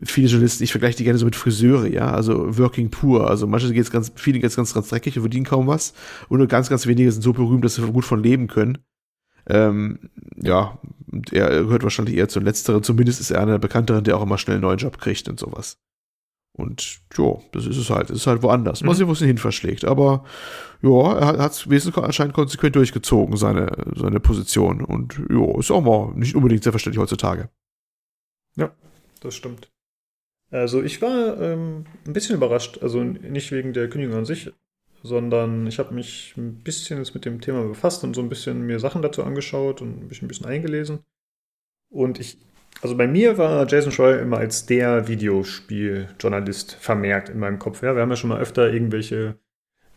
viele 0.03 0.29
Journalisten, 0.29 0.65
ich 0.65 0.73
vergleiche 0.73 0.99
die 0.99 1.05
gerne 1.05 1.19
so 1.19 1.25
mit 1.25 1.37
Friseure, 1.37 1.87
ja, 1.87 2.11
also 2.11 2.59
Working 2.59 2.91
Poor. 2.91 3.29
Also 3.29 3.47
manche 3.47 3.73
geht's 3.73 3.91
ganz, 3.91 4.13
viele 4.15 4.41
geht's 4.41 4.57
ganz, 4.57 4.75
ganz 4.75 4.89
dreckig 4.89 5.17
und 5.17 5.23
verdienen 5.23 5.47
kaum 5.47 5.67
was. 5.67 5.95
Und 6.29 6.39
nur 6.39 6.49
ganz, 6.49 6.69
ganz 6.69 6.87
wenige 6.87 7.11
sind 7.11 7.23
so 7.23 7.33
berühmt, 7.33 7.65
dass 7.65 7.77
sie 7.77 7.83
gut 7.83 8.05
von 8.05 8.23
leben 8.23 8.47
können. 8.47 8.79
Ähm, 9.47 10.11
ja, 10.37 10.79
er 11.33 11.65
gehört 11.65 11.83
wahrscheinlich 11.83 12.17
eher 12.17 12.29
zu 12.29 12.41
letzteren. 12.41 12.83
Zumindest 12.83 13.21
ist 13.21 13.31
er 13.31 13.41
einer 13.41 13.53
der 13.53 13.59
bekannteren, 13.59 14.05
der 14.05 14.17
auch 14.17 14.23
immer 14.23 14.39
schnell 14.39 14.57
einen 14.57 14.63
neuen 14.63 14.79
Job 14.79 14.99
kriegt 14.99 15.29
und 15.29 15.39
sowas. 15.39 15.79
Und 16.53 17.01
ja, 17.17 17.39
das 17.53 17.67
ist 17.67 17.77
es 17.77 17.91
halt. 17.91 18.11
Es 18.11 18.19
ist 18.19 18.27
halt 18.27 18.43
woanders. 18.43 18.83
Mal 18.83 18.93
mhm. 18.93 18.97
sehen, 18.97 19.09
wo 19.09 19.13
es 19.13 19.21
ihn 19.21 19.29
hin 19.29 19.39
verschlägt. 19.39 19.85
Aber 19.85 20.25
ja, 20.83 21.19
er 21.19 21.39
hat 21.39 21.53
es 21.53 21.71
wesentlich 21.71 22.05
anscheinend 22.05 22.35
konsequent 22.35 22.77
durchgezogen, 22.77 23.37
seine, 23.37 23.73
seine 23.95 24.21
Position. 24.21 24.85
Und 24.85 25.21
ja, 25.31 25.59
ist 25.59 25.71
auch 25.71 25.83
mal 25.83 26.13
nicht 26.17 26.35
unbedingt 26.35 26.63
selbstverständlich 26.63 27.01
heutzutage. 27.01 27.51
Ja, 28.57 28.73
das 29.21 29.35
stimmt. 29.35 29.71
Also 30.51 30.83
ich 30.83 31.01
war 31.01 31.41
ähm, 31.41 31.85
ein 32.07 32.13
bisschen 32.13 32.37
überrascht. 32.37 32.79
Also 32.83 33.03
nicht 33.03 33.53
wegen 33.53 33.73
der 33.73 33.89
Kündigung 33.89 34.17
an 34.17 34.25
sich, 34.25 34.53
sondern 35.03 35.67
ich 35.67 35.79
habe 35.79 35.95
mich 35.95 36.35
ein 36.37 36.63
bisschen 36.63 36.99
jetzt 36.99 37.15
mit 37.15 37.25
dem 37.25 37.41
Thema 37.41 37.65
befasst 37.65 38.05
und 38.05 38.15
so 38.15 38.21
ein 38.21 38.29
bisschen 38.29 38.67
mir 38.67 38.79
Sachen 38.79 39.03
dazu 39.03 39.25
angeschaut 39.25 39.81
und 39.81 40.09
mich 40.09 40.23
ein 40.23 40.29
bisschen 40.29 40.47
eingelesen. 40.47 41.01
Und 41.89 42.21
ich, 42.21 42.39
also 42.83 42.97
bei 42.97 43.07
mir 43.07 43.39
war 43.39 43.67
Jason 43.67 43.93
Scheuer 43.93 44.21
immer 44.21 44.39
als 44.39 44.67
der 44.67 45.09
Videospieljournalist 45.09 46.75
vermerkt 46.75 47.29
in 47.31 47.39
meinem 47.39 47.59
Kopf. 47.59 47.83
Ja, 47.83 47.95
wir 47.95 48.03
haben 48.03 48.11
ja 48.11 48.17
schon 48.17 48.31
mal 48.31 48.41
öfter 48.41 48.73
irgendwelche 48.73 49.39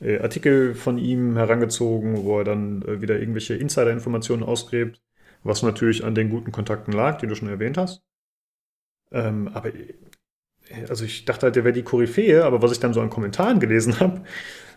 äh, 0.01 0.19
Artikel 0.19 0.73
von 0.73 0.97
ihm 0.97 1.37
herangezogen, 1.37 2.23
wo 2.23 2.39
er 2.39 2.45
dann 2.45 2.81
äh, 2.83 3.01
wieder 3.01 3.19
irgendwelche 3.19 3.55
Insider-Informationen 3.55 4.43
ausgräbt, 4.43 5.01
was 5.43 5.63
natürlich 5.63 6.03
an 6.03 6.15
den 6.15 6.29
guten 6.29 6.51
Kontakten 6.51 6.93
lag, 6.93 7.17
die 7.19 7.27
du 7.27 7.35
schon 7.35 7.49
erwähnt 7.49 7.77
hast. 7.77 8.03
Ähm, 9.11 9.49
aber 9.49 9.69
äh, 9.75 9.93
also 10.89 11.05
ich 11.05 11.25
dachte 11.25 11.45
halt, 11.45 11.55
der 11.55 11.63
wäre 11.63 11.73
die 11.73 11.83
Koryphäe, 11.83 12.43
aber 12.43 12.61
was 12.61 12.71
ich 12.71 12.79
dann 12.79 12.93
so 12.93 13.01
an 13.01 13.09
Kommentaren 13.09 13.59
gelesen 13.59 13.99
habe, 13.99 14.23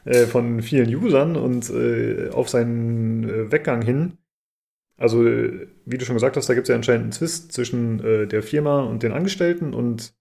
äh, 0.07 0.27
von 0.27 0.62
vielen 0.62 0.95
Usern 0.95 1.37
und 1.37 1.69
äh, 1.70 2.31
auf 2.31 2.49
seinen 2.49 3.24
äh, 3.28 3.53
Weggang 3.53 3.83
hin 3.83 4.19
Also, 4.99 5.24
wie 5.24 5.99
du 5.99 6.05
schon 6.05 6.16
gesagt 6.16 6.37
hast, 6.37 6.49
da 6.49 6.55
gibt 6.55 6.66
es 6.66 6.70
ja 6.70 6.77
anscheinend 6.77 7.03
einen 7.05 7.12
Zwist 7.12 7.53
zwischen 7.53 8.03
äh, 8.05 8.27
der 8.27 8.43
Firma 8.43 8.83
und 8.83 9.03
den 9.03 9.12
Angestellten 9.12 9.74
und 9.74 10.15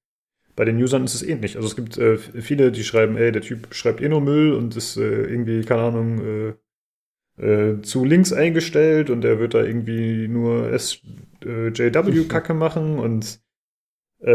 bei 0.56 0.66
den 0.66 0.82
Usern 0.82 1.04
ist 1.04 1.16
es 1.16 1.24
ähnlich. 1.24 1.56
Also 1.58 1.68
es 1.68 1.76
gibt 1.76 1.98
äh, 1.98 2.18
viele, 2.18 2.72
die 2.72 2.84
schreiben, 2.84 3.18
ey, 3.18 3.32
der 3.32 3.42
Typ 3.42 3.74
schreibt 3.74 4.02
eh 4.02 4.10
nur 4.10 4.22
Müll 4.22 4.54
und 4.54 4.76
ist 4.76 4.98
äh, 4.98 5.24
irgendwie, 5.24 5.64
keine 5.64 5.84
Ahnung, 5.84 6.22
äh, 6.26 6.54
äh, 7.38 7.82
zu 7.82 8.06
links 8.06 8.32
eingestellt 8.34 9.10
und 9.10 9.22
der 9.22 9.40
wird 9.40 9.54
da 9.54 9.64
irgendwie 9.64 10.28
nur 10.28 10.72
SJW-Kacke 10.78 12.54
machen 12.66 13.00
und 13.00 13.26
äh, 13.26 13.45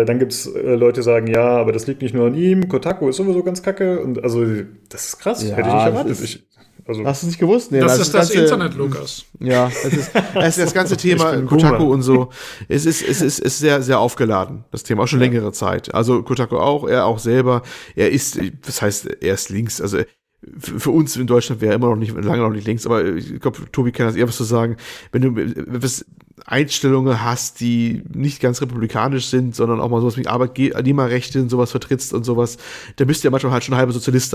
dann 0.05 0.19
gibt 0.19 0.33
es 0.33 0.47
äh, 0.47 0.75
Leute, 0.75 1.01
die 1.01 1.05
sagen, 1.05 1.27
ja, 1.27 1.57
aber 1.59 1.73
das 1.73 1.87
liegt 1.87 2.03
nicht 2.03 2.15
nur 2.15 2.27
an 2.27 2.35
ihm, 2.35 2.69
Kotaku 2.69 3.09
ist 3.09 3.17
sowieso 3.17 3.43
ganz 3.43 3.63
kacke 3.63 4.01
und 4.01 4.23
also 4.23 4.45
das 4.89 5.07
ist 5.09 5.19
krass, 5.19 5.43
Ja, 5.43 5.57
hätte 5.57 5.69
ich 5.69 5.75
nicht 5.75 5.77
das 5.77 5.87
erwartet. 5.87 6.13
ist- 6.13 6.23
Ich, 6.25 6.47
also, 6.87 7.05
Hast 7.05 7.23
du 7.23 7.27
nicht 7.29 7.39
gewusst? 7.39 7.71
Nee, 7.71 7.81
das 7.81 7.93
also 7.93 8.03
ist 8.03 8.15
das 8.15 8.29
ganze- 8.31 8.43
Internet, 8.45 8.75
Lukas. 8.75 9.25
Ja, 9.39 9.69
es 9.69 9.85
ist, 9.93 10.11
es 10.35 10.57
ist 10.59 10.65
das 10.67 10.75
ganze 10.75 10.97
Thema 10.97 11.37
Kotaku 11.43 11.85
und 11.93 12.03
so. 12.03 12.31
Es 12.69 12.87
ist, 12.87 13.07
es 13.07 13.21
ist, 13.21 13.39
ist 13.39 13.59
sehr, 13.59 13.83
sehr 13.83 14.01
aufgeladen, 14.01 14.65
das 14.73 14.83
Thema, 14.83 15.03
auch 15.03 15.07
schon 15.07 15.21
längere 15.21 15.53
Zeit. 15.53 15.95
Also 15.95 16.23
Kotaku 16.23 16.57
auch, 16.57 16.89
er 16.89 17.05
auch 17.07 17.19
selber. 17.19 17.63
Er 17.95 18.11
ist, 18.11 18.41
das 18.67 18.81
heißt, 18.83 19.07
er 19.23 19.35
ist 19.35 19.51
links. 19.51 19.81
Also 19.81 19.99
für 20.59 20.81
für 20.81 20.91
uns 20.91 21.17
in 21.17 21.27
Deutschland 21.27 21.61
wäre 21.61 21.75
er 21.75 21.77
immer 21.77 21.91
noch 21.91 21.97
nicht, 21.97 22.15
lange 22.15 22.43
noch 22.43 22.51
nicht 22.51 22.67
links, 22.67 22.87
aber 22.87 23.05
ich 23.05 23.39
glaube, 23.41 23.59
Tobi 23.71 23.93
kann 23.93 24.07
das 24.07 24.17
eher 24.17 24.27
was 24.27 24.39
zu 24.39 24.45
sagen. 24.45 24.77
Wenn 25.13 25.23
du 25.23 25.37
was 25.83 26.05
Einstellungen 26.47 27.23
hast, 27.23 27.61
die 27.61 28.03
nicht 28.13 28.41
ganz 28.41 28.61
republikanisch 28.61 29.27
sind, 29.27 29.55
sondern 29.55 29.81
auch 29.81 29.89
mal 29.89 30.01
sowas 30.01 30.17
wie 30.17 30.27
Arbeitnehmerrechte 30.27 31.41
und 31.41 31.49
sowas 31.49 31.71
vertrittst 31.71 32.13
und 32.13 32.25
sowas, 32.25 32.59
dann 32.97 33.07
bist 33.07 33.23
du 33.23 33.29
ja 33.29 33.31
manchmal 33.31 33.53
halt 33.53 33.65
schon 33.65 33.77
halber 33.77 33.93
Sozialist, 33.93 34.31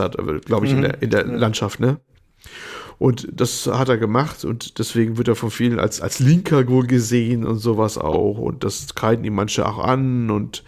glaube 0.46 0.66
ich, 0.66 0.72
in 0.72 0.82
der, 0.82 1.02
in 1.02 1.10
der 1.10 1.26
Landschaft, 1.26 1.80
ne? 1.80 2.00
Und 2.98 3.28
das 3.32 3.68
hat 3.68 3.90
er 3.90 3.98
gemacht 3.98 4.46
und 4.46 4.80
deswegen 4.80 5.18
wird 5.18 5.28
er 5.28 5.36
von 5.36 5.52
vielen 5.52 5.80
als, 5.80 6.00
als 6.00 6.20
Linker 6.20 6.66
wohl 6.70 6.88
gesehen 6.88 7.46
und 7.46 7.58
sowas 7.58 7.98
auch. 7.98 8.38
Und 8.38 8.64
das 8.64 8.96
kreiden 8.96 9.26
ihm 9.26 9.36
manche 9.36 9.68
auch 9.68 9.80
an 9.80 10.30
und 10.30 10.64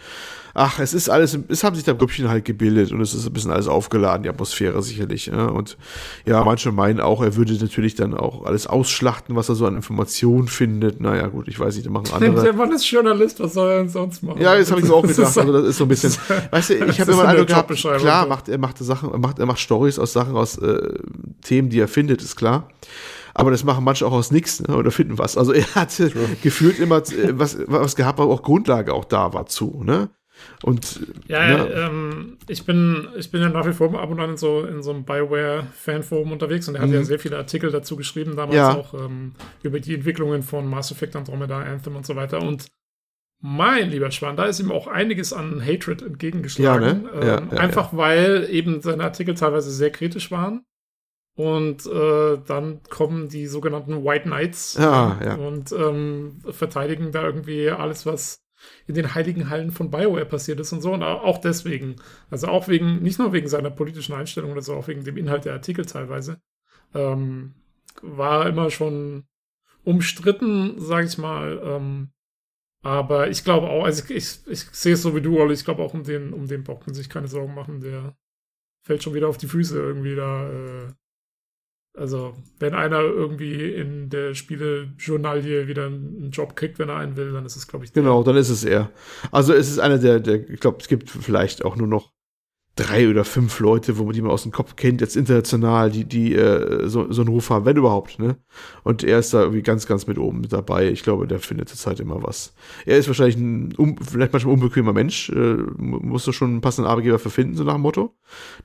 ach, 0.58 0.80
es 0.80 0.92
ist 0.92 1.08
alles, 1.08 1.38
es 1.48 1.62
haben 1.62 1.76
sich 1.76 1.84
da 1.84 1.92
Grüppchen 1.92 2.28
halt 2.28 2.44
gebildet 2.44 2.92
und 2.92 3.00
es 3.00 3.14
ist 3.14 3.26
ein 3.26 3.32
bisschen 3.32 3.52
alles 3.52 3.68
aufgeladen, 3.68 4.24
die 4.24 4.28
Atmosphäre 4.28 4.82
sicherlich. 4.82 5.26
Ja. 5.26 5.46
Und 5.46 5.78
ja, 6.26 6.42
manche 6.44 6.72
meinen 6.72 7.00
auch, 7.00 7.22
er 7.22 7.36
würde 7.36 7.54
natürlich 7.54 7.94
dann 7.94 8.14
auch 8.14 8.44
alles 8.44 8.66
ausschlachten, 8.66 9.36
was 9.36 9.48
er 9.48 9.54
so 9.54 9.66
an 9.66 9.76
Informationen 9.76 10.48
findet. 10.48 11.00
Naja, 11.00 11.28
gut, 11.28 11.48
ich 11.48 11.58
weiß 11.58 11.76
nicht, 11.76 11.86
da 11.86 11.90
machen 11.90 12.08
andere. 12.12 12.42
Der 12.42 12.52
Mann 12.52 12.72
ist 12.72 12.90
Journalist, 12.90 13.40
was 13.40 13.54
soll 13.54 13.70
er 13.70 13.78
denn 13.78 13.88
sonst 13.88 14.22
machen? 14.22 14.40
Ja, 14.40 14.56
das 14.56 14.70
habe 14.70 14.80
ich 14.80 14.88
mir 14.88 14.94
auch 14.94 15.02
gedacht. 15.02 15.38
Also 15.38 15.52
das 15.52 15.64
ist 15.64 15.76
so 15.78 15.84
ein 15.84 15.88
bisschen, 15.88 16.12
weißt 16.50 16.70
du, 16.70 16.74
ich 16.86 17.00
habe 17.00 17.12
immer 17.12 17.22
eine 17.22 17.30
einen 17.30 17.40
Eindruck 17.40 17.48
gehabt, 17.48 18.00
klar, 18.00 18.26
macht 18.26 18.48
er 18.48 18.58
macht 18.58 18.78
Sachen, 18.78 19.12
er 19.12 19.18
macht 19.18 19.38
er 19.38 19.46
macht 19.46 19.60
Stories 19.60 19.98
aus 19.98 20.12
Sachen 20.12 20.36
aus 20.36 20.58
äh, 20.58 20.94
Themen, 21.42 21.70
die 21.70 21.78
er 21.78 21.88
findet, 21.88 22.20
ist 22.22 22.36
klar. 22.36 22.68
Aber 23.34 23.52
das 23.52 23.62
machen 23.62 23.84
manche 23.84 24.04
auch 24.04 24.12
aus 24.12 24.32
nichts 24.32 24.60
ne, 24.60 24.76
oder 24.76 24.90
finden 24.90 25.16
was. 25.18 25.36
Also 25.36 25.52
er 25.52 25.64
hatte 25.76 26.10
gefühlt 26.42 26.80
immer 26.80 26.96
äh, 26.96 27.38
was 27.38 27.56
was 27.66 27.94
gehabt, 27.94 28.18
aber 28.18 28.32
auch 28.32 28.42
Grundlage 28.42 28.92
auch 28.92 29.04
da 29.04 29.32
war 29.32 29.46
zu, 29.46 29.82
ne? 29.84 30.08
Und 30.62 31.00
Ja, 31.28 31.46
ne, 31.46 31.68
ähm, 31.72 32.38
ich 32.48 32.64
bin, 32.66 33.08
ich 33.16 33.30
bin 33.30 33.40
ja 33.42 33.48
nach 33.48 33.66
wie 33.66 33.72
vor 33.72 33.92
ab 33.98 34.10
und 34.10 34.20
an 34.20 34.30
in 34.30 34.36
so, 34.36 34.64
in 34.64 34.82
so 34.82 34.90
einem 34.90 35.04
Bioware-Fanforum 35.04 36.32
unterwegs 36.32 36.68
und 36.68 36.74
er 36.74 36.82
hat 36.82 36.90
ja 36.90 37.02
sehr 37.04 37.18
viele 37.18 37.36
Artikel 37.36 37.70
dazu 37.70 37.96
geschrieben, 37.96 38.36
damals 38.36 38.54
Mhm. 38.54 38.58
Ja. 38.58 38.74
auch 38.76 38.94
ähm, 38.94 39.32
über 39.62 39.80
die 39.80 39.94
Entwicklungen 39.94 40.42
von 40.42 40.68
Mass 40.68 40.90
Effect, 40.90 41.16
Andromeda, 41.16 41.58
Anthem 41.60 41.96
und 41.96 42.04
so 42.06 42.16
weiter. 42.16 42.42
Und 42.42 42.66
mein 43.40 43.90
lieber 43.90 44.10
Schwan, 44.10 44.36
da 44.36 44.46
ist 44.46 44.58
ihm 44.58 44.72
auch 44.72 44.88
einiges 44.88 45.32
an 45.32 45.64
Hatred 45.64 46.02
entgegengeschlagen. 46.02 47.04
Ja, 47.14 47.20
ne? 47.20 47.26
Ja, 47.26 47.38
ähm, 47.38 47.48
ja, 47.52 47.58
einfach 47.58 47.96
weil 47.96 48.48
eben 48.50 48.80
seine 48.80 49.04
Artikel 49.04 49.34
teilweise 49.34 49.70
sehr 49.70 49.90
kritisch 49.90 50.30
waren. 50.32 50.64
Und 51.36 51.86
äh, 51.86 52.38
dann 52.48 52.80
kommen 52.90 53.28
die 53.28 53.46
sogenannten 53.46 54.04
White 54.04 54.24
Knights 54.24 54.74
Ja, 54.76 55.20
ja. 55.24 55.34
und 55.36 55.70
ähm, 55.70 56.40
verteidigen 56.50 57.12
da 57.12 57.22
irgendwie 57.22 57.70
alles, 57.70 58.06
was 58.06 58.40
in 58.86 58.94
den 58.94 59.14
heiligen 59.14 59.50
Hallen 59.50 59.70
von 59.70 59.90
BioWare 59.90 60.26
passiert 60.26 60.60
ist 60.60 60.72
und 60.72 60.80
so. 60.80 60.92
Und 60.92 61.02
auch 61.02 61.38
deswegen, 61.38 61.96
also 62.30 62.48
auch 62.48 62.68
wegen, 62.68 63.02
nicht 63.02 63.18
nur 63.18 63.32
wegen 63.32 63.48
seiner 63.48 63.70
politischen 63.70 64.14
Einstellung 64.14 64.52
oder 64.52 64.62
so, 64.62 64.74
auch 64.74 64.88
wegen 64.88 65.04
dem 65.04 65.16
Inhalt 65.16 65.44
der 65.44 65.54
Artikel 65.54 65.84
teilweise, 65.84 66.40
ähm, 66.94 67.54
war 68.02 68.44
er 68.44 68.50
immer 68.50 68.70
schon 68.70 69.24
umstritten, 69.84 70.78
sage 70.78 71.06
ich 71.06 71.18
mal. 71.18 71.60
Ähm, 71.62 72.10
aber 72.82 73.28
ich 73.28 73.44
glaube 73.44 73.68
auch, 73.68 73.84
also 73.84 74.04
ich, 74.04 74.10
ich, 74.10 74.46
ich 74.46 74.60
sehe 74.72 74.94
es 74.94 75.02
so 75.02 75.14
wie 75.16 75.20
du, 75.20 75.38
Olli, 75.38 75.54
ich 75.54 75.64
glaube 75.64 75.82
auch 75.82 75.94
um 75.94 76.04
den, 76.04 76.32
um 76.32 76.46
den 76.46 76.64
braucht 76.64 76.86
man 76.86 76.94
sich 76.94 77.08
keine 77.08 77.28
Sorgen 77.28 77.54
machen, 77.54 77.80
der 77.80 78.16
fällt 78.82 79.02
schon 79.02 79.14
wieder 79.14 79.28
auf 79.28 79.38
die 79.38 79.48
Füße 79.48 79.78
irgendwie 79.78 80.14
da. 80.14 80.50
Äh, 80.50 80.92
also, 81.98 82.34
wenn 82.58 82.74
einer 82.74 83.00
irgendwie 83.00 83.72
in 83.72 84.08
der 84.08 84.34
Spielejournalie 84.34 85.66
wieder 85.66 85.86
einen 85.86 86.30
Job 86.30 86.56
kriegt, 86.56 86.78
wenn 86.78 86.88
er 86.88 86.96
einen 86.96 87.16
will, 87.16 87.32
dann 87.32 87.44
ist 87.44 87.56
es, 87.56 87.66
glaube 87.66 87.84
ich, 87.84 87.92
der. 87.92 88.02
genau, 88.02 88.22
dann 88.22 88.36
ist 88.36 88.48
es 88.48 88.64
er. 88.64 88.90
Also 89.30 89.52
es 89.52 89.68
ist 89.68 89.78
einer 89.78 89.98
der, 89.98 90.20
der 90.20 90.48
ich 90.48 90.60
glaube, 90.60 90.78
es 90.80 90.88
gibt 90.88 91.10
vielleicht 91.10 91.64
auch 91.64 91.76
nur 91.76 91.88
noch 91.88 92.12
drei 92.78 93.08
oder 93.10 93.24
fünf 93.24 93.58
Leute, 93.60 93.98
wo 93.98 94.04
man 94.04 94.12
die 94.14 94.22
man 94.22 94.30
aus 94.30 94.44
dem 94.44 94.52
Kopf 94.52 94.76
kennt, 94.76 95.00
jetzt 95.00 95.16
international, 95.16 95.90
die, 95.90 96.04
die 96.04 96.34
äh, 96.34 96.88
so, 96.88 97.10
so 97.12 97.22
einen 97.22 97.28
Ruf 97.30 97.50
haben, 97.50 97.64
wenn 97.64 97.76
überhaupt, 97.76 98.18
ne? 98.18 98.36
Und 98.84 99.02
er 99.04 99.18
ist 99.18 99.34
da 99.34 99.40
irgendwie 99.42 99.62
ganz, 99.62 99.86
ganz 99.86 100.06
mit 100.06 100.18
oben 100.18 100.40
mit 100.40 100.52
dabei. 100.52 100.88
Ich 100.88 101.02
glaube, 101.02 101.26
der 101.26 101.40
findet 101.40 101.68
zurzeit 101.68 102.00
immer 102.00 102.22
was. 102.22 102.54
Er 102.86 102.98
ist 102.98 103.08
wahrscheinlich 103.08 103.36
ein 103.36 103.74
um, 103.76 103.96
vielleicht 103.98 104.32
manchmal 104.32 104.54
unbequemer 104.54 104.92
Mensch, 104.92 105.30
äh, 105.30 105.56
mu- 105.76 106.00
musst 106.00 106.26
du 106.26 106.32
schon 106.32 106.50
einen 106.50 106.60
passenden 106.60 106.90
Arbeitgeber 106.90 107.18
für 107.18 107.30
finden, 107.30 107.56
so 107.56 107.64
nach 107.64 107.74
dem 107.74 107.82
Motto. 107.82 108.14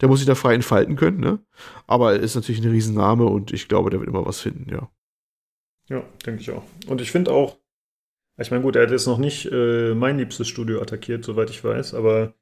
Der 0.01 0.07
muss 0.09 0.19
sich 0.19 0.27
da 0.27 0.35
frei 0.35 0.53
entfalten 0.53 0.95
können, 0.95 1.19
ne? 1.19 1.39
Aber 1.87 2.13
er 2.13 2.19
ist 2.19 2.35
natürlich 2.35 2.63
ein 2.63 2.71
Riesenname 2.71 3.25
und 3.25 3.51
ich 3.51 3.67
glaube, 3.67 3.89
der 3.89 3.99
wird 3.99 4.09
immer 4.09 4.25
was 4.25 4.39
finden, 4.39 4.71
ja. 4.71 4.89
Ja, 5.89 6.03
denke 6.25 6.41
ich 6.41 6.51
auch. 6.51 6.63
Und 6.87 7.01
ich 7.01 7.11
finde 7.11 7.31
auch, 7.31 7.57
ich 8.37 8.51
meine, 8.51 8.63
gut, 8.63 8.75
er 8.75 8.83
hat 8.83 8.91
jetzt 8.91 9.05
noch 9.07 9.17
nicht 9.17 9.51
äh, 9.51 9.93
mein 9.93 10.17
liebstes 10.17 10.47
Studio 10.47 10.81
attackiert, 10.81 11.23
soweit 11.25 11.49
ich 11.49 11.63
weiß, 11.63 11.93
aber 11.93 12.33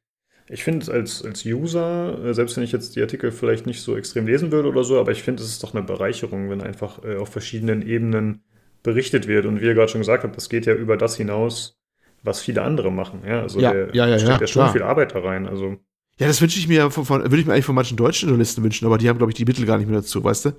ich 0.52 0.64
finde 0.64 0.84
es 0.84 0.90
als, 0.90 1.24
als 1.26 1.46
User, 1.46 2.24
äh, 2.26 2.34
selbst 2.34 2.58
wenn 2.58 2.64
ich 2.64 2.72
jetzt 2.72 2.96
die 2.96 3.02
Artikel 3.02 3.32
vielleicht 3.32 3.66
nicht 3.66 3.82
so 3.82 3.96
extrem 3.98 4.26
lesen 4.28 4.52
würde 4.52 4.70
oder 4.70 4.84
so, 4.84 5.00
aber 5.00 5.12
ich 5.12 5.24
finde, 5.24 5.44
es 5.44 5.50
ist 5.50 5.64
doch 5.64 5.74
eine 5.74 5.84
Bereicherung, 5.84 6.50
wenn 6.50 6.62
einfach 6.62 7.04
äh, 7.04 7.18
auf 7.18 7.30
verschiedenen 7.30 7.82
Ebenen 7.82 8.44
berichtet 8.84 9.28
wird. 9.28 9.46
Und 9.46 9.62
wie 9.62 9.66
ihr 9.66 9.74
gerade 9.76 9.90
schon 9.92 10.02
gesagt 10.02 10.24
habt, 10.24 10.36
das 10.38 10.50
geht 10.50 10.66
ja 10.66 10.74
über 10.74 10.98
das 10.98 11.16
hinaus, 11.18 11.80
was 12.24 12.42
viele 12.42 12.64
andere 12.64 12.92
machen. 12.92 13.24
Ja, 13.26 13.42
also 13.42 13.60
Ja, 13.60 13.72
der 13.72 13.90
ja, 13.94 14.08
ja, 14.08 14.20
steckt 14.20 14.42
ja, 14.42 14.42
ja 14.42 14.48
schon 14.48 14.68
klar. 14.68 14.74
viel 14.74 14.84
Arbeit 14.84 15.16
da 15.16 15.20
rein. 15.20 15.48
Also 15.48 15.78
Ja, 16.22 16.28
das 16.28 16.40
wünsche 16.40 16.60
ich 16.60 16.68
mir 16.68 16.92
von, 16.92 17.04
von 17.04 17.22
würde 17.24 17.40
ich 17.40 17.46
mir 17.48 17.54
eigentlich 17.54 17.66
von 17.66 17.74
manchen 17.76 17.98
deutschen 17.98 18.30
Journalisten 18.30 18.64
wünschen, 18.64 18.86
aber 18.86 18.98
die 19.00 19.10
haben, 19.10 19.18
glaube 19.18 19.32
ich, 19.32 19.36
die 19.36 19.46
Mittel 19.46 19.66
gar 19.66 19.78
nicht 19.80 19.88
mehr 19.90 20.00
dazu, 20.02 20.24
weißt 20.24 20.46
du? 20.46 20.52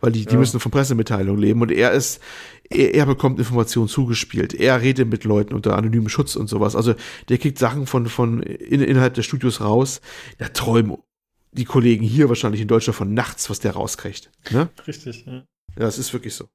Weil 0.00 0.12
die, 0.12 0.26
die 0.26 0.34
Ja. 0.34 0.38
müssen 0.38 0.60
von 0.60 0.70
Pressemitteilungen 0.70 1.40
leben 1.40 1.62
und 1.62 1.72
er 1.72 1.92
ist, 1.92 2.20
er, 2.68 2.94
er 2.94 3.06
bekommt 3.06 3.38
Informationen 3.38 3.88
zugespielt. 3.88 4.52
Er 4.52 4.82
redet 4.82 5.08
mit 5.08 5.24
Leuten 5.24 5.54
unter 5.54 5.76
anonymem 5.76 6.10
Schutz 6.10 6.36
und 6.36 6.48
sowas. 6.48 6.76
Also 6.76 6.94
der 7.30 7.38
kriegt 7.38 7.58
Sachen 7.58 7.86
von, 7.86 8.06
von 8.06 8.42
in, 8.42 8.82
innerhalb 8.82 9.14
des 9.14 9.24
Studios 9.24 9.60
raus. 9.62 10.02
Da 10.38 10.48
träumen 10.48 10.98
die 11.52 11.64
Kollegen 11.64 12.04
hier 12.04 12.28
wahrscheinlich 12.28 12.60
in 12.60 12.68
Deutschland 12.68 12.96
von 12.96 13.14
nachts, 13.14 13.48
was 13.48 13.58
der 13.60 13.72
rauskriegt. 13.72 14.30
Ne? 14.50 14.68
richtig, 14.86 15.24
ja. 15.26 15.32
Ja, 15.32 15.44
das 15.76 15.98
ist 15.98 16.12
wirklich 16.12 16.34
so. 16.34 16.48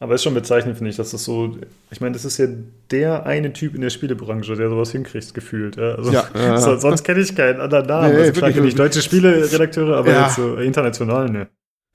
Aber 0.00 0.14
ist 0.14 0.22
schon 0.22 0.34
bezeichnend, 0.34 0.76
finde 0.76 0.90
ich, 0.90 0.96
dass 0.96 1.10
das 1.10 1.24
so, 1.24 1.58
ich 1.90 2.00
meine, 2.00 2.12
das 2.12 2.24
ist 2.24 2.38
ja 2.38 2.46
der 2.92 3.26
eine 3.26 3.52
Typ 3.52 3.74
in 3.74 3.80
der 3.80 3.90
Spielebranche, 3.90 4.54
der 4.54 4.68
sowas 4.68 4.92
hinkriegt, 4.92 5.34
gefühlt. 5.34 5.76
Ja, 5.76 5.96
also, 5.96 6.12
Ja, 6.12 6.56
so, 6.58 6.76
sonst 6.76 7.02
kenne 7.02 7.20
ich 7.20 7.34
keinen 7.34 7.60
anderen 7.60 7.86
Namen. 7.86 8.12
Nee, 8.12 8.18
also 8.20 8.32
klar 8.32 8.42
wirklich, 8.42 8.54
kenne 8.54 8.68
ich 8.68 8.74
deutsche 8.76 9.02
Spieleredakteure, 9.02 9.96
aber 9.96 10.12
Ja. 10.12 10.26
jetzt 10.26 10.36
so 10.36 10.54
international, 10.56 11.28
ne. 11.30 11.48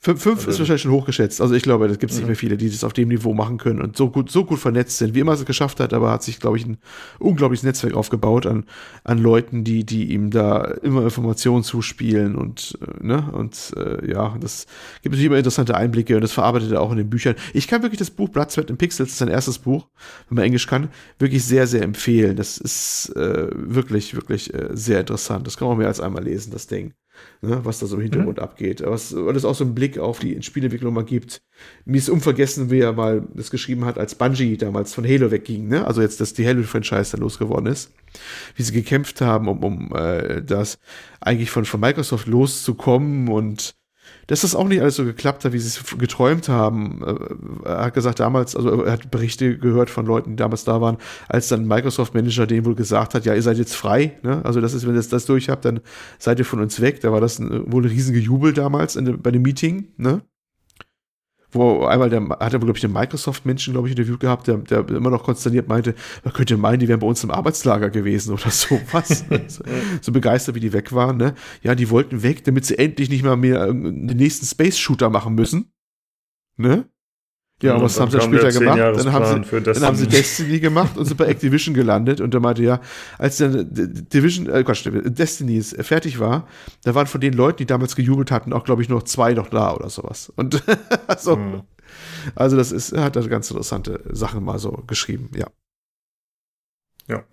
Fünf, 0.06 0.22
fünf 0.22 0.40
Also- 0.40 0.52
ist 0.52 0.60
wahrscheinlich 0.60 0.82
schon 0.82 0.92
hochgeschätzt. 0.92 1.40
Also 1.40 1.56
ich 1.56 1.64
glaube, 1.64 1.88
das 1.88 1.98
gibt 1.98 2.12
es 2.12 2.18
nicht 2.18 2.28
mehr 2.28 2.36
viele, 2.36 2.58
die 2.58 2.70
das 2.70 2.84
auf 2.84 2.92
dem 2.92 3.08
Niveau 3.08 3.34
machen 3.34 3.58
können 3.58 3.82
und 3.82 3.96
so 3.96 4.10
gut, 4.10 4.30
so 4.30 4.44
gut 4.44 4.60
vernetzt 4.60 4.98
sind, 4.98 5.16
wie 5.16 5.22
immer 5.22 5.32
es 5.32 5.46
geschafft 5.46 5.80
hat, 5.80 5.94
aber 5.94 6.12
hat 6.12 6.24
sich, 6.24 6.42
glaube 6.42 6.58
ich, 6.58 6.66
ein 6.66 6.78
unglaubliches 7.20 7.64
Netzwerk 7.64 7.94
aufgebaut 7.94 8.46
an, 8.46 8.66
an 9.06 9.18
Leuten, 9.18 9.64
die, 9.64 9.86
die 9.86 10.12
ihm 10.12 10.30
da 10.30 10.66
immer 10.82 11.04
Informationen 11.06 11.64
zuspielen 11.64 12.36
und, 12.36 12.78
äh, 12.82 13.06
ne, 13.06 13.32
und 13.32 13.74
äh, 13.78 14.12
ja, 14.12 14.36
das 14.42 14.66
gibt 15.04 15.14
natürlich 15.14 15.28
immer 15.28 15.38
interessante 15.38 15.76
Einblicke 15.78 16.16
und 16.16 16.22
das 16.22 16.34
verarbeitet 16.34 16.74
er 16.74 16.82
auch 16.82 16.92
in 16.92 16.98
den 16.98 17.10
Büchern. 17.10 17.36
Ich 17.54 17.70
kann 17.70 17.82
wirklich 17.82 18.00
das 18.00 18.12
Buch 18.12 18.28
Blood, 18.28 18.52
Sweat 18.52 18.70
and 18.72 18.80
Pixels, 18.80 19.08
das 19.08 19.14
ist 19.14 19.20
sein 19.20 19.30
erstes 19.30 19.58
Buch, 19.58 19.88
wenn 20.28 20.36
man 20.36 20.44
Englisch 20.44 20.68
kann, 20.68 20.90
wirklich 21.18 21.46
sehr, 21.46 21.66
sehr 21.66 21.82
empfehlen. 21.82 22.36
Das 22.36 22.58
ist 22.58 23.16
äh, 23.16 23.48
wirklich, 23.54 24.16
wirklich 24.16 24.54
äh, 24.54 24.68
sehr 24.74 25.00
interessant. 25.00 25.48
Das 25.48 25.56
kann 25.56 25.70
man 25.70 25.78
mehr 25.78 25.88
als 25.88 26.02
einmal 26.02 26.26
lesen, 26.26 26.52
das 26.52 26.68
Ding 26.68 26.94
ne, 27.42 27.64
was 27.64 27.80
da 27.80 27.86
so 27.86 27.96
im 27.96 28.02
Hintergrund 28.02 28.40
abgeht. 28.40 28.82
Was, 28.86 29.16
weil 29.16 29.36
es 29.36 29.46
auch 29.46 29.56
so 29.56 29.64
einen 29.64 29.76
Blick 29.76 29.98
auf 29.98 30.20
die 30.20 30.42
Spielentwicklung 30.42 30.94
mal 30.94 31.04
gibt. 31.04 31.42
Mir 31.86 31.98
ist 31.98 32.10
unvergessen, 32.10 32.72
wie 32.72 32.80
er 32.80 32.94
mal 32.94 33.28
das 33.34 33.52
geschrieben 33.52 33.86
hat, 33.86 33.98
als 33.98 34.16
Bungie 34.16 34.58
damals 34.58 34.94
von 34.94 35.06
Halo 35.06 35.32
wegging, 35.32 35.68
ne? 35.68 35.86
Also 35.86 36.02
jetzt, 36.02 36.20
dass 36.22 36.34
die 36.34 36.48
Halo-Franchise 36.48 37.16
da 37.16 37.22
losgeworden 37.22 37.68
ist. 37.68 37.92
Wie 38.56 38.64
sie 38.64 38.74
gekämpft 38.74 39.22
haben, 39.22 39.48
um, 39.48 39.64
um 39.64 39.96
äh, 39.96 40.42
das 40.42 40.80
eigentlich 41.20 41.50
von, 41.50 41.66
von 41.66 41.80
Microsoft 41.80 42.28
loszukommen 42.28 43.28
und 43.28 43.76
dass 44.28 44.42
das 44.42 44.56
auch 44.56 44.68
nicht 44.68 44.82
alles 44.82 44.96
so 44.96 45.06
geklappt 45.06 45.46
hat, 45.46 45.54
wie 45.54 45.60
sie 45.60 45.68
es 45.68 45.98
geträumt 45.98 46.50
haben. 46.50 47.02
Äh, 47.04 47.70
Er 47.70 47.86
hat 47.86 47.94
gesagt 47.94 48.20
damals, 48.20 48.56
also 48.56 48.84
er 48.84 48.94
hat 48.94 49.12
Berichte 49.12 49.58
gehört 49.58 49.90
von 49.90 50.06
Leuten, 50.06 50.32
die 50.32 50.36
damals 50.38 50.64
da 50.64 50.82
waren, 50.82 50.98
als 51.30 51.48
dann 51.48 51.68
Microsoft-Manager 51.68 52.48
denen 52.48 52.66
wohl 52.66 52.76
gesagt 52.76 53.14
hat, 53.14 53.26
ja, 53.26 53.34
ihr 53.34 53.42
seid 53.42 53.58
jetzt 53.58 53.76
frei. 53.76 54.18
Ne? 54.24 54.44
Also 54.44 54.62
das 54.62 54.74
ist, 54.74 54.88
wenn 54.88 54.96
ihr 54.96 55.02
das, 55.02 55.26
durch 55.26 55.50
habt, 55.50 55.66
dann 55.66 55.80
seid 56.20 56.40
ihr 56.40 56.46
von 56.46 56.60
uns 56.60 56.82
weg. 56.82 57.02
Da 57.02 57.12
war 57.12 57.22
das 57.22 57.40
ein, 57.40 57.72
wohl 57.72 57.84
ein 57.84 57.90
riesen 57.90 58.14
Gejubel 58.14 58.54
damals 58.54 58.96
in, 58.96 59.22
bei 59.22 59.32
dem 59.32 59.42
Meeting. 59.42 59.88
Ne? 59.98 60.22
Wo 61.54 61.86
einmal 61.86 62.10
der, 62.10 62.22
hat 62.28 62.54
er, 62.54 62.60
glaube 62.60 62.74
ich, 62.74 62.82
den 62.82 62.92
Microsoft-Menschen, 62.92 63.74
glaube 63.74 63.88
ich, 63.88 63.94
interviewt 63.98 64.20
gehabt, 64.20 64.48
der, 64.48 64.58
der 64.58 64.88
immer 64.90 65.10
noch 65.10 65.24
konsterniert 65.24 65.68
meinte, 65.68 65.96
man 66.24 66.34
könnte 66.34 66.58
meinen, 66.58 66.80
die 66.80 66.88
wären 66.88 67.00
bei 67.00 67.08
uns 67.08 67.24
im 67.24 67.32
Arbeitslager 67.32 67.90
gewesen 67.90 68.34
oder 68.34 68.50
sowas. 68.50 69.26
so, 69.48 69.64
so 70.02 70.12
begeistert, 70.12 70.56
wie 70.56 70.60
die 70.60 70.74
weg 70.74 70.94
waren, 70.94 71.18
ne? 71.18 71.36
Ja, 71.62 71.76
die 71.76 71.90
wollten 71.90 72.24
weg, 72.24 72.44
damit 72.44 72.66
sie 72.66 72.78
endlich 72.78 73.10
nicht 73.10 73.24
mal 73.24 73.38
mehr 73.38 73.68
den 73.68 74.06
nächsten 74.06 74.46
Space-Shooter 74.46 75.10
machen 75.10 75.36
müssen. 75.36 75.72
Ne? 76.58 76.86
Ja, 77.64 77.76
und 77.76 77.84
was 77.84 78.00
haben 78.00 78.12
sie 78.12 78.20
später 78.20 78.52
gemacht? 78.52 78.78
Dann 78.78 79.14
haben 79.14 79.44
sie, 79.44 79.62
dann 79.62 79.84
haben 79.84 79.96
sie 79.96 80.08
Destiny 80.08 80.60
gemacht 80.60 80.98
und 80.98 81.06
sind 81.06 81.16
bei 81.16 81.28
Activision 81.28 81.74
gelandet 81.74 82.20
und 82.20 82.34
er 82.34 82.42
meinte 82.42 82.62
ja, 82.62 82.82
als 83.18 83.38
dann 83.38 83.68
Division, 83.72 84.50
äh, 84.50 84.64
Quatsch, 84.64 84.86
Destiny 84.86 85.62
fertig 85.62 86.20
war, 86.20 86.48
da 86.84 86.94
waren 86.94 87.08
von 87.08 87.22
den 87.22 87.34
Leuten, 87.34 87.60
die 87.60 87.66
damals 87.66 87.96
gejubelt 87.96 88.32
hatten, 88.32 88.52
auch 88.52 88.66
glaube 88.66 88.82
ich 88.82 88.90
noch 88.90 89.04
zwei 89.04 89.34
noch 89.34 89.48
da 89.48 89.74
oder 89.74 89.90
sowas. 89.90 90.32
Und 90.36 90.62
so. 91.18 91.38
Hm. 91.38 91.62
Also 92.36 92.58
das 92.58 92.72
ist, 92.72 92.92
er 92.92 93.04
hat 93.04 93.16
da 93.16 93.22
ganz 93.22 93.50
interessante 93.50 94.02
Sachen 94.12 94.44
mal 94.44 94.60
so 94.60 94.84
geschrieben, 94.88 95.30
ja. 95.36 95.48
Ja. 97.08 97.24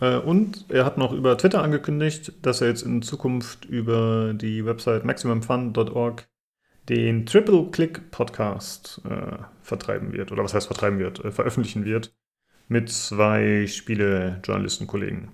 Äh, 0.00 0.18
und 0.18 0.64
er 0.68 0.84
hat 0.84 0.98
noch 0.98 1.12
über 1.12 1.36
Twitter 1.36 1.62
angekündigt, 1.62 2.32
dass 2.42 2.60
er 2.60 2.68
jetzt 2.68 2.82
in 2.82 3.02
Zukunft 3.02 3.64
über 3.64 4.32
die 4.34 4.64
Website 4.64 5.04
maximumfun.org 5.04 6.26
den 6.88 7.26
Triple 7.26 7.70
Click 7.70 8.10
Podcast 8.10 9.00
äh, 9.08 9.38
vertreiben 9.64 10.12
wird. 10.12 10.30
Oder 10.30 10.44
was 10.44 10.54
heißt 10.54 10.66
vertreiben 10.66 10.98
wird? 10.98 11.24
Äh, 11.24 11.32
veröffentlichen 11.32 11.84
wird. 11.84 12.14
Mit 12.68 12.90
zwei 12.90 13.66
Spiele-Journalisten-Kollegen. 13.66 15.32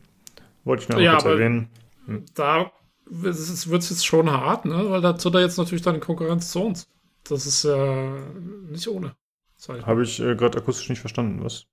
Wollte 0.65 0.85
ich 0.85 0.89
nur 0.89 1.01
ja, 1.01 1.13
kurz 1.13 1.25
erwähnen. 1.25 1.69
Hm. 2.07 2.25
Da 2.35 2.73
wird 3.07 3.35
es 3.35 3.91
jetzt 3.91 4.07
schon 4.07 4.31
hart, 4.31 4.65
ne? 4.65 4.91
weil 4.91 5.01
dazu 5.01 5.31
da 5.31 5.41
jetzt 5.41 5.59
natürlich 5.59 5.83
dann 5.83 6.01
Konkurrenz 6.01 6.51
zu 6.51 6.65
uns. 6.65 6.89
Das 7.25 7.47
ist 7.47 7.65
ja 7.65 8.17
äh, 8.17 8.21
nicht 8.71 8.89
ohne. 8.89 9.15
Habe 9.69 10.03
ich 10.03 10.21
äh, 10.21 10.35
gerade 10.37 10.59
akustisch 10.59 10.89
nicht 10.89 11.01
verstanden, 11.01 11.45
was? 11.45 11.67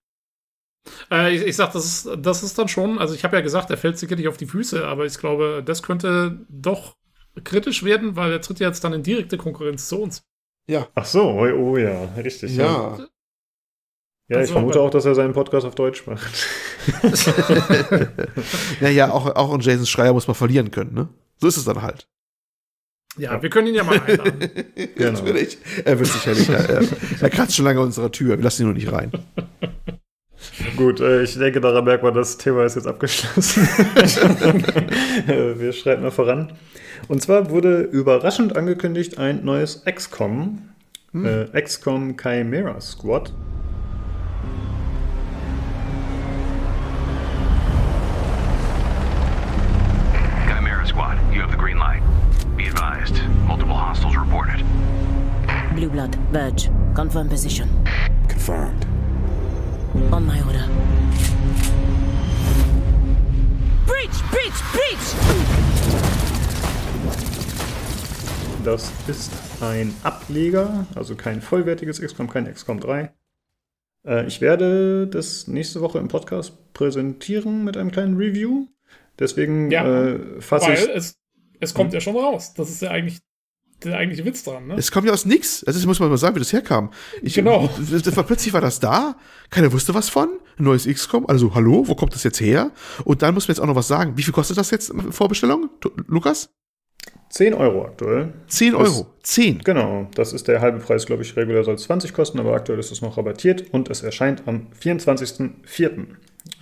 Äh, 1.10 1.36
ich, 1.36 1.42
ich 1.44 1.56
sag, 1.56 1.72
das 1.74 1.86
ist, 1.86 2.18
das 2.18 2.44
ist 2.44 2.58
dann 2.58 2.68
schon, 2.68 3.00
also 3.00 3.14
ich 3.14 3.24
habe 3.24 3.36
ja 3.36 3.42
gesagt, 3.42 3.70
er 3.70 3.78
fällt 3.78 3.98
sicherlich 3.98 4.28
auf 4.28 4.38
die 4.38 4.46
Füße, 4.46 4.86
aber 4.86 5.06
ich 5.06 5.18
glaube, 5.18 5.64
das 5.66 5.84
könnte 5.84 6.46
doch 6.50 6.98
kritisch 7.44 7.84
werden, 7.84 8.16
weil 8.16 8.32
er 8.32 8.42
tritt 8.42 8.60
ja 8.60 8.68
jetzt 8.68 8.84
dann 8.84 8.94
in 8.94 9.04
direkte 9.04 9.38
Konkurrenz 9.38 9.88
zu 9.88 10.02
uns. 10.02 10.24
Ja. 10.70 10.88
Ach 10.96 11.06
so, 11.06 11.24
oh, 11.24 11.48
oh 11.48 11.78
ja, 11.78 12.06
richtig. 12.18 12.56
Ja. 12.56 12.98
Ja, 14.30 14.38
ja 14.38 14.44
ich 14.44 14.52
vermute 14.52 14.82
auch, 14.82 14.90
dass 14.90 15.06
er 15.06 15.16
seinen 15.16 15.34
Podcast 15.34 15.66
auf 15.66 15.76
Deutsch 15.76 16.06
macht. 16.06 16.46
naja, 18.82 19.12
auch, 19.12 19.34
auch 19.36 19.54
einen 19.54 19.62
Jason 19.62 19.86
Schreier 19.86 20.14
muss 20.14 20.28
man 20.28 20.36
verlieren 20.36 20.72
können, 20.72 20.94
ne? 20.94 21.08
So 21.38 21.48
ist 21.48 21.58
es 21.58 21.64
dann 21.64 21.82
halt. 21.82 22.08
Ja, 23.18 23.34
ja. 23.34 23.42
wir 23.42 23.50
können 23.50 23.68
ihn 23.68 23.76
ja 23.76 23.84
mal 23.84 24.00
einladen. 24.00 24.40
genau. 24.96 25.12
Natürlich. 25.12 25.58
Er 25.86 25.98
wird 25.98 26.10
sicherlich, 26.10 26.50
er, 26.50 26.70
er, 26.70 26.84
er 27.22 27.30
kratzt 27.30 27.56
schon 27.56 27.66
lange 27.66 27.80
an 27.80 27.86
unserer 27.86 28.12
Tür, 28.12 28.38
wir 28.38 28.44
lassen 28.44 28.64
ihn 28.64 28.68
nur 28.68 28.76
nicht 28.76 28.92
rein. 28.92 29.12
Gut, 30.76 31.00
äh, 31.00 31.24
ich 31.24 31.38
denke, 31.38 31.62
daran 31.62 31.86
merkt 31.86 32.04
man, 32.04 32.14
das 32.14 32.38
Thema 32.38 32.66
ist 32.66 32.76
jetzt 32.76 32.88
abgeschlossen. 32.88 33.64
wir 35.26 35.74
schreiten 35.74 36.04
mal 36.04 36.12
voran. 36.12 36.52
Und 37.08 37.22
zwar 37.22 37.50
wurde 37.50 37.82
überraschend 37.82 38.56
angekündigt 38.56 39.18
ein 39.18 39.44
neues 39.46 39.84
XCOM. 39.86 40.60
Hm. 41.12 41.26
Äh, 41.26 41.62
XCOM 41.62 42.18
Chimera 42.18 42.82
Squad. 42.82 43.32
Chimera 50.48 50.86
Squad, 50.86 51.18
you 51.34 51.42
have 51.42 51.52
the 51.52 51.58
green 51.58 51.78
light. 51.78 52.02
Be 52.58 52.68
advised, 52.68 53.22
multiple 53.48 53.76
hostiles 53.76 54.18
reported. 54.18 54.64
Blue 55.76 55.90
Blood, 55.90 56.18
Verge, 56.32 56.70
confirm 56.96 57.30
position. 57.30 57.70
Confirmed. 58.28 58.86
On 60.12 60.26
my 60.26 60.42
order. 60.42 60.68
Breach! 63.86 64.22
Breach! 64.32 64.62
Breach! 64.74 65.77
Das 68.64 68.92
ist 69.08 69.32
ein 69.62 69.94
Ableger, 70.04 70.86
also 70.96 71.16
kein 71.16 71.42
vollwertiges 71.42 72.02
XCOM, 72.02 72.30
kein 72.30 72.52
XCOM 72.52 72.80
3. 72.80 73.14
Äh, 74.06 74.28
ich 74.28 74.42
werde 74.42 75.08
das 75.08 75.48
nächste 75.48 75.82
Woche 75.82 76.00
im 76.00 76.08
Podcast 76.08 76.74
präsentieren 76.74 77.64
mit 77.64 77.78
einem 77.78 77.92
kleinen 77.92 78.18
Review. 78.18 78.68
Deswegen 79.20 79.72
ja, 79.72 79.86
äh, 79.86 80.42
fasse 80.42 80.74
ich. 80.74 80.90
Es, 80.90 81.18
es 81.60 81.74
kommt 81.74 81.92
hm. 81.92 81.96
ja 81.96 82.02
schon 82.02 82.16
raus. 82.16 82.54
Das 82.56 82.70
ist 82.70 82.82
ja 82.82 82.92
eigentlich 82.92 83.20
der 83.84 83.98
eigentliche 83.98 84.26
Witz 84.26 84.44
dran, 84.44 84.68
ne? 84.68 84.76
Es 84.76 84.92
kommt 84.92 85.06
ja 85.06 85.14
aus 85.14 85.26
nix. 85.26 85.64
Also, 85.64 85.80
das 85.80 85.86
muss 85.86 86.00
man 86.00 86.10
mal 86.10 86.18
sagen, 86.18 86.36
wie 86.36 86.40
das 86.40 86.52
herkam. 86.52 86.92
Ich, 87.22 87.36
genau. 87.36 87.70
Das 87.92 88.16
war, 88.16 88.24
plötzlich 88.24 88.54
war 88.54 88.62
das 88.62 88.80
da. 88.80 89.16
Keiner 89.50 89.72
wusste 89.72 89.94
was 89.94 90.10
von. 90.10 90.30
Ein 90.58 90.64
neues 90.64 90.88
XCOM. 90.88 91.28
Also, 91.28 91.54
hallo, 91.54 91.88
wo 91.88 91.96
kommt 91.96 92.16
das 92.16 92.24
jetzt 92.24 92.42
her? 92.42 92.72
Und 93.04 93.22
dann 93.22 93.34
muss 93.34 93.48
man 93.48 93.54
jetzt 93.54 93.62
auch 93.62 93.68
noch 93.68 93.76
was 93.76 93.88
sagen. 93.88 94.18
Wie 94.18 94.24
viel 94.24 94.34
kostet 94.34 94.58
das 94.58 94.72
jetzt 94.72 94.92
Vorbestellung, 95.12 95.70
Lukas? 96.08 96.50
10 97.38 97.54
Euro 97.54 97.86
aktuell. 97.86 98.34
10 98.48 98.74
Euro? 98.74 98.84
Das, 99.22 99.32
10? 99.34 99.60
Genau, 99.60 100.08
das 100.16 100.34
ist 100.34 100.48
der 100.48 100.60
halbe 100.60 100.80
Preis, 100.80 101.06
glaube 101.06 101.22
ich. 101.22 101.36
Regulär 101.36 101.64
soll 101.64 101.76
es 101.76 101.84
20 101.84 102.12
kosten, 102.12 102.40
aber 102.40 102.56
aktuell 102.56 102.80
ist 102.80 102.92
es 102.92 103.04
noch 103.04 103.16
rabattiert 103.16 103.66
und 103.72 103.92
es 103.92 104.02
erscheint 104.02 104.48
am 104.48 104.70
24.04. 104.82 106.08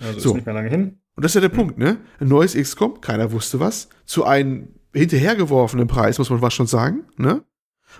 Also 0.00 0.20
so. 0.20 0.28
ist 0.28 0.34
nicht 0.34 0.44
mehr 0.44 0.54
lange 0.54 0.68
hin. 0.68 0.98
Und 1.14 1.24
das 1.24 1.30
ist 1.30 1.36
ja 1.36 1.40
der 1.40 1.50
mhm. 1.50 1.54
Punkt, 1.54 1.78
ne? 1.78 1.96
Ein 2.20 2.28
neues 2.28 2.54
XCOM, 2.54 3.00
keiner 3.00 3.32
wusste 3.32 3.58
was, 3.58 3.88
zu 4.04 4.24
einem 4.24 4.68
hinterhergeworfenen 4.92 5.88
Preis, 5.88 6.18
muss 6.18 6.28
man 6.28 6.42
was 6.42 6.52
schon 6.52 6.66
sagen, 6.66 7.04
ne? 7.16 7.42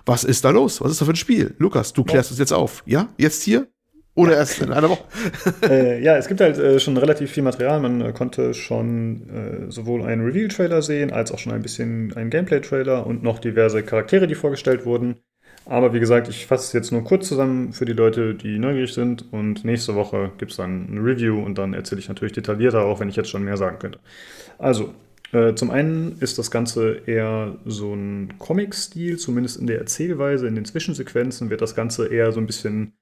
Was 0.04 0.24
ist 0.24 0.44
da 0.44 0.50
los? 0.50 0.82
Was 0.82 0.90
ist 0.90 1.00
da 1.00 1.06
für 1.06 1.12
ein 1.12 1.16
Spiel? 1.16 1.54
Lukas, 1.56 1.94
du 1.94 2.04
klärst 2.04 2.30
es 2.30 2.38
jetzt 2.38 2.52
auf. 2.52 2.82
Ja? 2.84 3.08
Jetzt 3.16 3.42
hier? 3.42 3.68
Oder 4.16 4.32
ja. 4.32 4.38
erst 4.38 4.62
in 4.62 4.72
einer 4.72 4.88
Woche? 4.88 5.04
äh, 5.70 6.02
ja, 6.02 6.16
es 6.16 6.26
gibt 6.26 6.40
halt 6.40 6.58
äh, 6.58 6.80
schon 6.80 6.96
relativ 6.96 7.30
viel 7.30 7.42
Material. 7.42 7.78
Man 7.80 8.00
äh, 8.00 8.12
konnte 8.12 8.54
schon 8.54 9.28
äh, 9.28 9.70
sowohl 9.70 10.02
einen 10.02 10.24
Reveal-Trailer 10.24 10.82
sehen, 10.82 11.12
als 11.12 11.30
auch 11.30 11.38
schon 11.38 11.52
ein 11.52 11.62
bisschen 11.62 12.12
einen 12.16 12.30
Gameplay-Trailer 12.30 13.06
und 13.06 13.22
noch 13.22 13.38
diverse 13.38 13.82
Charaktere, 13.82 14.26
die 14.26 14.34
vorgestellt 14.34 14.86
wurden. 14.86 15.16
Aber 15.66 15.92
wie 15.92 16.00
gesagt, 16.00 16.28
ich 16.28 16.46
fasse 16.46 16.64
es 16.64 16.72
jetzt 16.72 16.92
nur 16.92 17.04
kurz 17.04 17.28
zusammen 17.28 17.72
für 17.72 17.84
die 17.84 17.92
Leute, 17.92 18.34
die 18.34 18.58
neugierig 18.58 18.94
sind. 18.94 19.30
Und 19.32 19.64
nächste 19.64 19.94
Woche 19.94 20.32
gibt 20.38 20.52
es 20.52 20.56
dann 20.56 20.94
ein 20.94 20.98
Review 20.98 21.42
und 21.42 21.58
dann 21.58 21.74
erzähle 21.74 22.00
ich 22.00 22.08
natürlich 22.08 22.32
detaillierter, 22.32 22.84
auch 22.84 23.00
wenn 23.00 23.10
ich 23.10 23.16
jetzt 23.16 23.28
schon 23.28 23.44
mehr 23.44 23.58
sagen 23.58 23.78
könnte. 23.78 23.98
Also, 24.58 24.94
äh, 25.32 25.54
zum 25.54 25.70
einen 25.70 26.16
ist 26.20 26.38
das 26.38 26.50
Ganze 26.50 27.02
eher 27.04 27.58
so 27.66 27.92
ein 27.92 28.34
Comic-Stil, 28.38 29.18
zumindest 29.18 29.58
in 29.58 29.66
der 29.66 29.78
Erzählweise. 29.78 30.46
In 30.46 30.54
den 30.54 30.64
Zwischensequenzen 30.64 31.50
wird 31.50 31.60
das 31.60 31.74
Ganze 31.74 32.06
eher 32.06 32.32
so 32.32 32.40
ein 32.40 32.46
bisschen 32.46 32.94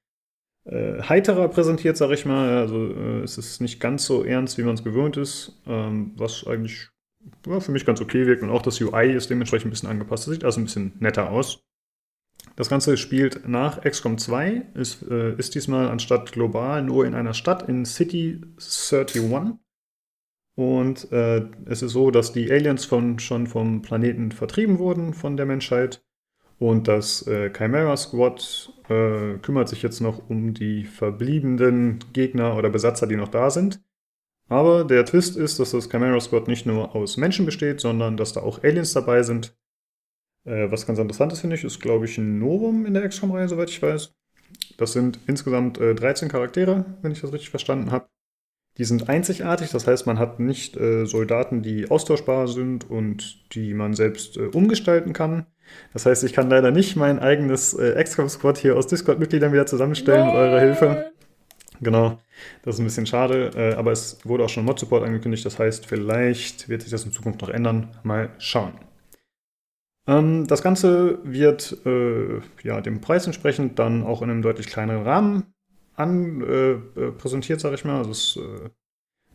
äh, 0.65 1.01
heiterer 1.03 1.47
präsentiert, 1.47 1.97
sag 1.97 2.11
ich 2.11 2.25
mal. 2.25 2.57
Also 2.57 2.87
äh, 2.87 3.21
es 3.21 3.37
ist 3.37 3.61
nicht 3.61 3.79
ganz 3.79 4.05
so 4.05 4.23
ernst, 4.23 4.57
wie 4.57 4.63
man 4.63 4.75
es 4.75 4.83
gewöhnt 4.83 5.17
ist, 5.17 5.61
ähm, 5.67 6.11
was 6.15 6.45
eigentlich 6.45 6.89
ja, 7.47 7.59
für 7.59 7.71
mich 7.71 7.85
ganz 7.85 8.01
okay 8.01 8.25
wirkt. 8.25 8.43
Und 8.43 8.49
auch 8.49 8.61
das 8.61 8.81
UI 8.81 9.13
ist 9.13 9.29
dementsprechend 9.29 9.67
ein 9.67 9.71
bisschen 9.71 9.89
angepasst. 9.89 10.27
Das 10.27 10.33
sieht 10.33 10.43
also 10.43 10.59
ein 10.59 10.65
bisschen 10.65 10.93
netter 10.99 11.29
aus. 11.29 11.63
Das 12.55 12.69
Ganze 12.69 12.97
spielt 12.97 13.47
nach 13.47 13.81
XCOM 13.81 14.17
2, 14.17 14.67
ist, 14.75 15.03
äh, 15.03 15.35
ist 15.35 15.55
diesmal 15.55 15.89
anstatt 15.89 16.31
global 16.31 16.83
nur 16.83 17.05
in 17.05 17.13
einer 17.13 17.33
Stadt 17.33 17.67
in 17.67 17.85
City 17.85 18.41
31. 18.57 19.59
Und 20.57 21.11
äh, 21.11 21.49
es 21.65 21.81
ist 21.81 21.91
so, 21.91 22.11
dass 22.11 22.31
die 22.31 22.49
Aliens 22.49 22.85
von, 22.85 23.19
schon 23.19 23.47
vom 23.47 23.81
Planeten 23.81 24.31
vertrieben 24.31 24.79
wurden 24.79 25.13
von 25.13 25.35
der 25.35 25.45
Menschheit 25.45 26.01
und 26.57 26.87
das 26.87 27.27
äh, 27.27 27.51
Chimera 27.51 27.97
Squad 27.97 28.71
äh, 28.89 29.37
kümmert 29.41 29.69
sich 29.69 29.81
jetzt 29.83 29.99
noch 29.99 30.29
um 30.29 30.53
die 30.53 30.85
verbliebenen 30.85 31.99
Gegner 32.13 32.55
oder 32.55 32.69
Besatzer, 32.69 33.07
die 33.07 33.17
noch 33.17 33.27
da 33.27 33.49
sind. 33.49 33.81
Aber 34.47 34.83
der 34.83 35.05
Twist 35.05 35.37
ist, 35.37 35.59
dass 35.59 35.71
das 35.71 35.89
Chimera 35.89 36.19
Squad 36.19 36.47
nicht 36.47 36.65
nur 36.65 36.95
aus 36.95 37.17
Menschen 37.17 37.45
besteht, 37.45 37.81
sondern 37.81 38.15
dass 38.15 38.33
da 38.33 38.41
auch 38.41 38.63
Aliens 38.63 38.93
dabei 38.93 39.23
sind. 39.23 39.57
Äh, 40.45 40.71
was 40.71 40.85
ganz 40.85 40.99
interessant 40.99 41.33
ist, 41.33 41.41
finde 41.41 41.55
ich, 41.55 41.63
ist, 41.63 41.79
glaube 41.79 42.05
ich, 42.05 42.17
ein 42.17 42.39
Novum 42.39 42.85
in 42.85 42.93
der 42.93 43.07
XCOM-Reihe, 43.07 43.49
soweit 43.49 43.69
ich 43.69 43.81
weiß. 43.81 44.13
Das 44.77 44.93
sind 44.93 45.19
insgesamt 45.27 45.79
13 45.79 46.27
äh, 46.27 46.31
Charaktere, 46.31 46.85
wenn 47.01 47.11
ich 47.11 47.21
das 47.21 47.33
richtig 47.33 47.49
verstanden 47.49 47.91
habe. 47.91 48.07
Die 48.77 48.83
sind 48.83 49.07
einzigartig, 49.07 49.71
das 49.71 49.87
heißt, 49.87 50.05
man 50.05 50.19
hat 50.19 50.39
nicht 50.39 50.75
äh, 50.75 51.05
Soldaten, 51.05 51.61
die 51.61 51.89
austauschbar 51.89 52.47
sind 52.47 52.89
und 52.89 53.53
die 53.55 53.73
man 53.73 53.93
selbst 53.93 54.35
äh, 54.37 54.47
umgestalten 54.47 55.13
kann. 55.13 55.47
Das 55.93 56.05
heißt, 56.05 56.23
ich 56.23 56.33
kann 56.33 56.49
leider 56.49 56.71
nicht 56.71 56.95
mein 56.95 57.19
eigenes 57.19 57.73
äh, 57.73 58.01
XCOM-Squad 58.03 58.57
hier 58.57 58.75
aus 58.77 58.87
Discord-Mitgliedern 58.87 59.53
wieder 59.53 59.65
zusammenstellen 59.65 60.25
Nein. 60.25 60.27
mit 60.27 60.35
eurer 60.35 60.59
Hilfe. 60.59 61.11
Genau, 61.81 62.19
das 62.63 62.75
ist 62.75 62.79
ein 62.79 62.85
bisschen 62.85 63.05
schade, 63.05 63.51
äh, 63.55 63.73
aber 63.73 63.91
es 63.91 64.19
wurde 64.23 64.43
auch 64.45 64.49
schon 64.49 64.65
Mod-Support 64.65 65.03
angekündigt, 65.03 65.45
das 65.45 65.59
heißt, 65.59 65.85
vielleicht 65.85 66.69
wird 66.69 66.81
sich 66.81 66.91
das 66.91 67.05
in 67.05 67.11
Zukunft 67.11 67.41
noch 67.41 67.49
ändern. 67.49 67.89
Mal 68.03 68.29
schauen. 68.37 68.73
Ähm, 70.07 70.47
das 70.47 70.61
Ganze 70.61 71.19
wird 71.23 71.77
äh, 71.85 72.39
ja, 72.63 72.81
dem 72.81 73.01
Preis 73.01 73.25
entsprechend 73.25 73.79
dann 73.79 74.03
auch 74.03 74.21
in 74.21 74.29
einem 74.29 74.41
deutlich 74.41 74.67
kleineren 74.67 75.03
Rahmen 75.03 75.53
an, 75.95 76.41
äh, 76.41 76.71
äh, 76.71 77.11
präsentiert, 77.11 77.59
sage 77.59 77.75
ich 77.75 77.85
mal. 77.85 77.97
Also 77.97 78.11
es, 78.11 78.37
äh, 78.37 78.69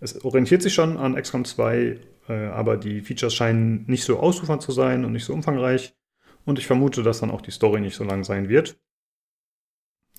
es, 0.00 0.24
orientiert 0.24 0.62
sich 0.62 0.74
schon 0.74 0.96
an 0.96 1.20
XCOM 1.20 1.44
2, 1.44 1.98
äh, 2.28 2.46
aber 2.46 2.76
die 2.76 3.00
Features 3.00 3.34
scheinen 3.34 3.84
nicht 3.86 4.04
so 4.04 4.20
ausufernd 4.20 4.62
zu 4.62 4.72
sein 4.72 5.04
und 5.04 5.12
nicht 5.12 5.24
so 5.24 5.32
umfangreich. 5.32 5.94
Und 6.44 6.58
ich 6.58 6.66
vermute, 6.66 7.02
dass 7.02 7.20
dann 7.20 7.30
auch 7.30 7.42
die 7.42 7.50
Story 7.50 7.80
nicht 7.80 7.96
so 7.96 8.04
lang 8.04 8.24
sein 8.24 8.48
wird. 8.48 8.78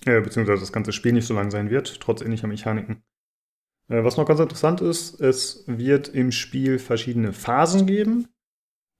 Äh, 0.04 0.20
beziehungsweise 0.20 0.60
das 0.60 0.72
ganze 0.72 0.92
Spiel 0.92 1.12
nicht 1.12 1.26
so 1.26 1.34
lang 1.34 1.50
sein 1.50 1.70
wird, 1.70 2.00
trotz 2.00 2.22
ähnlicher 2.22 2.48
Mechaniken. 2.48 3.02
Äh, 3.88 4.04
was 4.04 4.16
noch 4.16 4.26
ganz 4.26 4.40
interessant 4.40 4.80
ist, 4.80 5.20
es 5.20 5.64
wird 5.66 6.08
im 6.08 6.32
Spiel 6.32 6.78
verschiedene 6.78 7.32
Phasen 7.32 7.86
geben. 7.86 8.28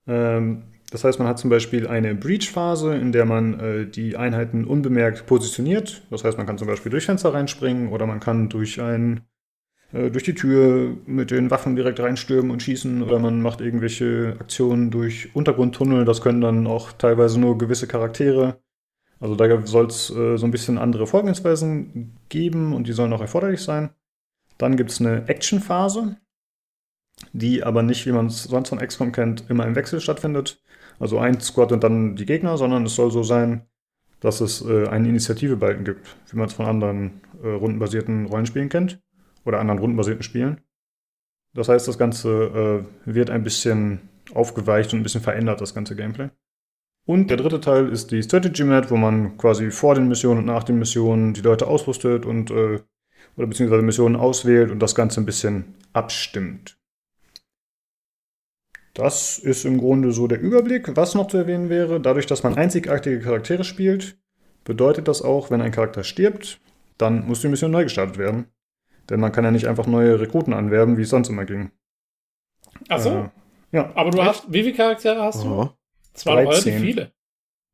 Ähm, 0.07 0.63
das 0.91 1.03
heißt, 1.03 1.17
man 1.17 1.27
hat 1.27 1.39
zum 1.39 1.49
Beispiel 1.49 1.87
eine 1.87 2.13
Breach-Phase, 2.13 2.95
in 2.95 3.11
der 3.11 3.25
man 3.25 3.59
äh, 3.59 3.87
die 3.87 4.15
Einheiten 4.15 4.63
unbemerkt 4.65 5.25
positioniert. 5.25 6.03
Das 6.11 6.23
heißt, 6.23 6.37
man 6.37 6.45
kann 6.45 6.57
zum 6.57 6.67
Beispiel 6.67 6.91
durch 6.91 7.05
Fenster 7.05 7.33
reinspringen 7.33 7.89
oder 7.89 8.05
man 8.05 8.19
kann 8.19 8.47
durch 8.47 8.79
ein 8.79 9.21
äh, 9.93 10.09
durch 10.09 10.23
die 10.23 10.33
Tür 10.33 10.97
mit 11.05 11.31
den 11.31 11.51
Waffen 11.51 11.75
direkt 11.75 11.99
reinstürmen 11.99 12.51
und 12.51 12.61
schießen 12.61 13.03
oder 13.03 13.19
man 13.19 13.41
macht 13.41 13.61
irgendwelche 13.61 14.35
Aktionen 14.39 14.91
durch 14.91 15.29
Untergrundtunnel. 15.35 16.03
Das 16.03 16.21
können 16.21 16.41
dann 16.41 16.67
auch 16.67 16.91
teilweise 16.93 17.39
nur 17.39 17.57
gewisse 17.57 17.87
Charaktere. 17.87 18.59
Also 19.19 19.35
da 19.35 19.65
soll 19.65 19.85
es 19.85 20.09
äh, 20.09 20.37
so 20.37 20.45
ein 20.45 20.51
bisschen 20.51 20.77
andere 20.77 21.07
Vorgehensweisen 21.07 22.17
geben 22.27 22.73
und 22.73 22.87
die 22.87 22.93
sollen 22.93 23.13
auch 23.13 23.21
erforderlich 23.21 23.61
sein. 23.61 23.91
Dann 24.57 24.75
gibt 24.75 24.91
es 24.91 24.99
eine 24.99 25.27
Action-Phase, 25.27 26.17
die 27.31 27.63
aber 27.63 27.83
nicht, 27.83 28.05
wie 28.05 28.11
man 28.11 28.27
es 28.27 28.43
sonst 28.43 28.69
von 28.69 28.79
XCOM 28.79 29.11
kennt, 29.11 29.49
immer 29.49 29.65
im 29.65 29.75
Wechsel 29.75 30.01
stattfindet. 30.01 30.61
Also 30.99 31.19
ein 31.19 31.39
Squad 31.39 31.71
und 31.71 31.83
dann 31.83 32.15
die 32.15 32.25
Gegner, 32.25 32.57
sondern 32.57 32.85
es 32.85 32.95
soll 32.95 33.11
so 33.11 33.23
sein, 33.23 33.65
dass 34.19 34.41
es 34.41 34.65
äh, 34.65 34.87
einen 34.87 35.05
Initiative-Balken 35.05 35.85
gibt, 35.85 36.15
wie 36.31 36.37
man 36.37 36.47
es 36.47 36.53
von 36.53 36.65
anderen 36.65 37.21
äh, 37.43 37.49
rundenbasierten 37.49 38.25
Rollenspielen 38.25 38.69
kennt 38.69 38.99
oder 39.45 39.59
anderen 39.59 39.79
rundenbasierten 39.79 40.23
Spielen. 40.23 40.61
Das 41.53 41.69
heißt, 41.69 41.87
das 41.87 41.97
Ganze 41.97 42.85
äh, 43.05 43.13
wird 43.13 43.29
ein 43.29 43.43
bisschen 43.43 44.09
aufgeweicht 44.33 44.93
und 44.93 44.99
ein 44.99 45.03
bisschen 45.03 45.21
verändert, 45.21 45.61
das 45.61 45.73
ganze 45.73 45.95
Gameplay. 45.95 46.29
Und 47.05 47.29
der 47.29 47.37
dritte 47.37 47.59
Teil 47.59 47.89
ist 47.89 48.11
die 48.11 48.23
Strategy 48.23 48.63
Map, 48.63 48.89
wo 48.89 48.95
man 48.95 49.37
quasi 49.37 49.71
vor 49.71 49.93
den 49.93 50.07
Missionen 50.07 50.39
und 50.39 50.45
nach 50.45 50.63
den 50.63 50.79
Missionen 50.79 51.33
die 51.33 51.41
Leute 51.41 51.67
ausrüstet 51.67 52.25
und 52.25 52.49
äh, 52.49 52.79
oder 53.35 53.47
beziehungsweise 53.47 53.81
Missionen 53.81 54.15
auswählt 54.15 54.71
und 54.71 54.79
das 54.79 54.95
Ganze 54.95 55.21
ein 55.21 55.25
bisschen 55.25 55.75
abstimmt. 55.91 56.77
Das 58.93 59.39
ist 59.39 59.65
im 59.65 59.79
Grunde 59.79 60.11
so 60.11 60.27
der 60.27 60.39
Überblick. 60.39 60.95
Was 60.95 61.15
noch 61.15 61.27
zu 61.27 61.37
erwähnen 61.37 61.69
wäre, 61.69 61.99
dadurch, 61.99 62.27
dass 62.27 62.43
man 62.43 62.55
einzigartige 62.55 63.19
Charaktere 63.19 63.63
spielt, 63.63 64.17
bedeutet 64.65 65.07
das 65.07 65.23
auch, 65.23 65.49
wenn 65.49 65.61
ein 65.61 65.71
Charakter 65.71 66.03
stirbt, 66.03 66.61
dann 66.99 67.25
muss 67.25 67.41
die 67.41 67.47
Mission 67.47 67.71
neu 67.71 67.83
gestartet 67.83 68.19
werden. 68.19 68.45
Denn 69.09 69.19
man 69.19 69.31
kann 69.31 69.43
ja 69.43 69.51
nicht 69.51 69.67
einfach 69.67 69.87
neue 69.87 70.19
Rekruten 70.19 70.53
anwerben, 70.53 70.97
wie 70.97 71.01
es 71.01 71.09
sonst 71.09 71.29
immer 71.29 71.45
ging. 71.45 71.71
Ach 72.89 72.99
so. 72.99 73.09
Äh, 73.09 73.29
ja. 73.71 73.91
Aber 73.95 74.11
du 74.11 74.23
hast, 74.23 74.51
wie 74.51 74.63
viele 74.63 74.75
Charaktere 74.75 75.21
hast 75.21 75.43
du? 75.43 75.47
Oh. 75.47 75.69
Das 76.13 76.25
waren 76.25 76.45
13. 76.45 76.49
relativ 76.49 76.81
viele. 76.81 77.11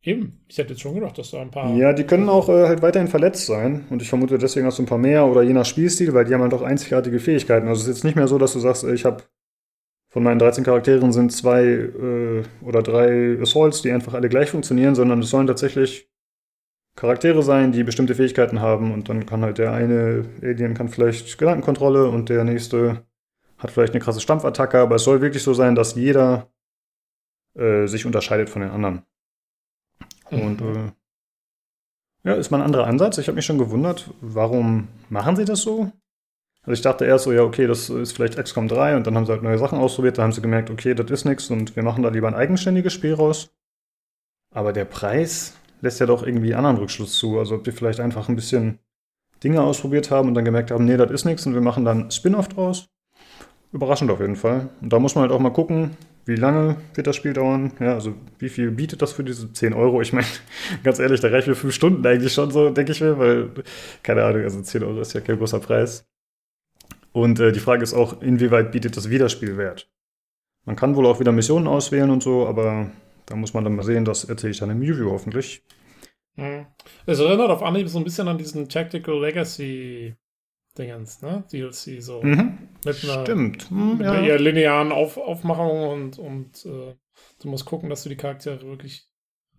Eben. 0.01 0.39
Ich 0.47 0.57
hätte 0.57 0.69
jetzt 0.69 0.81
schon 0.81 0.95
gedacht, 0.95 1.17
dass 1.17 1.31
da 1.31 1.41
ein 1.41 1.51
paar. 1.51 1.75
Ja, 1.75 1.91
die 1.91 2.05
können 2.05 2.29
auch 2.29 2.47
äh, 2.47 2.67
halt 2.67 2.81
weiterhin 2.81 3.09
verletzt 3.09 3.45
sein. 3.45 3.85
Und 3.89 4.01
ich 4.01 4.07
vermute, 4.07 4.37
deswegen 4.37 4.65
hast 4.65 4.79
du 4.79 4.83
ein 4.83 4.87
paar 4.87 4.97
mehr 4.97 5.25
oder 5.25 5.41
je 5.43 5.53
nach 5.53 5.65
Spielstil, 5.65 6.13
weil 6.13 6.25
die 6.25 6.33
haben 6.33 6.41
halt 6.41 6.53
auch 6.53 6.61
einzigartige 6.61 7.19
Fähigkeiten. 7.19 7.67
Also 7.67 7.81
es 7.81 7.87
ist 7.87 7.95
jetzt 7.97 8.03
nicht 8.05 8.15
mehr 8.15 8.27
so, 8.27 8.37
dass 8.37 8.53
du 8.53 8.59
sagst, 8.59 8.85
äh, 8.85 8.93
ich 8.93 9.03
habe 9.03 9.23
von 10.07 10.23
meinen 10.23 10.39
13 10.39 10.63
Charakteren 10.63 11.11
sind 11.11 11.31
zwei 11.31 11.63
äh, 11.63 12.43
oder 12.65 12.81
drei 12.81 13.37
Assaults, 13.41 13.81
die 13.81 13.91
einfach 13.91 14.13
alle 14.13 14.29
gleich 14.29 14.49
funktionieren, 14.49 14.95
sondern 14.95 15.19
es 15.19 15.29
sollen 15.29 15.47
tatsächlich 15.47 16.08
Charaktere 16.99 17.41
sein, 17.43 17.71
die 17.71 17.85
bestimmte 17.85 18.13
Fähigkeiten 18.13 18.59
haben 18.59 18.91
und 18.91 19.07
dann 19.07 19.25
kann 19.25 19.41
halt 19.41 19.57
der 19.57 19.71
eine 19.71 20.25
Alien 20.41 20.73
kann 20.73 20.89
vielleicht 20.89 21.37
Gedankenkontrolle 21.37 22.09
und 22.09 22.27
der 22.27 22.43
nächste 22.43 23.05
hat 23.57 23.71
vielleicht 23.71 23.93
eine 23.93 24.03
krasse 24.03 24.19
Stampfattacke, 24.19 24.79
aber 24.79 24.95
es 24.95 25.05
soll 25.05 25.21
wirklich 25.21 25.41
so 25.41 25.53
sein, 25.53 25.75
dass 25.75 25.95
jeder 25.95 26.51
äh, 27.57 27.87
sich 27.87 28.05
unterscheidet 28.05 28.49
von 28.49 28.63
den 28.63 28.71
anderen. 28.71 29.03
Und 30.29 30.59
äh, 30.59 30.91
ja, 32.25 32.33
ist 32.33 32.51
mal 32.51 32.57
ein 32.57 32.65
anderer 32.65 32.87
Ansatz. 32.87 33.17
Ich 33.17 33.29
habe 33.29 33.37
mich 33.37 33.45
schon 33.45 33.59
gewundert, 33.59 34.13
warum 34.19 34.89
machen 35.07 35.37
sie 35.37 35.45
das 35.45 35.61
so? 35.61 35.93
Also 36.63 36.73
ich 36.73 36.81
dachte 36.81 37.05
erst 37.05 37.23
so, 37.23 37.31
ja, 37.31 37.43
okay, 37.43 37.65
das 37.65 37.89
ist 37.89 38.11
vielleicht 38.11 38.37
XCOM 38.37 38.67
3 38.67 38.97
und 38.97 39.07
dann 39.07 39.15
haben 39.15 39.25
sie 39.25 39.31
halt 39.31 39.41
neue 39.41 39.57
Sachen 39.57 39.79
ausprobiert, 39.79 40.17
da 40.17 40.23
haben 40.23 40.33
sie 40.33 40.41
gemerkt, 40.41 40.69
okay, 40.69 40.93
das 40.95 41.09
ist 41.09 41.23
nichts 41.23 41.49
und 41.49 41.77
wir 41.77 41.83
machen 41.83 42.03
da 42.03 42.09
lieber 42.09 42.27
ein 42.27 42.35
eigenständiges 42.35 42.91
Spiel 42.91 43.13
raus. 43.13 43.55
Aber 44.53 44.73
der 44.73 44.83
Preis 44.83 45.58
lässt 45.81 45.99
ja 45.99 46.05
doch 46.05 46.23
irgendwie 46.23 46.55
anderen 46.55 46.77
Rückschluss 46.77 47.17
zu. 47.17 47.39
Also 47.39 47.55
ob 47.55 47.63
die 47.63 47.71
vielleicht 47.71 47.99
einfach 47.99 48.29
ein 48.29 48.35
bisschen 48.35 48.79
Dinge 49.43 49.61
ausprobiert 49.61 50.11
haben 50.11 50.27
und 50.27 50.33
dann 50.33 50.45
gemerkt 50.45 50.71
haben, 50.71 50.85
nee, 50.85 50.97
das 50.97 51.11
ist 51.11 51.25
nichts 51.25 51.45
und 51.45 51.53
wir 51.53 51.61
machen 51.61 51.85
dann 51.85 52.11
Spin-off 52.11 52.49
draus. 52.49 52.89
Überraschend 53.71 54.11
auf 54.11 54.19
jeden 54.19 54.35
Fall. 54.35 54.69
Und 54.81 54.91
da 54.91 54.99
muss 54.99 55.15
man 55.15 55.23
halt 55.23 55.31
auch 55.31 55.39
mal 55.39 55.51
gucken, 55.51 55.91
wie 56.25 56.35
lange 56.35 56.77
wird 56.93 57.07
das 57.07 57.15
Spiel 57.15 57.33
dauern? 57.33 57.71
Ja, 57.79 57.93
also 57.93 58.13
wie 58.37 58.49
viel 58.49 58.71
bietet 58.71 59.01
das 59.01 59.13
für 59.13 59.23
diese 59.23 59.51
10 59.51 59.73
Euro? 59.73 60.01
Ich 60.01 60.13
meine, 60.13 60.27
ganz 60.83 60.99
ehrlich, 60.99 61.21
da 61.21 61.29
reicht 61.29 61.47
mir 61.47 61.55
5 61.55 61.73
Stunden 61.73 62.05
eigentlich 62.05 62.33
schon 62.33 62.51
so, 62.51 62.69
denke 62.69 62.91
ich 62.91 63.01
mir, 63.01 63.17
weil, 63.17 63.49
keine 64.03 64.23
Ahnung, 64.23 64.43
also 64.43 64.61
10 64.61 64.83
Euro 64.83 64.99
ist 65.01 65.13
ja 65.13 65.21
kein 65.21 65.37
großer 65.37 65.59
Preis. 65.59 66.05
Und 67.11 67.39
äh, 67.39 67.51
die 67.51 67.59
Frage 67.59 67.83
ist 67.83 67.93
auch, 67.93 68.21
inwieweit 68.21 68.71
bietet 68.71 68.97
das 68.97 69.09
Wiederspielwert? 69.09 69.89
Man 70.65 70.75
kann 70.75 70.95
wohl 70.95 71.05
auch 71.05 71.19
wieder 71.19 71.31
Missionen 71.31 71.67
auswählen 71.67 72.09
und 72.09 72.21
so, 72.21 72.47
aber 72.47 72.91
da 73.29 73.35
muss 73.35 73.53
man 73.53 73.63
dann 73.63 73.75
mal 73.75 73.83
sehen, 73.83 74.05
das 74.05 74.23
erzähle 74.23 74.51
ich 74.51 74.59
dann 74.59 74.71
im 74.71 74.81
Review 74.81 75.11
hoffentlich. 75.11 75.63
Hm. 76.35 76.65
Es 77.05 77.19
erinnert 77.19 77.51
auf 77.51 77.61
Anhieb 77.61 77.87
so 77.87 77.99
ein 77.99 78.03
bisschen 78.03 78.27
an 78.27 78.37
diesen 78.37 78.67
Tactical 78.67 79.21
Legacy 79.21 80.15
Dingens, 80.77 81.21
ne? 81.21 81.43
DLC 81.51 82.01
so. 82.01 82.23
Mhm. 82.23 82.69
Mit 82.85 83.03
einer, 83.03 83.21
Stimmt. 83.21 83.69
Hm, 83.69 83.97
mit 83.97 84.05
ja. 84.05 84.13
einer 84.13 84.27
eher 84.27 84.39
linearen 84.39 84.91
Auf 84.91 85.17
Aufmachung 85.17 85.89
und, 85.89 86.17
und 86.17 86.65
äh, 86.65 86.95
du 87.41 87.47
musst 87.47 87.65
gucken, 87.65 87.89
dass 87.89 88.03
du 88.03 88.09
die 88.09 88.15
Charaktere 88.15 88.65
wirklich 88.65 89.07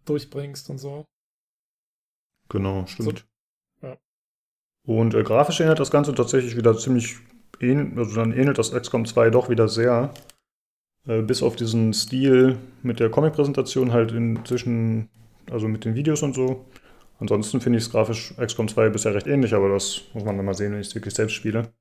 durchbringst 0.05 0.71
und 0.71 0.79
so. 0.79 1.05
Genau, 2.49 2.87
stimmt. 2.87 3.27
ja. 3.83 3.97
Und 4.85 5.15
äh, 5.15 5.23
grafisch 5.23 5.61
ähnelt 5.61 5.79
das 5.79 5.91
Ganze 5.91 6.15
tatsächlich 6.15 6.57
wieder 6.57 6.77
ziemlich 6.77 7.19
ähnlich, 7.61 7.99
also 7.99 8.17
dann 8.17 8.33
ähnelt 8.33 8.59
das 8.59 8.73
XCOM 8.73 9.05
2 9.05 9.31
doch 9.31 9.49
wieder 9.49 9.69
sehr. 9.69 10.13
Äh, 11.11 11.23
bis 11.23 11.43
auf 11.43 11.57
diesen 11.57 11.93
Stil 11.93 12.57
mit 12.83 13.01
der 13.01 13.11
Comic-Präsentation 13.11 13.93
halt 13.93 14.13
inzwischen, 14.13 15.09
also 15.51 15.67
mit 15.67 15.85
den 15.85 15.97
Videos 15.97 16.23
und 16.23 16.35
so. 16.35 16.65
Ansonsten 17.19 17.61
finde 17.61 17.79
ich 17.79 17.85
es 17.87 17.91
grafisch 17.91 18.33
XCOM 18.37 18.69
2 18.69 18.91
bisher 18.91 19.15
recht 19.15 19.27
ähnlich, 19.27 19.53
aber 19.53 19.69
das 19.71 20.03
muss 20.15 20.25
man 20.25 20.37
dann 20.37 20.47
mal 20.47 20.55
sehen, 20.55 20.73
wenn 20.73 20.81
ich 20.81 20.87
es 20.87 20.95
wirklich 20.95 21.15
selbst 21.15 21.35
spiele. 21.35 21.73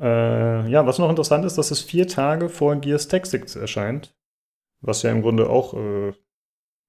Äh, 0.00 0.68
ja, 0.68 0.84
was 0.86 0.98
noch 0.98 1.08
interessant 1.08 1.44
ist, 1.44 1.56
dass 1.56 1.70
es 1.70 1.80
vier 1.80 2.08
Tage 2.08 2.48
vor 2.48 2.74
Gears 2.76 3.06
Tactics 3.06 3.54
erscheint. 3.54 4.12
Was 4.80 5.02
ja 5.02 5.12
im 5.12 5.22
Grunde 5.22 5.48
auch 5.48 5.74
äh, 5.74 6.12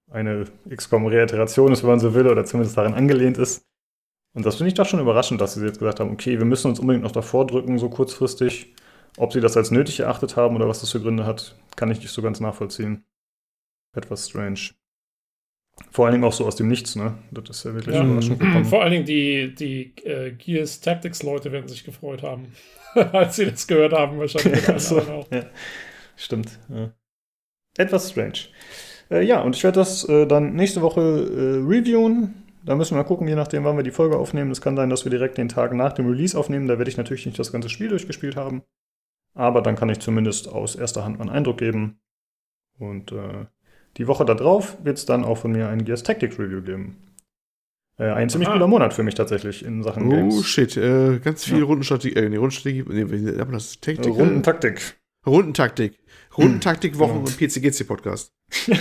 eine 0.10 0.45
XCOM-Reiteration 0.69 1.72
ist, 1.72 1.84
wenn 1.84 1.91
man 1.91 1.99
so 1.99 2.15
will, 2.15 2.27
oder 2.27 2.45
zumindest 2.45 2.77
daran 2.77 2.95
angelehnt 2.95 3.38
ist. 3.38 3.64
Und 4.34 4.45
das 4.45 4.56
finde 4.56 4.69
ich 4.69 4.73
doch 4.73 4.88
schon 4.88 5.02
überraschend, 5.02 5.39
dass 5.39 5.53
sie 5.53 5.65
jetzt 5.65 5.80
gesagt 5.80 5.99
haben, 5.99 6.11
okay, 6.11 6.39
wir 6.39 6.45
müssen 6.45 6.69
uns 6.69 6.80
unbedingt 6.80 7.03
noch 7.03 7.11
davor 7.11 7.45
drücken, 7.45 7.77
so 7.77 7.89
kurzfristig. 7.89 8.73
Ob 9.22 9.34
sie 9.34 9.39
das 9.39 9.56
als 9.56 9.69
nötig 9.69 9.99
erachtet 9.99 10.35
haben 10.35 10.56
oder 10.56 10.68
was 10.68 10.80
das 10.81 10.89
für 10.91 10.99
Gründe 10.99 11.27
hat, 11.27 11.56
kann 11.76 11.91
ich 11.91 11.99
nicht 11.99 12.10
so 12.10 12.23
ganz 12.23 12.39
nachvollziehen. 12.39 13.06
Etwas 13.95 14.27
strange. 14.27 14.60
Vor 15.91 16.06
allen 16.06 16.14
Dingen 16.14 16.23
auch 16.23 16.34
so 16.34 16.48
aus 16.48 16.56
dem 16.56 16.68
Nichts, 16.68 16.95
ne? 16.95 17.19
Das 17.30 17.57
ist 17.57 17.64
ja 17.65 17.76
wirklich 17.76 17.95
Ja. 17.95 18.03
überraschend 18.03 18.39
gekommen. 18.39 18.65
Vor 18.65 18.81
allen 18.81 18.91
Dingen 18.93 19.06
die, 19.06 19.53
die 19.53 19.93
äh, 20.06 20.31
Gears 20.31 20.81
Tactics 20.81 21.22
Leute 21.22 21.52
werden 21.52 21.68
sich 21.68 21.84
gefreut 21.84 22.23
haben, 22.23 22.48
als 22.95 23.35
sie 23.35 23.45
das 23.45 23.68
gehört 23.68 23.93
haben, 23.93 24.18
wahrscheinlich. 24.18 24.68
Ja, 24.68 24.80
so, 24.80 24.98
ja. 24.99 25.45
Stimmt. 26.15 26.57
Ja. 26.69 26.91
Etwas 27.77 28.10
strange. 28.10 28.39
Äh, 29.11 29.23
ja, 29.23 29.41
und 29.41 29.56
ich 29.56 29.64
werde 29.64 29.80
das 29.80 30.03
äh, 30.10 30.26
dann 30.26 30.56
nächste 30.56 30.81
Woche 30.81 30.99
äh, 31.02 31.64
reviewen. 31.64 32.43
Da 32.65 32.76
müssen 32.76 32.95
wir 32.95 33.03
mal 33.03 33.07
gucken, 33.07 33.27
je 33.27 33.35
nachdem, 33.35 33.65
wann 33.65 33.77
wir 33.77 33.84
die 33.84 33.91
Folge 33.91 34.18
aufnehmen. 34.18 34.49
Es 34.49 34.61
kann 34.61 34.76
sein, 34.76 34.89
dass 34.89 35.06
wir 35.06 35.11
direkt 35.11 35.38
den 35.38 35.48
Tag 35.48 35.73
nach 35.73 35.93
dem 35.93 36.07
Release 36.10 36.35
aufnehmen. 36.35 36.68
Da 36.68 36.80
werde 36.80 36.89
ich 36.89 36.98
natürlich 36.98 37.27
nicht 37.27 37.38
das 37.38 37.52
ganze 37.52 37.69
Spiel 37.69 37.89
durchgespielt 37.89 38.35
haben. 38.35 38.64
Aber 39.33 39.61
dann 39.61 39.75
kann 39.75 39.89
ich 39.89 39.99
zumindest 39.99 40.47
aus 40.49 40.75
erster 40.75 41.05
Hand 41.05 41.17
mal 41.17 41.25
einen 41.25 41.35
Eindruck 41.35 41.57
geben. 41.57 41.99
Und 42.77 43.11
äh, 43.11 43.45
die 43.97 44.07
Woche 44.07 44.25
darauf 44.25 44.83
wird 44.83 44.97
es 44.97 45.05
dann 45.05 45.23
auch 45.23 45.37
von 45.37 45.51
mir 45.51 45.69
ein 45.69 45.85
Gears 45.85 46.03
Tactics 46.03 46.37
Review 46.39 46.61
geben. 46.61 46.97
Äh, 47.97 48.11
ein 48.11 48.29
ziemlich 48.29 48.47
Aha. 48.49 48.55
guter 48.55 48.67
Monat 48.67 48.93
für 48.93 49.03
mich 49.03 49.15
tatsächlich 49.15 49.63
in 49.63 49.83
Sachen 49.83 50.07
Oh 50.07 50.09
Games. 50.09 50.45
shit, 50.45 50.75
äh, 50.77 51.19
ganz 51.19 51.43
viel 51.45 51.59
Ja. 51.59 51.65
Rundenstrategie, 51.65 52.15
äh, 52.15 52.29
nee, 52.29 52.37
Rundenstrategie, 52.37 52.83
nee, 52.87 53.09
wie 53.09 53.21
nennt 53.21 53.37
man 53.37 53.51
das? 53.53 53.75
Äh, 53.75 53.79
Taktik? 53.79 54.13
Rundentaktik. 54.13 55.01
Rundentaktik. 55.25 55.99
Rundentaktik 56.37 56.97
Wochen 56.97 57.13
Genau. 57.23 57.25
und 57.27 57.37
PCGC 57.37 57.83
Podcast. 57.85 58.33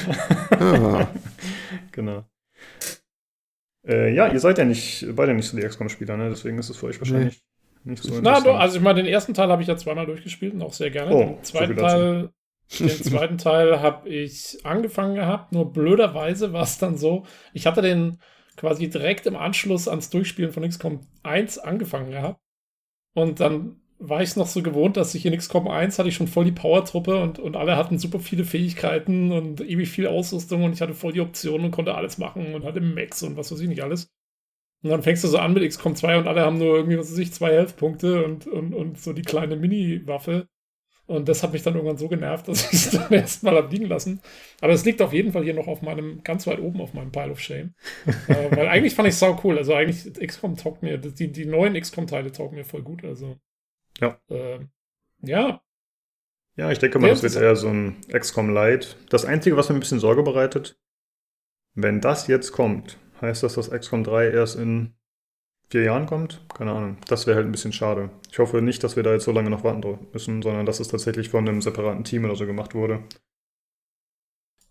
ah. 0.50 1.08
Genau. 1.92 2.24
Äh, 3.86 4.14
ja, 4.14 4.28
ihr 4.32 4.40
seid 4.40 4.58
ja 4.58 4.64
nicht, 4.64 5.06
beide 5.14 5.34
nicht 5.34 5.48
so 5.48 5.56
die 5.56 5.62
XCOM-Spieler, 5.66 6.16
ne? 6.16 6.30
Deswegen 6.30 6.58
ist 6.58 6.70
es 6.70 6.76
für 6.76 6.86
euch 6.86 7.00
wahrscheinlich 7.00 7.42
nicht 7.84 8.02
so 8.02 8.20
Na, 8.20 8.40
du, 8.40 8.52
also 8.52 8.76
ich 8.76 8.82
meine, 8.82 9.02
den 9.02 9.12
ersten 9.12 9.34
Teil 9.34 9.48
habe 9.48 9.62
ich 9.62 9.68
ja 9.68 9.76
zweimal 9.76 10.06
durchgespielt 10.06 10.54
und 10.54 10.62
auch 10.62 10.72
sehr 10.72 10.90
gerne. 10.90 11.14
Oh, 11.14 11.18
den 11.18 11.44
so 11.52 11.52
zweiten 11.52 11.76
dazu. 11.76 11.96
Teil, 11.96 12.30
den 12.78 13.02
zweiten 13.02 13.38
Teil 13.38 13.80
habe 13.80 14.08
ich 14.08 14.58
angefangen 14.64 15.14
gehabt, 15.14 15.52
nur 15.52 15.72
blöderweise 15.72 16.52
war 16.52 16.62
es 16.62 16.78
dann 16.78 16.96
so, 16.96 17.24
ich 17.52 17.66
hatte 17.66 17.82
den 17.82 18.18
quasi 18.56 18.90
direkt 18.90 19.26
im 19.26 19.36
Anschluss 19.36 19.88
ans 19.88 20.10
Durchspielen 20.10 20.52
von 20.52 20.68
XCOM 20.68 21.00
1 21.22 21.58
angefangen 21.58 22.10
gehabt. 22.10 22.40
Und 23.14 23.40
dann 23.40 23.80
war 23.98 24.22
ich 24.22 24.30
es 24.30 24.36
noch 24.36 24.46
so 24.46 24.62
gewohnt, 24.62 24.96
dass 24.96 25.14
ich 25.14 25.26
in 25.26 25.36
XCOM 25.36 25.68
1 25.68 25.98
hatte 25.98 26.08
ich 26.08 26.14
schon 26.14 26.28
voll 26.28 26.44
die 26.44 26.52
Power-Truppe 26.52 27.22
und, 27.22 27.38
und 27.38 27.56
alle 27.56 27.76
hatten 27.76 27.98
super 27.98 28.20
viele 28.20 28.44
Fähigkeiten 28.44 29.32
und 29.32 29.60
ewig 29.60 29.88
viel 29.88 30.06
Ausrüstung 30.06 30.64
und 30.64 30.72
ich 30.72 30.80
hatte 30.80 30.94
voll 30.94 31.12
die 31.12 31.20
Optionen 31.20 31.66
und 31.66 31.70
konnte 31.70 31.94
alles 31.94 32.18
machen 32.18 32.54
und 32.54 32.64
hatte 32.64 32.80
Max 32.80 33.22
und 33.22 33.36
was 33.36 33.52
weiß 33.52 33.60
ich 33.60 33.68
nicht 33.68 33.82
alles. 33.82 34.10
Und 34.82 34.90
dann 34.90 35.02
fängst 35.02 35.22
du 35.24 35.28
so 35.28 35.38
an 35.38 35.52
mit 35.52 35.68
XCOM 35.68 35.94
2 35.94 36.18
und 36.18 36.28
alle 36.28 36.40
haben 36.40 36.58
nur 36.58 36.76
irgendwie, 36.76 36.98
was 36.98 37.10
weiß 37.10 37.18
ich, 37.18 37.32
zwei 37.32 37.52
Health-Punkte 37.52 38.24
und, 38.24 38.46
und, 38.46 38.74
und 38.74 38.98
so 38.98 39.12
die 39.12 39.22
kleine 39.22 39.56
Mini-Waffe. 39.56 40.48
Und 41.06 41.28
das 41.28 41.42
hat 41.42 41.52
mich 41.52 41.64
dann 41.64 41.74
irgendwann 41.74 41.98
so 41.98 42.08
genervt, 42.08 42.46
dass 42.48 42.64
ich 42.72 42.86
es 42.86 42.90
dann 42.92 43.12
erstmal 43.12 43.56
habe 43.56 43.68
liegen 43.68 43.86
lassen. 43.86 44.20
Aber 44.60 44.72
es 44.72 44.84
liegt 44.84 45.02
auf 45.02 45.12
jeden 45.12 45.32
Fall 45.32 45.42
hier 45.42 45.54
noch 45.54 45.66
auf 45.66 45.82
meinem, 45.82 46.22
ganz 46.22 46.46
weit 46.46 46.60
oben 46.60 46.80
auf 46.80 46.94
meinem 46.94 47.10
Pile 47.10 47.32
of 47.32 47.40
Shame. 47.40 47.74
äh, 48.28 48.56
weil 48.56 48.68
eigentlich 48.68 48.94
fand 48.94 49.08
ich 49.08 49.14
es 49.14 49.20
sau 49.20 49.38
cool. 49.44 49.58
Also 49.58 49.74
eigentlich, 49.74 50.04
XCOM 50.14 50.56
taugt 50.56 50.82
mir, 50.82 50.98
die, 50.98 51.32
die 51.32 51.46
neuen 51.46 51.74
XCOM-Teile 51.74 52.32
taugen 52.32 52.56
mir 52.56 52.64
voll 52.64 52.82
gut. 52.82 53.04
Also. 53.04 53.38
Ja. 54.00 54.18
Äh, 54.30 54.60
ja. 55.22 55.60
Ja, 56.56 56.70
ich 56.70 56.78
denke 56.78 56.98
mal, 56.98 57.08
Ja, 57.08 57.14
das 57.14 57.22
wird 57.22 57.36
eher 57.36 57.56
so 57.56 57.68
ein 57.68 57.96
XCOM 58.08 58.54
Lite. 58.54 58.88
Das 59.10 59.24
Einzige, 59.24 59.56
was 59.56 59.68
mir 59.68 59.74
ein 59.74 59.80
bisschen 59.80 60.00
Sorge 60.00 60.22
bereitet, 60.22 60.78
wenn 61.74 62.00
das 62.00 62.28
jetzt 62.28 62.52
kommt, 62.52 62.98
heißt 63.20 63.42
das, 63.42 63.54
dass 63.54 63.70
XCOM 63.70 64.04
3 64.04 64.30
erst 64.30 64.56
in 64.56 64.94
vier 65.70 65.84
Jahren 65.84 66.06
kommt? 66.06 66.44
Keine 66.54 66.72
Ahnung. 66.72 66.98
Das 67.08 67.26
wäre 67.26 67.36
halt 67.36 67.46
ein 67.46 67.52
bisschen 67.52 67.72
schade. 67.72 68.10
Ich 68.30 68.38
hoffe 68.38 68.62
nicht, 68.62 68.84
dass 68.84 68.96
wir 68.96 69.02
da 69.04 69.12
jetzt 69.14 69.24
so 69.24 69.32
lange 69.32 69.50
noch 69.50 69.64
warten 69.64 69.82
müssen, 70.12 70.42
sondern 70.42 70.66
dass 70.66 70.80
es 70.80 70.88
tatsächlich 70.88 71.30
von 71.30 71.48
einem 71.48 71.62
separaten 71.62 72.04
Team 72.04 72.24
oder 72.24 72.36
so 72.36 72.46
gemacht 72.46 72.74
wurde. 72.74 73.04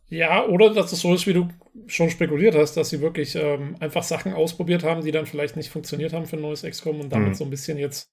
Ja, 0.10 0.46
oder 0.46 0.74
dass 0.74 0.92
es 0.92 1.02
so 1.02 1.14
ist, 1.14 1.28
wie 1.28 1.34
du 1.34 1.50
schon 1.88 2.10
spekuliert 2.10 2.56
hast, 2.56 2.76
dass 2.76 2.90
sie 2.90 3.00
wirklich 3.02 3.36
ähm, 3.36 3.76
einfach 3.80 4.04
Sachen 4.04 4.34
ausprobiert 4.34 4.84
haben, 4.84 5.04
die 5.04 5.12
dann 5.12 5.28
vielleicht 5.28 5.56
nicht 5.56 5.70
funktioniert 5.70 6.14
haben 6.14 6.26
für 6.26 6.38
ein 6.38 6.42
neues 6.42 6.64
XCOM 6.64 7.00
und 7.00 7.10
damit 7.12 7.30
Mhm. 7.30 7.36
so 7.36 7.44
ein 7.44 7.52
bisschen 7.52 7.78
jetzt, 7.78 8.12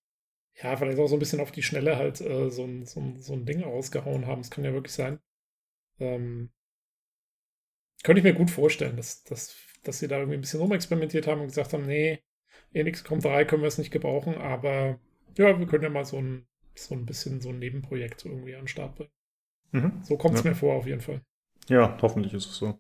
ja, 0.62 0.76
vielleicht 0.76 0.98
auch 0.98 1.08
so 1.08 1.16
ein 1.16 1.20
bisschen 1.20 1.40
auf 1.40 1.52
die 1.52 1.62
Schnelle 1.62 1.96
halt 1.96 2.20
äh, 2.20 2.50
so, 2.50 2.64
ein, 2.64 2.86
so, 2.86 3.00
ein, 3.00 3.20
so 3.22 3.34
ein 3.34 3.46
Ding 3.46 3.62
rausgehauen 3.64 4.26
haben. 4.26 4.42
Das 4.42 4.50
kann 4.50 4.64
ja 4.64 4.72
wirklich 4.74 4.94
sein. 4.94 5.20
Ähm, 6.00 6.50
könnte 8.02 8.20
ich 8.20 8.24
mir 8.24 8.34
gut 8.34 8.50
vorstellen, 8.50 8.96
dass, 8.96 9.24
dass, 9.24 9.54
dass 9.88 9.98
sie 9.98 10.08
da 10.08 10.18
irgendwie 10.18 10.36
ein 10.38 10.40
bisschen 10.42 10.60
rumexperimentiert 10.60 11.26
haben 11.26 11.40
und 11.40 11.48
gesagt 11.48 11.72
haben, 11.72 11.86
nee, 11.86 12.20
in 12.72 12.90
XCOM 12.90 13.20
3 13.20 13.44
können 13.44 13.62
wir 13.62 13.68
es 13.68 13.78
nicht 13.78 13.90
gebrauchen, 13.90 14.34
aber 14.36 14.98
ja, 15.36 15.58
wir 15.58 15.66
können 15.66 15.84
ja 15.84 15.90
mal 15.90 16.04
so 16.04 16.18
ein, 16.18 16.46
so 16.74 16.94
ein 16.94 17.06
bisschen 17.06 17.40
so 17.40 17.50
ein 17.50 17.58
Nebenprojekt 17.58 18.24
irgendwie 18.24 18.54
an 18.54 18.62
den 18.62 18.68
Start 18.68 18.96
bringen. 18.96 19.10
Mhm. 19.72 20.02
So 20.02 20.16
kommt 20.16 20.36
es 20.36 20.44
Ja. 20.44 20.50
mir 20.50 20.56
vor, 20.56 20.74
auf 20.74 20.86
jeden 20.86 21.00
Fall. 21.00 21.22
Ja, 21.68 21.96
hoffentlich 22.02 22.32
ist 22.34 22.46
es 22.46 22.56
so. 22.56 22.78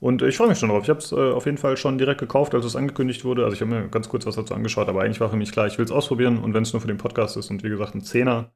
Und 0.00 0.22
ich 0.22 0.36
freue 0.36 0.48
mich 0.48 0.58
schon 0.58 0.68
drauf. 0.68 0.84
Ich 0.84 0.90
habe 0.90 1.00
es 1.00 1.10
äh, 1.10 1.16
auf 1.16 1.46
jeden 1.46 1.58
Fall 1.58 1.76
schon 1.76 1.98
direkt 1.98 2.20
gekauft, 2.20 2.54
als 2.54 2.64
es 2.64 2.76
angekündigt 2.76 3.24
wurde. 3.24 3.44
Also 3.44 3.54
ich 3.54 3.60
habe 3.60 3.70
mir 3.70 3.88
ganz 3.88 4.08
kurz 4.08 4.26
was 4.26 4.36
dazu 4.36 4.54
angeschaut, 4.54 4.88
aber 4.88 5.02
eigentlich 5.02 5.20
war 5.20 5.30
für 5.30 5.36
mich 5.36 5.50
klar, 5.50 5.66
ich 5.66 5.76
will 5.78 5.84
es 5.84 5.90
ausprobieren. 5.90 6.38
Und 6.38 6.54
wenn 6.54 6.62
es 6.62 6.72
nur 6.72 6.80
für 6.80 6.86
den 6.86 6.98
Podcast 6.98 7.36
ist 7.36 7.50
und 7.50 7.64
wie 7.64 7.68
gesagt 7.68 7.94
ein 7.96 8.02
Zehner, 8.02 8.54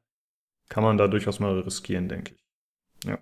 kann 0.69 0.83
man 0.83 0.97
da 0.97 1.07
durchaus 1.09 1.39
mal 1.41 1.59
riskieren, 1.59 2.07
denke 2.07 2.35
ich. 2.35 2.43
Ja. 3.09 3.19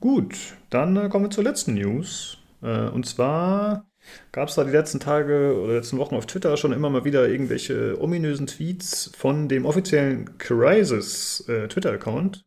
Gut, 0.00 0.56
dann 0.70 0.96
äh, 0.96 1.08
kommen 1.10 1.26
wir 1.26 1.30
zur 1.30 1.44
letzten 1.44 1.74
News. 1.74 2.38
Äh, 2.62 2.88
und 2.88 3.06
zwar 3.06 3.86
gab 4.32 4.48
es 4.48 4.54
da 4.54 4.64
die 4.64 4.70
letzten 4.70 5.00
Tage 5.00 5.58
oder 5.60 5.74
letzten 5.74 5.98
Wochen 5.98 6.14
auf 6.14 6.26
Twitter 6.26 6.56
schon 6.56 6.72
immer 6.72 6.90
mal 6.90 7.04
wieder 7.04 7.28
irgendwelche 7.28 8.00
ominösen 8.00 8.46
Tweets 8.46 9.10
von 9.16 9.48
dem 9.48 9.66
offiziellen 9.66 10.38
Crysis 10.38 11.44
äh, 11.48 11.68
Twitter-Account. 11.68 12.44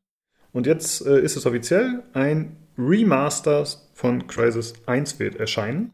Und 0.52 0.68
jetzt 0.68 1.06
äh, 1.06 1.19
ist 1.19 1.35
es 1.35 1.45
offiziell, 1.45 2.03
ein 2.14 2.57
Remaster 2.77 3.65
von 3.94 4.27
Crysis 4.27 4.73
1 4.85 5.19
wird 5.19 5.35
erscheinen. 5.35 5.94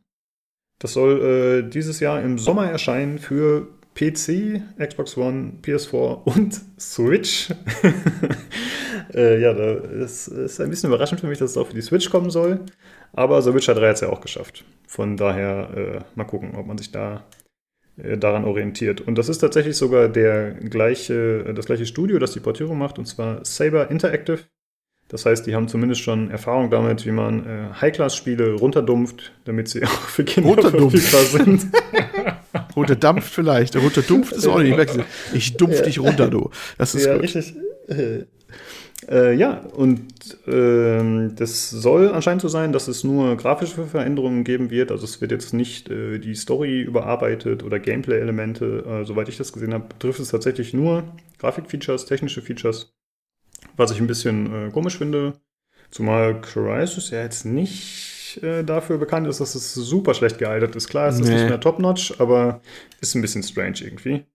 Das 0.80 0.94
soll 0.94 1.64
äh, 1.66 1.70
dieses 1.70 2.00
Jahr 2.00 2.22
im 2.22 2.38
Sommer 2.38 2.70
erscheinen 2.70 3.20
für 3.20 3.68
PC, 3.96 4.62
Xbox 4.80 5.18
One, 5.18 5.54
PS4 5.62 6.24
und 6.24 6.62
Switch. 6.80 7.50
äh, 9.14 9.42
ja, 9.42 9.54
da 9.54 9.74
ist, 9.74 10.30
ist 10.30 10.62
ein 10.62 10.70
bisschen 10.70 10.90
überraschend 10.90 11.20
für 11.20 11.28
mich, 11.28 11.40
dass 11.40 11.52
es 11.52 11.58
auch 11.58 11.68
für 11.68 11.74
die 11.74 11.82
Switch 11.82 12.10
kommen 12.10 12.30
soll. 12.30 12.62
Aber 13.14 13.42
The 13.42 13.54
Witcher 13.54 13.76
3 13.76 13.88
hat 13.88 13.96
es 13.96 14.02
ja 14.02 14.10
auch 14.10 14.22
geschafft. 14.22 14.64
Von 14.88 15.18
daher 15.18 15.70
äh, 15.76 16.00
mal 16.16 16.26
gucken, 16.26 16.56
ob 16.56 16.66
man 16.68 16.78
sich 16.78 16.92
da 16.92 17.24
äh, 17.98 18.18
daran 18.18 18.46
orientiert. 18.46 19.02
Und 19.02 19.18
das 19.18 19.30
ist 19.30 19.40
tatsächlich 19.40 19.78
sogar 19.78 20.10
der 20.10 20.52
gleiche, 20.52 21.54
das 21.54 21.66
gleiche 21.66 21.86
Studio, 21.86 22.20
das 22.20 22.32
die 22.32 22.40
Portierung 22.40 22.78
macht, 22.78 22.98
und 23.00 23.06
zwar 23.06 23.44
Saber 23.46 23.90
Interactive. 23.92 24.40
Das 25.10 25.26
heißt, 25.26 25.48
die 25.48 25.56
haben 25.56 25.68
zumindest 25.68 26.02
schon 26.02 26.30
Erfahrung 26.30 26.70
damit, 26.70 27.06
wie 27.06 27.12
man 27.12 27.46
äh, 27.46 27.74
High-Class-Spiele 27.82 28.54
runterdumpft, 28.54 29.32
damit 29.46 29.68
sie 29.68 29.84
auch 29.84 29.90
für 29.90 30.24
Kinder 30.24 30.62
verfügbar 30.62 31.24
sind. 31.24 31.68
Runterdampft 32.76 33.34
vielleicht. 33.34 33.76
Runterdumpft 33.76 34.34
ist 34.34 34.48
auch 34.48 34.60
nicht. 34.60 34.78
weg. 34.78 34.90
Ich 35.34 35.58
dumpf 35.58 35.82
dich 35.82 36.00
runter, 36.00 36.30
du. 36.30 36.52
Das 36.78 36.96
ist 36.96 37.06
ja, 37.06 37.14
gut. 37.14 37.24
richtig. 37.24 37.56
Äh, 39.08 39.32
äh, 39.32 39.34
ja, 39.34 39.60
und 39.60 40.04
ähm, 40.48 41.34
das 41.36 41.70
soll 41.70 42.10
anscheinend 42.12 42.42
so 42.42 42.48
sein, 42.48 42.72
dass 42.74 42.88
es 42.88 43.04
nur 43.04 43.36
grafische 43.38 43.86
Veränderungen 43.86 44.44
geben 44.44 44.70
wird. 44.70 44.92
Also 44.92 45.06
es 45.06 45.22
wird 45.22 45.32
jetzt 45.32 45.54
nicht 45.54 45.90
äh, 45.90 46.20
die 46.20 46.36
Story 46.36 46.82
überarbeitet 46.82 47.64
oder 47.64 47.80
Gameplay-Elemente. 47.80 48.84
Äh, 48.86 49.06
soweit 49.06 49.30
ich 49.30 49.38
das 49.38 49.54
gesehen 49.54 49.74
habe, 49.74 49.86
betrifft 49.88 50.20
es 50.20 50.30
tatsächlich 50.30 50.74
nur 50.74 51.04
Grafikfeatures, 51.40 52.06
technische 52.06 52.42
Features. 52.42 52.94
Was 53.78 53.92
ich 53.92 54.00
ein 54.00 54.08
bisschen 54.08 54.68
äh, 54.68 54.72
komisch 54.72 54.98
finde. 54.98 55.34
Zumal 55.92 56.40
Crysis 56.42 57.10
ja 57.10 57.24
jetzt 57.24 57.46
nicht 57.46 58.40
äh, 58.44 58.64
dafür 58.64 58.98
bekannt 58.98 59.28
ist, 59.28 59.40
dass 59.40 59.56
es 59.56 59.74
super 59.74 60.14
schlecht 60.14 60.38
gealtert 60.38 60.76
ist. 60.76 60.88
Klar, 60.90 61.08
es 61.08 61.20
ist 61.20 61.28
Nee. 61.28 61.34
nicht 61.36 61.50
mehr 61.50 61.60
top-notch, 61.60 62.20
aber 62.20 62.62
ist 63.02 63.16
ein 63.16 63.22
bisschen 63.22 63.44
strange 63.44 63.80
irgendwie. 63.82 64.26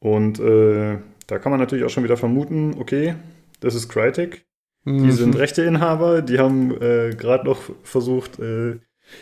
Und 0.00 0.40
äh, 0.40 0.98
da 1.26 1.38
kann 1.38 1.50
man 1.50 1.60
natürlich 1.60 1.84
auch 1.84 1.90
schon 1.90 2.04
wieder 2.04 2.16
vermuten, 2.16 2.74
okay, 2.78 3.14
das 3.60 3.74
ist 3.74 3.88
Crytek. 3.88 4.44
Die 4.84 4.90
Mhm. 4.92 5.12
sind 5.12 5.36
Rechteinhaber, 5.36 6.22
die 6.22 6.38
haben 6.38 6.70
äh, 6.80 7.10
gerade 7.16 7.44
noch 7.44 7.60
versucht, 7.82 8.38
äh, 8.38 8.78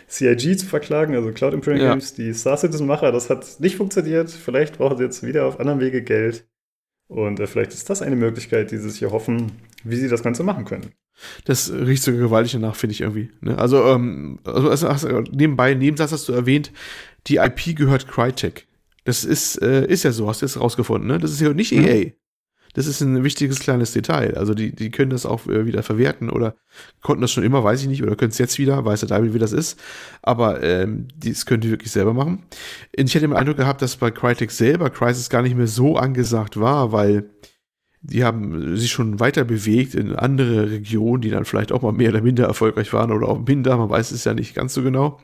CIG 0.09 0.59
zu 0.59 0.67
verklagen, 0.67 1.15
also 1.15 1.31
Cloud 1.33 1.55
Imperial 1.55 1.81
Ja. 1.83 1.91
Games, 1.91 2.15
die 2.15 2.33
Star 2.35 2.57
Citizen-Macher. 2.57 3.13
Das 3.13 3.31
hat 3.31 3.61
nicht 3.61 3.77
funktioniert. 3.77 4.31
Vielleicht 4.31 4.79
brauchen 4.79 4.99
sie 4.99 5.05
jetzt 5.05 5.23
wieder 5.25 5.47
auf 5.47 5.59
anderem 5.61 5.81
Wege 5.81 6.03
Geld. 6.03 6.47
Und 7.09 7.39
äh, 7.41 7.47
vielleicht 7.47 7.73
ist 7.73 7.89
das 7.89 8.03
eine 8.03 8.17
Möglichkeit, 8.17 8.71
die 8.73 8.79
sie 8.79 8.91
sich 8.91 9.03
erhoffen, 9.03 9.53
wie 9.85 9.97
sie 9.97 10.09
das 10.09 10.23
Ganze 10.23 10.43
machen 10.43 10.65
können. 10.65 10.91
Das 11.45 11.73
riecht 11.73 12.03
so 12.03 12.13
gewaltig 12.13 12.53
danach, 12.53 12.75
finde 12.77 12.93
ich 12.93 13.01
irgendwie. 13.01 13.31
Ne? 13.41 13.57
Also, 13.59 13.85
ähm, 13.87 14.39
also, 14.45 14.69
also 14.89 15.23
du- 15.23 15.33
nebenbei, 15.33 15.73
Nebensatz 15.75 16.13
hast 16.13 16.29
du 16.29 16.33
erwähnt, 16.33 16.73
die 17.29 17.37
IP 17.37 17.75
gehört 17.75 18.07
Crytek. 18.09 18.67
Das 19.05 19.25
ist, 19.25 19.63
äh, 19.63 19.87
ist 19.87 20.03
ja 20.03 20.13
so, 20.13 20.29
hast 20.29 20.43
du 20.43 20.47
jetzt 20.47 20.61
rausgefunden, 20.61 21.07
ne? 21.09 21.19
Das 21.19 21.31
ist 21.31 21.41
ja 21.41 21.53
nicht 21.55 21.73
Mhm. 21.73 22.13
Das 22.77 22.87
ist 22.87 23.01
ein 23.01 23.25
wichtiges 23.25 23.59
kleines 23.59 23.93
Detail. 23.93 24.37
Also 24.37 24.53
die, 24.53 24.71
die 24.71 24.91
können 24.91 25.09
das 25.09 25.25
auch 25.25 25.47
äh, 25.47 25.65
wieder 25.65 25.83
verwerten 25.83 26.29
oder 26.29 26.57
konnten 27.01 27.23
das 27.23 27.33
schon 27.33 27.43
immer, 27.43 27.65
weiß 27.65 27.81
ich 27.81 27.89
nicht, 27.89 28.03
oder 28.03 28.17
können 28.17 28.33
es 28.33 28.39
jetzt 28.39 28.59
wieder, 28.59 28.85
weiß 28.85 29.01
der 29.01 29.09
Teufel, 29.09 29.33
wie 29.33 29.39
das 29.39 29.53
ist. 29.53 29.81
Aber 30.21 30.63
ähm, 30.63 31.09
das 31.17 31.47
können 31.47 31.63
die 31.63 31.71
wirklich 31.71 31.91
selber 31.91 32.13
machen. 32.13 32.43
Ich 32.93 33.15
hätte 33.15 33.27
den 33.27 33.33
Eindruck 33.33 33.57
gehabt, 33.57 33.81
dass 33.81 33.97
bei 33.97 34.11
Crytek 34.11 34.51
selber 34.51 34.91
Crysis 34.91 35.31
gar 35.31 35.41
nicht 35.41 35.57
mehr 35.57 35.69
so 35.69 35.97
angesagt 35.97 36.61
war, 36.61 36.93
weil 36.93 37.31
die 38.03 38.25
haben 38.25 38.77
sich 38.77 38.91
schon 38.91 39.21
weiter 39.21 39.45
bewegt 39.45 39.95
in 39.95 40.15
andere 40.15 40.71
Regionen, 40.71 41.23
die 41.23 41.31
dann 41.31 41.47
vielleicht 41.47 41.73
auch 41.73 41.81
mal 41.81 41.93
mehr 41.93 42.11
oder 42.11 42.21
minder 42.21 42.45
erfolgreich 42.45 42.93
waren 42.93 43.11
oder 43.11 43.27
auch 43.27 43.41
minder, 43.41 43.79
man 43.79 43.89
weiß 43.89 44.11
es 44.11 44.25
ja 44.25 44.35
nicht 44.35 44.55
ganz 44.55 44.75
so 44.75 44.83
genau. 44.83 45.19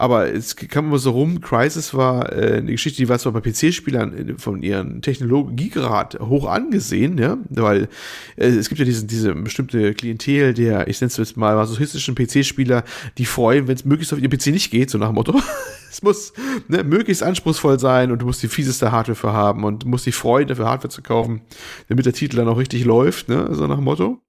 Aber 0.00 0.32
es 0.32 0.54
kam 0.54 0.86
immer 0.86 0.98
so 0.98 1.10
rum, 1.10 1.40
Crysis 1.40 1.92
war 1.92 2.32
äh, 2.32 2.58
eine 2.58 2.70
Geschichte, 2.70 2.98
die 2.98 3.08
war 3.08 3.18
zwar 3.18 3.32
bei 3.32 3.40
PC-Spielern 3.40 4.30
äh, 4.30 4.34
von 4.38 4.62
ihren 4.62 5.02
Technologiegrad 5.02 6.20
hoch 6.20 6.46
angesehen, 6.46 7.18
ja, 7.18 7.36
weil 7.50 7.88
äh, 8.36 8.46
es 8.46 8.68
gibt 8.68 8.78
ja 8.78 8.84
diesen, 8.84 9.08
diese 9.08 9.34
bestimmte 9.34 9.94
Klientel 9.94 10.54
der, 10.54 10.86
ich 10.86 11.00
nenne 11.00 11.08
es 11.08 11.16
jetzt 11.16 11.36
mal, 11.36 11.56
masochistischen 11.56 12.14
PC-Spieler, 12.14 12.84
die 13.18 13.24
freuen, 13.24 13.66
wenn 13.66 13.74
es 13.74 13.84
möglichst 13.84 14.12
auf 14.12 14.20
ihr 14.20 14.30
PC 14.30 14.52
nicht 14.52 14.70
geht, 14.70 14.88
so 14.88 14.98
nach 14.98 15.08
dem 15.08 15.16
Motto. 15.16 15.42
es 15.90 16.00
muss 16.00 16.32
ne, 16.68 16.84
möglichst 16.84 17.24
anspruchsvoll 17.24 17.80
sein 17.80 18.12
und 18.12 18.22
du 18.22 18.26
musst 18.26 18.40
die 18.44 18.48
fieseste 18.48 18.92
Hardware 18.92 19.16
für 19.16 19.32
haben 19.32 19.64
und 19.64 19.82
du 19.82 19.88
musst 19.88 20.06
dich 20.06 20.14
freuen, 20.14 20.46
dafür 20.46 20.66
Hardware 20.66 20.90
zu 20.90 21.02
kaufen, 21.02 21.40
damit 21.88 22.06
der 22.06 22.12
Titel 22.12 22.36
dann 22.36 22.46
auch 22.46 22.58
richtig 22.58 22.84
läuft, 22.84 23.28
ne, 23.28 23.48
so 23.50 23.66
nach 23.66 23.74
dem 23.74 23.84
Motto. 23.84 24.22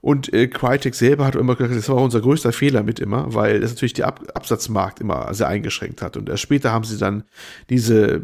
Und 0.00 0.32
äh, 0.32 0.48
Crytek 0.48 0.94
selber 0.94 1.26
hat 1.26 1.34
immer 1.34 1.56
gesagt, 1.56 1.76
das 1.76 1.88
war 1.88 1.96
unser 1.96 2.20
größter 2.20 2.52
Fehler 2.52 2.82
mit 2.82 3.00
immer, 3.00 3.34
weil 3.34 3.62
es 3.62 3.70
natürlich 3.70 3.92
der 3.92 4.06
Ab 4.06 4.22
Absatzmarkt 4.34 5.00
immer 5.00 5.32
sehr 5.34 5.48
eingeschränkt 5.48 6.02
hat. 6.02 6.16
Und 6.16 6.28
erst 6.28 6.42
später 6.42 6.72
haben 6.72 6.84
sie 6.84 6.98
dann 6.98 7.24
diese 7.68 8.22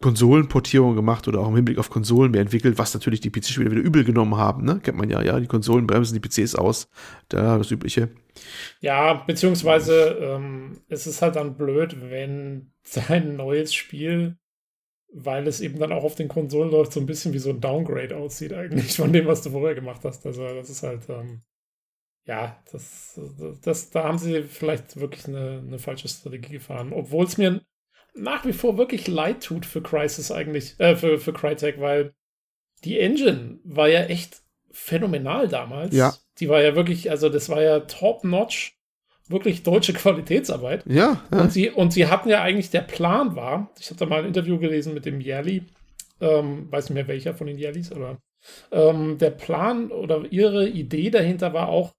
Konsolenportierung 0.00 0.94
gemacht 0.94 1.28
oder 1.28 1.40
auch 1.40 1.48
im 1.48 1.56
Hinblick 1.56 1.78
auf 1.78 1.90
Konsolen 1.90 2.30
mehr 2.30 2.40
entwickelt, 2.40 2.78
was 2.78 2.94
natürlich 2.94 3.20
die 3.20 3.30
PC-Spieler 3.30 3.70
wieder 3.70 3.82
übel 3.82 4.04
genommen 4.04 4.36
haben. 4.36 4.64
Ne? 4.64 4.80
Kennt 4.82 4.96
man 4.96 5.10
ja, 5.10 5.20
ja, 5.22 5.38
die 5.40 5.46
Konsolen 5.46 5.86
bremsen 5.86 6.18
die 6.18 6.26
PCs 6.26 6.54
aus. 6.54 6.88
Da 7.28 7.58
das 7.58 7.70
Übliche. 7.70 8.08
Ja, 8.80 9.14
beziehungsweise 9.14 10.16
ähm, 10.20 10.78
es 10.88 11.06
ist 11.06 11.20
halt 11.20 11.36
dann 11.36 11.56
blöd, 11.56 11.96
wenn 12.10 12.72
sein 12.82 13.36
neues 13.36 13.74
Spiel, 13.74 14.36
weil 15.12 15.46
es 15.46 15.60
eben 15.60 15.78
dann 15.78 15.92
auch 15.92 16.04
auf 16.04 16.14
den 16.14 16.28
Konsolen 16.28 16.70
läuft, 16.70 16.92
so 16.92 17.00
ein 17.00 17.06
bisschen 17.06 17.32
wie 17.32 17.38
so 17.38 17.50
ein 17.50 17.60
Downgrade 17.60 18.16
aussieht 18.16 18.52
eigentlich 18.52 18.96
von 18.96 19.12
dem, 19.12 19.26
was 19.26 19.42
du 19.42 19.50
vorher 19.50 19.74
gemacht 19.74 20.02
hast. 20.04 20.26
Also 20.26 20.46
das 20.54 20.70
ist 20.70 20.82
halt, 20.82 21.08
ähm, 21.08 21.42
ja, 22.24 22.62
das, 22.70 23.18
das, 23.62 23.90
da 23.90 24.04
haben 24.04 24.18
sie 24.18 24.42
vielleicht 24.42 25.00
wirklich 25.00 25.26
eine, 25.26 25.62
eine 25.66 25.78
falsche 25.78 26.08
Strategie 26.08 26.52
gefahren. 26.52 26.92
Obwohl 26.92 27.24
es 27.24 27.38
mir 27.38 27.62
nach 28.14 28.44
wie 28.44 28.52
vor 28.52 28.76
wirklich 28.76 29.08
leid 29.08 29.42
tut 29.42 29.64
für 29.64 29.82
Crysis 29.82 30.30
eigentlich, 30.30 30.78
äh, 30.78 30.96
für, 30.96 31.18
für 31.18 31.32
Crytek, 31.32 31.80
weil 31.80 32.14
die 32.84 32.98
Engine 32.98 33.60
war 33.64 33.88
ja 33.88 34.02
echt 34.04 34.42
phänomenal 34.70 35.48
damals. 35.48 35.94
Ja. 35.94 36.14
Die 36.38 36.48
war 36.48 36.62
ja 36.62 36.76
wirklich, 36.76 37.10
also 37.10 37.28
das 37.28 37.48
war 37.48 37.62
ja 37.62 37.80
top-notch. 37.80 38.77
Wirklich 39.28 39.62
deutsche 39.62 39.92
Qualitätsarbeit. 39.92 40.84
Ja, 40.86 41.22
ja. 41.32 41.40
Und, 41.40 41.52
sie, 41.52 41.70
und 41.70 41.92
sie 41.92 42.06
hatten 42.06 42.28
ja 42.28 42.42
eigentlich, 42.42 42.70
der 42.70 42.80
Plan 42.82 43.36
war, 43.36 43.70
ich 43.78 43.90
habe 43.90 43.98
da 43.98 44.06
mal 44.06 44.20
ein 44.20 44.26
Interview 44.26 44.58
gelesen 44.58 44.94
mit 44.94 45.04
dem 45.04 45.20
Yerli, 45.20 45.64
ähm, 46.20 46.70
weiß 46.70 46.88
nicht 46.88 46.94
mehr 46.94 47.08
welcher 47.08 47.34
von 47.34 47.46
den 47.46 47.58
Yerlis, 47.58 47.92
aber 47.92 48.18
ähm, 48.72 49.18
der 49.18 49.30
Plan 49.30 49.90
oder 49.90 50.24
ihre 50.30 50.68
Idee 50.68 51.10
dahinter 51.10 51.52
war 51.52 51.68
auch, 51.68 51.92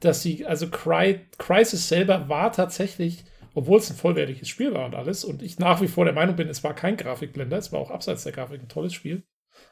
dass 0.00 0.22
sie, 0.22 0.44
also 0.44 0.68
Cry, 0.68 1.20
Crisis 1.38 1.88
selber 1.88 2.28
war 2.28 2.52
tatsächlich, 2.52 3.24
obwohl 3.54 3.78
es 3.78 3.90
ein 3.90 3.96
vollwertiges 3.96 4.48
Spiel 4.48 4.74
war 4.74 4.86
und 4.86 4.94
alles, 4.94 5.24
und 5.24 5.42
ich 5.42 5.58
nach 5.58 5.80
wie 5.80 5.88
vor 5.88 6.04
der 6.04 6.14
Meinung 6.14 6.36
bin, 6.36 6.48
es 6.48 6.62
war 6.62 6.74
kein 6.74 6.96
Grafikblender, 6.96 7.56
es 7.56 7.72
war 7.72 7.80
auch 7.80 7.90
abseits 7.90 8.24
der 8.24 8.32
Grafik 8.32 8.60
ein 8.60 8.68
tolles 8.68 8.92
Spiel. 8.92 9.24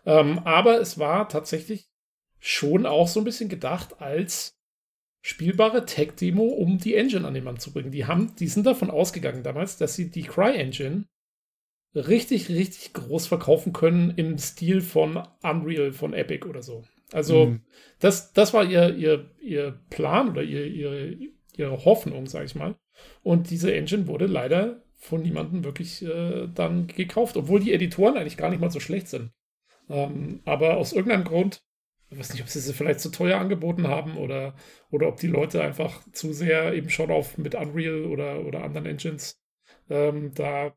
Ähm, 0.06 0.38
aber 0.44 0.80
es 0.80 0.98
war 0.98 1.28
tatsächlich 1.28 1.88
schon 2.40 2.86
auch 2.86 3.08
so 3.08 3.20
ein 3.20 3.24
bisschen 3.24 3.48
gedacht 3.48 4.00
als 4.00 4.56
spielbare 5.26 5.86
Tech-Demo, 5.86 6.42
um 6.42 6.76
die 6.76 6.94
Engine 6.94 7.26
an 7.26 7.32
den 7.32 7.44
Mann 7.44 7.58
zu 7.58 7.72
bringen. 7.72 7.90
Die 7.90 8.04
haben, 8.04 8.36
die 8.36 8.46
sind 8.46 8.66
davon 8.66 8.90
ausgegangen 8.90 9.42
damals, 9.42 9.78
dass 9.78 9.94
sie 9.94 10.10
die 10.10 10.24
Cry-Engine 10.24 11.06
richtig, 11.94 12.50
richtig 12.50 12.92
groß 12.92 13.26
verkaufen 13.26 13.72
können 13.72 14.12
im 14.16 14.36
Stil 14.36 14.82
von 14.82 15.22
Unreal, 15.42 15.92
von 15.92 16.12
Epic 16.12 16.46
oder 16.46 16.62
so. 16.62 16.84
Also, 17.10 17.46
mhm. 17.46 17.62
das, 18.00 18.34
das 18.34 18.52
war 18.52 18.66
ihr, 18.66 18.94
ihr, 18.96 19.30
ihr 19.40 19.80
Plan 19.88 20.28
oder 20.28 20.42
ihr, 20.42 20.66
ihre, 20.66 21.16
ihre 21.56 21.84
Hoffnung, 21.86 22.26
sag 22.26 22.44
ich 22.44 22.54
mal. 22.54 22.76
Und 23.22 23.48
diese 23.48 23.74
Engine 23.74 24.06
wurde 24.06 24.26
leider 24.26 24.82
von 24.98 25.22
niemandem 25.22 25.64
wirklich 25.64 26.04
äh, 26.04 26.48
dann 26.54 26.86
gekauft, 26.86 27.38
obwohl 27.38 27.60
die 27.60 27.72
Editoren 27.72 28.18
eigentlich 28.18 28.36
gar 28.36 28.50
nicht 28.50 28.60
mal 28.60 28.70
so 28.70 28.80
schlecht 28.80 29.08
sind. 29.08 29.30
Ähm, 29.88 30.40
aber 30.44 30.76
aus 30.76 30.92
irgendeinem 30.92 31.24
Grund, 31.24 31.62
ich 32.14 32.20
weiß 32.20 32.32
nicht, 32.32 32.42
ob 32.42 32.48
sie 32.48 32.60
sie 32.60 32.72
vielleicht 32.72 33.00
zu 33.00 33.10
teuer 33.10 33.40
angeboten 33.40 33.88
haben 33.88 34.16
oder, 34.16 34.54
oder 34.90 35.08
ob 35.08 35.16
die 35.18 35.26
Leute 35.26 35.62
einfach 35.62 36.00
zu 36.12 36.32
sehr 36.32 36.72
eben 36.72 36.88
schon 36.88 37.10
auf 37.10 37.38
mit 37.38 37.56
Unreal 37.56 38.04
oder, 38.04 38.44
oder 38.46 38.62
anderen 38.62 38.86
Engines 38.86 39.42
ähm, 39.90 40.32
da 40.32 40.76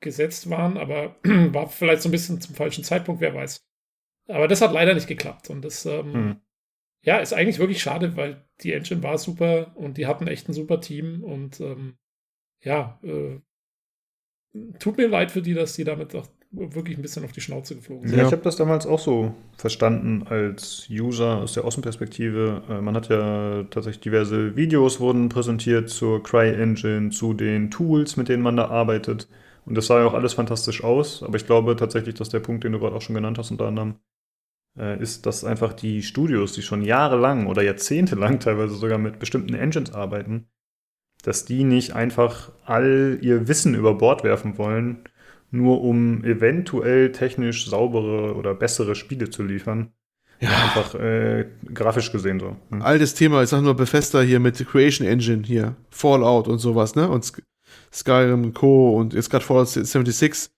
gesetzt 0.00 0.50
waren, 0.50 0.76
aber 0.76 1.16
war 1.24 1.68
vielleicht 1.68 2.02
so 2.02 2.08
ein 2.08 2.12
bisschen 2.12 2.40
zum 2.40 2.56
falschen 2.56 2.82
Zeitpunkt, 2.82 3.20
wer 3.20 3.32
weiß. 3.32 3.64
Aber 4.26 4.48
das 4.48 4.60
hat 4.60 4.72
leider 4.72 4.92
nicht 4.92 5.06
geklappt 5.06 5.50
und 5.50 5.64
das 5.64 5.86
ähm, 5.86 6.12
hm. 6.12 6.40
ja, 7.02 7.18
ist 7.18 7.32
eigentlich 7.32 7.60
wirklich 7.60 7.80
schade, 7.80 8.16
weil 8.16 8.44
die 8.62 8.72
Engine 8.72 9.04
war 9.04 9.18
super 9.18 9.72
und 9.76 9.98
die 9.98 10.06
hatten 10.06 10.26
echt 10.26 10.48
ein 10.48 10.52
super 10.52 10.80
Team 10.80 11.22
und 11.22 11.60
ähm, 11.60 11.96
ja, 12.60 12.98
äh, 13.04 13.38
tut 14.80 14.96
mir 14.96 15.06
leid 15.06 15.30
für 15.30 15.42
die, 15.42 15.54
dass 15.54 15.74
die 15.74 15.84
damit 15.84 16.12
auch 16.16 16.26
wirklich 16.52 16.96
ein 16.96 17.02
bisschen 17.02 17.24
auf 17.24 17.32
die 17.32 17.40
Schnauze 17.40 17.74
geflogen 17.74 18.08
sind. 18.08 18.18
Ja, 18.18 18.26
ich 18.26 18.32
habe 18.32 18.42
das 18.42 18.56
damals 18.56 18.86
auch 18.86 18.98
so 18.98 19.34
verstanden 19.56 20.24
als 20.28 20.86
User 20.90 21.38
aus 21.38 21.54
der 21.54 21.64
Außenperspektive. 21.64 22.62
Äh, 22.68 22.80
man 22.80 22.94
hat 22.94 23.08
ja 23.08 23.64
tatsächlich 23.64 24.00
diverse 24.00 24.56
Videos 24.56 25.00
wurden 25.00 25.28
präsentiert 25.28 25.90
zur 25.90 26.22
CryEngine, 26.22 27.10
zu 27.10 27.34
den 27.34 27.70
Tools, 27.70 28.16
mit 28.16 28.28
denen 28.28 28.42
man 28.42 28.56
da 28.56 28.68
arbeitet. 28.68 29.28
Und 29.64 29.76
das 29.76 29.88
sah 29.88 30.00
ja 30.00 30.06
auch 30.06 30.14
alles 30.14 30.34
fantastisch 30.34 30.84
aus. 30.84 31.22
Aber 31.22 31.36
ich 31.36 31.46
glaube 31.46 31.76
tatsächlich, 31.76 32.14
dass 32.14 32.28
der 32.28 32.40
Punkt, 32.40 32.64
den 32.64 32.72
du 32.72 32.78
gerade 32.78 32.94
auch 32.94 33.02
schon 33.02 33.16
genannt 33.16 33.38
hast, 33.38 33.50
unter 33.50 33.66
anderem, 33.66 33.96
äh, 34.78 35.00
ist, 35.00 35.26
dass 35.26 35.44
einfach 35.44 35.72
die 35.72 36.02
Studios, 36.02 36.52
die 36.52 36.62
schon 36.62 36.82
jahrelang 36.82 37.46
oder 37.46 37.62
jahrzehntelang 37.62 38.40
teilweise 38.40 38.74
sogar 38.74 38.98
mit 38.98 39.18
bestimmten 39.18 39.54
Engines 39.54 39.92
arbeiten, 39.92 40.46
dass 41.22 41.44
die 41.44 41.64
nicht 41.64 41.94
einfach 41.94 42.52
all 42.64 43.18
ihr 43.20 43.48
Wissen 43.48 43.74
über 43.74 43.94
Bord 43.94 44.22
werfen 44.22 44.58
wollen, 44.58 45.04
nur 45.50 45.82
um 45.82 46.24
eventuell 46.24 47.12
technisch 47.12 47.68
saubere 47.68 48.34
oder 48.34 48.54
bessere 48.54 48.94
Spiele 48.94 49.30
zu 49.30 49.42
liefern. 49.42 49.92
Ja. 50.40 50.50
Einfach 50.50 50.94
äh, 50.94 51.46
grafisch 51.72 52.12
gesehen 52.12 52.40
so. 52.40 52.56
Hm. 52.70 52.82
Altes 52.82 53.14
Thema, 53.14 53.42
ich 53.42 53.48
sag 53.48 53.62
nur 53.62 53.74
Bethesda 53.74 54.20
hier 54.20 54.38
mit 54.38 54.58
Creation 54.68 55.06
Engine 55.06 55.42
hier, 55.44 55.76
Fallout 55.90 56.46
und 56.46 56.58
sowas, 56.58 56.94
ne? 56.94 57.08
Und 57.08 57.32
Skyrim 57.92 58.52
Co. 58.52 58.98
und 58.98 59.14
jetzt 59.14 59.30
gerade 59.30 59.44
Fallout 59.44 59.68
76 59.68 60.50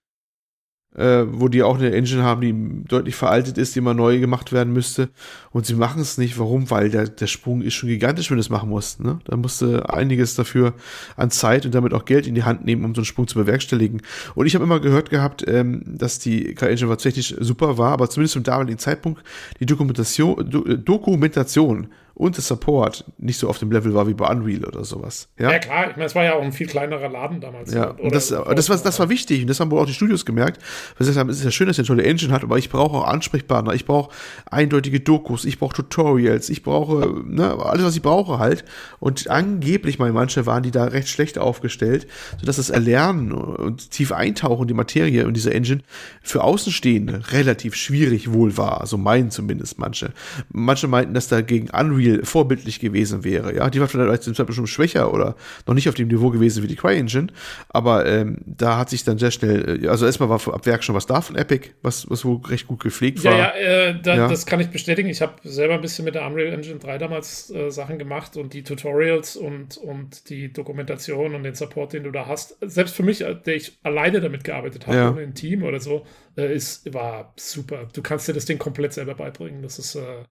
äh, 0.97 1.24
wo 1.31 1.48
die 1.48 1.62
auch 1.62 1.78
eine 1.78 1.93
Engine 1.93 2.23
haben, 2.23 2.40
die 2.40 2.89
deutlich 2.89 3.15
veraltet 3.15 3.59
ist, 3.59 3.77
die 3.77 3.81
mal 3.81 3.94
neu 3.94 4.19
gemacht 4.19 4.52
werden 4.52 4.73
müsste. 4.73 5.10
Und 5.51 5.66
sie 5.66 5.74
machen 5.74 6.01
es 6.01 6.19
nicht. 6.19 6.39
Warum? 6.39 6.70
Weil 6.70 6.90
der, 6.90 7.09
der 7.09 7.27
Sprung 7.27 7.62
ist 7.62 7.74
schon 7.74 7.89
gigantisch, 7.89 8.31
wenn 8.31 8.36
du 8.36 8.40
es 8.40 8.51
machen 8.51 8.69
musst. 8.69 9.01
Ne? 9.01 9.19
Da 9.24 9.36
musst 9.36 9.60
du 9.60 9.89
einiges 9.89 10.35
dafür 10.35 10.74
an 11.16 11.31
Zeit 11.31 11.66
und 11.66 11.74
damit 11.74 11.94
auch 11.94 12.05
Geld 12.05 12.27
in 12.27 12.35
die 12.35 12.44
Hand 12.44 12.65
nehmen, 12.65 12.85
um 12.85 12.94
so 12.94 13.01
einen 13.01 13.06
Sprung 13.06 13.28
zu 13.28 13.39
bewerkstelligen. 13.39 14.02
Und 14.35 14.47
ich 14.47 14.55
habe 14.55 14.65
immer 14.65 14.81
gehört 14.81 15.10
gehabt, 15.10 15.44
ähm, 15.47 15.82
dass 15.86 16.19
die 16.19 16.55
K-Engine 16.55 16.90
tatsächlich 16.90 17.36
super 17.39 17.78
war, 17.78 17.93
aber 17.93 18.10
zumindest 18.10 18.32
zum 18.32 18.43
damaligen 18.43 18.78
Zeitpunkt 18.78 19.23
die 19.60 19.66
Dokumentation, 19.66 20.51
Do 20.51 20.62
Dokumentation 20.77 21.89
und 22.18 22.36
der 22.36 22.42
Support 22.42 23.04
nicht 23.18 23.38
so 23.38 23.48
auf 23.48 23.58
dem 23.58 23.70
Level 23.70 23.94
war 23.94 24.08
wie 24.08 24.14
bei 24.14 24.28
Unreal 24.28 24.64
oder 24.64 24.84
sowas. 24.84 25.28
Ja, 25.38 25.52
ja 25.52 25.58
klar, 25.60 25.90
ich 25.90 25.96
meine, 25.96 26.06
es 26.06 26.16
war 26.16 26.24
ja 26.24 26.34
auch 26.34 26.42
ein 26.42 26.50
viel 26.50 26.66
kleinerer 26.66 27.08
Laden 27.08 27.40
damals. 27.40 27.72
Ja, 27.72 27.90
und 27.90 28.12
das, 28.12 28.28
das, 28.28 28.68
war, 28.68 28.76
das 28.76 28.98
war 28.98 29.08
wichtig 29.08 29.42
und 29.42 29.46
das 29.46 29.60
haben 29.60 29.70
wohl 29.70 29.80
auch 29.80 29.86
die 29.86 29.94
Studios 29.94 30.26
gemerkt. 30.26 30.60
Weil 30.96 31.04
sie 31.04 31.10
gesagt 31.12 31.18
haben, 31.18 31.30
es 31.30 31.38
ist 31.38 31.44
ja 31.44 31.52
schön, 31.52 31.68
dass 31.68 31.78
ihr 31.78 31.82
eine 31.82 31.86
tolle 31.86 32.02
Engine 32.02 32.32
hat, 32.32 32.42
aber 32.42 32.58
ich 32.58 32.70
brauche 32.70 32.96
auch 32.96 33.06
Ansprechpartner, 33.06 33.72
ich 33.72 33.86
brauche 33.86 34.10
eindeutige 34.50 34.98
Dokus, 34.98 35.44
ich 35.44 35.60
brauche 35.60 35.76
Tutorials, 35.76 36.50
ich 36.50 36.64
brauche 36.64 37.22
ne, 37.24 37.56
alles, 37.64 37.84
was 37.84 37.94
ich 37.94 38.02
brauche 38.02 38.40
halt. 38.40 38.64
Und 38.98 39.30
angeblich, 39.30 40.00
meine 40.00 40.12
manche 40.12 40.44
waren 40.44 40.64
die 40.64 40.72
da 40.72 40.86
recht 40.86 41.08
schlecht 41.08 41.38
aufgestellt, 41.38 42.08
sodass 42.40 42.56
das 42.56 42.70
Erlernen 42.70 43.30
und 43.30 43.92
tief 43.92 44.10
eintauchen 44.10 44.62
in 44.62 44.68
die 44.68 44.74
Materie 44.74 45.24
und 45.24 45.34
diese 45.34 45.54
Engine 45.54 45.82
für 46.20 46.42
Außenstehende 46.42 47.22
relativ 47.30 47.76
schwierig 47.76 48.32
wohl 48.32 48.56
war. 48.56 48.84
So 48.86 48.98
meinen 48.98 49.30
zumindest 49.30 49.78
manche. 49.78 50.12
Manche 50.50 50.88
meinten, 50.88 51.14
dass 51.14 51.28
da 51.28 51.42
gegen 51.42 51.70
Unreal 51.70 52.07
Unreal 52.09 52.24
vorbildlich 52.24 52.80
gewesen 52.80 53.24
wäre. 53.24 53.55
Ja, 53.55 53.70
die 53.70 53.80
war 53.80 53.89
vielleicht 53.89 54.22
zum 54.22 54.35
Beispiel 54.35 54.55
schon 54.55 54.66
schwächer 54.66 55.12
oder 55.12 55.36
noch 55.66 55.74
nicht 55.74 55.89
auf 55.89 55.94
dem 55.94 56.09
Niveau 56.09 56.30
gewesen 56.30 56.62
wie 56.62 56.66
die 56.66 56.76
CryEngine, 56.76 57.28
aber 57.68 58.06
ähm, 58.06 58.39
da 58.47 58.78
hat 58.78 58.90
sich 58.90 59.05
dann 59.05 59.18
sehr 59.18 59.30
schnell, 59.30 59.85
äh, 59.85 59.89
also 59.89 60.06
erstmal 60.06 60.28
war 60.28 60.36
ab 60.55 60.66
Werk 60.66 60.85
schon 60.85 60.94
was 60.94 61.06
da 61.06 61.20
von 61.20 61.36
Epic, 61.36 61.70
was, 61.82 62.09
was 62.10 62.24
wohl 62.24 62.40
recht 62.47 62.66
gut 62.66 62.80
gepflegt 62.80 63.24
war. 63.24 63.36
Ja, 63.36 63.51
äh, 63.55 64.01
da, 64.01 64.16
ja, 64.16 64.28
das 64.28 64.47
kann 64.47 64.60
ich 64.60 64.68
bestätigen. 64.68 65.09
Ich 65.09 65.22
habe 65.22 65.35
selber 65.44 65.74
ein 65.74 65.80
bisschen 65.80 66.05
mit 66.05 66.14
der 66.14 66.26
Unreal 66.26 66.52
Engine 66.52 66.78
3 66.78 66.98
damals 66.98 67.51
äh, 67.51 67.70
Sachen 67.70 67.98
gemacht 67.98 68.36
und 68.36 68.52
die 68.52 68.62
Tutorials 68.62 69.36
und, 69.36 69.76
und 69.76 70.28
die 70.30 70.52
Dokumentation 70.52 71.35
und 71.35 71.43
den 71.43 71.55
Support, 71.55 71.93
den 71.93 72.05
du 72.05 72.10
da 72.10 72.26
hast, 72.26 72.56
selbst 72.60 72.94
für 72.94 73.02
mich, 73.02 73.22
äh, 73.22 73.35
der 73.35 73.56
ich 73.56 73.78
alleine 73.82 74.20
damit 74.20 74.44
gearbeitet 74.44 74.86
habe, 74.86 74.97
ja. 74.97 75.10
ohne 75.10 75.22
ein 75.22 75.35
Team 75.35 75.62
oder 75.62 75.80
so, 75.80 76.05
äh, 76.36 76.55
ist, 76.55 76.93
war 76.93 77.32
super. 77.36 77.89
Du 77.93 78.02
kannst 78.02 78.28
dir 78.28 78.32
das 78.32 78.44
Ding 78.44 78.59
komplett 78.59 78.93
selber 78.93 79.14
beibringen. 79.14 79.62
Das 79.62 79.78
ist 79.78 79.94
äh, 79.94 80.24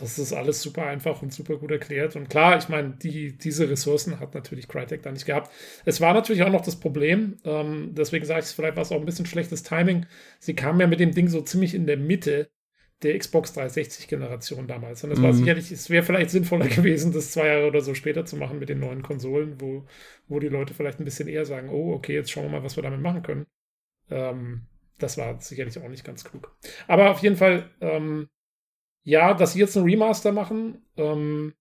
das 0.00 0.18
ist 0.18 0.32
alles 0.32 0.62
super 0.62 0.86
einfach 0.86 1.22
und 1.22 1.32
super 1.32 1.56
gut 1.56 1.70
erklärt. 1.70 2.16
Und 2.16 2.28
klar, 2.28 2.58
ich 2.58 2.68
meine, 2.68 2.90
die, 2.90 3.36
diese 3.36 3.68
Ressourcen 3.68 4.20
hat 4.20 4.34
natürlich 4.34 4.68
Crytek 4.68 5.02
da 5.02 5.12
nicht 5.12 5.26
gehabt. 5.26 5.50
Es 5.84 6.00
war 6.00 6.14
natürlich 6.14 6.42
auch 6.42 6.52
noch 6.52 6.62
das 6.62 6.76
Problem, 6.76 7.36
ähm, 7.44 7.90
deswegen 7.92 8.24
sage 8.24 8.40
ich 8.40 8.46
es, 8.46 8.52
vielleicht 8.52 8.76
war 8.76 8.82
es 8.82 8.92
auch 8.92 9.00
ein 9.00 9.06
bisschen 9.06 9.26
schlechtes 9.26 9.62
Timing. 9.62 10.06
Sie 10.38 10.54
kamen 10.54 10.80
ja 10.80 10.86
mit 10.86 11.00
dem 11.00 11.12
Ding 11.12 11.28
so 11.28 11.40
ziemlich 11.40 11.74
in 11.74 11.86
der 11.86 11.96
Mitte 11.96 12.50
der 13.02 13.16
Xbox 13.18 13.56
360-Generation 13.56 14.66
damals. 14.66 15.04
Und 15.04 15.12
es 15.12 15.18
mhm. 15.18 15.22
war 15.22 15.32
sicherlich, 15.32 15.70
es 15.70 15.88
wäre 15.88 16.02
vielleicht 16.02 16.30
sinnvoller 16.30 16.66
gewesen, 16.68 17.12
das 17.12 17.30
zwei 17.30 17.46
Jahre 17.46 17.66
oder 17.66 17.80
so 17.80 17.94
später 17.94 18.24
zu 18.24 18.36
machen 18.36 18.58
mit 18.58 18.68
den 18.68 18.80
neuen 18.80 19.02
Konsolen, 19.02 19.60
wo, 19.60 19.86
wo 20.26 20.40
die 20.40 20.48
Leute 20.48 20.74
vielleicht 20.74 21.00
ein 21.00 21.04
bisschen 21.04 21.28
eher 21.28 21.44
sagen, 21.44 21.68
oh, 21.68 21.92
okay, 21.92 22.14
jetzt 22.14 22.30
schauen 22.30 22.44
wir 22.44 22.50
mal, 22.50 22.64
was 22.64 22.76
wir 22.76 22.82
damit 22.82 23.00
machen 23.00 23.22
können. 23.22 23.46
Ähm, 24.10 24.62
das 24.98 25.16
war 25.16 25.40
sicherlich 25.40 25.78
auch 25.78 25.88
nicht 25.88 26.04
ganz 26.04 26.24
klug. 26.24 26.56
Aber 26.88 27.10
auf 27.10 27.20
jeden 27.20 27.36
Fall, 27.36 27.70
ähm, 27.80 28.28
ja, 29.08 29.32
dass 29.32 29.54
sie 29.54 29.58
jetzt 29.60 29.74
ein 29.74 29.84
Remaster 29.84 30.32
machen, 30.32 30.82
ähm, 30.98 31.54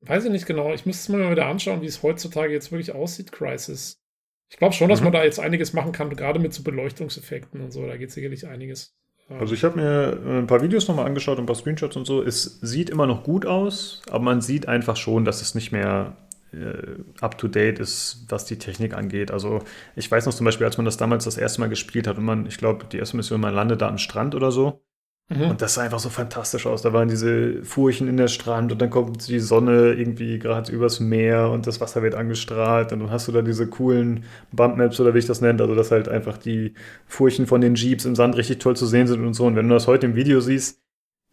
weiß 0.00 0.24
ich 0.24 0.30
nicht 0.30 0.46
genau. 0.46 0.72
Ich 0.72 0.86
müsste 0.86 1.02
es 1.02 1.08
mir 1.10 1.22
mal 1.22 1.32
wieder 1.32 1.46
anschauen, 1.46 1.82
wie 1.82 1.86
es 1.86 2.02
heutzutage 2.02 2.54
jetzt 2.54 2.72
wirklich 2.72 2.94
aussieht, 2.94 3.32
Crisis. 3.32 4.00
Ich 4.48 4.56
glaube 4.56 4.72
schon, 4.72 4.88
dass 4.88 5.00
mhm. 5.00 5.04
man 5.04 5.12
da 5.12 5.24
jetzt 5.24 5.38
einiges 5.38 5.74
machen 5.74 5.92
kann, 5.92 6.08
gerade 6.08 6.40
mit 6.40 6.54
so 6.54 6.62
Beleuchtungseffekten 6.62 7.60
und 7.60 7.70
so. 7.70 7.86
Da 7.86 7.98
geht 7.98 8.12
sicherlich 8.12 8.48
einiges. 8.48 8.96
Also 9.28 9.52
ich 9.52 9.62
habe 9.62 9.76
mir 9.76 10.22
äh, 10.24 10.38
ein 10.38 10.46
paar 10.46 10.62
Videos 10.62 10.88
nochmal 10.88 11.04
angeschaut 11.04 11.36
und 11.36 11.44
ein 11.44 11.46
paar 11.46 11.54
Screenshots 11.54 11.96
und 11.96 12.06
so. 12.06 12.22
Es 12.22 12.60
sieht 12.62 12.88
immer 12.88 13.06
noch 13.06 13.24
gut 13.24 13.44
aus, 13.44 14.00
aber 14.08 14.24
man 14.24 14.40
sieht 14.40 14.68
einfach 14.68 14.96
schon, 14.96 15.26
dass 15.26 15.42
es 15.42 15.54
nicht 15.54 15.70
mehr 15.70 16.16
äh, 16.54 16.98
up-to-date 17.20 17.78
ist, 17.78 18.24
was 18.30 18.46
die 18.46 18.58
Technik 18.58 18.94
angeht. 18.94 19.30
Also 19.30 19.58
ich 19.96 20.10
weiß 20.10 20.24
noch 20.24 20.34
zum 20.34 20.46
Beispiel, 20.46 20.64
als 20.64 20.78
man 20.78 20.86
das 20.86 20.96
damals 20.96 21.24
das 21.24 21.36
erste 21.36 21.60
Mal 21.60 21.68
gespielt 21.68 22.06
hat 22.06 22.16
und 22.16 22.24
man, 22.24 22.46
ich 22.46 22.56
glaube, 22.56 22.86
die 22.86 22.96
erste 22.96 23.18
Mission, 23.18 23.42
man 23.42 23.54
landet 23.54 23.82
da 23.82 23.88
am 23.88 23.98
Strand 23.98 24.34
oder 24.34 24.50
so. 24.50 24.82
Mhm. 25.28 25.50
Und 25.50 25.62
das 25.62 25.74
sah 25.74 25.82
einfach 25.82 25.98
so 25.98 26.08
fantastisch 26.08 26.66
aus. 26.66 26.82
Da 26.82 26.92
waren 26.92 27.08
diese 27.08 27.64
Furchen 27.64 28.08
in 28.08 28.16
der 28.16 28.28
Strand 28.28 28.72
und 28.72 28.80
dann 28.82 28.90
kommt 28.90 29.28
die 29.28 29.38
Sonne 29.38 29.94
irgendwie 29.94 30.38
gerade 30.38 30.70
übers 30.72 31.00
Meer 31.00 31.50
und 31.50 31.66
das 31.66 31.80
Wasser 31.80 32.02
wird 32.02 32.14
angestrahlt 32.14 32.92
und 32.92 33.00
dann 33.00 33.10
hast 33.10 33.28
du 33.28 33.32
da 33.32 33.42
diese 33.42 33.66
coolen 33.66 34.24
Bumpmaps 34.52 35.00
oder 35.00 35.14
wie 35.14 35.18
ich 35.18 35.26
das 35.26 35.40
nenne, 35.40 35.62
also 35.62 35.74
dass 35.74 35.90
halt 35.90 36.08
einfach 36.08 36.38
die 36.38 36.74
Furchen 37.06 37.46
von 37.46 37.60
den 37.60 37.74
Jeeps 37.74 38.04
im 38.04 38.14
Sand 38.14 38.36
richtig 38.36 38.58
toll 38.58 38.76
zu 38.76 38.86
sehen 38.86 39.06
sind 39.06 39.24
und 39.24 39.34
so. 39.34 39.46
Und 39.46 39.56
wenn 39.56 39.68
du 39.68 39.74
das 39.74 39.86
heute 39.86 40.06
im 40.06 40.14
Video 40.14 40.40
siehst, 40.40 40.80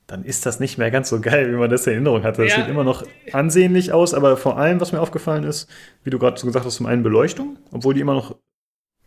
dann 0.07 0.23
ist 0.23 0.45
das 0.45 0.59
nicht 0.59 0.77
mehr 0.77 0.89
ganz 0.89 1.09
so 1.09 1.21
geil, 1.21 1.51
wie 1.51 1.57
man 1.57 1.69
das 1.69 1.85
in 1.85 1.93
Erinnerung 1.93 2.23
hatte. 2.23 2.41
Das 2.41 2.51
ja. 2.51 2.59
sieht 2.59 2.69
immer 2.69 2.83
noch 2.83 3.03
ansehnlich 3.31 3.91
aus, 3.91 4.15
aber 4.15 4.37
vor 4.37 4.57
allem, 4.57 4.81
was 4.81 4.91
mir 4.91 5.01
aufgefallen 5.01 5.43
ist, 5.43 5.69
wie 6.03 6.09
du 6.09 6.17
gerade 6.17 6.39
so 6.39 6.47
gesagt 6.47 6.65
hast, 6.65 6.75
zum 6.75 6.87
einen 6.87 7.03
Beleuchtung, 7.03 7.57
obwohl 7.71 7.93
die 7.93 8.01
immer 8.01 8.15
noch 8.15 8.35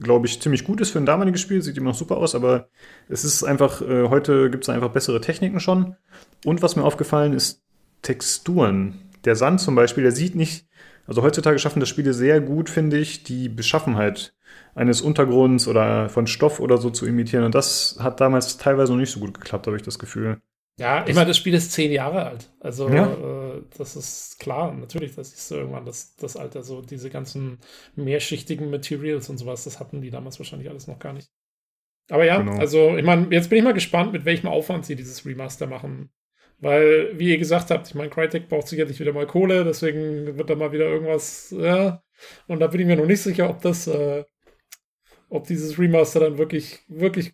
glaube 0.02 0.26
ich, 0.26 0.40
ziemlich 0.40 0.64
gut 0.64 0.80
ist 0.80 0.90
für 0.90 0.98
ein 0.98 1.06
damaliges 1.06 1.40
Spiel, 1.40 1.62
sieht 1.62 1.76
immer 1.76 1.90
noch 1.90 1.96
super 1.96 2.16
aus, 2.16 2.34
aber 2.34 2.68
es 3.08 3.24
ist 3.24 3.44
einfach, 3.44 3.80
äh, 3.82 4.08
heute 4.08 4.50
gibt 4.50 4.64
es 4.64 4.68
einfach 4.70 4.90
bessere 4.90 5.20
Techniken 5.20 5.60
schon. 5.60 5.96
Und 6.44 6.62
was 6.62 6.76
mir 6.76 6.84
aufgefallen 6.84 7.32
ist, 7.32 7.62
Texturen. 8.02 9.00
der 9.24 9.36
Sand 9.36 9.60
zum 9.60 9.74
Beispiel, 9.76 10.02
der 10.02 10.12
sieht 10.12 10.34
nicht, 10.34 10.66
also 11.06 11.22
heutzutage 11.22 11.58
schaffen 11.58 11.80
das 11.80 11.88
Spiele 11.88 12.12
sehr 12.12 12.40
gut, 12.40 12.68
finde 12.68 12.98
ich, 12.98 13.22
die 13.22 13.48
Beschaffenheit 13.48 14.34
eines 14.74 15.00
Untergrunds 15.00 15.68
oder 15.68 16.08
von 16.08 16.26
Stoff 16.26 16.58
oder 16.60 16.78
so 16.78 16.90
zu 16.90 17.06
imitieren. 17.06 17.44
Und 17.44 17.54
das 17.54 17.96
hat 18.00 18.20
damals 18.20 18.56
teilweise 18.58 18.92
noch 18.92 18.98
nicht 19.00 19.12
so 19.12 19.20
gut 19.20 19.34
geklappt, 19.34 19.66
habe 19.66 19.76
ich 19.76 19.82
das 19.82 19.98
Gefühl. 19.98 20.40
Ja, 20.78 21.04
ich 21.06 21.14
meine, 21.14 21.28
das 21.28 21.36
Spiel 21.36 21.54
ist 21.54 21.72
zehn 21.72 21.92
Jahre 21.92 22.24
alt. 22.24 22.50
Also, 22.60 22.88
Ja. 22.88 23.06
äh, 23.06 23.41
das 23.78 23.96
ist 23.96 24.38
klar, 24.38 24.72
natürlich, 24.74 25.14
das 25.14 25.32
ist 25.32 25.48
so 25.48 25.56
irgendwann 25.56 25.86
das, 25.86 26.16
das 26.16 26.36
Alter, 26.36 26.62
so 26.62 26.82
diese 26.82 27.10
ganzen 27.10 27.58
mehrschichtigen 27.96 28.70
Materials 28.70 29.28
und 29.28 29.38
sowas, 29.38 29.64
das 29.64 29.80
hatten 29.80 30.00
die 30.00 30.10
damals 30.10 30.38
wahrscheinlich 30.38 30.68
alles 30.70 30.86
noch 30.86 30.98
gar 30.98 31.12
nicht. 31.12 31.30
Aber 32.10 32.24
ja, 32.24 32.38
Genau. 32.38 32.56
also, 32.58 32.96
ich 32.96 33.04
meine, 33.04 33.28
jetzt 33.30 33.48
bin 33.48 33.58
ich 33.58 33.64
mal 33.64 33.74
gespannt, 33.74 34.12
mit 34.12 34.24
welchem 34.24 34.48
Aufwand 34.48 34.86
sie 34.86 34.96
dieses 34.96 35.24
Remaster 35.26 35.66
machen. 35.66 36.10
Weil, 36.58 37.18
wie 37.18 37.30
ihr 37.30 37.38
gesagt 37.38 37.70
habt, 37.70 37.88
ich 37.88 37.94
meine, 37.94 38.10
Crytek 38.10 38.48
braucht 38.48 38.68
sicherlich 38.68 39.00
wieder 39.00 39.12
mal 39.12 39.26
Kohle, 39.26 39.64
deswegen 39.64 40.38
wird 40.38 40.48
da 40.50 40.54
mal 40.54 40.72
wieder 40.72 40.86
irgendwas, 40.86 41.52
ja. 41.56 42.02
Und 42.46 42.60
da 42.60 42.68
bin 42.68 42.80
ich 42.82 42.86
mir 42.86 42.96
noch 42.96 43.06
nicht 43.06 43.22
sicher, 43.22 43.50
ob 43.50 43.60
das, 43.62 43.86
äh, 43.88 44.24
ob 45.28 45.46
dieses 45.46 45.78
Remaster 45.78 46.20
dann 46.20 46.38
wirklich, 46.38 46.80
wirklich 46.88 47.32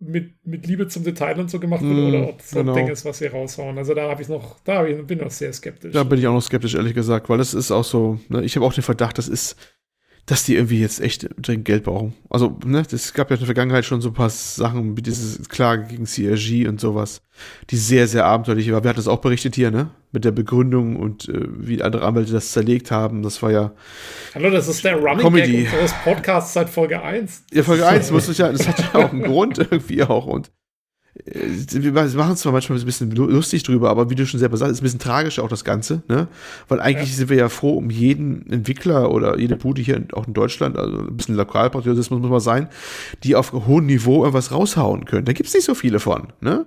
mit, 0.00 0.34
mit 0.46 0.66
Liebe 0.66 0.88
zum 0.88 1.04
Detail 1.04 1.38
und 1.38 1.50
so 1.50 1.60
gemacht 1.60 1.82
wird 1.82 1.92
Mm, 1.92 2.08
oder 2.08 2.28
ob 2.28 2.40
es 2.40 2.50
so 2.50 2.60
genau. 2.60 2.72
ein 2.72 2.84
Ding 2.84 2.92
ist, 2.92 3.04
was 3.04 3.18
sie 3.18 3.26
raushauen. 3.26 3.76
Also 3.76 3.94
da 3.94 4.08
habe 4.08 4.22
ich 4.22 4.28
noch, 4.28 4.58
da 4.64 4.86
ich, 4.86 4.96
bin 5.06 5.18
ich 5.18 5.24
noch 5.24 5.30
sehr 5.30 5.52
skeptisch. 5.52 5.92
Da 5.92 6.04
bin 6.04 6.18
ich 6.18 6.26
auch 6.26 6.32
noch 6.32 6.42
skeptisch, 6.42 6.74
ehrlich 6.74 6.94
gesagt, 6.94 7.28
weil 7.28 7.38
das 7.38 7.52
ist 7.52 7.70
auch 7.70 7.84
so, 7.84 8.18
ne, 8.28 8.42
ich 8.42 8.56
habe 8.56 8.64
auch 8.64 8.72
den 8.72 8.82
Verdacht, 8.82 9.18
das 9.18 9.28
ist, 9.28 9.56
dass 10.30 10.44
die 10.44 10.54
irgendwie 10.54 10.78
jetzt 10.78 11.00
echt 11.00 11.28
dringend 11.38 11.64
Geld 11.64 11.82
brauchen. 11.82 12.14
Also, 12.28 12.56
ne, 12.64 12.84
es 12.88 13.14
gab 13.14 13.30
ja 13.30 13.34
in 13.34 13.40
der 13.40 13.46
Vergangenheit 13.46 13.84
schon 13.84 14.00
so 14.00 14.10
ein 14.10 14.14
paar 14.14 14.30
Sachen, 14.30 14.96
wie 14.96 15.02
diese 15.02 15.42
Klage 15.42 15.88
gegen 15.88 16.04
CRG 16.04 16.68
und 16.68 16.80
sowas, 16.80 17.22
die 17.70 17.76
sehr, 17.76 18.06
sehr 18.06 18.26
abenteuerlich 18.26 18.70
war. 18.70 18.84
Wir 18.84 18.90
hatten 18.90 18.98
das 18.98 19.08
auch 19.08 19.18
berichtet 19.18 19.56
hier, 19.56 19.72
ne, 19.72 19.90
mit 20.12 20.24
der 20.24 20.30
Begründung 20.30 20.94
und 20.94 21.28
äh, 21.28 21.48
wie 21.48 21.82
andere 21.82 22.04
Anwälte 22.06 22.32
das 22.32 22.52
zerlegt 22.52 22.92
haben. 22.92 23.24
Das 23.24 23.42
war 23.42 23.50
ja, 23.50 23.72
Hallo, 24.32 24.50
das 24.50 24.68
ist 24.68 24.84
der 24.84 24.98
Running 24.98 25.18
Comedy. 25.18 25.64
Gag 25.64 25.72
unseres 25.72 25.94
Podcasts 26.04 26.52
seit 26.52 26.70
Folge 26.70 27.02
1. 27.02 27.46
ja, 27.52 27.64
Folge 27.64 27.84
1 27.84 28.12
muss 28.12 28.28
es 28.28 28.38
ja, 28.38 28.52
das 28.52 28.68
hat 28.68 28.78
ja 28.78 29.00
auch 29.00 29.12
einen 29.12 29.24
Grund 29.24 29.58
irgendwie 29.70 30.04
auch 30.04 30.26
und 30.26 30.52
wir 31.24 31.92
machen 31.92 32.32
es 32.32 32.40
zwar 32.40 32.52
manchmal 32.52 32.78
ein 32.78 32.84
bisschen 32.84 33.10
lu- 33.10 33.26
lustig 33.26 33.62
drüber, 33.62 33.90
aber 33.90 34.10
wie 34.10 34.14
du 34.14 34.26
schon 34.26 34.40
selber 34.40 34.56
sagst, 34.56 34.72
ist 34.72 34.80
ein 34.80 34.84
bisschen 34.84 34.98
tragisch 35.00 35.38
auch 35.38 35.48
das 35.48 35.64
Ganze, 35.64 36.02
ne? 36.08 36.28
Weil 36.68 36.80
eigentlich 36.80 37.10
Ja. 37.10 37.16
sind 37.16 37.30
wir 37.30 37.36
ja 37.36 37.48
froh 37.48 37.72
um 37.74 37.90
jeden 37.90 38.48
Entwickler 38.50 39.10
oder 39.10 39.38
jede 39.38 39.56
Bude 39.56 39.82
hier 39.82 39.96
in- 39.96 40.12
auch 40.12 40.26
in 40.26 40.34
Deutschland, 40.34 40.76
also 40.78 40.98
ein 41.00 41.16
bisschen 41.16 41.34
Lokalpatriotismus 41.34 42.20
muss 42.20 42.30
mal 42.30 42.40
sein, 42.40 42.68
die 43.24 43.34
auf 43.36 43.52
hohem 43.52 43.86
Niveau 43.86 44.20
irgendwas 44.22 44.52
raushauen 44.52 45.04
können. 45.04 45.24
Da 45.24 45.32
gibt's 45.32 45.52
nicht 45.54 45.64
so 45.64 45.74
viele 45.74 45.98
von, 46.00 46.28
ne? 46.40 46.66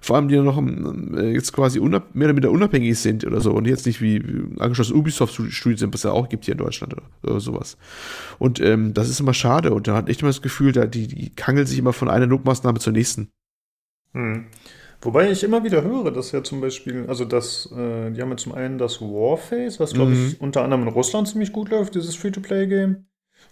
Vor 0.00 0.14
allem, 0.14 0.28
die 0.28 0.36
ja 0.36 0.42
noch 0.44 0.58
ähm, 0.58 1.16
äh, 1.18 1.32
jetzt 1.32 1.52
quasi 1.52 1.80
mehr 1.80 1.88
oder 1.88 2.04
weniger 2.14 2.50
unabhängig 2.52 2.96
sind 3.00 3.24
oder 3.26 3.40
so 3.40 3.50
und 3.52 3.66
jetzt 3.66 3.84
nicht 3.84 4.00
wie 4.00 4.22
wie 4.22 4.60
angeschlossen 4.60 4.94
Ubisoft-Studios 4.94 5.80
sind, 5.80 5.92
was 5.92 6.00
es 6.00 6.04
ja 6.04 6.12
auch 6.12 6.28
gibt 6.28 6.44
hier 6.44 6.52
in 6.52 6.58
Deutschland 6.58 6.92
oder, 6.92 7.02
oder 7.24 7.40
sowas. 7.40 7.76
Und 8.38 8.60
ähm, 8.60 8.94
das 8.94 9.08
ist 9.08 9.18
immer 9.18 9.34
schade 9.34 9.74
und 9.74 9.88
da 9.88 9.96
hat 9.96 10.08
echt 10.08 10.20
immer 10.22 10.28
das 10.30 10.40
Gefühl, 10.40 10.70
da, 10.70 10.86
die, 10.86 11.08
die 11.08 11.30
kangeln 11.34 11.66
sich 11.66 11.80
immer 11.80 11.92
von 11.92 12.08
einer 12.08 12.28
Notmaßnahme 12.28 12.78
zur 12.78 12.92
nächsten. 12.92 13.28
Hm. 14.12 14.46
Wobei 15.00 15.30
ich 15.30 15.42
immer 15.42 15.64
wieder 15.64 15.82
höre, 15.82 16.12
dass 16.12 16.30
ja 16.30 16.44
zum 16.44 16.60
Beispiel, 16.60 17.06
also 17.08 17.24
das, 17.24 17.66
äh, 17.72 18.10
die 18.12 18.22
haben 18.22 18.30
ja 18.30 18.36
zum 18.36 18.52
einen 18.54 18.78
das 18.78 19.00
Warface, 19.00 19.80
was 19.80 19.94
glaube 19.94 20.12
Mhm. 20.12 20.26
ich 20.28 20.40
unter 20.40 20.62
anderem 20.62 20.82
in 20.82 20.88
Russland 20.88 21.26
ziemlich 21.26 21.52
gut 21.52 21.70
läuft, 21.70 21.94
dieses 21.96 22.14
Free-to-Play-Game. 22.14 23.06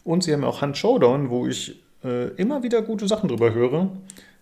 Und 0.04 0.22
sie 0.22 0.32
haben 0.32 0.44
auch 0.44 0.62
Hand 0.62 0.76
Showdown, 0.76 1.28
wo 1.30 1.46
ich 1.46 1.82
äh, 2.04 2.28
immer 2.36 2.62
wieder 2.62 2.82
gute 2.82 3.08
Sachen 3.08 3.28
drüber 3.28 3.52
höre. 3.52 3.90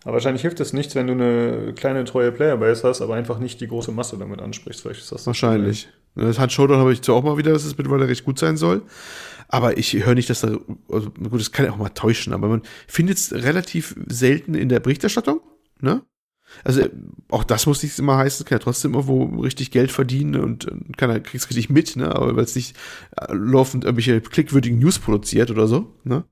Aber 0.04 0.12
wahrscheinlich 0.12 0.42
hilft 0.42 0.60
es 0.60 0.72
nichts, 0.72 0.94
wenn 0.94 1.06
du 1.08 1.14
eine 1.14 1.72
kleine 1.74 2.04
treue 2.04 2.30
Playerbase 2.30 2.86
hast, 2.86 3.00
aber 3.00 3.14
einfach 3.16 3.38
nicht 3.40 3.60
die 3.60 3.66
große 3.66 3.90
Masse 3.90 4.16
damit 4.16 4.40
ansprichst. 4.40 4.82
Vielleicht 4.82 5.00
ist 5.00 5.10
das 5.10 5.26
Wahrscheinlich. 5.26 5.88
Das 6.14 6.38
hat 6.38 6.52
Showdown 6.52 6.78
habe 6.78 6.92
ich 6.92 7.02
zwar 7.02 7.16
auch 7.16 7.24
mal 7.24 7.36
wieder, 7.36 7.52
dass 7.52 7.64
es 7.64 7.76
mittlerweile 7.76 8.06
recht 8.06 8.24
gut 8.24 8.38
sein 8.38 8.56
soll. 8.56 8.82
Aber 9.48 9.76
ich 9.78 9.92
höre 10.04 10.14
nicht, 10.14 10.30
dass 10.30 10.42
da, 10.42 10.56
also 10.90 11.10
gut, 11.10 11.40
das 11.40 11.50
kann 11.52 11.64
ja 11.66 11.72
auch 11.72 11.78
mal 11.78 11.88
täuschen, 11.88 12.32
aber 12.32 12.48
man 12.48 12.62
findet 12.86 13.16
es 13.18 13.32
relativ 13.32 13.96
selten 14.06 14.54
in 14.54 14.68
der 14.68 14.78
Berichterstattung, 14.80 15.40
ne? 15.80 16.02
Also 16.64 16.82
auch 17.28 17.44
das 17.44 17.66
muss 17.66 17.82
nicht 17.82 17.98
immer 17.98 18.16
heißen, 18.16 18.46
kann 18.46 18.56
ja 18.56 18.64
trotzdem 18.64 18.94
irgendwo 18.94 19.24
richtig 19.42 19.70
Geld 19.70 19.92
verdienen 19.92 20.36
und 20.36 20.66
äh, 20.66 20.92
keiner 20.96 21.20
kriegt's 21.20 21.48
richtig 21.50 21.70
mit, 21.70 21.96
ne? 21.96 22.14
Aber 22.14 22.36
weil 22.36 22.44
es 22.44 22.56
nicht 22.56 22.76
äh, 23.16 23.32
laufend 23.34 23.84
irgendwelche 23.84 24.20
klickwürdigen 24.20 24.78
News 24.78 24.98
produziert 24.98 25.50
oder 25.50 25.66
so, 25.66 25.94
ne? 26.04 26.24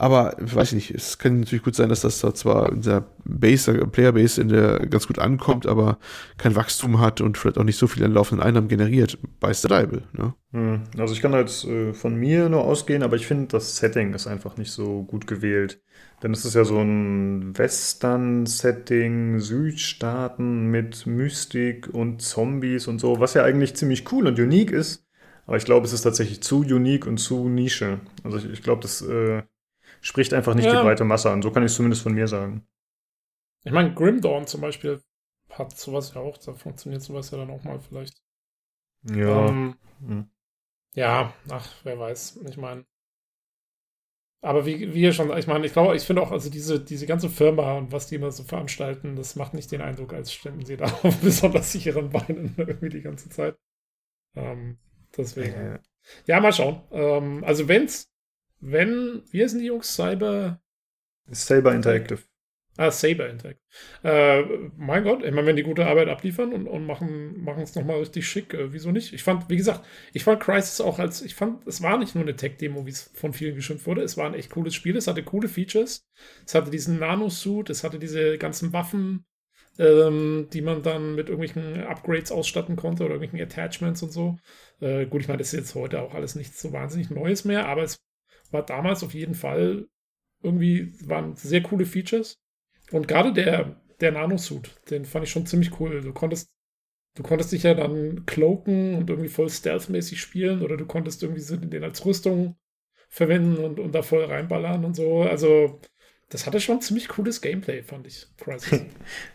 Aber 0.00 0.36
weiß 0.38 0.68
ich 0.68 0.74
nicht, 0.74 0.90
es 0.92 1.18
kann 1.18 1.40
natürlich 1.40 1.64
gut 1.64 1.74
sein, 1.74 1.88
dass 1.88 2.02
das 2.02 2.20
da 2.20 2.32
zwar 2.32 2.70
in 2.70 2.82
der 2.82 3.04
Base, 3.24 3.72
der 3.72 3.84
Playerbase 3.86 4.40
in 4.40 4.48
der 4.48 4.86
ganz 4.86 5.08
gut 5.08 5.18
ankommt, 5.18 5.66
aber 5.66 5.98
kein 6.36 6.54
Wachstum 6.54 7.00
hat 7.00 7.20
und 7.20 7.36
vielleicht 7.36 7.58
auch 7.58 7.64
nicht 7.64 7.78
so 7.78 7.88
viel 7.88 8.04
an 8.04 8.12
laufenden 8.12 8.46
Einnahmen 8.46 8.68
generiert. 8.68 9.18
Beißt 9.40 9.64
der 9.64 9.70
Deibel, 9.70 10.04
ne? 10.12 10.34
Hm, 10.52 10.84
Also 10.96 11.14
ich 11.14 11.20
kann 11.20 11.32
halt 11.32 11.64
äh, 11.64 11.92
von 11.94 12.14
mir 12.14 12.48
nur 12.48 12.62
ausgehen, 12.62 13.02
aber 13.02 13.16
ich 13.16 13.26
finde, 13.26 13.48
das 13.48 13.76
Setting 13.76 14.14
ist 14.14 14.28
einfach 14.28 14.56
nicht 14.56 14.70
so 14.70 15.02
gut 15.02 15.26
gewählt. 15.26 15.82
Denn 16.22 16.32
es 16.32 16.44
ist 16.44 16.54
ja 16.54 16.64
so 16.64 16.80
ein 16.80 17.56
Western-Setting, 17.56 19.38
Südstaaten 19.38 20.66
mit 20.66 21.06
Mystik 21.06 21.88
und 21.94 22.22
Zombies 22.22 22.88
und 22.88 22.98
so, 22.98 23.20
was 23.20 23.34
ja 23.34 23.44
eigentlich 23.44 23.76
ziemlich 23.76 24.10
cool 24.12 24.26
und 24.26 24.38
unique 24.38 24.72
ist. 24.72 25.06
Aber 25.46 25.56
ich 25.56 25.64
glaube, 25.64 25.86
es 25.86 25.92
ist 25.92 26.02
tatsächlich 26.02 26.42
zu 26.42 26.58
unique 26.60 27.06
und 27.06 27.18
zu 27.18 27.48
Nische. 27.48 28.00
Also 28.24 28.38
ich, 28.38 28.46
ich 28.50 28.62
glaube, 28.62 28.82
das 28.82 29.00
äh, 29.02 29.42
spricht 30.02 30.34
einfach 30.34 30.54
nicht 30.54 30.70
Ja. 30.70 30.72
die 30.72 30.78
breite 30.78 31.04
Masse 31.04 31.30
an. 31.30 31.42
So 31.42 31.50
kann 31.52 31.64
ich 31.64 31.72
es 31.72 31.76
zumindest 31.76 32.02
von 32.02 32.14
mir 32.14 32.28
sagen. 32.28 32.66
Ich 33.62 33.70
meine, 33.70 33.94
Grim 33.94 34.20
Dawn 34.20 34.48
zum 34.48 34.62
Beispiel 34.62 35.00
hat 35.50 35.78
sowas 35.78 36.12
ja 36.12 36.20
auch, 36.20 36.38
da 36.38 36.54
funktioniert 36.54 37.02
sowas 37.02 37.30
ja 37.30 37.38
dann 37.38 37.50
auch 37.52 37.62
mal 37.62 37.78
vielleicht. 37.78 38.20
Ja. 39.02 39.50
Ähm, 39.50 39.76
Hm. 40.00 40.20
ja, 40.94 41.32
ach, 41.50 41.72
wer 41.84 41.98
weiß. 41.98 42.40
Ich 42.48 42.56
meine. 42.58 42.84
Aber 44.40 44.66
wie, 44.66 44.94
wie 44.94 45.02
ihr 45.02 45.12
schon, 45.12 45.36
ich 45.36 45.48
meine, 45.48 45.66
ich 45.66 45.72
glaube, 45.72 45.96
ich 45.96 46.04
finde 46.04 46.22
auch, 46.22 46.30
also 46.30 46.48
diese, 46.48 46.78
diese 46.78 47.06
ganze 47.06 47.28
Firma 47.28 47.76
und 47.76 47.90
was 47.90 48.06
die 48.06 48.14
immer 48.14 48.30
so 48.30 48.44
veranstalten, 48.44 49.16
das 49.16 49.34
macht 49.34 49.52
nicht 49.54 49.72
den 49.72 49.80
Eindruck, 49.80 50.12
als 50.12 50.32
ständen 50.32 50.64
sie 50.64 50.76
da 50.76 50.84
auf 51.02 51.16
besonders 51.18 51.72
sicheren 51.72 52.10
Beinen 52.10 52.54
irgendwie 52.56 52.88
die 52.88 53.02
ganze 53.02 53.28
Zeit. 53.30 53.56
Ähm, 54.36 54.78
deswegen. 55.16 55.80
Ja, 56.26 56.40
mal 56.40 56.52
schauen. 56.52 56.82
Ähm, 56.92 57.42
also 57.44 57.66
wenn's, 57.68 58.12
wenn, 58.60 59.22
wie 59.30 59.42
heißen 59.42 59.58
die 59.58 59.66
Jungs? 59.66 59.94
Cyber, 59.94 60.60
Saber 61.30 61.74
Interactive. 61.74 62.22
Ah, 62.78 62.90
Saber 62.90 63.28
Interact. 63.28 63.60
Äh, 64.02 64.42
mein 64.76 65.04
Gott, 65.04 65.20
meine, 65.20 65.46
wenn 65.46 65.56
die 65.56 65.62
gute 65.62 65.86
Arbeit 65.86 66.08
abliefern 66.08 66.52
und, 66.52 66.66
und 66.66 66.86
machen, 66.86 67.42
machen 67.42 67.62
es 67.62 67.74
nochmal 67.74 67.98
richtig 67.98 68.26
schick, 68.26 68.54
äh, 68.54 68.72
wieso 68.72 68.90
nicht? 68.92 69.12
Ich 69.12 69.22
fand, 69.22 69.50
wie 69.50 69.56
gesagt, 69.56 69.84
ich 70.12 70.24
fand 70.24 70.40
Crisis 70.40 70.80
auch 70.80 70.98
als, 70.98 71.20
ich 71.20 71.34
fand, 71.34 71.66
es 71.66 71.82
war 71.82 71.98
nicht 71.98 72.14
nur 72.14 72.22
eine 72.22 72.36
Tech-Demo, 72.36 72.86
wie 72.86 72.90
es 72.90 73.10
von 73.14 73.32
vielen 73.32 73.56
geschimpft 73.56 73.86
wurde, 73.86 74.02
es 74.02 74.16
war 74.16 74.26
ein 74.26 74.34
echt 74.34 74.50
cooles 74.50 74.74
Spiel, 74.74 74.96
es 74.96 75.08
hatte 75.08 75.22
coole 75.22 75.48
Features, 75.48 76.06
es 76.46 76.54
hatte 76.54 76.70
diesen 76.70 76.98
Nano-Suit, 76.98 77.68
es 77.68 77.84
hatte 77.84 77.98
diese 77.98 78.38
ganzen 78.38 78.72
Waffen, 78.72 79.26
ähm, 79.78 80.48
die 80.52 80.62
man 80.62 80.82
dann 80.82 81.14
mit 81.14 81.28
irgendwelchen 81.28 81.82
Upgrades 81.84 82.32
ausstatten 82.32 82.76
konnte 82.76 83.04
oder 83.04 83.14
irgendwelchen 83.14 83.46
Attachments 83.46 84.02
und 84.02 84.12
so. 84.12 84.38
Äh, 84.80 85.06
gut, 85.06 85.20
ich 85.22 85.28
meine, 85.28 85.38
das 85.38 85.52
ist 85.52 85.58
jetzt 85.58 85.74
heute 85.74 86.00
auch 86.00 86.14
alles 86.14 86.36
nichts 86.36 86.60
so 86.60 86.72
wahnsinnig 86.72 87.10
Neues 87.10 87.44
mehr, 87.44 87.66
aber 87.66 87.82
es 87.82 88.00
war 88.50 88.64
damals 88.64 89.02
auf 89.02 89.14
jeden 89.14 89.34
Fall 89.34 89.88
irgendwie, 90.42 90.92
waren 91.06 91.36
sehr 91.36 91.62
coole 91.62 91.84
Features. 91.84 92.38
Und 92.92 93.08
gerade 93.08 93.32
der, 93.32 93.76
der 94.00 94.12
Nanosuit, 94.12 94.70
den 94.90 95.04
fand 95.04 95.24
ich 95.24 95.30
schon 95.30 95.46
ziemlich 95.46 95.78
cool. 95.80 96.00
Du 96.00 96.12
konntest, 96.12 96.50
du 97.16 97.22
konntest 97.22 97.52
dich 97.52 97.64
ja 97.64 97.74
dann 97.74 98.24
cloaken 98.26 98.94
und 98.94 99.10
irgendwie 99.10 99.28
voll 99.28 99.50
stealth-mäßig 99.50 100.20
spielen 100.20 100.62
oder 100.62 100.76
du 100.76 100.86
konntest 100.86 101.22
irgendwie 101.22 101.42
so 101.42 101.56
den 101.56 101.84
als 101.84 102.04
Rüstung 102.04 102.56
verwenden 103.08 103.64
und, 103.64 103.80
und 103.80 103.94
da 103.94 104.02
voll 104.02 104.24
reinballern 104.24 104.84
und 104.84 104.94
so. 104.94 105.22
Also, 105.22 105.80
das 106.28 106.46
hatte 106.46 106.60
schon 106.60 106.80
ziemlich 106.80 107.08
cooles 107.08 107.40
Gameplay, 107.40 107.82
fand 107.82 108.06
ich. 108.06 108.26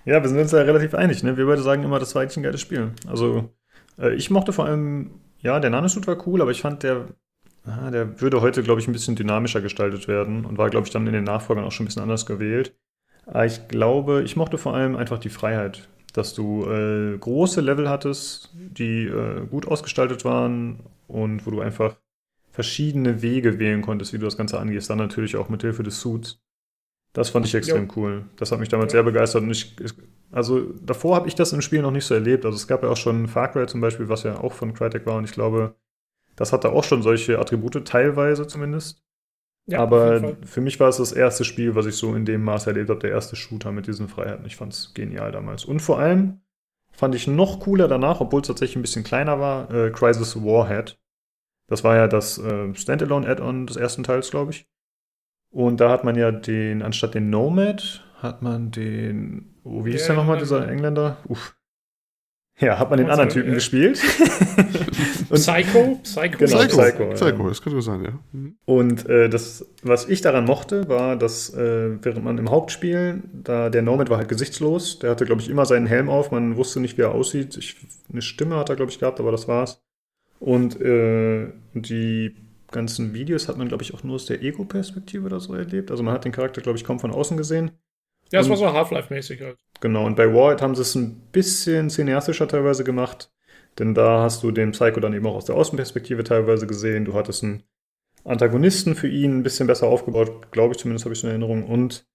Ja, 0.05 0.21
wir 0.21 0.29
sind 0.29 0.39
uns 0.39 0.51
da 0.51 0.61
relativ 0.61 0.93
einig. 0.93 1.23
Ne? 1.23 1.37
Wir 1.37 1.45
beide 1.45 1.61
sagen 1.61 1.83
immer, 1.83 1.99
das 1.99 2.13
war 2.13 2.21
eigentlich 2.21 2.37
ein 2.37 2.43
geiles 2.43 2.61
Spiel. 2.61 2.91
Also, 3.07 3.49
äh, 3.97 4.13
ich 4.13 4.29
mochte 4.29 4.53
vor 4.53 4.65
allem, 4.65 5.19
ja, 5.39 5.59
der 5.59 5.71
Nanosuit 5.71 6.07
war 6.07 6.27
cool, 6.27 6.41
aber 6.41 6.51
ich 6.51 6.61
fand, 6.61 6.83
der, 6.83 7.07
ah, 7.65 7.89
der 7.89 8.21
würde 8.21 8.41
heute, 8.41 8.63
glaube 8.63 8.79
ich, 8.79 8.87
ein 8.87 8.93
bisschen 8.93 9.15
dynamischer 9.15 9.61
gestaltet 9.61 10.07
werden 10.07 10.45
und 10.45 10.57
war, 10.57 10.69
glaube 10.69 10.85
ich, 10.85 10.93
dann 10.93 11.07
in 11.07 11.13
den 11.13 11.23
Nachfolgern 11.23 11.65
auch 11.65 11.71
schon 11.71 11.85
ein 11.85 11.87
bisschen 11.87 12.03
anders 12.03 12.25
gewählt. 12.25 12.75
Aber 13.25 13.45
ich 13.45 13.67
glaube, 13.67 14.23
ich 14.23 14.35
mochte 14.35 14.57
vor 14.57 14.73
allem 14.75 14.95
einfach 14.95 15.17
die 15.19 15.29
Freiheit, 15.29 15.87
dass 16.13 16.33
du 16.33 16.65
äh, 16.69 17.17
große 17.17 17.61
Level 17.61 17.89
hattest, 17.89 18.51
die 18.53 19.05
äh, 19.05 19.45
gut 19.47 19.67
ausgestaltet 19.67 20.25
waren 20.25 20.79
und 21.07 21.45
wo 21.45 21.51
du 21.51 21.61
einfach 21.61 21.95
verschiedene 22.51 23.21
Wege 23.21 23.59
wählen 23.59 23.81
konntest, 23.81 24.13
wie 24.13 24.17
du 24.19 24.25
das 24.25 24.37
Ganze 24.37 24.59
angehst. 24.59 24.89
Dann 24.89 24.97
natürlich 24.99 25.35
auch 25.37 25.49
mit 25.49 25.61
Hilfe 25.61 25.83
des 25.83 25.99
Suits. 26.01 26.39
Das 27.13 27.29
fand 27.29 27.45
ich 27.45 27.55
extrem 27.55 27.89
cool. 27.95 28.25
Das 28.37 28.51
hat 28.51 28.59
mich 28.59 28.69
damals 28.69 28.93
Ja. 28.93 28.97
sehr 28.97 29.03
begeistert. 29.03 29.43
Und 29.43 29.51
ich- 29.51 29.75
also 30.31 30.61
davor 30.85 31.15
habe 31.15 31.27
ich 31.27 31.35
das 31.35 31.53
im 31.53 31.61
Spiel 31.61 31.81
noch 31.81 31.91
nicht 31.91 32.05
so 32.05 32.13
erlebt. 32.15 32.45
Also 32.45 32.55
es 32.55 32.67
gab 32.67 32.83
ja 32.83 32.89
auch 32.89 32.97
schon 32.97 33.27
Far 33.27 33.51
Cry 33.51 33.67
zum 33.67 33.81
Beispiel, 33.81 34.09
was 34.09 34.23
ja 34.23 34.39
auch 34.39 34.53
von 34.53 34.73
Crytek 34.73 35.05
war. 35.05 35.17
Und 35.17 35.25
ich 35.25 35.31
glaube, 35.31 35.75
das 36.35 36.53
hatte 36.53 36.71
auch 36.71 36.83
schon 36.83 37.03
solche 37.03 37.39
Attribute, 37.39 37.85
teilweise 37.87 38.47
zumindest. 38.47 39.03
Ja, 39.65 39.79
Aber 39.79 40.35
für 40.45 40.59
mich 40.61 40.79
war 40.79 40.89
es 40.89 40.97
das 40.97 41.13
erste 41.13 41.45
Spiel, 41.45 41.75
was 41.75 41.85
ich 41.85 41.95
so 41.95 42.15
in 42.15 42.25
dem 42.25 42.43
Maß 42.43 42.67
erlebt 42.67 42.89
habe, 42.89 42.99
der 42.99 43.11
erste 43.11 43.35
Shooter 43.35 43.71
mit 43.71 43.87
diesen 43.87 44.09
Freiheiten. 44.09 44.45
Ich 44.45 44.57
fand 44.57 44.73
es 44.73 44.93
genial 44.93 45.31
damals. 45.31 45.63
Und 45.63 45.79
vor 45.79 45.99
allem, 45.99 46.41
fand 46.91 47.15
ich 47.15 47.27
noch 47.27 47.59
cooler 47.61 47.87
danach, 47.87 48.19
obwohl 48.19 48.41
es 48.41 48.47
tatsächlich 48.47 48.75
ein 48.75 48.81
bisschen 48.81 49.03
kleiner 49.03 49.39
war, 49.39 49.71
äh, 49.73 49.89
Crisis 49.91 50.35
Warhead. 50.43 50.99
Das 51.67 51.83
war 51.83 51.95
ja 51.95 52.07
das 52.07 52.37
äh, 52.37 52.75
Standalone-Add-on 52.75 53.67
des 53.67 53.77
ersten 53.77 54.03
Teils, 54.03 54.29
glaube 54.31 54.51
ich. 54.51 54.67
Und 55.49 55.79
da 55.79 55.89
hat 55.89 56.03
man 56.03 56.15
ja 56.15 56.31
den, 56.31 56.81
anstatt 56.81 57.13
den 57.13 57.29
Nomad, 57.29 58.03
hat 58.17 58.41
man 58.41 58.71
den, 58.71 59.55
oh, 59.63 59.85
wie 59.85 59.91
hieß 59.91 60.01
Ja, 60.01 60.07
der 60.07 60.15
nochmal, 60.17 60.39
dieser. 60.39 60.67
Engländer? 60.67 61.17
Uff. 61.27 61.55
Ja, 62.59 62.77
hat 62.77 62.89
man 62.89 62.97
den 62.99 63.09
anderen 63.09 63.29
Typen 63.29 63.49
ja. 63.49 63.55
gespielt. 63.55 63.99
Und- 65.29 65.39
Psycho? 65.39 65.99
Psycho? 66.03 66.37
Genau, 66.37 66.57
Psycho, 66.57 66.81
Psycho, 66.81 67.09
Psycho, 67.13 67.43
ja. 67.43 67.49
das 67.49 67.61
könnte 67.61 67.81
sein, 67.81 68.03
ja. 68.03 68.19
Mhm. 68.31 68.55
Und 68.65 69.09
äh, 69.09 69.27
das, 69.29 69.65
was 69.81 70.07
ich 70.07 70.21
daran 70.21 70.45
mochte, 70.45 70.87
war, 70.87 71.15
dass 71.15 71.53
äh, 71.53 71.97
während 72.03 72.23
man 72.23 72.37
im 72.37 72.51
Hauptspiel, 72.51 73.23
da 73.33 73.69
der 73.69 73.81
Nomad 73.81 74.09
war 74.09 74.17
halt 74.19 74.29
gesichtslos, 74.29 74.99
der 74.99 75.09
hatte, 75.11 75.25
glaube 75.25 75.41
ich, 75.41 75.49
immer 75.49 75.65
seinen 75.65 75.87
Helm 75.87 76.09
auf, 76.09 76.31
man 76.31 76.55
wusste 76.55 76.79
nicht, 76.79 76.97
wie 76.97 77.01
er 77.01 77.15
aussieht. 77.15 77.57
Ich, 77.57 77.75
eine 78.11 78.21
Stimme 78.21 78.55
hat 78.57 78.69
er, 78.69 78.75
glaube 78.75 78.91
ich, 78.91 78.99
gehabt, 78.99 79.19
aber 79.19 79.31
das 79.31 79.47
war's. 79.47 79.81
Und 80.39 80.79
äh, 80.79 81.47
die 81.73 82.35
ganzen 82.71 83.13
Videos 83.13 83.47
hat 83.47 83.57
man, 83.57 83.67
glaube 83.67 83.83
ich, 83.83 83.93
auch 83.93 84.03
nur 84.03 84.15
aus 84.15 84.25
der 84.25 84.43
Ego-Perspektive 84.43 85.25
oder 85.25 85.39
so 85.39 85.53
erlebt. 85.55 85.89
Also 85.89 86.03
man 86.03 86.13
hat 86.13 86.25
den 86.25 86.31
Charakter, 86.31 86.61
glaube 86.61 86.77
ich, 86.77 86.83
kaum 86.83 86.99
von 86.99 87.11
außen 87.11 87.37
gesehen. 87.37 87.71
Ja, 88.33 88.39
das 88.39 88.49
war 88.49 88.57
so 88.57 88.73
Half-Life-mäßig 88.73 89.41
halt. 89.41 89.57
Genau, 89.79 90.05
und 90.05 90.15
bei 90.15 90.33
Warhead 90.33 90.61
haben 90.61 90.75
sie 90.75 90.81
es 90.81 90.95
ein 90.95 91.21
bisschen 91.31 91.89
cineastischer 91.89 92.47
teilweise 92.47 92.83
gemacht, 92.83 93.31
denn 93.77 93.93
da 93.93 94.21
hast 94.21 94.41
du 94.41 94.51
den 94.51 94.71
Psycho 94.71 94.99
dann 94.99 95.13
eben 95.13 95.27
auch 95.27 95.35
aus 95.35 95.45
der 95.45 95.55
Außenperspektive 95.55 96.23
teilweise 96.23 96.65
gesehen. 96.65 97.05
Du 97.05 97.13
hattest 97.13 97.43
einen 97.43 97.63
Antagonisten 98.23 98.95
für 98.95 99.07
ihn 99.07 99.37
ein 99.37 99.43
bisschen 99.43 99.67
besser 99.67 99.87
aufgebaut, 99.87 100.51
glaube 100.51 100.73
ich 100.73 100.79
zumindest, 100.79 101.05
habe 101.05 101.13
ich 101.13 101.19
so 101.19 101.27
eine 101.27 101.33
Erinnerung. 101.33 101.63
Und 101.63 102.07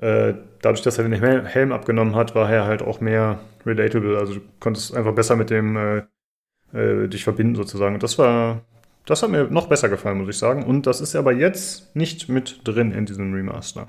äh, 0.00 0.34
dadurch, 0.60 0.82
dass 0.82 0.98
er 0.98 1.08
den 1.08 1.14
Hel- 1.14 1.46
Helm 1.46 1.72
abgenommen 1.72 2.14
hat, 2.14 2.34
war 2.34 2.50
er 2.52 2.66
halt 2.66 2.82
auch 2.82 3.00
mehr 3.00 3.40
relatable. 3.64 4.18
Also 4.18 4.34
du 4.34 4.40
konntest 4.60 4.94
einfach 4.94 5.14
besser 5.14 5.36
mit 5.36 5.50
dem 5.50 5.76
äh, 5.76 6.02
äh, 6.74 7.08
dich 7.08 7.24
verbinden 7.24 7.54
sozusagen. 7.54 7.94
Und 7.94 8.02
das 8.02 8.18
war, 8.18 8.66
das 9.06 9.22
hat 9.22 9.30
mir 9.30 9.44
noch 9.44 9.68
besser 9.68 9.88
gefallen, 9.88 10.18
muss 10.18 10.28
ich 10.28 10.38
sagen. 10.38 10.64
Und 10.64 10.86
das 10.86 11.00
ist 11.00 11.16
aber 11.16 11.32
jetzt 11.32 11.96
nicht 11.96 12.28
mit 12.28 12.60
drin 12.64 12.92
in 12.92 13.06
diesem 13.06 13.32
Remaster. 13.32 13.88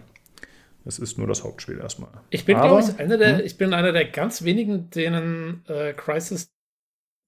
Es 0.85 0.99
ist 0.99 1.17
nur 1.17 1.27
das 1.27 1.43
Hauptspiel 1.43 1.77
erstmal. 1.79 2.09
Ich 2.29 2.45
bin, 2.45 2.57
glaube 2.57 2.81
ich, 2.81 2.99
einer 2.99 3.17
der, 3.17 3.39
Hm? 3.39 3.45
ich 3.45 3.57
bin 3.57 3.73
einer 3.73 3.91
der 3.91 4.05
ganz 4.05 4.43
wenigen, 4.43 4.89
denen 4.89 5.63
äh, 5.67 5.93
Crisis, 5.93 6.51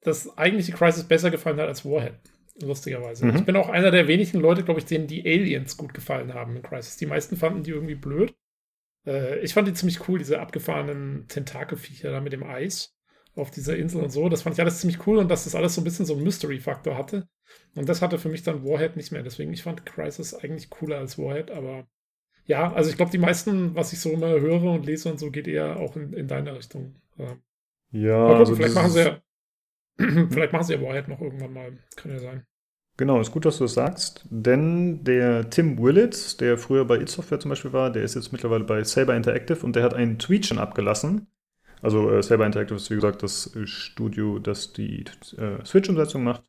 das 0.02 0.38
eigentliche 0.38 0.72
Crisis 0.72 1.04
besser 1.04 1.30
gefallen 1.32 1.60
hat 1.60 1.68
als 1.68 1.86
Warhead. 1.86 2.16
Lustigerweise. 2.62 3.26
Mhm. 3.26 3.36
Ich 3.38 3.46
bin 3.46 3.56
auch 3.56 3.70
einer 3.70 3.92
der 3.92 4.08
wenigen 4.08 4.40
Leute, 4.40 4.64
glaube 4.64 4.80
ich, 4.80 4.86
denen 4.86 5.08
die 5.08 5.26
Aliens 5.26 5.78
gut 5.78 5.94
gefallen 5.94 6.34
haben 6.34 6.56
in 6.56 6.64
Crisis. 6.64 6.98
Die 6.98 7.06
meisten 7.06 7.38
fanden 7.38 7.64
die 7.64 7.72
irgendwie 7.72 7.96
blöd. 7.96 8.34
Äh, 9.06 9.40
ich 9.40 9.54
fand 9.54 9.68
die 9.68 9.74
ziemlich 9.74 10.08
cool, 10.08 10.20
diese 10.20 10.40
abgefahrenen 10.40 11.28
Tentakelviecher 11.28 12.12
da 12.12 12.22
mit 12.22 12.34
dem 12.34 12.44
Eis 12.44 12.96
auf 13.36 13.52
dieser 13.52 13.78
Insel 13.78 14.02
und 14.02 14.10
so. 14.12 14.28
Das 14.28 14.42
fand 14.42 14.56
ich 14.56 14.62
alles 14.62 14.80
ziemlich 14.80 15.08
cool 15.08 15.18
und 15.18 15.30
dass 15.30 15.46
das 15.46 15.56
alles 15.56 15.76
so 15.76 15.82
ein 15.82 15.86
bisschen 15.86 16.06
so 16.06 16.14
einen 16.14 16.24
Mystery-Faktor 16.24 16.98
hatte. 16.98 17.28
Und 17.76 17.88
das 17.88 18.02
hatte 18.02 18.18
für 18.18 18.30
mich 18.30 18.44
dann 18.44 18.66
Warhead 18.66 18.96
nicht 18.98 19.12
mehr. 19.12 19.24
Deswegen, 19.24 19.54
ich 19.54 19.64
fand 19.64 19.86
Crisis 19.86 20.34
eigentlich 20.34 20.70
cooler 20.70 20.98
als 20.98 21.18
Warhead, 21.18 21.52
aber 21.52 21.88
ja, 22.52 22.74
also 22.74 22.90
ich 22.90 22.98
glaube, 22.98 23.12
die 23.12 23.18
meisten, 23.18 23.74
was 23.76 23.94
ich 23.94 24.02
so 24.02 24.10
immer 24.10 24.28
höre 24.28 24.64
und 24.64 24.86
lese 24.86 25.10
und 25.10 25.20
so, 25.20 25.32
geht 25.32 25.48
eher 25.48 25.78
auch 25.78 25.96
in, 25.96 26.12
in 26.12 26.28
deine 26.28 26.54
Richtung. 26.54 26.96
Ja. 27.18 28.28
Gucken, 28.28 28.40
also 28.40 28.56
vielleicht 28.58 28.76
machen 28.76 28.92
sie 28.92 29.04
ja, 29.04 29.22
vielleicht 30.30 30.52
machen 30.52 30.66
sie 30.66 30.74
ja 30.74 30.82
Warhead 30.82 31.08
noch 31.08 31.22
irgendwann 31.22 31.54
mal. 31.54 31.78
Kann 31.96 32.12
ja 32.12 32.20
sein. 32.20 32.46
Genau, 32.98 33.22
ist 33.22 33.32
gut, 33.32 33.46
dass 33.46 33.58
du 33.58 33.64
das 33.64 33.74
sagst, 33.74 34.26
denn 34.30 35.06
der 35.06 35.50
Tim 35.50 35.82
Willits, 35.82 36.36
der 36.36 36.58
früher 36.58 36.84
bei 36.84 36.98
id 36.98 37.08
Software 37.08 37.40
zum 37.40 37.50
Beispiel 37.50 37.72
war, 37.72 37.90
der 37.90 38.04
ist 38.04 38.16
jetzt 38.16 38.34
mittlerweile 38.34 38.66
bei 38.66 38.84
Saber 38.84 39.16
Interactive 39.16 39.66
und 39.66 39.78
der 39.78 39.84
hat 39.84 39.94
einen 39.94 40.20
Tweet 40.20 40.46
schon 40.46 40.60
abgelassen. 40.60 41.28
Also 41.82 42.12
äh, 42.12 42.22
Saber 42.22 42.46
Interactive 42.46 42.76
ist 42.76 42.92
wie 42.92 42.96
gesagt 42.96 43.24
das 43.24 43.58
Studio, 43.64 44.40
das 44.40 44.74
die 44.74 45.06
äh, 45.38 45.64
Switch-Umsetzung 45.66 46.24
macht. 46.24 46.44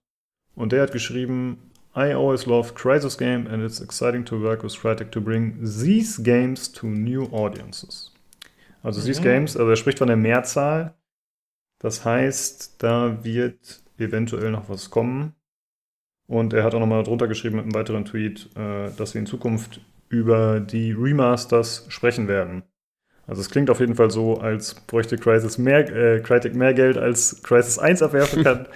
Und 0.56 0.72
der 0.72 0.82
hat 0.82 0.92
geschrieben, 0.92 1.70
I 1.94 2.12
always 2.14 2.46
loved 2.46 2.74
Crisis 2.74 3.16
Game 3.18 3.46
and 3.46 3.62
it's 3.62 3.80
exciting 3.80 4.24
to 4.26 4.40
work 4.40 4.62
with 4.62 4.72
Crytek 4.74 5.10
to 5.12 5.20
bring 5.20 5.58
these 5.62 6.18
games 6.22 6.70
to 6.72 6.86
new 6.86 7.24
audiences. 7.32 8.10
Also 8.82 9.00
these 9.00 9.20
Mhm. 9.20 9.24
games, 9.24 9.56
also 9.56 9.70
er 9.70 9.76
spricht 9.76 9.98
von 9.98 10.08
der 10.08 10.16
Mehrzahl. 10.16 10.94
Das 11.78 12.04
heißt, 12.04 12.76
da 12.82 13.22
wird 13.24 13.82
eventuell 13.98 14.50
noch 14.50 14.68
was 14.68 14.90
kommen. 14.90 15.34
Und 16.26 16.52
er 16.54 16.64
hat 16.64 16.74
auch 16.74 16.80
nochmal 16.80 17.02
drunter 17.02 17.28
geschrieben 17.28 17.56
mit 17.56 17.64
einem 17.64 17.74
weiteren 17.74 18.04
Tweet, 18.04 18.48
äh, 18.56 18.90
dass 18.96 19.14
wir 19.14 19.20
in 19.20 19.26
Zukunft 19.26 19.80
über 20.08 20.60
die 20.60 20.92
Remasters 20.92 21.84
sprechen 21.88 22.28
werden. 22.28 22.62
Also 23.26 23.40
es 23.40 23.50
klingt 23.50 23.70
auf 23.70 23.80
jeden 23.80 23.94
Fall 23.94 24.10
so, 24.10 24.38
als 24.40 24.74
bräuchte 24.74 25.16
Crisis 25.18 25.58
mehr, 25.58 25.88
äh, 25.94 26.20
Crytek 26.20 26.54
mehr 26.54 26.74
Geld, 26.74 26.96
als 26.96 27.42
Crisis 27.42 27.78
1 27.78 28.02
abwerfen 28.02 28.42
kann. 28.44 28.66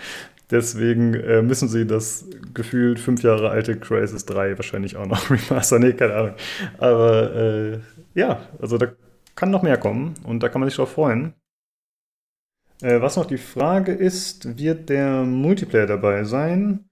Deswegen 0.50 1.14
äh, 1.14 1.42
müssen 1.42 1.68
sie 1.68 1.86
das 1.86 2.24
gefühlt 2.54 3.00
fünf 3.00 3.22
Jahre 3.22 3.50
alte 3.50 3.76
Crisis 3.78 4.26
3 4.26 4.56
wahrscheinlich 4.58 4.96
auch 4.96 5.06
noch 5.06 5.30
remastern. 5.50 5.82
Nee, 5.82 5.92
keine 5.94 6.14
Ahnung. 6.14 6.34
Aber 6.78 7.34
äh, 7.34 7.80
ja, 8.14 8.46
also 8.60 8.78
da 8.78 8.92
kann 9.34 9.50
noch 9.50 9.62
mehr 9.62 9.76
kommen 9.76 10.14
und 10.22 10.42
da 10.42 10.48
kann 10.48 10.60
man 10.60 10.68
sich 10.70 10.76
drauf 10.76 10.92
freuen. 10.92 11.34
Äh, 12.80 13.00
was 13.00 13.16
noch 13.16 13.26
die 13.26 13.38
Frage 13.38 13.92
ist, 13.92 14.58
wird 14.58 14.88
der 14.88 15.24
Multiplayer 15.24 15.86
dabei 15.86 16.24
sein? 16.24 16.84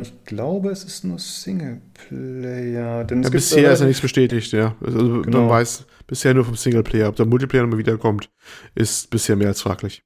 Ich 0.00 0.24
glaube, 0.24 0.70
es 0.70 0.84
ist 0.84 1.04
nur 1.04 1.18
Singleplayer. 1.18 3.04
Denn 3.04 3.22
Ja, 3.22 3.28
bisher 3.28 3.72
ist 3.72 3.80
ja 3.80 3.86
nichts 3.86 4.00
bestätigt, 4.00 4.52
ja. 4.52 4.74
Also 4.82 5.20
Genau. 5.20 5.40
man 5.40 5.48
weiß 5.50 5.84
bisher 6.06 6.32
nur 6.32 6.46
vom 6.46 6.56
Singleplayer. 6.56 7.10
Ob 7.10 7.16
der 7.16 7.26
Multiplayer 7.26 7.66
mal 7.66 7.76
wiederkommt, 7.76 8.30
ist 8.74 9.10
bisher 9.10 9.36
mehr 9.36 9.48
als 9.48 9.60
fraglich. 9.60 10.02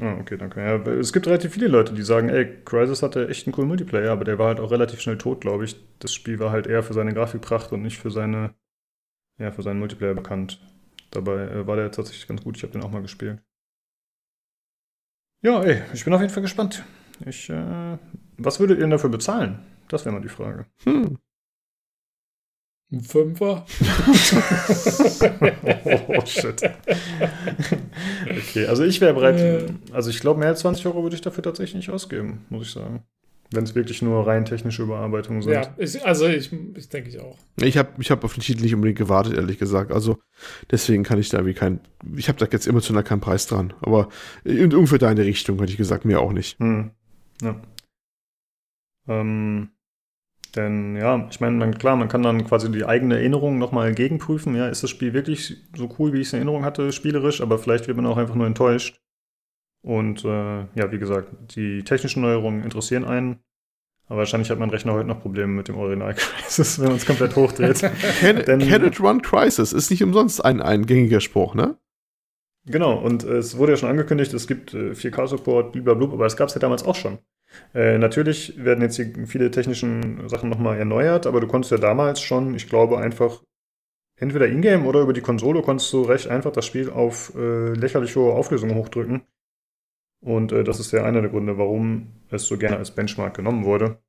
Ah, 0.00 0.16
okay, 0.20 0.36
danke. 0.36 0.60
Ja, 0.60 0.76
es 0.92 1.12
gibt 1.12 1.26
relativ 1.26 1.54
viele 1.54 1.66
Leute, 1.66 1.92
die 1.92 2.02
sagen, 2.02 2.28
ey, 2.28 2.62
Crysis 2.64 3.02
hatte 3.02 3.28
echt 3.28 3.46
einen 3.46 3.52
coolen 3.52 3.68
Multiplayer, 3.68 4.12
aber 4.12 4.24
der 4.24 4.38
war 4.38 4.46
halt 4.46 4.60
auch 4.60 4.70
relativ 4.70 5.00
schnell 5.00 5.18
tot, 5.18 5.40
glaube 5.40 5.64
ich. 5.64 5.76
Das 5.98 6.14
Spiel 6.14 6.38
war 6.38 6.52
halt 6.52 6.68
eher 6.68 6.84
für 6.84 6.92
seine 6.94 7.12
Grafikpracht 7.12 7.72
und 7.72 7.82
nicht 7.82 7.98
für 7.98 8.10
seine, 8.10 8.54
ja, 9.38 9.52
für 9.52 9.62
seinen 9.62 9.80
Multiplayer 9.80 10.14
bekannt. 10.14 10.60
Dabei 11.10 11.48
äh, 11.48 11.66
war 11.66 11.76
der 11.76 11.90
tatsächlich 11.90 12.28
ganz 12.28 12.42
gut. 12.42 12.56
Ich 12.56 12.62
habe 12.62 12.72
den 12.72 12.82
auch 12.82 12.90
mal 12.90 13.02
gespielt. 13.02 13.42
Ja, 15.42 15.62
ey, 15.62 15.82
ich 15.94 16.04
bin 16.04 16.14
auf 16.14 16.20
jeden 16.20 16.32
Fall 16.32 16.42
gespannt. 16.42 16.84
Ich, 17.26 17.50
äh, 17.50 17.98
was 18.36 18.60
würdet 18.60 18.78
ihr 18.78 18.82
denn 18.82 18.90
dafür 18.90 19.10
bezahlen? 19.10 19.60
Das 19.88 20.04
wäre 20.04 20.14
mal 20.14 20.22
die 20.22 20.28
Frage. 20.28 20.66
Hm. 20.84 21.18
Ein 22.90 23.02
Fünfer? 23.02 23.66
oh, 26.08 26.24
shit. 26.24 26.62
okay, 28.30 28.66
also 28.66 28.82
ich 28.84 28.98
wäre 29.02 29.12
bereit, 29.12 29.38
Äh. 29.38 29.66
also 29.92 30.08
ich 30.08 30.20
glaube, 30.20 30.40
mehr 30.40 30.48
als 30.48 30.60
20 30.60 30.86
Euro 30.86 31.02
würde 31.02 31.14
ich 31.14 31.20
dafür 31.20 31.42
tatsächlich 31.42 31.74
nicht 31.74 31.90
ausgeben, 31.90 32.46
muss 32.48 32.66
ich 32.66 32.72
sagen. 32.72 33.02
Wenn 33.50 33.64
es 33.64 33.74
wirklich 33.74 34.02
nur 34.02 34.26
rein 34.26 34.44
technische 34.44 34.82
Überarbeitungen 34.82 35.40
sind. 35.42 35.52
ja, 35.52 35.74
ich, 35.78 36.04
also 36.04 36.26
ich, 36.28 36.52
ich 36.52 36.88
denke 36.90 37.08
ich 37.08 37.18
auch. 37.18 37.36
Ich 37.60 37.78
habe 37.78 37.88
ich 37.98 38.10
hab 38.10 38.22
auf 38.24 38.34
den 38.34 38.42
Titel 38.42 38.62
nicht 38.62 38.74
unbedingt 38.74 38.98
gewartet, 38.98 39.34
ehrlich 39.34 39.58
gesagt. 39.58 39.90
Also 39.90 40.18
deswegen 40.70 41.02
kann 41.02 41.18
ich 41.18 41.30
da 41.30 41.46
wie 41.46 41.54
kein. 41.54 41.80
Ich 42.14 42.28
habe 42.28 42.38
da 42.38 42.46
jetzt 42.50 42.66
emotional 42.66 43.04
keinen 43.04 43.20
Preis 43.20 43.46
dran. 43.46 43.72
Aber 43.80 44.10
in, 44.44 44.74
ungefähr 44.74 44.98
deine 44.98 45.24
Richtung, 45.24 45.58
hätte 45.60 45.72
ich 45.72 45.78
gesagt, 45.78 46.04
mehr 46.04 46.20
auch 46.20 46.32
nicht. 46.32 46.58
Hm. 46.58 46.90
Ja. 47.40 47.58
Ähm, 49.08 49.70
denn 50.56 50.96
ja, 50.96 51.26
ich 51.30 51.40
meine, 51.40 51.70
klar, 51.72 51.96
man 51.96 52.08
kann 52.08 52.22
dann 52.22 52.44
quasi 52.44 52.70
die 52.70 52.84
eigene 52.84 53.16
Erinnerung 53.16 53.58
nochmal 53.58 53.94
gegenprüfen. 53.94 54.54
Ja, 54.54 54.68
ist 54.68 54.82
das 54.82 54.90
Spiel 54.90 55.12
wirklich 55.12 55.56
so 55.76 55.88
cool, 55.98 56.12
wie 56.12 56.20
ich 56.20 56.28
es 56.28 56.32
in 56.32 56.38
Erinnerung 56.38 56.64
hatte, 56.64 56.92
spielerisch, 56.92 57.40
aber 57.40 57.58
vielleicht 57.58 57.86
wird 57.86 57.96
man 57.96 58.06
auch 58.06 58.16
einfach 58.16 58.34
nur 58.34 58.46
enttäuscht. 58.46 59.00
Und 59.82 60.24
äh, 60.24 60.60
ja, 60.74 60.90
wie 60.90 60.98
gesagt, 60.98 61.28
die 61.56 61.82
technischen 61.84 62.22
Neuerungen 62.22 62.62
interessieren 62.64 63.04
einen. 63.04 63.38
Aber 64.06 64.18
wahrscheinlich 64.20 64.50
hat 64.50 64.58
mein 64.58 64.70
Rechner 64.70 64.94
heute 64.94 65.06
noch 65.06 65.20
Probleme 65.20 65.52
mit 65.52 65.68
dem 65.68 65.76
Original 65.76 66.14
Crisis, 66.14 66.78
wenn 66.80 66.88
man 66.88 66.96
es 66.96 67.06
komplett 67.06 67.36
hochdreht. 67.36 67.80
Can, 68.20 68.36
Denn- 68.44 68.60
can 68.60 68.84
it 68.84 69.00
run 69.00 69.20
Crisis? 69.22 69.72
Ist 69.72 69.90
nicht 69.90 70.02
umsonst 70.02 70.44
ein, 70.44 70.62
ein 70.62 70.86
gängiger 70.86 71.20
Spruch, 71.20 71.54
ne? 71.54 71.76
Genau, 72.64 72.98
und 72.98 73.24
äh, 73.24 73.36
es 73.36 73.56
wurde 73.56 73.72
ja 73.72 73.76
schon 73.76 73.88
angekündigt, 73.88 74.32
es 74.34 74.46
gibt 74.46 74.74
äh, 74.74 74.92
4K-Support, 74.92 75.72
blablabla, 75.72 76.14
aber 76.14 76.24
das 76.24 76.36
gab 76.36 76.48
es 76.48 76.54
ja 76.54 76.60
damals 76.60 76.84
auch 76.84 76.96
schon. 76.96 77.18
Äh, 77.74 77.98
natürlich 77.98 78.62
werden 78.62 78.82
jetzt 78.82 78.96
hier 78.96 79.12
viele 79.26 79.50
technischen 79.50 80.28
Sachen 80.28 80.50
nochmal 80.50 80.78
erneuert, 80.78 81.26
aber 81.26 81.40
du 81.40 81.46
konntest 81.46 81.72
ja 81.72 81.78
damals 81.78 82.20
schon, 82.20 82.54
ich 82.54 82.68
glaube, 82.68 82.98
einfach 82.98 83.42
entweder 84.16 84.48
Ingame 84.48 84.84
oder 84.84 85.00
über 85.00 85.12
die 85.12 85.20
Konsole 85.20 85.62
konntest 85.62 85.92
du 85.92 86.02
recht 86.02 86.28
einfach 86.28 86.52
das 86.52 86.66
Spiel 86.66 86.90
auf 86.90 87.34
äh, 87.36 87.72
lächerlich 87.72 88.14
hohe 88.16 88.32
Auflösung 88.32 88.74
hochdrücken. 88.74 89.22
Und 90.20 90.52
äh, 90.52 90.64
das 90.64 90.80
ist 90.80 90.92
ja 90.92 91.04
einer 91.04 91.20
der 91.20 91.30
Gründe, 91.30 91.58
warum 91.58 92.12
es 92.30 92.46
so 92.46 92.58
gerne 92.58 92.76
als 92.76 92.94
Benchmark 92.94 93.34
genommen 93.34 93.64
wurde. 93.64 94.02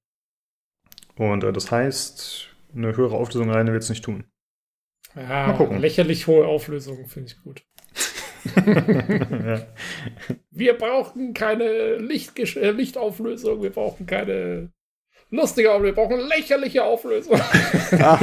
Und 1.15 1.43
äh, 1.43 1.53
das 1.53 1.71
heißt, 1.71 2.55
eine 2.73 2.95
höhere 2.95 3.15
Auflösung 3.15 3.49
alleine 3.51 3.71
wird 3.73 3.83
es 3.83 3.89
nicht 3.89 4.03
tun. 4.03 4.23
Ja, 5.15 5.47
Mal 5.47 5.57
gucken. 5.57 5.79
lächerlich 5.79 6.27
hohe 6.27 6.45
Auflösung 6.45 7.07
finde 7.07 7.29
ich 7.29 7.41
gut. 7.41 7.63
Ja. 8.55 9.61
Wir 10.51 10.73
brauchen 10.77 11.33
keine 11.33 11.97
Lichtgesch 11.97 12.57
äh, 12.57 12.71
Lichtauflösung, 12.71 13.61
wir 13.61 13.69
brauchen 13.69 14.05
keine 14.05 14.71
lustiger, 15.31 15.73
aber 15.73 15.85
wir 15.85 15.95
brauchen 15.95 16.19
lächerliche 16.27 16.83
Auflösung. 16.83 17.39
Ah, 17.91 18.19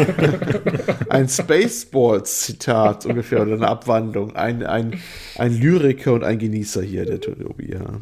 ein 1.09 1.29
Spaceballs-Zitat 1.29 3.07
ungefähr 3.07 3.43
oder 3.43 3.55
eine 3.55 3.69
Abwandlung. 3.69 4.37
Ein, 4.37 4.65
ein, 4.65 5.01
ein 5.37 5.53
Lyriker 5.53 6.13
und 6.13 6.25
ein 6.25 6.39
Genießer 6.39 6.83
hier, 6.83 7.05
der 7.05 7.21
Tobi, 7.21 7.73
ja. 7.73 8.01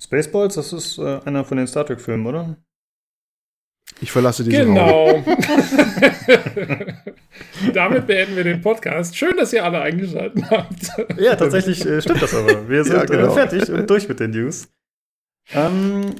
Spaceballs, 0.00 0.56
das 0.56 0.72
ist 0.72 0.98
äh, 0.98 1.20
einer 1.24 1.44
von 1.44 1.58
den 1.58 1.66
Star 1.68 1.86
Trek-Filmen, 1.86 2.26
oder? 2.26 2.56
Ich 4.02 4.10
verlasse 4.10 4.42
diesen 4.42 4.66
Genau. 4.66 5.22
Damit 7.72 8.06
beenden 8.08 8.34
wir 8.34 8.42
den 8.42 8.60
Podcast. 8.60 9.16
Schön, 9.16 9.36
dass 9.36 9.52
ihr 9.52 9.64
alle 9.64 9.80
eingeschaltet 9.80 10.42
habt. 10.50 10.92
Ja, 11.18 11.36
tatsächlich 11.36 11.86
äh, 11.86 12.02
stimmt 12.02 12.20
das 12.20 12.34
aber. 12.34 12.68
Wir 12.68 12.82
sind 12.88 12.96
Ja, 12.96 13.04
genau. 13.04 13.28
äh, 13.28 13.30
fertig 13.30 13.70
und 13.70 13.88
durch 13.88 14.08
mit 14.08 14.18
den 14.18 14.32
News. 14.32 14.66
Ähm, 15.54 16.16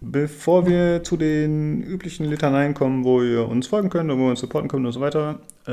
bevor 0.00 0.66
wir 0.66 1.04
zu 1.04 1.16
den 1.16 1.82
üblichen 1.84 2.26
Litaneien 2.26 2.74
kommen, 2.74 3.04
wo 3.04 3.22
ihr 3.22 3.46
uns 3.48 3.68
folgen 3.68 3.88
könnt 3.88 4.10
und 4.10 4.18
wo 4.18 4.24
ihr 4.24 4.30
uns 4.30 4.40
supporten 4.40 4.68
könnt 4.68 4.84
und 4.84 4.90
so 4.92 5.00
weiter, 5.00 5.38
äh, 5.66 5.70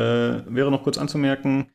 wäre 0.53 0.69
noch 0.69 0.83
kurz 0.83 0.99
anzumerken, 0.99 1.61
äh, 1.61 1.65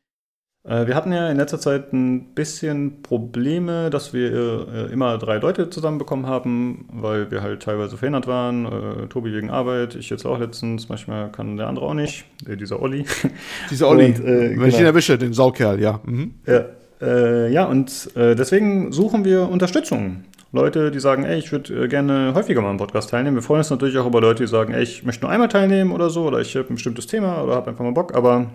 wir 0.67 0.95
hatten 0.95 1.13
ja 1.13 1.29
in 1.29 1.37
letzter 1.37 1.61
Zeit 1.61 1.93
ein 1.93 2.35
bisschen 2.35 3.03
Probleme, 3.03 3.91
dass 3.91 4.15
wir 4.15 4.67
äh, 4.67 4.93
immer 4.93 5.19
drei 5.19 5.37
Leute 5.37 5.69
zusammenbekommen 5.69 6.27
haben, 6.27 6.89
weil 6.91 7.31
wir 7.31 7.43
halt 7.43 7.63
teilweise 7.63 7.99
verhindert 7.99 8.27
waren. 8.27 8.65
Äh, 8.65 9.07
Tobi 9.09 9.35
wegen 9.35 9.51
Arbeit, 9.51 9.95
ich 9.95 10.09
jetzt 10.09 10.25
auch 10.25 10.39
letztens, 10.39 10.89
manchmal 10.89 11.31
kann 11.31 11.59
der 11.59 11.67
andere 11.67 11.85
auch 11.85 11.93
nicht, 11.93 12.25
äh, 12.49 12.57
dieser 12.57 12.81
Olli. 12.81 13.05
Dieser 13.71 13.89
Olli. 13.89 14.07
Und, 14.07 14.21
äh, 14.21 14.25
Wenn 14.25 14.69
ich 14.69 14.75
ihn 14.75 14.79
genau. 14.79 14.85
erwische, 14.85 15.19
den 15.19 15.35
Saukerl, 15.35 15.79
ja. 15.81 16.01
Mhm. 16.03 16.33
Ja, 16.47 16.65
äh, 17.03 17.53
ja 17.53 17.65
und 17.67 18.11
äh, 18.17 18.35
deswegen 18.35 18.91
suchen 18.91 19.27
wir 19.27 19.51
Unterstützung. 19.51 20.25
Leute, 20.53 20.91
die 20.91 21.01
sagen, 21.01 21.25
ey, 21.25 21.39
ich 21.39 21.53
würde 21.53 21.85
äh, 21.85 21.89
gerne 21.89 22.33
häufiger 22.35 22.63
mal 22.63 22.71
am 22.71 22.79
Podcast 22.79 23.11
teilnehmen. 23.11 23.37
Wir 23.37 23.43
freuen 23.43 23.59
uns 23.59 23.71
natürlich 23.71 23.99
auch 23.99 24.07
über 24.07 24.23
Leute, 24.23 24.45
die 24.45 24.49
sagen, 24.49 24.73
ey, 24.73 24.83
ich 24.83 25.05
möchte 25.05 25.25
nur 25.25 25.31
einmal 25.31 25.49
teilnehmen 25.49 25.93
oder 25.93 26.09
so, 26.09 26.25
oder 26.25 26.41
ich 26.41 26.57
habe 26.57 26.73
ein 26.73 26.77
bestimmtes 26.77 27.07
Thema 27.07 27.43
oder 27.43 27.57
habe 27.57 27.71
einfach 27.71 27.85
mal 27.85 27.93
Bock. 27.93 28.15
Aber 28.15 28.47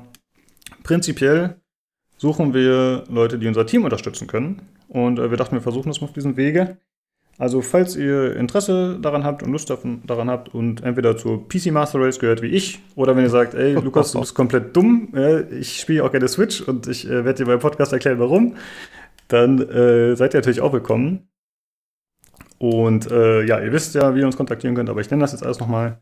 prinzipiell 0.81 1.57
suchen 2.19 2.53
wir 2.53 3.05
Leute, 3.09 3.39
die 3.39 3.47
unser 3.47 3.65
Team 3.65 3.85
unterstützen 3.85 4.27
können. 4.27 4.61
Und 4.89 5.19
äh, 5.19 5.31
wir 5.31 5.37
dachten, 5.37 5.55
wir 5.55 5.61
versuchen 5.61 5.87
das 5.87 6.01
mal 6.01 6.07
auf 6.07 6.13
diesem 6.13 6.37
Wege. 6.37 6.77
Also, 7.37 7.61
falls 7.61 7.95
ihr 7.95 8.35
Interesse 8.35 8.99
daran 9.01 9.23
habt 9.23 9.41
und 9.43 9.53
Lust 9.53 9.69
daran 9.69 10.29
habt 10.29 10.53
und 10.53 10.83
entweder 10.83 11.15
zur 11.15 11.47
PC 11.47 11.71
Master 11.71 12.01
Race 12.01 12.19
gehört 12.19 12.41
wie 12.41 12.47
ich, 12.47 12.79
oder 12.95 13.15
wenn 13.15 13.23
ihr 13.23 13.29
sagt, 13.29 13.53
ey, 13.53 13.75
Lukas, 13.75 14.11
du 14.11 14.19
bist 14.19 14.35
komplett 14.35 14.75
dumm, 14.75 15.13
ich 15.57 15.79
spiele 15.79 16.03
auch 16.03 16.11
gerne 16.11 16.27
Switch 16.27 16.59
und 16.59 16.87
ich 16.87 17.07
äh, 17.07 17.23
werde 17.23 17.35
dir 17.35 17.45
beim 17.45 17.59
Podcast 17.59 17.93
erklären, 17.93 18.19
warum, 18.19 18.57
dann 19.29 19.57
äh, 19.69 20.17
seid 20.17 20.33
ihr 20.33 20.39
natürlich 20.39 20.59
auch 20.59 20.73
willkommen. 20.73 21.29
Und 22.57 23.09
äh, 23.09 23.45
ja, 23.45 23.61
ihr 23.61 23.71
wisst 23.71 23.95
ja, 23.95 24.13
wie 24.13 24.19
ihr 24.19 24.25
uns 24.25 24.35
kontaktieren 24.35 24.75
könnt, 24.75 24.89
aber 24.89 24.99
ich 24.99 25.09
nenne 25.09 25.21
das 25.21 25.31
jetzt 25.31 25.45
alles 25.45 25.61
nochmal. 25.61 26.01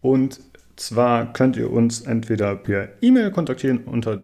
Und 0.00 0.38
zwar 0.76 1.32
könnt 1.32 1.56
ihr 1.56 1.72
uns 1.72 2.02
entweder 2.02 2.54
per 2.54 2.90
E-Mail 3.02 3.32
kontaktieren 3.32 3.78
unter 3.78 4.22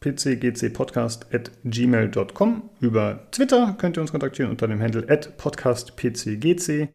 pcgcpodcast.gmail.com. 0.00 2.70
Über 2.80 3.30
Twitter 3.30 3.76
könnt 3.78 3.96
ihr 3.96 4.00
uns 4.00 4.10
kontaktieren 4.12 4.50
unter 4.50 4.68
dem 4.68 4.80
Handle 4.80 5.02
podcastpcgc. 5.36 6.88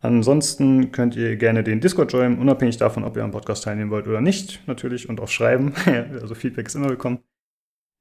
Ansonsten 0.00 0.92
könnt 0.92 1.16
ihr 1.16 1.34
gerne 1.36 1.64
den 1.64 1.80
Discord 1.80 2.12
joinen, 2.12 2.38
unabhängig 2.38 2.76
davon, 2.76 3.02
ob 3.02 3.16
ihr 3.16 3.24
am 3.24 3.32
Podcast 3.32 3.64
teilnehmen 3.64 3.90
wollt 3.90 4.06
oder 4.06 4.20
nicht, 4.20 4.62
natürlich, 4.68 5.08
und 5.08 5.20
auch 5.20 5.26
schreiben. 5.28 5.74
also 6.20 6.36
Feedback 6.36 6.68
ist 6.68 6.76
immer 6.76 6.88
willkommen. 6.88 7.18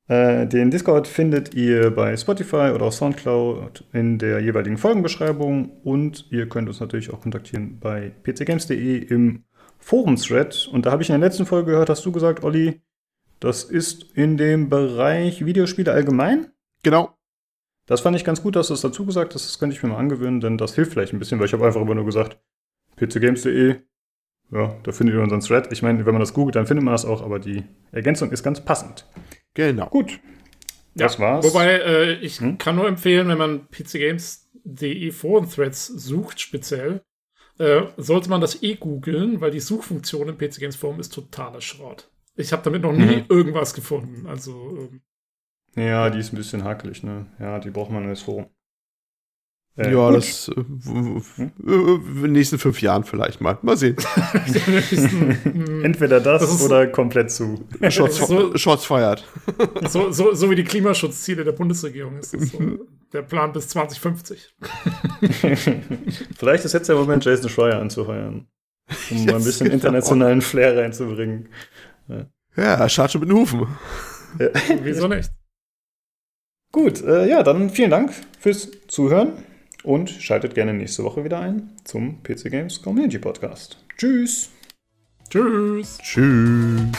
Äh, 0.08 0.48
den 0.48 0.72
Discord 0.72 1.08
findet 1.08 1.56
ihr 1.56 1.92
bei 1.92 2.16
Spotify 2.16 2.72
oder 2.74 2.92
Soundcloud 2.92 3.84
in 3.94 4.20
der 4.20 4.40
jeweiligen 4.40 4.78
Folgenbeschreibung 4.78 5.72
und 5.84 6.28
ihr 6.32 6.48
könnt 6.48 6.70
uns 6.70 6.80
natürlich 6.80 7.12
auch 7.12 7.22
kontaktieren 7.22 7.80
bei 7.80 8.12
pcgames.de 8.24 8.98
im 8.98 9.44
Forum-Thread. 9.80 10.70
Und 10.72 10.86
da 10.86 10.92
habe 10.92 11.02
ich 11.02 11.10
in 11.10 11.20
der 11.20 11.28
letzten 11.28 11.46
Folge 11.46 11.72
gehört, 11.72 11.90
hast 11.90 12.06
du 12.06 12.12
gesagt, 12.12 12.44
Olli, 12.44 12.82
das 13.40 13.64
ist 13.64 14.12
in 14.16 14.38
dem 14.38 14.70
Bereich 14.70 15.46
Videospiele 15.46 15.92
allgemein. 15.92 16.52
Genau. 16.84 17.14
Das 17.86 18.02
fand 18.02 18.16
ich 18.18 18.26
ganz 18.26 18.42
gut, 18.42 18.56
dass 18.56 18.68
du 18.68 18.74
es 18.74 18.82
dazu 18.82 19.06
gesagt 19.06 19.34
hast. 19.34 19.46
Das 19.46 19.60
könnte 19.60 19.76
ich 19.76 19.82
mir 19.84 19.90
mal 19.90 19.98
angewöhnen, 19.98 20.42
denn 20.42 20.58
das 20.58 20.76
hilft 20.76 20.92
vielleicht 20.94 21.14
ein 21.14 21.20
bisschen, 21.20 21.40
weil 21.40 21.46
ich 21.46 21.54
habe 21.54 21.66
einfach 21.66 21.82
immer 21.82 21.96
nur 21.96 22.06
gesagt, 22.06 22.38
pcgames.de. 22.98 23.76
Ja, 24.52 24.76
da 24.84 24.92
findet 24.92 25.16
ihr 25.16 25.22
unseren 25.22 25.42
Thread. 25.42 25.72
Ich 25.72 25.82
meine, 25.82 26.06
wenn 26.06 26.14
man 26.14 26.22
das 26.22 26.34
googelt, 26.34 26.56
dann 26.56 26.68
findet 26.68 26.84
man 26.84 26.94
das 26.94 27.06
auch, 27.06 27.22
aber 27.22 27.40
die 27.40 27.64
Ergänzung 27.92 28.32
ist 28.32 28.44
ganz 28.44 28.64
passend. 28.64 29.06
Genau. 29.54 29.88
Gut. 29.88 30.20
Das 30.96 31.20
war's. 31.20 31.46
Wobei, 31.46 31.74
äh, 31.80 32.14
ich 32.20 32.40
Hm? 32.40 32.58
kann 32.58 32.76
nur 32.76 32.88
empfehlen, 32.88 33.28
wenn 33.28 33.38
man 33.38 33.68
pcgames.de 33.68 35.12
Foren-Threads 35.12 35.88
sucht, 35.88 36.40
speziell, 36.40 37.02
äh, 37.60 37.84
sollte 37.98 38.30
man 38.30 38.42
das 38.42 38.64
eh 38.64 38.76
googeln, 38.76 39.42
weil 39.42 39.52
die 39.52 39.60
Suchfunktion 39.60 40.30
im 40.30 40.38
PC 40.38 40.60
Games 40.60 40.76
Forum 40.76 41.00
ist 41.00 41.14
totaler 41.14 41.62
Schrott. 41.62 42.10
Ich 42.38 42.52
habe 42.54 42.62
damit 42.64 42.84
noch 42.84 42.94
nie 42.94 43.18
Mhm. 43.18 43.26
irgendwas 43.30 43.74
gefunden. 43.74 44.26
Also, 44.28 44.90
ähm, 44.92 45.02
Ja, 45.76 46.10
die 46.10 46.20
ist 46.20 46.32
ein 46.34 46.38
bisschen 46.38 46.64
hakelig, 46.64 47.04
ne? 47.04 47.26
Ja, 47.40 47.60
die 47.60 47.70
braucht 47.72 47.92
man 47.92 48.08
als 48.08 48.22
Forum. 48.22 48.48
Äh, 49.76 49.92
ja, 49.94 50.08
gut. 50.10 50.18
das 50.18 50.48
äh, 50.50 50.60
in 50.60 52.22
den 52.24 52.32
nächsten 52.32 52.58
fünf 52.58 52.82
Jahren 52.82 53.04
vielleicht 53.04 53.42
mal. 53.42 53.60
Mal 53.62 53.78
sehen. 53.78 53.96
hm, 55.44 55.84
Entweder 55.86 56.20
das, 56.20 56.42
Das 56.42 56.64
oder 56.66 56.88
komplett 56.88 57.30
zu. 57.30 57.68
Shots, 57.90 58.18
So- 58.28 58.58
Shots 58.58 58.86
feiert. 58.86 59.24
so, 59.88 60.12
so, 60.12 60.34
so 60.34 60.50
wie 60.50 60.56
die 60.56 60.64
Klimaschutzziele 60.64 61.44
der 61.44 61.52
Bundesregierung 61.52 62.18
ist 62.18 62.34
das 62.34 62.50
so 62.50 62.60
der 63.14 63.22
Plan 63.22 63.52
bis 63.54 63.68
2050. 63.70 64.56
Vielleicht 66.38 66.66
ist 66.66 66.74
jetzt 66.74 66.90
der 66.90 66.96
Moment, 66.96 67.24
Jason 67.26 67.50
Schreier 67.50 67.80
anzuheuern. 67.80 68.48
Um 69.12 69.26
mal 69.26 69.36
ein 69.36 69.44
bisschen 69.44 69.68
internationalen 69.70 70.42
Flair 70.42 70.78
reinzubringen. 70.78 71.50
Ja, 72.56 72.90
schaut 72.90 73.12
schon 73.12 73.22
mit 73.22 73.30
den 73.30 73.38
Hufen. 73.38 73.68
Wieso 74.84 75.08
nicht? 75.08 75.32
Gut, 76.72 77.02
äh, 77.04 77.28
ja, 77.28 77.44
dann 77.44 77.70
vielen 77.70 77.92
Dank 77.92 78.14
fürs 78.40 78.70
Zuhören 78.88 79.34
und 79.84 80.10
schaltet 80.10 80.54
gerne 80.54 80.74
nächste 80.74 81.04
Woche 81.04 81.24
wieder 81.24 81.40
ein 81.40 81.72
zum 81.84 82.22
PC 82.24 82.52
Games 82.52 82.82
Community 82.82 83.20
Podcast. 83.20 83.78
Tschüss! 83.98 84.50
Tschüss. 85.30 85.98
Tschüss. 86.00 86.92